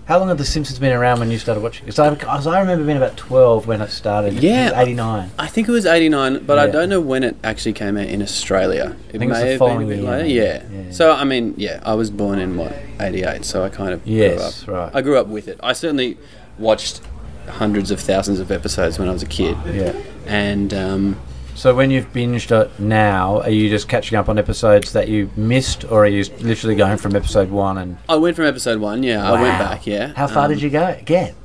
How 0.06 0.20
long 0.20 0.28
have 0.28 0.38
The 0.38 0.43
Simpsons 0.45 0.80
been 0.80 0.91
around 0.91 1.20
when 1.20 1.32
you 1.32 1.39
started 1.39 1.62
watching? 1.62 1.86
Because 1.86 1.97
I, 1.99 2.14
'cause 2.16 2.45
I 2.45 2.60
remember 2.60 2.84
being 2.84 2.97
about 2.97 3.16
twelve 3.16 3.68
when 3.68 3.82
it 3.82 3.89
started. 3.89 4.34
Yeah. 4.34 4.78
eighty 4.82 4.93
nine. 4.93 5.32
I 5.39 5.47
think 5.47 5.70
it 5.70 5.72
was 5.72 5.86
89, 5.86 6.43
but 6.45 6.60
I 6.60 6.68
don't 6.68 6.89
know 6.89 6.99
when 6.99 7.24
it 7.24 7.38
actually 7.43 7.72
came 7.74 7.95
out 7.97 8.08
in 8.08 8.22
Australia. 8.22 8.95
It 9.14 9.20
think 9.20 9.24
it 9.24 9.30
was 9.30 9.38
the 9.39 9.45
may 9.45 9.51
have 9.51 9.60
been 9.60 9.82
a 9.82 9.86
bit 9.86 9.99
year, 9.99 10.12
later. 10.12 10.28
Yeah. 10.28 10.64
Yeah. 10.86 10.91
So, 10.91 11.14
I 11.14 11.24
mean, 11.24 11.54
yeah, 11.56 11.80
I 11.86 11.93
was 11.93 12.10
born 12.10 12.39
in 12.39 12.58
what, 12.58 12.74
88, 12.99 13.45
so 13.45 13.64
I 13.64 13.70
kind 13.70 13.93
of 13.93 14.06
Yes, 14.06 14.64
grew 14.66 14.76
up. 14.76 14.93
right. 14.93 14.99
I 14.99 15.01
grew 15.01 15.18
up 15.18 15.28
with 15.28 15.47
it. 15.47 15.58
I 15.64 15.72
certainly 15.72 16.18
watched 16.60 16.99
hundreds 17.47 17.89
of 17.89 17.99
thousands 18.01 18.39
of 18.41 18.51
episodes 18.51 18.99
when 18.99 19.08
I 19.08 19.14
was 19.14 19.24
a 19.24 19.28
kid. 19.28 19.56
Yeah. 19.72 19.93
And 20.28 20.74
um, 20.74 21.20
So 21.56 21.74
when 21.76 21.91
you've 21.91 22.12
binged 22.12 22.51
it 22.51 22.80
now, 22.80 23.41
are 23.41 23.49
you 23.49 23.70
just 23.70 23.88
catching 23.88 24.18
up 24.18 24.28
on 24.28 24.38
episodes 24.39 24.91
that 24.93 25.08
you 25.08 25.30
missed, 25.38 25.86
or 25.86 26.04
are 26.04 26.08
you 26.08 26.24
literally 26.41 26.76
going 26.76 26.97
from 26.97 27.16
episode 27.16 27.49
one 27.49 27.78
and? 27.78 27.97
I 28.10 28.16
went 28.16 28.36
from 28.36 28.45
episode 28.45 28.80
one, 28.82 29.04
yeah, 29.04 29.26
I 29.28 29.32
went 29.41 29.60
back, 29.60 29.86
yeah. 29.88 30.14
How 30.16 30.28
far 30.28 30.45
Um, 30.45 30.51
did 30.51 30.62
you 30.62 30.70
go? 30.70 30.97
Get. 31.06 31.36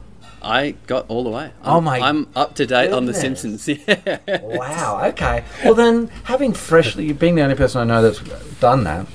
I 0.40 0.76
got 0.86 1.04
all 1.08 1.24
the 1.24 1.30
way. 1.30 1.50
Oh 1.64 1.74
I'm- 1.74 1.84
my 1.84 1.98
I'm 2.00 2.28
up 2.36 2.54
to 2.56 2.66
date 2.66 2.92
on 2.92 3.06
The. 3.06 3.14
Simpsons. 3.14 3.68
Yeah. 3.88 4.18
Wow. 4.42 5.02
Okay. 5.08 5.44
Well, 5.64 5.74
then, 5.74 6.08
having 6.24 6.52
freshly, 6.52 7.06
you've 7.06 7.18
been 7.18 7.34
the 7.34 7.42
only 7.42 7.56
person 7.56 7.80
I 7.80 7.84
know 7.84 8.02
that's 8.02 8.20
done 8.60 8.84
that, 8.84 9.06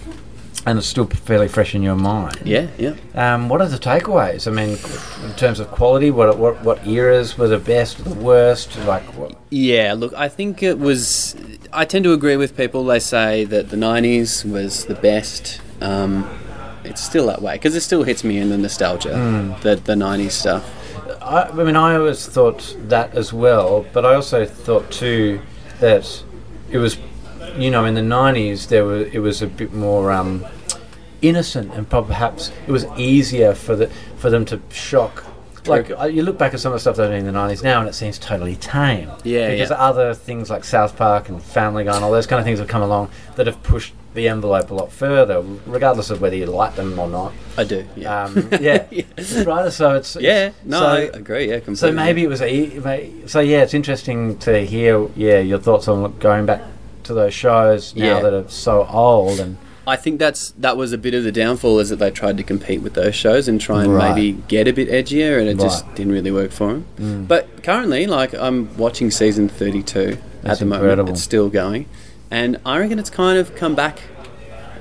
and 0.66 0.78
it's 0.78 0.88
still 0.88 1.06
fairly 1.06 1.48
fresh 1.48 1.76
in 1.76 1.84
your 1.84 1.96
mind. 1.96 2.40
Yeah, 2.46 2.68
yeah. 2.78 2.96
Um, 3.16 3.50
what 3.50 3.62
are 3.62 3.68
the 3.68 3.78
takeaways? 3.78 4.48
I 4.48 4.52
mean, 4.52 4.78
in 5.30 5.36
terms 5.36 5.60
of 5.60 5.70
quality, 5.72 6.10
what 6.12 6.38
what 6.38 6.64
what 6.64 6.86
eras 6.88 7.38
were 7.38 7.48
the 7.48 7.58
best, 7.60 8.04
the 8.04 8.14
worst? 8.14 8.78
Like, 8.86 9.04
what, 9.18 9.36
Yeah, 9.50 9.94
look, 9.98 10.14
I 10.14 10.30
think 10.30 10.64
it 10.64 10.80
was. 10.80 11.36
I 11.74 11.86
tend 11.86 12.04
to 12.06 12.14
agree 12.14 12.38
with 12.38 12.56
people. 12.56 12.86
They 12.86 13.00
say 13.00 13.46
that 13.46 13.70
the 13.70 13.78
90s 13.78 14.46
was 14.50 14.86
the 14.86 14.96
best. 14.96 15.60
Um, 15.82 16.30
it's 16.84 17.02
still 17.02 17.28
that 17.28 17.42
way 17.42 17.54
because 17.56 17.76
it 17.76 17.82
still 17.82 18.04
hits 18.04 18.24
me 18.24 18.38
in 18.38 18.50
the 18.50 18.58
nostalgia, 18.58 19.16
Hmm. 19.16 19.54
the, 19.62 19.76
the 19.78 19.94
90s 19.96 20.32
stuff. 20.32 20.64
I, 21.22 21.44
I 21.44 21.52
mean, 21.64 21.76
I 21.78 21.96
always 21.96 22.26
thought 22.28 22.76
that 22.90 23.16
as 23.16 23.32
well, 23.34 23.86
but 23.94 24.06
I 24.06 24.14
also 24.16 24.46
thought 24.46 24.92
too 24.92 25.40
that 25.80 26.24
it 26.70 26.78
was, 26.78 26.98
you 27.58 27.72
know, 27.72 27.86
in 27.86 27.94
the 27.94 28.02
'90s 28.02 28.68
there 28.68 28.86
was 28.86 29.08
it 29.14 29.20
was 29.20 29.42
a 29.42 29.48
bit 29.48 29.74
more 29.74 30.12
um, 30.12 30.46
innocent, 31.22 31.74
and 31.74 31.90
perhaps 31.90 32.52
it 32.68 32.72
was 32.72 32.86
easier 32.98 33.54
for 33.54 33.76
the 33.76 33.88
for 34.18 34.30
them 34.30 34.46
to 34.46 34.62
shock. 34.70 35.26
Like 35.66 35.92
uh, 35.92 36.06
you 36.06 36.24
look 36.24 36.38
back 36.38 36.54
at 36.54 36.60
some 36.60 36.74
of 36.74 36.76
the 36.76 36.80
stuff 36.82 36.98
they 36.98 37.08
did 37.08 37.20
in 37.20 37.26
the 37.26 37.32
'90s 37.32 37.64
now, 37.64 37.80
and 37.80 37.88
it 37.88 37.94
seems 37.94 38.20
totally 38.20 38.58
tame. 38.58 39.10
Yeah, 39.24 39.52
because 39.52 39.70
yeah. 39.70 39.78
other 39.78 40.14
things 40.14 40.50
like 40.50 40.64
South 40.66 40.98
Park 40.98 41.30
and 41.30 41.42
Family 41.42 41.86
Guy 41.86 41.96
and 41.96 42.04
all 42.04 42.12
those 42.12 42.28
kind 42.28 42.40
of 42.40 42.46
things 42.46 42.60
have 42.60 42.68
come 42.68 42.82
along 42.82 43.10
that 43.36 43.48
have 43.48 43.64
pushed 43.64 43.94
the 44.14 44.28
envelope 44.28 44.70
a 44.70 44.74
lot 44.74 44.92
further, 44.92 45.42
regardless 45.66 46.10
of 46.10 46.22
whether 46.22 46.36
you 46.36 46.46
like 46.46 46.76
them 46.76 47.00
or 47.00 47.08
not. 47.08 47.34
I 47.58 47.64
do, 47.64 47.88
yeah. 47.96 48.26
Um, 48.26 48.50
yeah, 48.60 48.86
right. 49.46 49.72
So 49.72 49.96
it's 49.96 50.18
yeah, 50.18 50.52
no, 50.66 50.80
so- 50.80 50.86
I 50.86 51.00
agree, 51.00 51.50
yeah, 51.50 51.60
completely. 51.60 51.76
so 51.76 51.92
maybe 51.94 52.24
it 52.24 52.28
was 52.28 52.42
a. 52.42 53.28
So 53.28 53.40
yeah, 53.40 53.64
it's 53.64 53.74
interesting 53.74 54.38
to 54.40 54.66
hear. 54.66 55.08
Yeah, 55.16 55.40
your 55.40 55.60
thoughts 55.60 55.88
on 55.88 56.18
going 56.20 56.46
back 56.46 56.62
to 57.06 57.14
those 57.14 57.34
shows 57.34 57.96
now 57.96 58.06
Yeah. 58.06 58.20
that 58.22 58.34
are 58.34 58.46
so 58.50 58.88
old 58.92 59.40
and 59.40 59.58
I 59.86 59.98
think 59.98 60.18
that's 60.18 60.52
that 60.58 60.78
was 60.78 60.94
a 60.94 60.98
bit 60.98 61.14
of 61.14 61.26
the 61.26 61.32
downfall 61.32 61.80
is 61.80 61.90
that 61.90 61.98
they 61.98 62.10
tried 62.10 62.38
to 62.38 62.44
compete 62.44 62.82
with 62.82 62.94
those 62.94 63.16
shows 63.16 63.50
and 63.50 63.60
try 63.60 63.84
and 63.84 63.94
Right. 63.94 64.16
maybe 64.16 64.42
get 64.48 64.66
a 64.66 64.72
bit 64.72 64.90
edgier, 64.90 65.38
and 65.40 65.50
it 65.50 65.60
just 65.60 65.84
Right. 65.84 65.92
Mm. 65.92 65.96
didn't 65.98 66.12
really 66.14 66.32
work 66.32 66.52
for 66.52 66.68
them. 66.98 67.26
But 67.28 67.64
currently, 67.64 68.08
like 68.08 68.34
I'm 68.34 68.70
watching 68.78 69.12
season 69.12 69.50
32 69.50 70.18
That's 70.42 70.54
at 70.54 70.60
the 70.60 70.66
moment. 70.68 71.10
It's 71.10 71.22
still 71.22 71.50
going, 71.50 71.88
and 72.32 72.60
I 72.66 72.80
reckon 72.80 72.98
it's 72.98 73.10
kind 73.10 73.38
of 73.38 73.56
come 73.58 73.76
back 73.76 74.00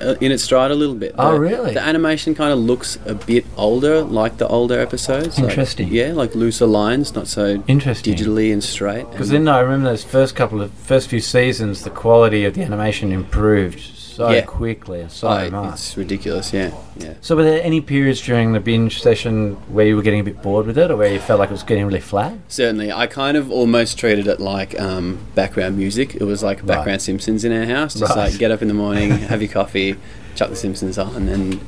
Uh, 0.03 0.14
in 0.20 0.32
its 0.32 0.42
stride 0.42 0.70
a 0.70 0.74
little 0.74 0.94
bit. 0.96 1.14
Oh, 1.18 1.32
The- 1.34 1.40
really? 1.40 1.74
The 1.74 1.82
animation 1.82 2.34
kind 2.34 2.53
of 2.53 2.59
looks 2.59 2.98
a 3.07 3.14
bit 3.14 3.44
older, 3.57 4.03
like 4.03 4.38
the 4.38 4.48
older 4.48 4.80
episodes. 4.80 5.38
like- 5.38 5.48
Interesting. 5.50 5.88
yeah, 5.92 6.12
like 6.12 6.34
looser 6.34 6.66
lines, 6.66 7.14
not 7.14 7.28
so 7.28 7.62
Interesting. 7.68 8.14
digitally 8.16 8.53
and 8.53 8.62
straight. 8.64 9.11
because 9.12 9.30
then 9.30 9.46
I 9.48 9.61
remember 9.61 9.88
those 9.90 10.05
first 10.05 10.34
couple 10.34 10.61
of 10.61 10.70
first 10.72 11.09
few 11.09 11.20
seasons, 11.20 11.82
the 11.84 11.90
quality 11.90 12.44
of 12.44 12.55
the 12.55 12.62
animation 12.62 13.12
improved 13.12 13.80
so 14.16 14.30
Yeah. 14.30 14.42
quickly 14.42 15.04
so 15.08 15.28
oh, 15.28 15.50
much. 15.50 15.74
it's 15.74 15.96
ridiculous. 15.96 16.52
Yeah, 16.52 16.70
yeah. 16.96 17.14
So 17.20 17.34
were 17.36 17.42
there 17.44 17.62
any 17.62 17.80
periods 17.80 18.20
during 18.20 18.52
the 18.52 18.60
binge 18.60 19.00
session 19.02 19.54
where 19.68 19.86
you 19.86 19.96
were 19.96 20.02
getting 20.02 20.20
a 20.20 20.24
bit 20.24 20.42
bored 20.42 20.66
with 20.66 20.78
it, 20.78 20.90
or 20.90 20.96
where 20.96 21.12
you 21.12 21.18
felt 21.20 21.38
like 21.40 21.50
it 21.50 21.52
was 21.52 21.62
getting 21.62 21.86
really 21.86 22.00
flat? 22.00 22.34
Certainly, 22.48 22.92
I 22.92 23.06
kind 23.06 23.36
of 23.36 23.50
almost 23.50 23.98
treated 23.98 24.26
it 24.26 24.40
like 24.40 24.78
um, 24.80 25.18
background 25.34 25.76
music. 25.78 26.14
It 26.14 26.24
was 26.24 26.42
like 26.42 26.58
background 26.66 26.86
Right. 26.86 27.00
Simpsons 27.02 27.44
in 27.44 27.52
our 27.52 27.64
house. 27.64 27.94
Just 27.94 28.14
Right. 28.16 28.30
like 28.30 28.38
get 28.38 28.50
up 28.50 28.62
in 28.62 28.68
the 28.68 28.74
morning, 28.74 29.10
have 29.32 29.40
your 29.42 29.50
coffee, 29.50 29.96
chuck 30.34 30.50
the 30.50 30.56
Simpsons 30.56 30.98
on, 30.98 31.28
and 31.28 31.60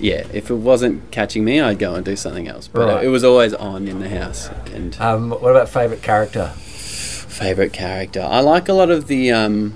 yeah, 0.00 0.24
if 0.32 0.50
it 0.50 0.54
wasn't 0.56 1.10
catching 1.12 1.44
me, 1.44 1.60
I'd 1.60 1.78
go 1.78 1.94
and 1.94 2.04
do 2.04 2.16
something 2.16 2.48
else. 2.48 2.66
But 2.68 2.86
Right. 2.88 3.04
it 3.04 3.08
was 3.08 3.22
always 3.22 3.54
on 3.54 3.86
in 3.86 4.00
the 4.00 4.08
house. 4.08 4.50
And 4.74 4.96
Um, 5.00 5.30
what 5.30 5.50
about 5.50 5.68
favourite 5.68 6.02
character? 6.02 6.50
favorite 6.56 7.72
character, 7.72 8.20
I 8.20 8.40
like 8.40 8.68
a 8.68 8.72
lot 8.74 8.90
of 8.90 9.06
the. 9.06 9.32
Um, 9.32 9.74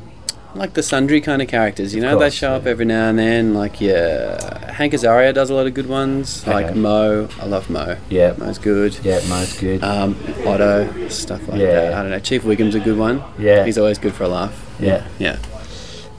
like 0.59 0.75
the 0.75 0.83
sundry 0.83 1.21
kind 1.21 1.41
of 1.43 1.49
characters, 1.49 1.95
you 1.95 2.01
know, 2.01 2.19
they 2.19 2.27
course, 2.27 2.35
show 2.35 2.55
up 2.55 2.67
every 2.67 2.85
now 2.85 3.09
and 3.09 3.19
then. 3.19 3.55
Like, 3.55 3.81
yeah, 3.81 4.73
Hank 4.73 4.93
Azaria 4.93 5.33
does 5.35 5.51
a 5.51 5.55
lot 5.55 5.67
of 5.67 5.75
good 5.75 5.89
ones. 5.89 6.43
Okay. 6.43 6.53
Like 6.53 6.75
Moe, 6.77 7.29
I 7.41 7.47
love 7.47 7.69
Moe. 7.71 7.97
Yeah. 8.09 8.35
Moe's 8.39 8.59
good. 8.59 8.99
Yeah, 9.05 9.21
most 9.29 9.61
good. 9.61 9.83
Um, 9.83 10.17
Otto, 10.47 11.09
stuff 11.09 11.47
like 11.49 11.61
Yeah. 11.61 11.73
that. 11.73 11.95
I 11.95 12.03
don't 12.03 12.11
know. 12.11 12.19
Chief 12.19 12.43
Wiggum's 12.43 12.75
a 12.75 12.81
good 12.81 12.99
one. 12.99 13.23
Yeah. 13.39 13.65
He's 13.65 13.79
always 13.79 13.99
good 13.99 14.15
for 14.15 14.25
a 14.25 14.29
laugh. 14.29 14.77
Yeah. 14.81 15.07
Yeah. 15.19 15.37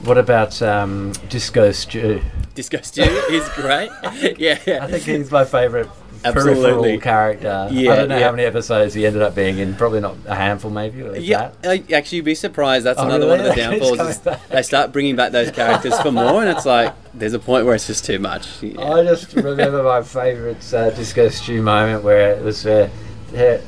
What 0.04 0.18
about 0.18 0.60
um, 0.62 1.12
Disco 1.28 1.72
Stew? 1.72 2.20
Disco 2.54 2.80
Stew 2.82 3.02
is 3.02 3.48
great. 3.50 3.90
yeah. 4.38 4.58
I 4.82 4.86
think 4.90 5.04
he's 5.04 5.30
my 5.30 5.44
favourite 5.44 5.88
Absolutely. 6.24 6.62
peripheral 6.62 7.00
character. 7.00 7.68
Yeah, 7.70 7.92
I 7.92 7.96
don't 7.96 8.08
know 8.08 8.18
yeah. 8.18 8.24
how 8.24 8.30
many 8.32 8.44
episodes 8.44 8.94
he 8.94 9.06
ended 9.06 9.22
up 9.22 9.34
being 9.34 9.58
in. 9.58 9.74
Probably 9.74 10.00
not 10.00 10.16
a 10.26 10.34
handful, 10.34 10.70
maybe. 10.70 10.98
Yeah, 11.20 11.52
that. 11.62 11.90
uh, 11.90 11.94
actually, 11.94 12.16
you'd 12.16 12.24
be 12.24 12.34
surprised. 12.34 12.84
That's 12.86 12.98
Oh, 12.98 13.04
another 13.06 13.26
really? 13.26 13.38
one 13.38 13.40
of 13.50 13.54
the 13.54 13.60
downfalls. 13.96 14.38
they 14.50 14.62
start 14.62 14.92
bringing 14.92 15.16
back 15.16 15.32
those 15.32 15.50
characters 15.50 15.98
for 16.00 16.10
more, 16.12 16.42
and 16.42 16.50
it's 16.50 16.66
like 16.66 16.94
there's 17.14 17.34
a 17.34 17.38
point 17.38 17.66
where 17.66 17.74
it's 17.74 17.86
just 17.86 18.04
too 18.04 18.18
much. 18.18 18.62
Yeah. 18.62 18.80
I 18.92 19.04
just 19.04 19.32
remember 19.34 19.82
my 19.82 20.02
favourite 20.02 20.74
uh, 20.74 20.90
disco 20.90 21.28
stew 21.28 21.62
moment 21.62 22.02
where 22.04 22.32
it 22.32 22.42
was 22.42 22.66
uh, 22.66 22.88
the- 23.32 23.62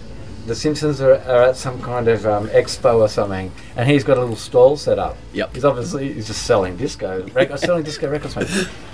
the 0.46 0.54
Simpsons 0.54 1.00
are, 1.02 1.16
are 1.28 1.42
at 1.42 1.56
some 1.56 1.80
kind 1.82 2.08
of 2.08 2.26
um, 2.26 2.48
expo 2.48 2.94
or 3.00 3.08
something, 3.08 3.52
and 3.76 3.88
he's 3.88 4.02
got 4.02 4.16
a 4.16 4.20
little 4.20 4.34
stall 4.34 4.74
set 4.76 4.98
up. 4.98 5.16
Yep. 5.34 5.54
He's 5.54 5.64
obviously 5.66 6.12
he's 6.14 6.26
just 6.26 6.44
selling 6.44 6.76
disco, 6.78 7.24
rec- 7.34 7.56
selling 7.58 7.82
disco 7.84 8.08
records, 8.10 8.34
mate. 8.34 8.48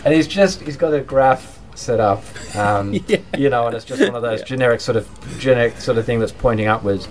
and 0.05 0.13
he's 0.13 0.27
just 0.27 0.61
he's 0.63 0.77
got 0.77 0.93
a 0.93 1.01
graph 1.01 1.56
set 1.79 2.01
up, 2.01 2.23
um, 2.57 2.93
Yeah. 3.09 3.19
you 3.37 3.49
know, 3.51 3.67
and 3.67 3.75
it's 3.77 3.85
just 3.85 4.01
one 4.03 4.15
of 4.15 4.23
those 4.23 4.43
generic 4.43 4.81
sort 4.81 4.97
of 4.97 5.09
generic 5.39 5.77
sort 5.79 5.99
of 5.99 6.05
thing 6.07 6.19
that's 6.19 6.33
pointing 6.33 6.67
upwards, 6.67 7.09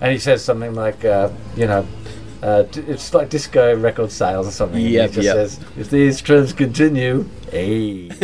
and 0.00 0.12
he 0.12 0.18
says 0.18 0.42
something 0.44 0.74
like, 0.74 1.04
uh, 1.04 1.30
you 1.56 1.66
know. 1.66 1.86
Uh, 2.42 2.62
d- 2.64 2.82
it's 2.86 3.14
like 3.14 3.30
disco 3.30 3.74
record 3.76 4.10
sales 4.12 4.46
or 4.46 4.50
something. 4.50 4.78
Yep, 4.80 5.08
he 5.08 5.14
just 5.16 5.24
yep. 5.24 5.34
says, 5.34 5.60
"If 5.78 5.90
these 5.90 6.20
trends 6.20 6.52
continue, 6.52 7.26
hey." 7.50 8.10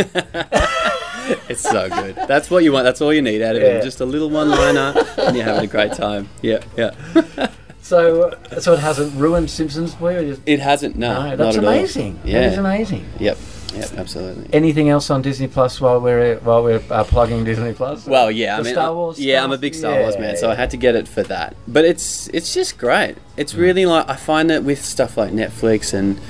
It's 1.48 1.62
so 1.62 1.88
good. 1.88 2.16
That's 2.26 2.50
what 2.50 2.64
you 2.64 2.72
want. 2.72 2.84
That's 2.84 3.00
all 3.00 3.12
you 3.12 3.22
need 3.22 3.42
out 3.42 3.54
of 3.56 3.62
Yeah. 3.62 3.76
him. 3.76 3.82
Just 3.82 4.00
a 4.00 4.04
little 4.04 4.28
one-liner, 4.28 4.94
and 5.18 5.36
you're 5.36 5.44
having 5.46 5.64
a 5.64 5.66
great 5.68 5.92
time. 5.92 6.28
Yeah, 6.42 6.62
yeah. 6.76 6.90
So, 7.84 8.32
so 8.60 8.74
it 8.74 8.78
hasn't 8.78 9.14
ruined 9.16 9.50
Simpsons 9.50 9.92
for 9.94 10.12
you? 10.12 10.18
It 10.18 10.26
just- 10.28 10.42
It 10.46 10.60
hasn't. 10.60 10.96
No, 10.96 11.30
no, 11.30 11.36
that's 11.36 11.56
amazing. 11.56 12.20
Yeah. 12.24 12.40
that 12.42 12.52
is 12.52 12.58
amazing. 12.58 13.04
Yep. 13.18 13.36
Yep. 13.74 13.92
Absolutely. 13.96 14.48
Anything 14.52 14.88
else 14.90 15.08
on 15.10 15.22
Disney 15.22 15.48
Plus 15.48 15.80
while 15.80 16.00
we're 16.00 16.36
while 16.40 16.62
we're 16.62 16.82
uh, 16.90 17.04
plugging 17.04 17.44
Disney 17.44 17.72
Plus? 17.72 18.06
Well, 18.06 18.30
yeah, 18.30 18.56
The 18.56 18.60
I 18.60 18.64
mean, 18.64 18.74
Star 18.74 18.94
Wars. 18.94 19.18
yeah, 19.18 19.42
I'm 19.42 19.52
a 19.52 19.58
big 19.58 19.74
Star 19.74 19.92
Yeah, 19.94 20.00
Wars 20.02 20.18
man, 20.18 20.36
so 20.36 20.50
I 20.50 20.54
had 20.54 20.70
to 20.70 20.76
get 20.76 20.94
it 20.94 21.08
for 21.08 21.22
that. 21.24 21.56
But 21.66 21.84
it's 21.84 22.28
it's 22.28 22.52
just 22.52 22.78
great. 22.78 23.16
It's 23.36 23.54
really 23.54 23.86
like 23.86 24.08
I 24.08 24.16
find 24.16 24.50
that 24.50 24.64
with 24.64 24.84
stuff 24.84 25.16
like 25.16 25.32
Netflix 25.32 25.94
and 25.94 26.20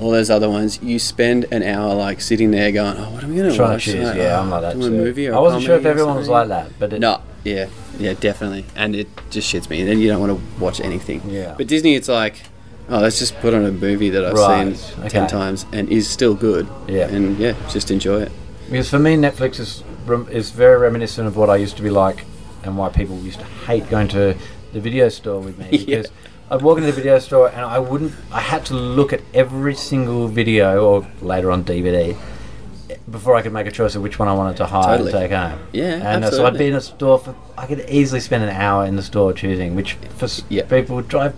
all 0.00 0.10
those 0.10 0.28
other 0.30 0.50
ones, 0.50 0.82
you 0.82 0.98
spend 0.98 1.46
an 1.50 1.62
hour 1.62 1.94
like 1.94 2.20
sitting 2.20 2.50
there 2.50 2.70
going, 2.72 2.96
"Oh, 2.98 3.10
what 3.10 3.24
am 3.24 3.32
I 3.32 3.36
going 3.36 3.50
to 3.50 3.56
Trying 3.56 3.68
to 3.68 3.74
watch?" 3.74 3.84
choose. 3.84 3.94
Like, 4.08 4.16
Yeah, 4.16 4.38
oh, 4.38 4.42
I'm 4.42 4.50
like 4.50 4.60
that 4.62 4.74
do 4.74 4.80
a 4.80 4.84
too. 4.84 4.90
movie 4.90 5.30
I 5.30 5.38
wasn't 5.38 5.62
sure 5.64 5.76
if 5.76 5.84
everyone 5.86 6.16
was 6.16 6.28
like 6.28 6.48
that, 6.48 6.70
but 6.78 6.92
it, 6.92 6.98
No, 7.00 7.20
yeah, 7.44 7.68
yeah, 7.98 8.12
definitely, 8.14 8.64
and 8.74 8.94
it 8.94 9.08
just 9.30 9.52
shits 9.52 9.70
me. 9.70 9.80
And 9.80 9.88
then 9.88 9.98
you 9.98 10.08
don't 10.08 10.20
want 10.20 10.32
to 10.38 10.60
watch 10.62 10.80
anything. 10.80 11.22
Yeah. 11.28 11.54
But 11.56 11.66
Disney, 11.66 11.94
it's 11.94 12.08
like, 12.08 12.42
oh, 12.88 12.98
let's 13.00 13.18
just 13.18 13.36
put 13.40 13.54
on 13.54 13.64
a 13.64 13.72
movie 13.72 14.10
that 14.10 14.24
I've 14.24 14.34
Right, 14.34 14.76
seen 14.76 14.98
okay. 15.00 15.08
ten 15.08 15.26
times 15.28 15.66
and 15.72 15.88
is 15.90 16.08
still 16.08 16.34
good. 16.34 16.68
Yeah. 16.88 17.08
And 17.08 17.38
yeah, 17.38 17.54
just 17.70 17.90
enjoy 17.90 18.22
it. 18.22 18.32
Because 18.70 18.90
for 18.90 18.98
me, 18.98 19.16
Netflix 19.16 19.60
is 19.60 19.84
rem- 20.06 20.28
is 20.30 20.50
very 20.50 20.78
reminiscent 20.78 21.26
of 21.28 21.36
what 21.36 21.50
I 21.50 21.56
used 21.56 21.76
to 21.76 21.82
be 21.82 21.90
like, 21.90 22.24
and 22.64 22.76
why 22.76 22.88
people 22.88 23.16
used 23.20 23.38
to 23.40 23.44
hate 23.66 23.88
going 23.88 24.08
to 24.08 24.36
the 24.72 24.80
video 24.80 25.08
store 25.08 25.40
with 25.40 25.58
me. 25.58 25.68
Yeah. 25.86 25.96
Because 25.98 26.12
I'd 26.50 26.62
walk 26.62 26.78
into 26.78 26.86
the 26.86 26.92
video 26.96 27.18
store 27.18 27.48
and 27.48 27.60
I 27.64 27.78
wouldn't. 27.80 28.12
I 28.30 28.40
had 28.40 28.64
to 28.66 28.74
look 28.74 29.12
at 29.12 29.20
every 29.34 29.74
single 29.74 30.28
video, 30.28 30.84
or 30.84 31.06
later 31.20 31.50
on 31.50 31.64
DVD, 31.64 32.16
before 33.10 33.34
I 33.36 33.42
could 33.42 33.52
make 33.52 33.66
a 33.66 33.70
choice 33.72 33.96
of 33.96 34.02
which 34.02 34.18
one 34.20 34.28
I 34.28 34.32
wanted 34.32 34.56
to 34.58 34.66
hire 34.66 34.96
Totally. 34.98 35.10
and 35.12 35.20
take 35.20 35.30
home. 35.32 35.58
Yeah, 35.72 36.14
And 36.14 36.24
uh, 36.24 36.30
so 36.30 36.46
I'd 36.46 36.56
be 36.58 36.66
in 36.68 36.74
a 36.74 36.80
store 36.80 37.18
for. 37.18 37.34
I 37.58 37.66
could 37.66 37.84
easily 37.88 38.20
spend 38.20 38.44
an 38.44 38.50
hour 38.50 38.84
in 38.86 38.94
the 38.96 39.02
store 39.02 39.32
choosing, 39.32 39.74
which 39.74 39.94
for 40.16 40.28
Yeah. 40.48 40.64
people 40.66 40.94
would 40.96 41.08
drive 41.08 41.34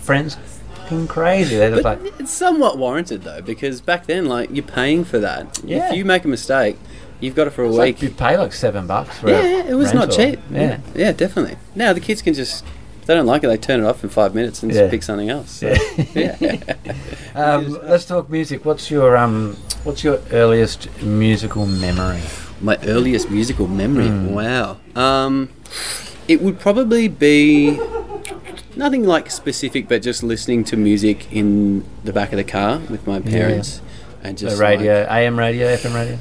friends 0.00 0.36
fucking 0.82 1.08
crazy. 1.08 1.56
They're 1.56 1.70
just 1.70 1.82
But 1.82 2.02
like, 2.02 2.20
it's 2.20 2.30
somewhat 2.30 2.78
warranted 2.78 3.22
though, 3.22 3.40
because 3.42 3.80
back 3.80 4.06
then, 4.06 4.26
like 4.26 4.50
you're 4.52 4.64
paying 4.64 5.04
for 5.04 5.18
that. 5.18 5.60
Yeah. 5.64 5.90
If 5.90 5.96
you 5.96 6.04
make 6.04 6.24
a 6.24 6.28
mistake, 6.28 6.76
you've 7.20 7.34
got 7.34 7.46
it 7.46 7.50
for 7.50 7.64
a 7.64 7.68
it's 7.68 7.72
week. 7.78 7.96
like 7.96 8.02
you 8.02 8.10
pay 8.10 8.36
like 8.38 8.52
seven 8.52 8.86
bucks 8.86 9.18
for 9.18 9.30
yeah, 9.30 9.42
yeah, 9.42 9.64
it 9.64 9.74
was 9.74 9.94
not 9.94 10.10
cheap. 10.10 10.40
Yeah. 10.50 10.80
yeah, 10.94 11.12
definitely. 11.12 11.56
Now 11.74 11.92
the 11.92 12.00
kids 12.00 12.22
can 12.22 12.34
just. 12.34 12.64
If 13.00 13.06
they 13.06 13.14
don't 13.14 13.26
like 13.26 13.42
it, 13.42 13.48
they 13.48 13.56
turn 13.56 13.80
it 13.80 13.84
off 13.86 14.04
in 14.04 14.10
five 14.10 14.32
minutes 14.32 14.62
and 14.62 14.70
Yeah. 14.72 14.82
just 14.82 14.90
pick 14.92 15.02
something 15.02 15.28
else. 15.28 15.50
So, 15.50 15.74
yeah. 16.14 16.36
Um, 17.34 17.70
let's 17.88 18.04
talk 18.04 18.28
music. 18.30 18.64
What's 18.64 18.90
your 18.90 19.16
um, 19.16 19.56
what's 19.84 20.04
your 20.04 20.20
earliest 20.30 20.88
musical 21.02 21.66
memory? 21.66 22.20
My 22.60 22.76
earliest 22.84 23.28
musical 23.30 23.66
memory. 23.66 24.06
Hmm. 24.06 24.34
Wow. 24.34 24.76
Um, 24.94 25.48
it 26.28 26.42
would 26.42 26.60
probably 26.60 27.08
be 27.08 27.70
nothing 28.76 29.04
like 29.04 29.30
specific, 29.30 29.88
but 29.88 30.02
just 30.02 30.22
listening 30.22 30.64
to 30.64 30.76
music 30.76 31.30
in 31.32 31.84
the 32.04 32.12
back 32.12 32.32
of 32.32 32.36
the 32.36 32.44
car 32.44 32.80
with 32.90 33.06
my 33.06 33.20
parents, 33.20 33.80
and 34.22 34.36
just 34.38 34.56
The 34.56 34.62
radio, 34.62 35.00
like- 35.00 35.10
AM 35.10 35.38
radio, 35.38 35.66
FM 35.68 35.94
radio. 35.94 36.18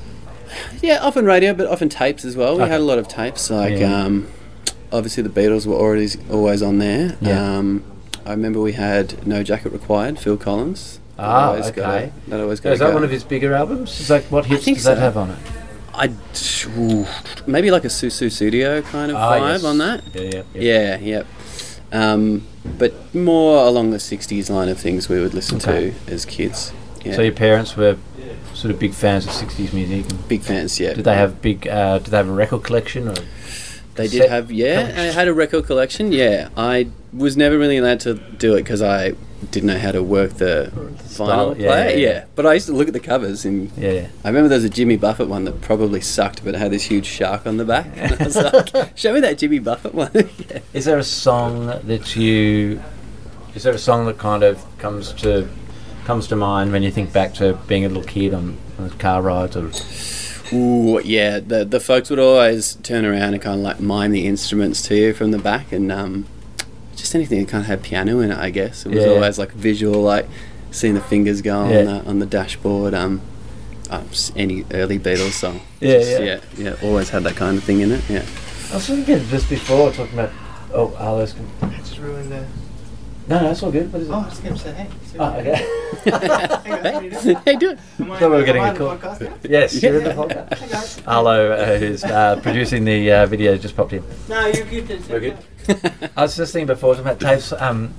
yeah, 0.81 0.99
often 1.01 1.25
radio, 1.25 1.53
but 1.53 1.67
often 1.67 1.89
tapes 1.89 2.25
as 2.25 2.35
well. 2.35 2.55
We 2.57 2.63
Okay. 2.63 2.71
had 2.71 2.81
a 2.81 2.83
lot 2.83 2.97
of 2.99 3.07
tapes. 3.07 3.49
Like 3.49 3.77
Yeah. 3.79 4.03
um, 4.05 4.27
obviously 4.91 5.23
the 5.23 5.29
Beatles 5.29 5.65
were 5.65 5.75
already 5.75 6.09
always 6.31 6.61
on 6.61 6.77
there. 6.79 7.15
Yeah. 7.21 7.57
Um, 7.57 7.83
I 8.25 8.31
remember 8.31 8.59
we 8.59 8.73
had 8.73 9.25
No 9.25 9.41
Jacket 9.43 9.71
Required, 9.71 10.19
Phil 10.19 10.37
Collins. 10.37 10.99
Ah, 11.17 11.49
always 11.49 11.69
got 11.71 11.89
okay. 11.95 12.11
a- 12.27 12.29
that 12.31 12.39
always 12.39 12.59
got 12.59 12.73
Is 12.73 12.79
that 12.79 12.87
go. 12.87 12.93
one 12.95 13.03
of 13.03 13.11
his 13.11 13.23
bigger 13.23 13.53
albums? 13.53 13.99
Is 13.99 14.07
that 14.07 14.23
what 14.31 14.45
hits 14.45 14.65
does 14.65 14.83
that 14.85 14.97
have 14.97 15.17
on 15.17 15.29
it? 15.31 15.35
I 15.93 16.09
ooh, 16.79 17.05
maybe 17.45 17.69
like 17.69 17.83
a 17.83 17.89
Sussudio 17.89 18.81
kind 18.85 19.11
of 19.11 19.17
Ah, 19.17 19.33
vibe 19.33 19.51
yes. 19.51 19.63
on 19.63 19.77
that. 19.79 20.01
Yeah, 20.13 20.21
yeah, 20.23 20.41
Yeah, 20.55 20.97
yep. 20.99 21.25
Um, 21.91 22.43
but 22.77 23.13
more 23.13 23.65
along 23.65 23.91
the 23.91 23.97
'60s 23.97 24.49
line 24.49 24.69
of 24.69 24.79
things 24.79 25.09
we 25.09 25.19
would 25.19 25.33
listen 25.33 25.57
Okay. 25.57 25.93
to 26.07 26.13
as 26.13 26.25
kids. 26.25 26.71
Yeah. 27.03 27.15
So 27.15 27.21
your 27.23 27.33
parents 27.33 27.75
were 27.75 27.97
sort 28.53 28.71
of 28.73 28.79
big 28.79 28.93
fans 28.93 29.25
of 29.25 29.31
'60s 29.31 29.73
music. 29.73 30.05
Big 30.27 30.41
fans, 30.41 30.79
yeah. 30.79 30.93
did 30.93 31.03
they 31.05 31.15
have 31.15 31.41
big? 31.41 31.67
Uh, 31.67 31.97
did 31.99 32.07
they 32.11 32.17
have 32.17 32.29
a 32.29 32.33
record 32.33 32.63
collection? 32.63 33.07
Or 33.07 33.15
They 33.95 34.07
did 34.07 34.29
have, 34.29 34.51
yeah. 34.51 34.81
collection? 34.83 34.99
I 34.99 35.03
had 35.11 35.27
a 35.27 35.33
record 35.33 35.65
collection, 35.65 36.11
yeah. 36.11 36.49
I 36.55 36.87
was 37.11 37.35
never 37.35 37.57
really 37.57 37.77
allowed 37.77 37.99
to 38.01 38.13
do 38.15 38.53
it 38.55 38.63
because 38.63 38.81
I 38.81 39.13
didn't 39.49 39.67
know 39.67 39.79
how 39.79 39.91
to 39.91 40.03
work 40.03 40.33
the 40.33 40.71
vinyl 40.73 41.57
yeah, 41.57 41.67
player. 41.67 41.89
yeah, 41.89 41.95
Yeah, 41.97 42.13
yeah. 42.13 42.25
But 42.35 42.45
I 42.45 42.53
used 42.53 42.67
to 42.67 42.73
look 42.73 42.87
at 42.87 42.93
the 42.93 42.99
covers 42.99 43.45
and 43.45 43.71
yeah, 43.77 43.91
yeah. 43.91 44.07
I 44.23 44.27
remember 44.27 44.49
there 44.49 44.57
was 44.57 44.65
a 44.65 44.69
Jimmy 44.69 44.97
Buffett 44.97 45.27
one 45.27 45.45
that 45.45 45.61
probably 45.61 46.01
sucked, 46.01 46.43
but 46.43 46.55
it 46.55 46.57
had 46.57 46.71
this 46.71 46.83
huge 46.83 47.05
shark 47.05 47.45
on 47.45 47.57
the 47.57 47.65
back. 47.65 47.87
And 48.01 48.19
I 48.19 48.23
was 48.25 48.35
like, 48.35 48.97
show 48.97 49.13
me 49.13 49.19
that 49.21 49.37
Jimmy 49.37 49.59
Buffett 49.59 49.93
one. 49.93 50.11
Is 50.73 50.85
there 50.85 50.97
a 50.97 51.03
song 51.03 51.67
that 51.67 52.15
you? 52.15 52.81
Is 53.55 53.63
there 53.63 53.73
a 53.73 53.79
song 53.79 54.05
that 54.05 54.17
kind 54.17 54.43
of 54.43 54.63
comes 54.77 55.13
to 55.13 55.47
comes 56.05 56.27
to 56.27 56.35
mind 56.35 56.71
when 56.71 56.83
you 56.83 56.91
think 56.91 57.13
back 57.13 57.33
to 57.35 57.53
being 57.67 57.85
a 57.85 57.87
little 57.87 58.03
kid 58.03 58.33
on, 58.33 58.57
on 58.79 58.89
car 58.91 59.21
rides 59.21 59.55
or? 59.55 59.71
Ooh, 60.53 60.99
yeah. 61.03 61.39
The 61.39 61.63
the 61.63 61.79
folks 61.79 62.09
would 62.09 62.19
always 62.19 62.75
turn 62.75 63.05
around 63.05 63.33
and 63.33 63.41
kind 63.41 63.55
of 63.55 63.63
like 63.63 63.79
mime 63.79 64.11
the 64.11 64.27
instruments 64.27 64.81
to 64.83 64.95
you 64.95 65.13
from 65.13 65.31
the 65.31 65.37
back, 65.37 65.71
and 65.71 65.91
um, 65.91 66.25
just 67.11 67.15
anything 67.15 67.43
that 67.45 67.51
kind 67.51 67.61
of 67.61 67.67
had 67.67 67.83
piano 67.83 68.19
in 68.21 68.31
it. 68.31 68.37
I 68.37 68.49
guess 68.49 68.85
it 68.85 68.89
was 68.93 69.03
Yeah. 69.03 69.11
always 69.11 69.37
like 69.37 69.51
visual, 69.51 70.01
like 70.01 70.27
seeing 70.71 70.93
the 70.93 71.01
fingers 71.01 71.41
go 71.41 71.67
Yeah. 71.67 71.79
on 71.79 71.85
the 71.85 72.09
on 72.09 72.19
the 72.19 72.25
dashboard. 72.25 72.93
Um, 72.93 73.21
s- 73.91 74.31
any 74.37 74.63
early 74.71 74.97
Beatles 74.97 75.33
song. 75.33 75.59
Yeah, 75.81 75.97
Just, 75.97 76.11
yeah. 76.11 76.19
yeah, 76.19 76.39
yeah. 76.57 76.75
Always 76.87 77.09
had 77.09 77.23
that 77.23 77.35
kind 77.35 77.57
of 77.57 77.63
thing 77.65 77.81
in 77.81 77.91
it. 77.91 78.01
Yeah. 78.09 78.23
I 78.71 78.75
was 78.75 78.87
thinking 78.87 79.19
just 79.27 79.49
before 79.49 79.91
talking 79.91 80.13
about. 80.17 80.29
Oh, 80.73 80.95
Arlo's. 80.97 81.35
I 81.61 81.67
just 81.79 81.97
ruined 81.97 82.31
the. 82.31 82.45
No, 83.27 83.39
no, 83.41 83.51
it's 83.51 83.61
all 83.61 83.71
good. 83.71 83.91
What 83.91 84.01
is 84.01 84.07
it? 84.09 84.11
Oh, 84.13 84.19
I 84.19 84.29
was 84.29 84.39
going 84.39 84.55
to 84.55 84.59
say 84.59 84.71
hey. 84.73 84.87
Oh, 85.19 85.33
okay. 85.33 85.55
Hang 86.05 86.13
on, 86.13 86.21
what 86.61 86.85
are 86.95 87.03
you 87.03 87.09
doing? 87.11 87.37
hey, 87.45 87.55
do 87.57 87.69
it. 87.71 87.79
Am 87.99 88.11
I- 88.11 88.19
Thought 88.19 88.31
we 88.31 88.37
were 88.37 88.43
getting 88.43 88.61
am 88.61 88.67
I 88.67 88.69
a 88.69 88.71
on 88.71 88.77
call. 88.99 89.17
the 89.17 89.25
podcast 89.25 89.49
yes, 89.49 89.83
you're 89.83 89.97
in 89.97 90.03
the 90.05 90.09
podcast. 90.11 90.57
Hey 90.57 90.67
guys. 90.69 91.01
Arlo, 91.05 91.51
uh, 91.51 91.77
who's 91.77 92.03
uh, 92.03 92.39
producing 92.41 92.85
the 92.85 93.11
uh, 93.11 93.25
video, 93.27 93.57
just 93.57 93.75
popped 93.75 93.93
in. 93.93 94.03
No, 94.29 94.47
you're 94.47 94.65
good. 94.65 94.89
It's 94.89 95.07
We're 95.09 95.19
good. 95.19 95.37
I 96.17 96.23
was 96.23 96.35
just 96.35 96.53
thinking 96.53 96.67
before 96.67 96.95
about 96.95 97.19
tapes. 97.19 97.51
Um, 97.53 97.93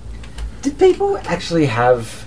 did 0.63 0.79
people 0.79 1.19
actually 1.19 1.67
have 1.67 2.25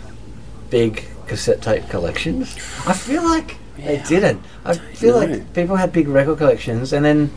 big 0.70 1.06
cassette 1.28 1.62
tape 1.62 1.90
collections? 1.90 2.56
I 2.86 2.94
feel 2.94 3.24
like 3.24 3.58
they 3.78 4.02
didn't. 4.08 4.42
I 4.64 4.74
feel 4.76 5.20
know. 5.20 5.28
like 5.28 5.54
people 5.54 5.76
had 5.76 5.92
big 5.92 6.08
record 6.08 6.38
collections, 6.38 6.94
and 6.94 7.06
then 7.06 7.32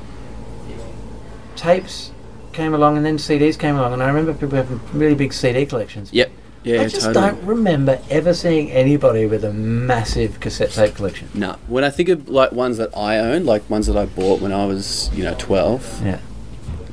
tapes 1.56 2.12
came 2.52 2.74
along, 2.74 2.96
and 2.96 3.06
then 3.06 3.18
CDs 3.18 3.58
came 3.58 3.76
along, 3.76 3.92
and 3.92 4.02
I 4.02 4.08
remember 4.08 4.34
people 4.34 4.56
having 4.56 4.80
really 4.92 5.14
big 5.14 5.32
CD 5.32 5.66
collections. 5.66 6.12
Yep. 6.12 6.30
Yeah, 6.64 6.80
I 6.82 6.88
just 6.88 7.06
totally. 7.06 7.30
don't 7.30 7.44
remember 7.44 8.00
ever 8.10 8.34
seeing 8.34 8.70
anybody 8.72 9.26
with 9.26 9.44
a 9.44 9.52
massive 9.52 10.40
cassette 10.40 10.70
tape 10.72 10.96
collection. 10.96 11.28
No, 11.32 11.56
when 11.68 11.84
I 11.84 11.90
think 11.90 12.08
of 12.08 12.28
like 12.28 12.50
ones 12.52 12.78
that 12.78 12.94
I 12.96 13.18
owned, 13.18 13.46
like 13.46 13.68
ones 13.70 13.86
that 13.86 13.96
I 13.96 14.06
bought 14.06 14.40
when 14.40 14.52
I 14.52 14.66
was, 14.66 15.08
you 15.14 15.22
know, 15.22 15.34
twelve, 15.38 16.00
Yeah. 16.04 16.18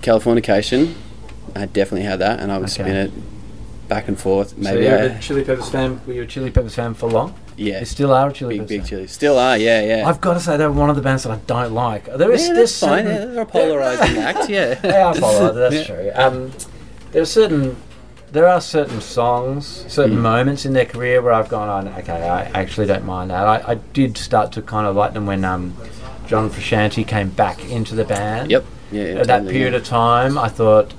Californication, 0.01 0.93
I 1.55 1.65
definitely 1.65 2.05
had 2.05 2.19
that, 2.19 2.39
and 2.39 2.51
I 2.51 2.57
would 2.57 2.65
Okay. 2.69 2.83
spin 2.83 2.95
it 2.95 3.11
back 3.87 4.07
and 4.07 4.19
forth. 4.19 4.49
so 4.49 4.55
Maybe 4.57 4.83
you're 4.83 4.97
I, 4.97 5.01
a 5.03 5.19
Chili 5.19 5.43
Peppers 5.43 5.69
fan. 5.69 6.01
Were 6.07 6.13
you 6.13 6.23
a 6.23 6.25
Chili 6.25 6.51
Peppers 6.51 6.75
fan 6.75 6.93
for 6.95 7.09
long? 7.09 7.33
yeah, 7.55 7.79
You 7.79 7.85
still 7.85 8.11
are 8.13 8.29
a 8.29 8.33
Chili 8.33 8.55
big 8.59 8.61
Peppers 8.61 8.69
big 8.69 8.81
fan. 8.81 8.89
chili. 8.89 9.07
Still 9.07 9.37
are, 9.39 9.57
yeah, 9.57 9.81
yeah. 9.81 10.09
I've 10.09 10.19
got 10.19 10.33
to 10.33 10.39
say 10.39 10.57
they're 10.57 10.71
one 10.71 10.89
of 10.89 10.95
the 10.95 11.01
bands 11.01 11.23
that 11.23 11.31
I 11.31 11.37
don't 11.47 11.73
like. 11.73 12.05
There 12.17 12.31
is 12.31 12.47
yeah, 12.47 12.53
that's 12.55 12.79
fine. 12.79 13.05
Yeah, 13.05 13.25
they're 13.25 13.41
a 13.41 13.45
polarizing 13.45 14.17
act. 14.29 14.49
Yeah, 14.49 14.73
They 14.75 14.97
are 15.01 15.13
polarized. 15.13 15.55
That's 15.57 15.75
Yeah. 15.89 15.95
true. 15.95 16.11
Um, 16.15 16.51
there 17.11 17.21
are 17.21 17.25
certain 17.25 17.77
there 18.31 18.47
are 18.49 18.59
certain 18.59 18.99
songs, 18.99 19.85
certain 19.87 20.17
Mm. 20.17 20.21
moments 20.21 20.65
in 20.65 20.73
their 20.73 20.83
career 20.85 21.21
where 21.21 21.31
I've 21.31 21.47
gone 21.47 21.69
on. 21.69 21.87
Okay, 21.99 22.11
I 22.27 22.41
actually 22.59 22.85
don't 22.87 23.05
mind 23.05 23.29
that. 23.31 23.47
I, 23.47 23.71
I 23.71 23.75
did 23.93 24.17
start 24.17 24.51
to 24.53 24.61
kind 24.61 24.85
of 24.87 24.93
like 24.97 25.13
them 25.13 25.25
when 25.25 25.45
um, 25.45 25.73
John 26.27 26.49
Frusciante 26.49 27.07
came 27.07 27.29
back 27.29 27.63
into 27.69 27.95
the 27.95 28.03
band. 28.03 28.51
Yep. 28.51 28.65
Yeah. 28.91 29.01
yeah 29.03 29.07
At 29.21 29.27
that 29.27 29.37
totally, 29.37 29.53
period 29.53 29.71
yeah. 29.73 29.79
of 29.79 29.85
time, 29.85 30.37
I 30.37 30.49
thought, 30.49 30.93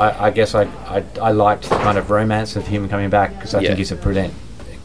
I, 0.00 0.26
I 0.26 0.30
guess 0.30 0.54
I, 0.54 0.62
I, 0.86 1.04
I 1.20 1.30
liked 1.32 1.64
the 1.68 1.76
kind 1.76 1.98
of 1.98 2.10
romance 2.10 2.56
of 2.56 2.66
him 2.66 2.88
coming 2.88 3.10
back 3.10 3.34
because 3.34 3.54
I 3.54 3.60
Yeah. 3.60 3.68
think 3.68 3.78
he's 3.78 3.92
a 3.92 3.96
brilliant 3.96 4.32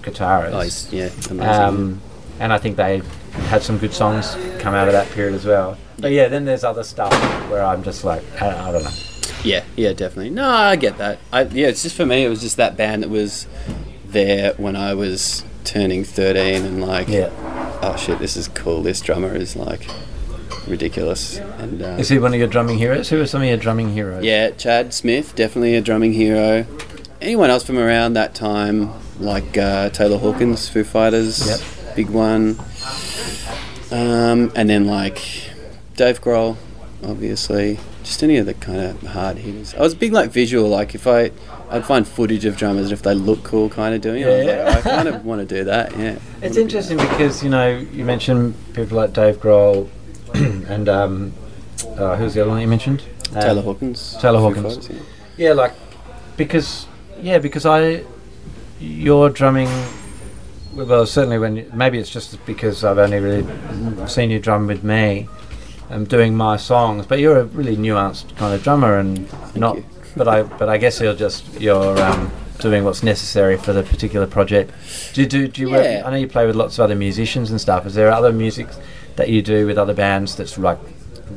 guitarist. 0.01 0.51
Oh, 0.53 0.59
he's, 0.59 0.91
yeah, 0.93 1.09
amazing. 1.31 1.39
Um, 1.41 2.01
and 2.39 2.51
I 2.51 2.57
think 2.57 2.75
they 2.75 3.01
had 3.47 3.63
some 3.63 3.77
good 3.77 3.93
songs 3.93 4.35
come 4.59 4.73
out 4.75 4.87
of 4.87 4.93
that 4.93 5.09
period 5.11 5.33
as 5.35 5.45
well. 5.45 5.77
But 5.99 6.11
yeah, 6.11 6.27
then 6.27 6.43
there's 6.45 6.65
other 6.65 6.83
stuff 6.83 7.13
where 7.49 7.63
I'm 7.63 7.81
just 7.81 8.03
like, 8.03 8.21
I, 8.41 8.69
I 8.69 8.71
don't 8.73 8.83
know. 8.83 8.91
Yeah, 9.43 9.63
yeah, 9.77 9.93
definitely. 9.93 10.31
No, 10.31 10.49
I 10.49 10.75
get 10.75 10.97
that. 10.97 11.19
I, 11.31 11.43
yeah, 11.43 11.67
it's 11.67 11.83
just 11.83 11.95
for 11.95 12.05
me. 12.05 12.25
It 12.25 12.29
was 12.29 12.41
just 12.41 12.57
that 12.57 12.75
band 12.75 13.03
that 13.03 13.09
was 13.09 13.47
there 14.05 14.53
when 14.55 14.75
I 14.75 14.93
was 14.95 15.43
turning 15.63 16.03
thirteen, 16.03 16.65
and 16.65 16.81
like, 16.85 17.07
Yeah. 17.07 17.29
oh 17.81 17.95
shit, 17.95 18.19
this 18.19 18.35
is 18.35 18.47
cool. 18.49 18.81
This 18.81 18.99
drummer 19.01 19.33
is 19.35 19.55
like 19.55 19.87
ridiculous. 20.67 21.37
And 21.37 21.81
uh, 21.81 21.97
Is 21.99 22.09
he 22.09 22.19
one 22.19 22.33
of 22.33 22.39
your 22.39 22.47
drumming 22.47 22.77
heroes? 22.77 23.09
Who 23.09 23.21
are 23.21 23.25
some 23.27 23.41
of 23.41 23.47
your 23.47 23.57
drumming 23.57 23.93
heroes? 23.93 24.23
yeah, 24.23 24.49
Chad 24.51 24.93
Smith, 24.93 25.35
definitely 25.35 25.75
a 25.75 25.81
drumming 25.81 26.13
hero. 26.13 26.65
Anyone 27.21 27.49
else 27.49 27.63
from 27.63 27.77
around 27.77 28.13
that 28.13 28.35
time, 28.35 28.91
like 29.19 29.57
uh, 29.57 29.89
Taylor 29.89 30.17
Hawkins, 30.17 30.67
Foo 30.69 30.83
Fighters, 30.83 31.47
Yep. 31.47 31.95
big 31.95 32.09
one. 32.09 32.57
Um, 33.91 34.51
and 34.55 34.69
then 34.69 34.85
like 34.87 35.19
Dave 35.95 36.21
Grohl, 36.21 36.57
obviously. 37.03 37.79
Just 38.03 38.21
any 38.23 38.37
of 38.37 38.45
the 38.45 38.53
kind 38.53 38.79
of 38.81 39.01
hard 39.03 39.37
hitters. 39.37 39.73
I 39.73 39.79
was 39.79 39.95
big 39.95 40.11
like 40.13 40.29
visual. 40.29 40.69
Like 40.69 40.93
if 40.93 41.07
I, 41.07 41.31
I'd 41.69 41.85
find 41.85 42.07
footage 42.07 42.45
of 42.45 42.55
drummers 42.57 42.91
if 42.91 43.01
they 43.01 43.15
look 43.15 43.43
cool, 43.43 43.69
kind 43.69 43.95
of 43.95 44.01
doing 44.01 44.21
it. 44.21 44.45
Yeah. 44.45 44.63
like, 44.65 44.77
I 44.77 44.81
kind 44.81 45.07
of 45.07 45.25
want 45.25 45.47
to 45.47 45.55
do 45.55 45.63
that. 45.63 45.97
Yeah. 45.97 46.19
It's 46.41 46.57
interesting 46.57 46.97
because 46.97 47.43
you 47.43 47.49
know 47.49 47.77
you 47.77 48.05
mentioned 48.05 48.53
people 48.73 48.97
like 48.97 49.13
Dave 49.13 49.37
Grohl 49.37 49.89
and 50.69 50.89
um, 50.89 51.33
uh, 51.97 52.15
who's 52.15 52.33
the 52.33 52.41
other 52.41 52.51
one 52.51 52.61
you 52.61 52.67
mentioned? 52.67 53.03
Um, 53.33 53.41
Taylor 53.41 53.61
Hawkins. 53.61 54.17
Taylor 54.21 54.39
Hawkins. 54.39 54.75
Fighters, 54.87 54.89
yeah. 55.37 55.47
Yeah, 55.47 55.53
like 55.53 55.73
because 56.37 56.87
yeah, 57.21 57.37
because 57.39 57.65
I 57.65 58.03
your 58.79 59.29
drumming. 59.29 59.69
Well, 60.73 61.05
certainly 61.05 61.37
when 61.39 61.55
you- 61.55 61.71
maybe 61.73 61.97
it's 61.99 62.09
just 62.09 62.43
because 62.45 62.83
I've 62.83 62.97
only 62.97 63.19
really 63.19 63.45
seen 64.07 64.29
you 64.29 64.39
drum 64.39 64.67
with 64.67 64.83
me, 64.83 65.27
and 65.89 66.07
doing 66.07 66.35
my 66.35 66.57
songs. 66.57 67.05
But 67.05 67.19
you're 67.19 67.39
a 67.39 67.45
really 67.45 67.77
nuanced 67.77 68.35
kind 68.35 68.53
of 68.53 68.61
drummer, 68.63 68.97
and 68.97 69.27
not. 69.55 69.77
you. 69.77 69.85
But 70.17 70.27
I 70.27 70.43
but 70.43 70.69
I 70.69 70.77
guess 70.77 70.99
you're 71.01 71.13
just 71.15 71.59
you're 71.59 71.97
um, 72.01 72.31
doing 72.59 72.83
what's 72.85 73.03
necessary 73.03 73.57
for 73.57 73.73
the 73.73 73.83
particular 73.83 74.27
project. 74.27 74.71
Do 75.13 75.21
you 75.21 75.27
do 75.27 75.47
do 75.47 75.61
you 75.61 75.69
work? 75.69 75.85
I 76.05 76.09
know 76.09 76.17
you 76.17 76.27
play 76.27 76.45
with 76.45 76.55
lots 76.55 76.77
of 76.77 76.83
other 76.85 76.95
musicians 76.95 77.51
and 77.51 77.59
stuff. 77.59 77.85
Is 77.85 77.95
there 77.95 78.11
other 78.11 78.31
music 78.31 78.67
that 79.15 79.29
you 79.29 79.41
do 79.41 79.65
with 79.65 79.77
other 79.77 79.93
bands 79.93 80.35
that's 80.35 80.57
like 80.57 80.77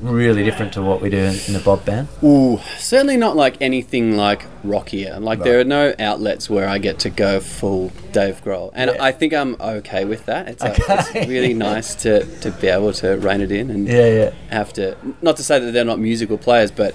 really 0.03 0.45
different 0.45 0.73
to 0.75 0.83
what 0.83 1.01
we 1.01 1.09
do 1.11 1.17
in, 1.17 1.35
in 1.47 1.53
the 1.55 1.63
Bob 1.65 1.85
band? 1.85 2.09
Ooh, 2.23 2.61
certainly 2.77 3.17
not 3.17 3.37
like 3.37 3.57
anything 3.61 4.17
like 4.17 4.45
rockier. 4.63 5.19
Like 5.19 5.41
there 5.41 5.59
are 5.61 5.65
no 5.65 5.95
outlets 5.99 6.51
where 6.51 6.69
I 6.69 6.79
get 6.79 6.99
to 7.01 7.11
go 7.11 7.41
full 7.41 7.91
Dave 8.13 8.43
Grohl, 8.45 8.71
and 8.75 8.91
Yeah. 8.95 9.03
I 9.03 9.13
think 9.13 9.33
I'm 9.33 9.57
okay 9.61 10.05
with 10.05 10.27
that. 10.27 10.49
It's, 10.49 10.63
uh, 10.63 10.69
like, 10.69 10.81
Okay. 10.91 11.21
it's 11.21 11.29
really 11.29 11.55
nice 11.71 11.95
to, 11.97 12.25
to 12.41 12.51
be 12.51 12.67
able 12.69 12.93
to 12.95 13.17
rein 13.17 13.41
it 13.41 13.51
in 13.51 13.71
and 13.71 13.89
Yeah, 13.89 14.07
yeah. 14.09 14.31
have 14.51 14.73
to. 14.75 14.97
Not 15.23 15.37
to 15.39 15.43
say 15.43 15.59
that 15.59 15.73
they're 15.73 15.85
not 15.85 15.99
musical 15.99 16.37
players, 16.39 16.71
but 16.71 16.95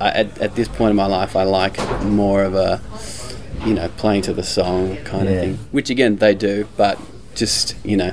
I, 0.00 0.08
at, 0.10 0.38
at 0.38 0.54
this 0.56 0.66
point 0.68 0.90
in 0.90 0.96
my 0.96 1.06
life, 1.06 1.36
I 1.36 1.42
like 1.44 1.76
more 2.02 2.42
of 2.42 2.54
a 2.54 2.80
you 3.66 3.74
know 3.74 3.88
playing 3.96 4.22
to 4.22 4.32
the 4.32 4.42
song 4.42 4.96
kind 5.04 5.26
Yeah. 5.28 5.34
of 5.34 5.40
thing, 5.42 5.58
which 5.72 5.90
again 5.90 6.16
they 6.16 6.34
do, 6.34 6.66
but 6.76 6.98
just 7.34 7.76
you 7.84 7.96
know 7.96 8.12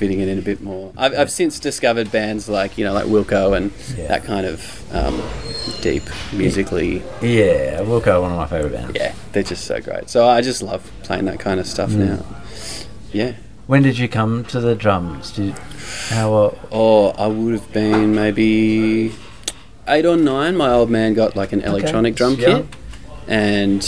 fitting 0.00 0.20
it 0.20 0.28
in 0.28 0.38
a 0.38 0.42
bit 0.42 0.60
more. 0.62 0.92
I've, 0.96 1.14
I've 1.20 1.30
since 1.30 1.60
discovered 1.60 2.10
bands 2.10 2.48
like 2.48 2.76
you 2.78 2.84
know 2.86 2.94
like 2.94 3.04
Wilco 3.06 3.56
and 3.56 3.70
Yeah. 3.96 4.08
that 4.08 4.24
kind 4.24 4.46
of 4.46 4.58
um, 4.94 5.16
deep 5.82 6.02
musically. 6.32 7.02
Yeah, 7.22 7.80
Wilco, 7.82 8.22
one 8.22 8.32
of 8.32 8.38
my 8.38 8.46
favourite 8.46 8.72
bands. 8.72 8.96
Yeah, 8.96 9.14
they're 9.32 9.42
just 9.54 9.64
so 9.64 9.80
great. 9.80 10.08
So 10.08 10.26
I 10.26 10.40
just 10.40 10.62
love 10.62 10.82
playing 11.02 11.26
that 11.26 11.38
kind 11.38 11.60
of 11.60 11.66
stuff 11.66 11.90
Mm. 11.90 11.98
now. 12.08 12.24
Yeah. 13.12 13.32
When 13.66 13.82
did 13.82 13.98
you 13.98 14.08
come 14.08 14.44
to 14.46 14.58
the 14.60 14.74
drums? 14.74 15.32
Did 15.32 15.54
how? 16.08 16.34
Uh, 16.34 16.54
Oh, 16.72 17.10
I 17.10 17.26
would 17.28 17.52
have 17.54 17.70
been 17.72 18.14
maybe 18.14 19.12
eight 19.86 20.06
or 20.06 20.16
nine. 20.16 20.56
My 20.56 20.70
old 20.72 20.90
man 20.90 21.14
got 21.14 21.36
like 21.36 21.52
an 21.52 21.60
electronic 21.60 22.14
drum 22.16 22.34
Yeah. 22.38 22.46
kit, 22.46 22.66
and 23.28 23.82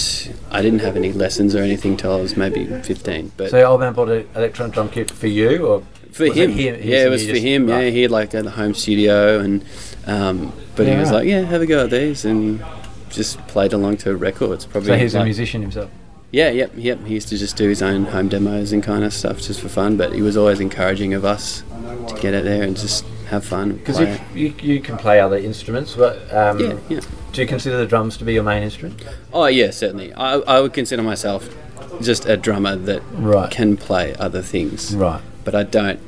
I 0.50 0.62
didn't 0.62 0.80
have 0.80 0.96
any 0.96 1.12
lessons 1.12 1.54
or 1.56 1.62
anything 1.62 1.96
till 1.96 2.12
I 2.16 2.20
was 2.20 2.36
maybe 2.36 2.64
fifteen. 2.82 3.32
But 3.36 3.50
so 3.50 3.58
your 3.58 3.66
old 3.68 3.80
man 3.80 3.92
bought 3.92 4.08
an 4.08 4.28
electronic 4.36 4.72
drum 4.74 4.88
kit 4.88 5.10
for 5.10 5.26
you, 5.26 5.66
or 5.66 5.82
for 6.12 6.24
was 6.28 6.36
him, 6.36 6.50
him- 6.52 6.80
yeah, 6.82 7.06
it 7.06 7.10
was 7.10 7.26
for 7.28 7.36
him. 7.36 7.68
Yeah, 7.68 7.82
he 7.82 8.02
had 8.02 8.10
like 8.10 8.34
a 8.34 8.48
home 8.50 8.74
studio, 8.74 9.40
and 9.40 9.64
um, 10.06 10.52
but 10.76 10.86
Yeah, 10.86 10.94
he 10.94 11.00
was 11.00 11.10
right. 11.10 11.16
like, 11.18 11.28
"Yeah, 11.28 11.40
have 11.42 11.60
a 11.62 11.66
go 11.66 11.84
at 11.84 11.90
these," 11.90 12.24
and 12.24 12.62
just 13.10 13.38
played 13.48 13.72
along 13.72 13.98
to 13.98 14.16
records. 14.16 14.64
Probably. 14.66 14.88
So 14.88 14.96
he's 14.96 15.14
a 15.14 15.24
musician 15.24 15.62
himself. 15.62 15.90
Yeah, 16.30 16.48
yep, 16.50 16.72
yep. 16.76 17.04
He 17.04 17.12
used 17.14 17.28
to 17.28 17.36
just 17.36 17.56
do 17.56 17.68
his 17.68 17.82
own 17.82 18.04
home 18.06 18.28
demos 18.28 18.72
and 18.72 18.82
kind 18.82 19.04
of 19.04 19.12
stuff 19.12 19.40
just 19.42 19.60
for 19.60 19.68
fun. 19.68 19.96
But 19.98 20.12
he 20.14 20.22
was 20.22 20.36
always 20.36 20.60
encouraging 20.60 21.12
of 21.12 21.24
us 21.26 21.62
to 22.08 22.16
get 22.22 22.32
out 22.32 22.44
there 22.44 22.62
and 22.62 22.74
just 22.74 23.04
have 23.28 23.44
fun. 23.44 23.72
Because 23.76 24.00
you, 24.34 24.54
you 24.62 24.80
can 24.80 24.96
play 24.96 25.20
other 25.20 25.36
instruments, 25.36 25.94
but 25.94 26.16
um, 26.34 26.58
yeah, 26.58 26.78
yeah. 26.88 27.00
do 27.32 27.42
you 27.42 27.46
consider 27.46 27.76
the 27.76 27.86
drums 27.86 28.16
to 28.16 28.24
be 28.24 28.32
your 28.32 28.42
main 28.44 28.62
instrument? 28.62 29.02
Oh 29.32 29.44
yeah, 29.46 29.70
certainly. 29.70 30.12
I, 30.14 30.34
I 30.38 30.60
would 30.60 30.72
consider 30.72 31.02
myself 31.02 31.54
just 32.00 32.24
a 32.26 32.36
drummer 32.38 32.76
that 32.76 33.02
Right. 33.12 33.50
can 33.50 33.76
play 33.76 34.14
other 34.16 34.40
things, 34.40 34.94
Right. 34.96 35.20
But 35.44 35.54
I 35.54 35.62
don't. 35.64 36.00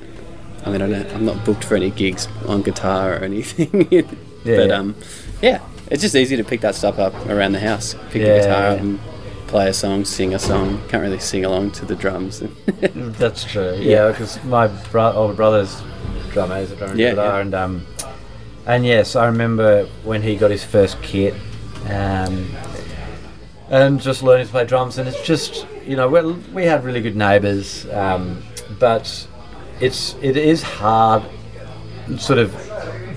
I 0.64 0.70
mean, 0.70 0.80
I 0.82 0.88
don't, 0.88 1.12
I'm 1.14 1.24
not 1.26 1.44
booked 1.44 1.64
for 1.64 1.74
any 1.76 1.90
gigs 1.90 2.26
on 2.46 2.62
guitar 2.62 3.14
or 3.14 3.24
anything. 3.24 3.88
Yeah, 4.44 4.56
but 4.56 4.68
yeah. 4.68 4.74
um, 4.76 4.94
yeah, 5.40 5.60
it's 5.90 6.02
just 6.02 6.14
easy 6.14 6.36
to 6.36 6.44
pick 6.44 6.60
that 6.60 6.74
stuff 6.74 6.98
up 6.98 7.14
around 7.30 7.52
the 7.52 7.60
house. 7.60 7.94
Pick 8.10 8.20
Yeah, 8.20 8.34
the 8.34 8.40
guitar 8.40 8.66
up 8.72 8.78
and 8.80 9.00
play 9.46 9.68
a 9.70 9.72
song, 9.72 10.04
sing 10.04 10.34
a 10.34 10.38
song. 10.38 10.82
Can't 10.88 11.02
really 11.02 11.18
sing 11.18 11.46
along 11.46 11.70
to 11.72 11.86
the 11.86 11.94
drums. 11.96 12.42
That's 12.82 13.42
true. 13.44 13.74
Yeah, 13.80 14.10
because 14.10 14.42
my 14.44 14.66
bro- 14.90 15.12
older 15.14 15.32
brother's 15.32 15.80
drummer 16.32 16.58
is 16.58 16.72
a 16.72 16.76
drummer 16.76 16.94
Yeah, 16.94 17.10
guitar, 17.12 17.40
and 17.40 17.54
um, 17.54 17.86
and 18.66 18.84
yes, 18.84 19.16
I 19.16 19.24
remember 19.26 19.86
when 20.02 20.20
he 20.20 20.36
got 20.36 20.50
his 20.50 20.62
first 20.62 21.00
kit, 21.00 21.32
um, 21.88 22.50
and 23.70 23.98
just 24.00 24.22
learning 24.22 24.44
to 24.46 24.52
play 24.52 24.66
drums, 24.66 24.98
and 24.98 25.08
it's 25.08 25.22
just 25.26 25.66
you 25.86 25.96
know 25.96 26.06
we 26.08 26.32
we 26.52 26.64
had 26.64 26.84
really 26.84 27.00
good 27.00 27.16
neighbours, 27.16 27.86
um, 27.92 28.42
but 28.78 29.26
it's 29.80 30.14
it 30.22 30.36
is 30.36 30.62
hard, 30.62 31.22
sort 32.18 32.38
of 32.38 32.54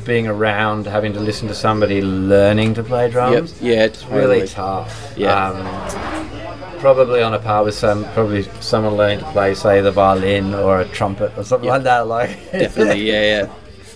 being 0.06 0.28
around 0.28 0.86
having 0.88 1.12
to 1.14 1.20
listen 1.20 1.48
to 1.50 1.54
somebody 1.54 2.02
learning 2.02 2.74
to 2.76 2.84
play 2.84 3.04
yep. 3.04 3.12
drums. 3.12 3.62
Yeah, 3.62 3.84
it's 3.86 4.06
Really 4.06 4.36
really 4.38 4.48
tough. 4.48 5.14
Yeah. 5.18 5.50
Um, 5.50 6.80
probably 6.80 7.22
on 7.22 7.34
a 7.34 7.40
par 7.40 7.64
with 7.64 7.74
some, 7.76 8.04
probably 8.14 8.44
someone 8.62 8.96
learning 8.96 9.20
to 9.20 9.26
play, 9.32 9.54
say, 9.56 9.82
the 9.82 9.92
violin 9.92 10.54
or 10.54 10.80
a 10.82 10.86
trumpet 10.86 11.32
or 11.38 11.44
something 11.44 11.66
Yeah. 11.68 11.74
like 11.74 11.84
that. 11.84 12.08
Like 12.08 12.30
definitely 12.52 13.02
yeah 13.02 13.22
yeah 13.22 13.54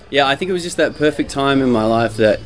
yeah 0.09 0.27
i 0.27 0.35
think 0.35 0.49
it 0.49 0.51
was 0.53 0.63
just 0.63 0.75
that 0.77 0.95
perfect 0.97 1.29
time 1.29 1.61
in 1.61 1.69
my 1.71 1.85
life 1.85 2.17
that 2.17 2.39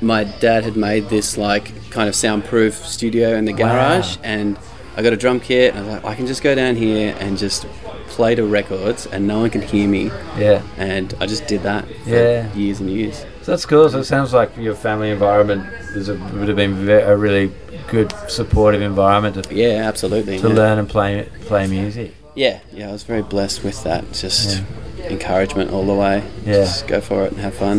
my 0.00 0.24
dad 0.24 0.64
had 0.64 0.76
made 0.76 1.08
this 1.08 1.36
like 1.38 1.70
kind 1.90 2.08
of 2.08 2.14
soundproof 2.16 2.74
studio 2.74 3.34
in 3.36 3.44
the 3.44 3.52
Wow. 3.52 3.58
garage 3.72 4.16
and 4.24 4.58
i 4.96 5.02
got 5.02 5.12
a 5.12 5.16
drum 5.16 5.38
kit 5.40 5.74
and 5.74 5.80
i 5.84 5.94
was 5.94 6.02
like 6.02 6.04
i 6.12 6.14
can 6.14 6.26
just 6.26 6.42
go 6.42 6.54
down 6.54 6.74
here 6.76 7.14
and 7.20 7.36
just 7.38 7.66
play 8.08 8.34
to 8.34 8.44
records 8.46 9.06
and 9.06 9.26
no 9.26 9.40
one 9.40 9.50
can 9.50 9.60
hear 9.62 9.86
me 9.88 10.04
yeah. 10.38 10.62
and 10.78 11.14
i 11.20 11.26
just 11.26 11.46
did 11.46 11.62
that 11.62 11.86
for 12.04 12.10
Yeah. 12.10 12.52
years 12.54 12.80
and 12.80 12.88
years 12.90 13.24
So 13.42 13.52
that's 13.52 13.66
cool. 13.66 13.88
So 13.90 13.98
it 13.98 14.04
sounds 14.04 14.32
like 14.32 14.56
your 14.56 14.74
family 14.74 15.10
environment 15.10 15.62
is 15.94 16.08
a, 16.08 16.14
would 16.14 16.48
have 16.48 16.56
been 16.56 16.88
a 16.88 17.16
really 17.16 17.52
good, 17.88 18.12
supportive 18.28 18.82
environment 18.82 19.32
to, 19.44 19.54
yeah 19.54 19.86
absolutely 19.88 20.38
to 20.38 20.48
yeah. 20.48 20.54
learn 20.54 20.78
and 20.78 20.88
play 20.88 21.28
play 21.42 21.66
music. 21.68 22.14
yeah 22.34 22.60
yeah 22.72 22.88
i 22.88 22.92
was 22.92 23.02
very 23.04 23.22
blessed 23.22 23.62
with 23.64 23.82
that 23.84 24.02
just 24.12 24.62
encouragement 25.04 25.70
all 25.70 25.84
the 25.86 25.94
way 25.94 26.22
Yeah. 26.44 26.64
just 26.64 26.86
go 26.88 27.00
for 27.00 27.24
it 27.24 27.32
and 27.32 27.40
have 27.40 27.54
fun 27.54 27.78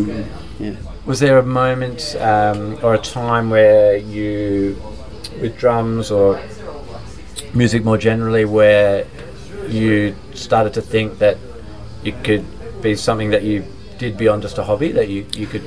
yeah 0.58 0.74
Was 1.06 1.20
there 1.20 1.38
a 1.38 1.42
moment 1.42 2.16
um, 2.20 2.78
or 2.82 2.94
a 2.94 2.98
time 2.98 3.48
where 3.50 3.96
you, 3.96 4.76
with 5.40 5.56
drums 5.58 6.10
or 6.10 6.38
music 7.54 7.84
more 7.84 7.98
generally, 7.98 8.44
where 8.44 9.06
you 9.68 10.14
started 10.34 10.74
to 10.74 10.82
think 10.82 11.18
that 11.18 11.36
it 12.04 12.22
could 12.24 12.44
be 12.82 12.94
something 12.94 13.30
that 13.30 13.42
you 13.42 13.64
did 13.98 14.16
beyond 14.16 14.42
just 14.42 14.58
a 14.58 14.64
hobby, 14.64 14.92
that 14.92 15.08
you, 15.08 15.26
you 15.36 15.46
could 15.46 15.64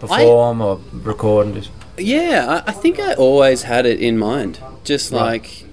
perform 0.00 0.60
or 0.60 0.80
record 0.92 1.46
and 1.46 1.54
just. 1.56 1.70
Yeah, 1.98 2.62
I, 2.66 2.70
I 2.70 2.72
think 2.72 2.98
I 2.98 3.14
always 3.14 3.62
had 3.62 3.86
it 3.86 4.00
in 4.00 4.18
mind. 4.18 4.58
Just 4.84 5.12
Right. 5.12 5.20
like, 5.22 5.64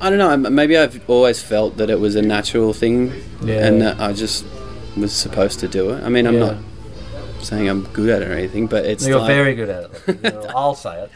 I 0.00 0.08
don't 0.10 0.18
know, 0.18 0.50
maybe 0.50 0.76
I've 0.76 1.00
always 1.10 1.42
felt 1.42 1.76
that 1.78 1.90
it 1.90 1.98
was 2.00 2.14
a 2.16 2.22
natural 2.22 2.72
thing 2.72 3.12
Yeah. 3.42 3.66
and 3.66 3.80
that 3.82 4.00
I 4.00 4.12
just 4.12 4.44
was 4.96 5.12
supposed 5.12 5.60
to 5.60 5.68
do 5.68 5.90
it. 5.90 6.02
I 6.04 6.08
mean, 6.08 6.26
I'm 6.26 6.34
Yeah. 6.34 6.40
not 6.40 6.56
saying 7.42 7.68
I'm 7.68 7.84
good 7.92 8.08
at 8.10 8.22
it 8.22 8.28
or 8.28 8.32
anything, 8.32 8.66
but 8.66 8.84
it's 8.84 9.06
You're 9.06 9.18
like, 9.18 9.28
very 9.28 9.54
good 9.54 9.68
at 9.68 9.90
it. 10.08 10.46
I'll 10.54 10.74
say 10.74 11.04
it 11.04 11.10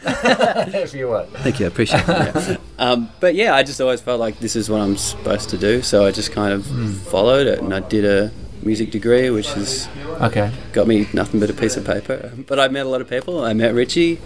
if 0.75 0.93
you 0.93 1.09
want. 1.09 1.29
Thank 1.37 1.59
you, 1.59 1.65
I 1.65 1.69
appreciate 1.69 2.03
it. 2.07 2.07
yeah. 2.07 2.57
um, 2.79 3.09
but 3.19 3.35
yeah, 3.35 3.55
I 3.55 3.63
just 3.63 3.79
always 3.81 4.01
felt 4.01 4.19
like 4.19 4.39
this 4.39 4.55
is 4.55 4.69
what 4.69 4.81
I'm 4.81 4.97
supposed 4.97 5.49
to 5.51 5.57
do, 5.57 5.81
so 5.81 6.05
I 6.05 6.11
just 6.11 6.31
kind 6.31 6.53
of 6.53 6.65
Hmm. 6.65 6.91
followed 6.93 7.47
it, 7.47 7.59
and 7.59 7.73
I 7.73 7.79
did 7.79 8.05
a 8.05 8.31
music 8.63 8.91
degree, 8.91 9.29
which 9.29 9.49
is 9.57 9.87
Okay. 10.21 10.51
got 10.73 10.87
me 10.87 11.07
nothing 11.13 11.39
but 11.39 11.49
a 11.49 11.53
piece 11.53 11.77
of 11.77 11.85
paper. 11.85 12.31
But 12.47 12.59
I 12.59 12.67
met 12.67 12.85
a 12.85 12.89
lot 12.89 13.01
of 13.01 13.09
people. 13.09 13.43
I 13.43 13.53
met 13.53 13.73
Richie. 13.73 14.19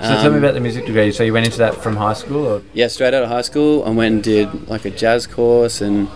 So 0.00 0.06
tell 0.20 0.30
me 0.30 0.38
Um, 0.38 0.44
about 0.44 0.54
the 0.54 0.60
music 0.60 0.86
degree. 0.86 1.12
So 1.12 1.24
you 1.24 1.32
went 1.32 1.44
into 1.46 1.58
that 1.58 1.74
from 1.74 1.96
high 1.96 2.14
school, 2.14 2.46
or 2.46 2.62
Yeah, 2.72 2.88
straight 2.88 3.12
out 3.14 3.22
of 3.22 3.28
high 3.28 3.42
school, 3.42 3.84
I 3.84 3.90
went 3.90 4.14
and 4.14 4.22
did 4.22 4.68
like 4.68 4.84
a 4.86 4.90
jazz 4.90 5.26
course, 5.26 5.80
and 5.80 6.08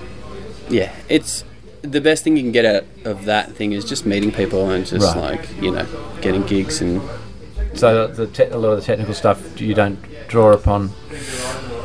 yeah, 0.70 0.92
it's 1.08 1.44
the 1.84 2.00
best 2.00 2.24
thing 2.24 2.36
you 2.36 2.42
can 2.42 2.52
get 2.52 2.64
out 2.64 2.84
of 3.04 3.24
that 3.26 3.52
thing 3.52 3.72
is 3.72 3.84
just 3.84 4.06
meeting 4.06 4.32
people 4.32 4.70
and 4.70 4.86
just 4.86 5.14
Right. 5.14 5.38
like 5.38 5.62
you 5.62 5.70
know 5.70 5.86
getting 6.20 6.42
gigs 6.46 6.80
and 6.80 7.00
so 7.74 8.06
the 8.06 8.26
te- 8.26 8.44
a 8.44 8.56
lot 8.56 8.70
of 8.70 8.80
the 8.80 8.86
technical 8.86 9.14
stuff 9.14 9.60
you 9.60 9.74
don't 9.74 9.98
draw 10.28 10.52
upon? 10.52 10.90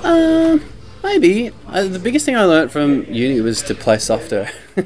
um, 0.04 0.64
maybe 1.04 1.52
uh, 1.68 1.84
the 1.84 2.00
biggest 2.00 2.26
thing 2.26 2.36
I 2.36 2.44
learned 2.46 2.72
from 2.72 3.04
uni 3.06 3.42
was 3.42 3.62
to 3.64 3.76
play 3.76 3.98
softer. 3.98 4.50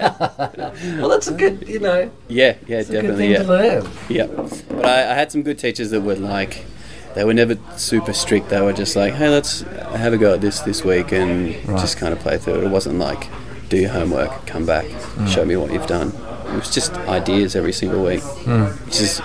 Well, 0.00 1.08
that's 1.08 1.28
a 1.28 1.34
good, 1.34 1.68
you 1.68 1.78
know, 1.80 2.10
yeah, 2.28 2.56
yeah, 2.66 2.82
definitely, 2.82 3.32
yeah. 3.32 3.42
learn. 3.42 3.88
Yeah, 4.08 4.26
but 4.26 4.84
I, 4.86 5.10
I 5.12 5.14
had 5.14 5.30
some 5.30 5.42
good 5.42 5.58
teachers 5.58 5.90
that 5.90 6.00
were 6.00 6.16
like. 6.16 6.64
They 7.14 7.24
were 7.24 7.34
never 7.34 7.56
super 7.76 8.12
strict. 8.12 8.48
They 8.50 8.60
were 8.60 8.72
just 8.72 8.94
like, 8.96 9.14
"Hey, 9.14 9.28
let's 9.28 9.62
have 9.62 10.12
a 10.12 10.16
go 10.18 10.34
at 10.34 10.40
this 10.40 10.60
this 10.60 10.84
week," 10.84 11.12
and 11.12 11.54
just 11.78 11.98
kind 11.98 12.12
of 12.12 12.20
play 12.20 12.38
through 12.38 12.58
it. 12.60 12.64
It 12.64 12.70
wasn't 12.70 12.98
like, 12.98 13.28
"Do 13.70 13.78
your 13.78 13.90
homework, 13.90 14.46
come 14.46 14.66
back, 14.66 14.84
show 15.26 15.46
me 15.46 15.56
what 15.56 15.72
you've 15.72 15.86
done." 15.86 16.12
It 16.52 16.56
was 16.56 16.74
just 16.74 16.92
ideas 17.08 17.56
every 17.56 17.72
single 17.72 18.04
week, 18.04 18.22
hmm. 18.22 18.64
which 18.84 19.00
is 19.00 19.22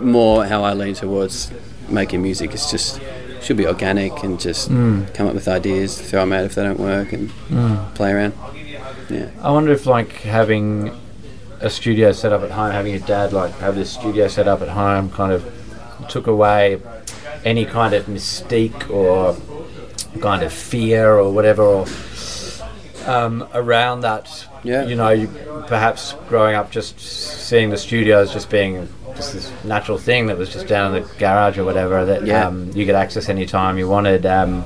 more 0.00 0.46
how 0.46 0.62
I 0.62 0.72
lean 0.72 0.94
towards 0.94 1.50
making 1.88 2.22
music. 2.22 2.52
It's 2.54 2.70
just 2.70 3.00
should 3.42 3.56
be 3.56 3.66
organic 3.66 4.22
and 4.22 4.38
just 4.40 4.68
hmm. 4.68 5.04
come 5.14 5.26
up 5.26 5.34
with 5.34 5.48
ideas, 5.48 6.00
throw 6.00 6.20
them 6.20 6.32
out 6.32 6.44
if 6.44 6.54
they 6.54 6.62
don't 6.62 6.80
work, 6.80 7.12
and 7.12 7.30
hmm. 7.30 7.76
play 7.94 8.12
around. 8.12 8.34
Yeah. 9.10 9.30
I 9.42 9.50
wonder 9.50 9.72
if 9.72 9.86
like 9.86 10.12
having 10.12 10.96
a 11.60 11.68
studio 11.68 12.12
set 12.12 12.32
up 12.32 12.42
at 12.42 12.50
home, 12.50 12.70
having 12.70 12.92
your 12.92 13.06
dad 13.06 13.32
like 13.32 13.52
have 13.58 13.74
this 13.74 13.90
studio 13.90 14.28
set 14.28 14.48
up 14.48 14.62
at 14.62 14.68
home, 14.68 15.10
kind 15.10 15.32
of 15.32 15.44
took 16.08 16.26
away 16.26 16.80
any 17.44 17.64
kind 17.64 17.94
of 17.94 18.06
mystique 18.06 18.88
or 18.90 19.36
kind 20.20 20.42
of 20.42 20.52
fear 20.52 21.14
or 21.14 21.32
whatever 21.32 21.62
or, 21.62 21.86
um, 23.06 23.48
around 23.54 24.00
that. 24.02 24.46
Yeah. 24.62 24.84
You 24.86 24.94
know, 24.96 25.08
you, 25.10 25.28
perhaps 25.66 26.14
growing 26.28 26.54
up 26.54 26.70
just 26.70 26.98
seeing 27.00 27.70
the 27.70 27.76
studio 27.78 28.20
as 28.20 28.32
just 28.32 28.50
being 28.50 28.88
just 29.16 29.32
this 29.32 29.50
natural 29.64 29.98
thing 29.98 30.26
that 30.26 30.36
was 30.38 30.52
just 30.52 30.66
down 30.66 30.94
in 30.94 31.02
the 31.02 31.08
garage 31.18 31.58
or 31.58 31.64
whatever 31.64 32.04
that 32.04 32.26
Yeah. 32.26 32.46
um, 32.46 32.70
you 32.74 32.84
could 32.86 32.94
access 32.94 33.28
anytime 33.28 33.78
you 33.78 33.88
wanted. 33.88 34.26
Um, 34.26 34.64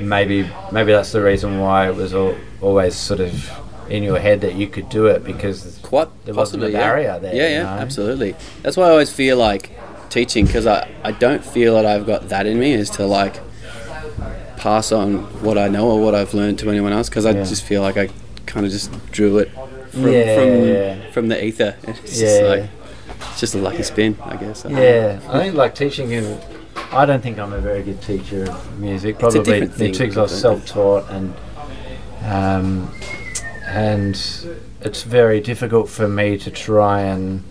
maybe 0.00 0.48
maybe 0.72 0.92
that's 0.92 1.12
the 1.12 1.22
reason 1.22 1.58
why 1.60 1.88
it 1.88 1.94
was 1.94 2.14
al- 2.14 2.36
always 2.60 2.94
sort 2.94 3.20
of 3.20 3.50
in 3.90 4.02
your 4.02 4.18
head 4.18 4.40
that 4.40 4.54
you 4.54 4.66
could 4.66 4.88
do 4.88 5.06
it 5.06 5.22
because 5.24 5.78
Quite 5.82 6.08
There 6.24 6.34
wasn't 6.34 6.64
a 6.64 6.70
barrier 6.70 7.04
yeah. 7.08 7.18
there, 7.18 7.34
Yeah, 7.34 7.48
yeah, 7.48 7.62
know? 7.64 7.68
absolutely. 7.82 8.34
That's 8.62 8.76
why 8.76 8.86
I 8.86 8.90
always 8.90 9.12
feel 9.12 9.36
like 9.36 9.70
teaching 10.08 10.46
because 10.46 10.66
I, 10.66 10.88
I 11.04 11.12
don't 11.12 11.44
feel 11.44 11.74
that 11.74 11.84
I've 11.86 12.06
got 12.06 12.28
that 12.30 12.46
in 12.46 12.58
me 12.58 12.72
is 12.72 12.88
to 12.90 13.04
like 13.06 13.40
pass 14.62 14.92
on 14.92 15.14
what 15.42 15.58
I 15.58 15.66
know 15.66 15.90
or 15.90 16.00
what 16.00 16.14
I've 16.14 16.34
learned 16.34 16.60
to 16.60 16.70
anyone 16.70 16.92
else 16.92 17.08
because 17.08 17.26
I 17.26 17.32
Yeah. 17.32 17.42
just 17.42 17.64
feel 17.64 17.82
like 17.82 17.96
I 17.96 18.08
kind 18.46 18.64
of 18.64 18.70
just 18.70 18.90
drew 19.10 19.38
it 19.38 19.50
from 19.90 20.06
Yeah, 20.12 20.36
from, 20.36 20.68
yeah. 20.68 21.10
from 21.10 21.28
the 21.28 21.44
ether. 21.44 21.74
It's 21.88 22.00
just 22.20 22.40
Yeah. 22.42 22.48
like 22.48 22.64
it's 23.32 23.40
just 23.40 23.54
a 23.56 23.58
lucky 23.58 23.82
spin, 23.82 24.16
I 24.24 24.36
guess. 24.36 24.64
yeah 24.68 25.18
I 25.28 25.40
think 25.40 25.56
like 25.56 25.74
teaching 25.74 26.10
you 26.12 26.38
I 26.92 27.04
don't 27.06 27.22
think 27.22 27.38
I'm 27.40 27.52
a 27.52 27.58
very 27.58 27.82
good 27.82 28.00
teacher 28.02 28.44
of 28.44 28.78
music 28.78 29.18
probably 29.18 29.40
different 29.42 29.74
thing, 29.74 29.92
because 29.92 30.16
I 30.16 30.22
was 30.22 30.40
self-taught 30.40 31.10
and 31.10 31.34
um, 32.24 32.88
and 33.66 34.14
it's 34.80 35.02
very 35.02 35.40
difficult 35.40 35.88
for 35.88 36.06
me 36.06 36.38
to 36.38 36.50
try 36.52 37.00
and 37.00 37.42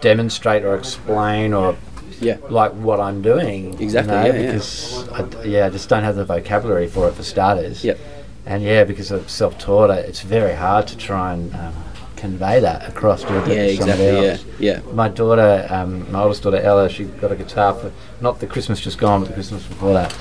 demonstrate 0.00 0.64
or 0.64 0.74
explain 0.74 1.52
or 1.52 1.76
Yeah. 2.24 2.38
like 2.48 2.72
what 2.72 3.00
I'm 3.00 3.22
doing. 3.22 3.80
Exactly, 3.80 4.14
You 4.14 4.20
know, 4.20 4.26
yeah, 4.26 4.40
yeah. 4.42 4.46
because 4.52 5.08
I, 5.10 5.44
yeah, 5.44 5.66
I 5.66 5.70
just 5.70 5.88
don't 5.88 6.02
have 6.02 6.16
the 6.16 6.24
vocabulary 6.24 6.88
for 6.88 7.08
it 7.08 7.14
for 7.14 7.22
starters. 7.22 7.84
Yep. 7.84 7.98
And 8.46 8.62
yeah, 8.62 8.84
because 8.84 9.10
I'm 9.10 9.26
self-taught, 9.28 9.90
it's 9.90 10.20
very 10.22 10.54
hard 10.54 10.86
to 10.88 10.96
try 10.98 11.32
and 11.34 11.54
um, 11.54 11.74
convey 12.16 12.60
that 12.60 12.88
across 12.88 13.22
to, 13.22 13.32
Yeah, 13.32 13.40
somebody 13.42 13.72
exactly. 13.74 14.04
Yeah, 14.06 14.12
else. 14.32 14.44
yeah. 14.58 14.80
My 14.92 15.08
daughter, 15.08 15.66
um, 15.70 16.10
my 16.12 16.22
oldest 16.22 16.42
daughter 16.42 16.58
Ella, 16.58 16.88
she 16.90 17.04
got 17.04 17.32
a 17.32 17.36
guitar 17.36 17.74
for 17.74 17.90
not 18.20 18.40
the 18.40 18.46
Christmas 18.46 18.80
just 18.80 18.98
gone, 18.98 19.20
but 19.20 19.28
the 19.28 19.34
Christmas 19.34 19.62
before 19.66 19.92
that. 19.94 20.16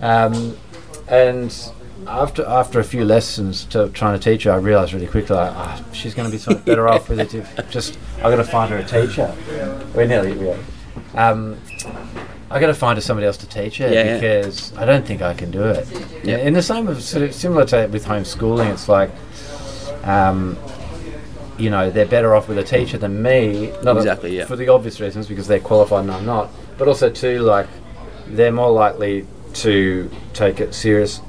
Um, 0.00 0.56
and 1.08 1.52
after 2.06 2.44
after 2.46 2.80
a 2.80 2.84
few 2.84 3.04
lessons 3.04 3.64
to 3.66 3.88
trying 3.90 4.18
to 4.18 4.24
teach 4.30 4.44
her, 4.44 4.52
I 4.52 4.56
realised 4.56 4.92
really 4.92 5.06
quickly, 5.06 5.36
like, 5.36 5.52
ah, 5.52 5.84
she's 5.92 6.14
going 6.14 6.26
to 6.28 6.32
be 6.32 6.38
so 6.38 6.52
much 6.52 6.64
better 6.70 6.88
off 6.88 7.08
with 7.08 7.20
it. 7.20 7.34
If 7.34 7.70
just 7.70 7.98
I've 8.18 8.30
got 8.30 8.36
to 8.36 8.44
find 8.44 8.70
her 8.70 8.78
a 8.78 8.84
teacher. 8.84 9.34
We're 9.94 10.06
nearly 10.06 10.32
we 10.32 10.50
are. 10.50 10.58
Um, 11.14 11.58
I 12.50 12.58
got 12.60 12.66
to 12.66 12.74
find 12.74 13.00
somebody 13.02 13.26
else 13.26 13.36
to 13.38 13.46
teach 13.48 13.80
it 13.80 13.92
Yeah, 13.92 14.04
yeah. 14.04 14.14
because 14.14 14.76
I 14.76 14.84
don't 14.84 15.06
think 15.06 15.22
I 15.22 15.34
can 15.34 15.50
do 15.50 15.62
it. 15.62 15.86
Yeah. 16.24 16.38
In 16.38 16.52
the 16.52 16.62
same 16.62 16.88
of 16.88 17.02
sort 17.02 17.22
of 17.24 17.34
similar 17.34 17.64
to 17.66 17.86
with 17.88 18.04
homeschooling, 18.06 18.72
it's 18.72 18.88
like. 18.88 19.10
Um, 20.04 20.56
you 21.60 21.68
know, 21.70 21.90
they're 21.90 22.06
better 22.06 22.34
off 22.34 22.48
with 22.48 22.58
a 22.58 22.64
teacher 22.64 22.96
than 22.98 23.22
me. 23.22 23.70
Not 23.82 23.98
Exactly, 23.98 24.36
yeah. 24.36 24.46
For 24.46 24.56
the 24.56 24.68
obvious 24.68 24.98
reasons, 24.98 25.28
because 25.28 25.46
they're 25.46 25.60
qualified 25.60 26.04
and 26.04 26.10
I'm 26.10 26.24
not. 26.24 26.50
But 26.78 26.88
also, 26.88 27.10
too, 27.10 27.40
like, 27.40 27.66
they're 28.26 28.50
more 28.52 28.70
likely 28.70 29.26
to 29.54 30.10
take 30.32 30.60
it 30.60 30.74
seriously. 30.74 31.24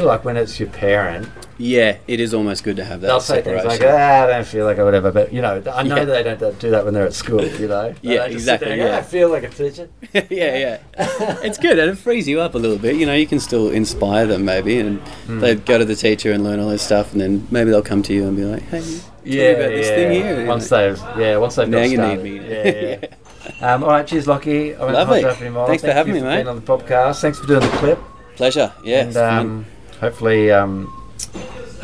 Like, 0.00 0.24
when 0.24 0.36
it's 0.36 0.60
your 0.60 0.68
parent, 0.68 1.28
Yeah, 1.56 1.98
it 2.08 2.18
is 2.20 2.34
almost 2.34 2.64
good 2.64 2.76
to 2.76 2.84
have 2.84 3.00
that 3.02 3.06
they'll 3.06 3.20
say 3.20 3.40
things 3.42 3.64
like, 3.64 3.80
ah, 3.84 4.24
I 4.24 4.26
don't 4.26 4.46
feel 4.46 4.64
like 4.64 4.78
it, 4.78 4.82
whatever. 4.84 5.12
But, 5.12 5.32
you 5.32 5.40
know, 5.40 5.62
I 5.72 5.82
know 5.84 5.96
Yeah. 5.96 6.04
that 6.04 6.24
they 6.24 6.34
don't 6.36 6.58
do 6.58 6.70
that 6.70 6.84
when 6.84 6.94
they're 6.94 7.06
at 7.06 7.14
school, 7.14 7.44
you 7.44 7.68
know? 7.68 7.94
Yeah, 8.02 8.24
exactly, 8.24 8.68
there 8.70 8.76
go, 8.78 8.84
yeah. 8.86 8.94
"Ah, 8.96 8.98
I 8.98 9.02
feel 9.02 9.28
like 9.28 9.44
a 9.44 9.48
teacher. 9.48 9.88
yeah, 10.12 10.20
yeah. 10.30 10.78
it's 11.44 11.58
good 11.58 11.78
and 11.78 11.90
it 11.92 11.98
frees 11.98 12.26
you 12.26 12.40
up 12.40 12.54
a 12.54 12.58
little 12.58 12.78
bit. 12.78 12.96
You 12.96 13.06
know, 13.06 13.14
you 13.14 13.26
can 13.26 13.38
still 13.40 13.70
inspire 13.70 14.26
them 14.26 14.44
maybe, 14.44 14.78
and 14.80 14.98
Hmm. 15.26 15.40
they 15.40 15.54
go 15.54 15.78
to 15.78 15.84
the 15.84 15.94
teacher 15.96 16.32
and 16.32 16.42
learn 16.42 16.58
all 16.58 16.68
this 16.70 16.82
stuff, 16.82 17.12
and 17.12 17.20
then 17.20 17.46
maybe 17.50 17.70
they'll 17.70 17.82
come 17.82 18.02
to 18.02 18.12
you 18.12 18.26
and 18.26 18.36
be 18.36 18.44
like, 18.44 18.62
"Hey, 18.68 18.80
me 19.24 19.50
about 19.50 19.68
this 19.70 19.88
thing 19.88 20.10
here." 20.12 20.46
Once 20.46 20.68
they've, 20.68 21.00
yeah, 21.18 21.36
once 21.36 21.54
they've 21.54 21.68
Now 21.68 21.78
got 21.78 21.82
you 21.90 21.96
need 21.98 22.04
started. 22.04 22.24
me. 22.24 22.40
Yeah, 22.48 22.96
yeah. 23.60 23.74
um, 23.74 23.84
all 23.84 23.90
right, 23.90 24.06
cheers, 24.06 24.26
Lockie. 24.26 24.74
I 24.74 24.78
Lovely. 24.90 25.04
hold 25.04 25.20
you 25.22 25.28
up 25.28 25.40
anymore. 25.40 25.66
Thanks 25.68 25.82
for 25.84 25.92
having 25.92 26.14
me, 26.14 26.20
being 26.20 26.30
mate. 26.32 26.46
on 26.46 26.56
the 26.56 26.62
podcast. 26.62 27.20
Thanks 27.20 27.38
for 27.38 27.46
doing 27.46 27.60
the 27.60 27.68
clip. 27.76 27.98
Pleasure. 28.36 28.72
Yeah. 28.84 29.00
and 29.04 29.16
um, 29.16 29.66
hopefully, 30.00 30.50
um, 30.50 30.92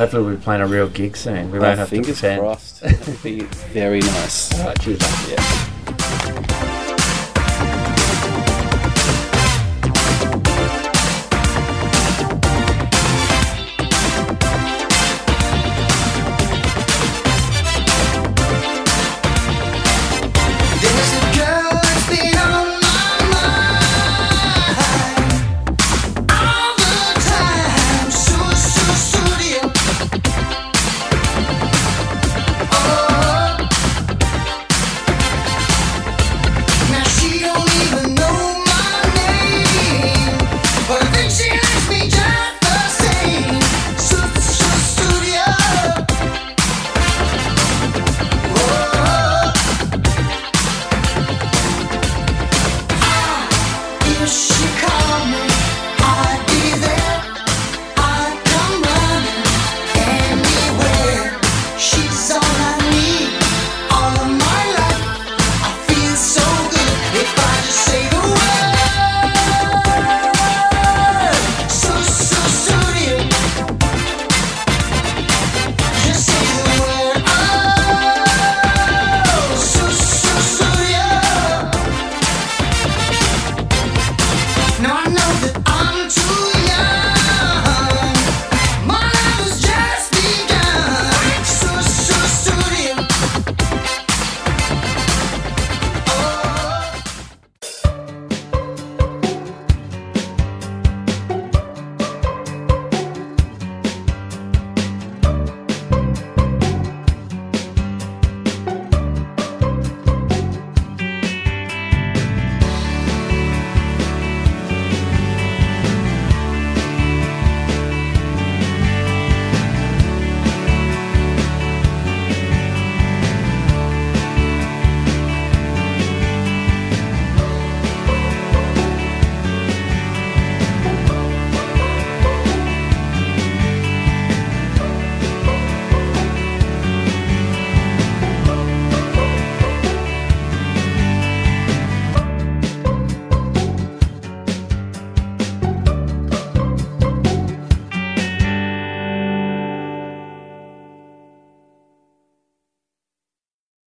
hopefully 0.01 0.23
we'll 0.25 0.37
be 0.37 0.43
playing 0.43 0.63
a 0.63 0.67
real 0.67 0.89
gig 0.89 1.15
soon. 1.15 1.51
We 1.53 1.59
won't 1.59 1.75
Oh, 1.75 1.81
have 1.81 1.91
fingers 1.91 2.17
to 2.17 2.21
pretend. 2.23 2.41
crossed. 2.41 2.83
Would 2.83 3.23
be 3.23 3.41
very 3.41 4.01
nice. 4.01 4.59
All 4.59 4.67
right, 4.69 4.81
cheers. 4.81 4.99
Yeah. 5.31 6.77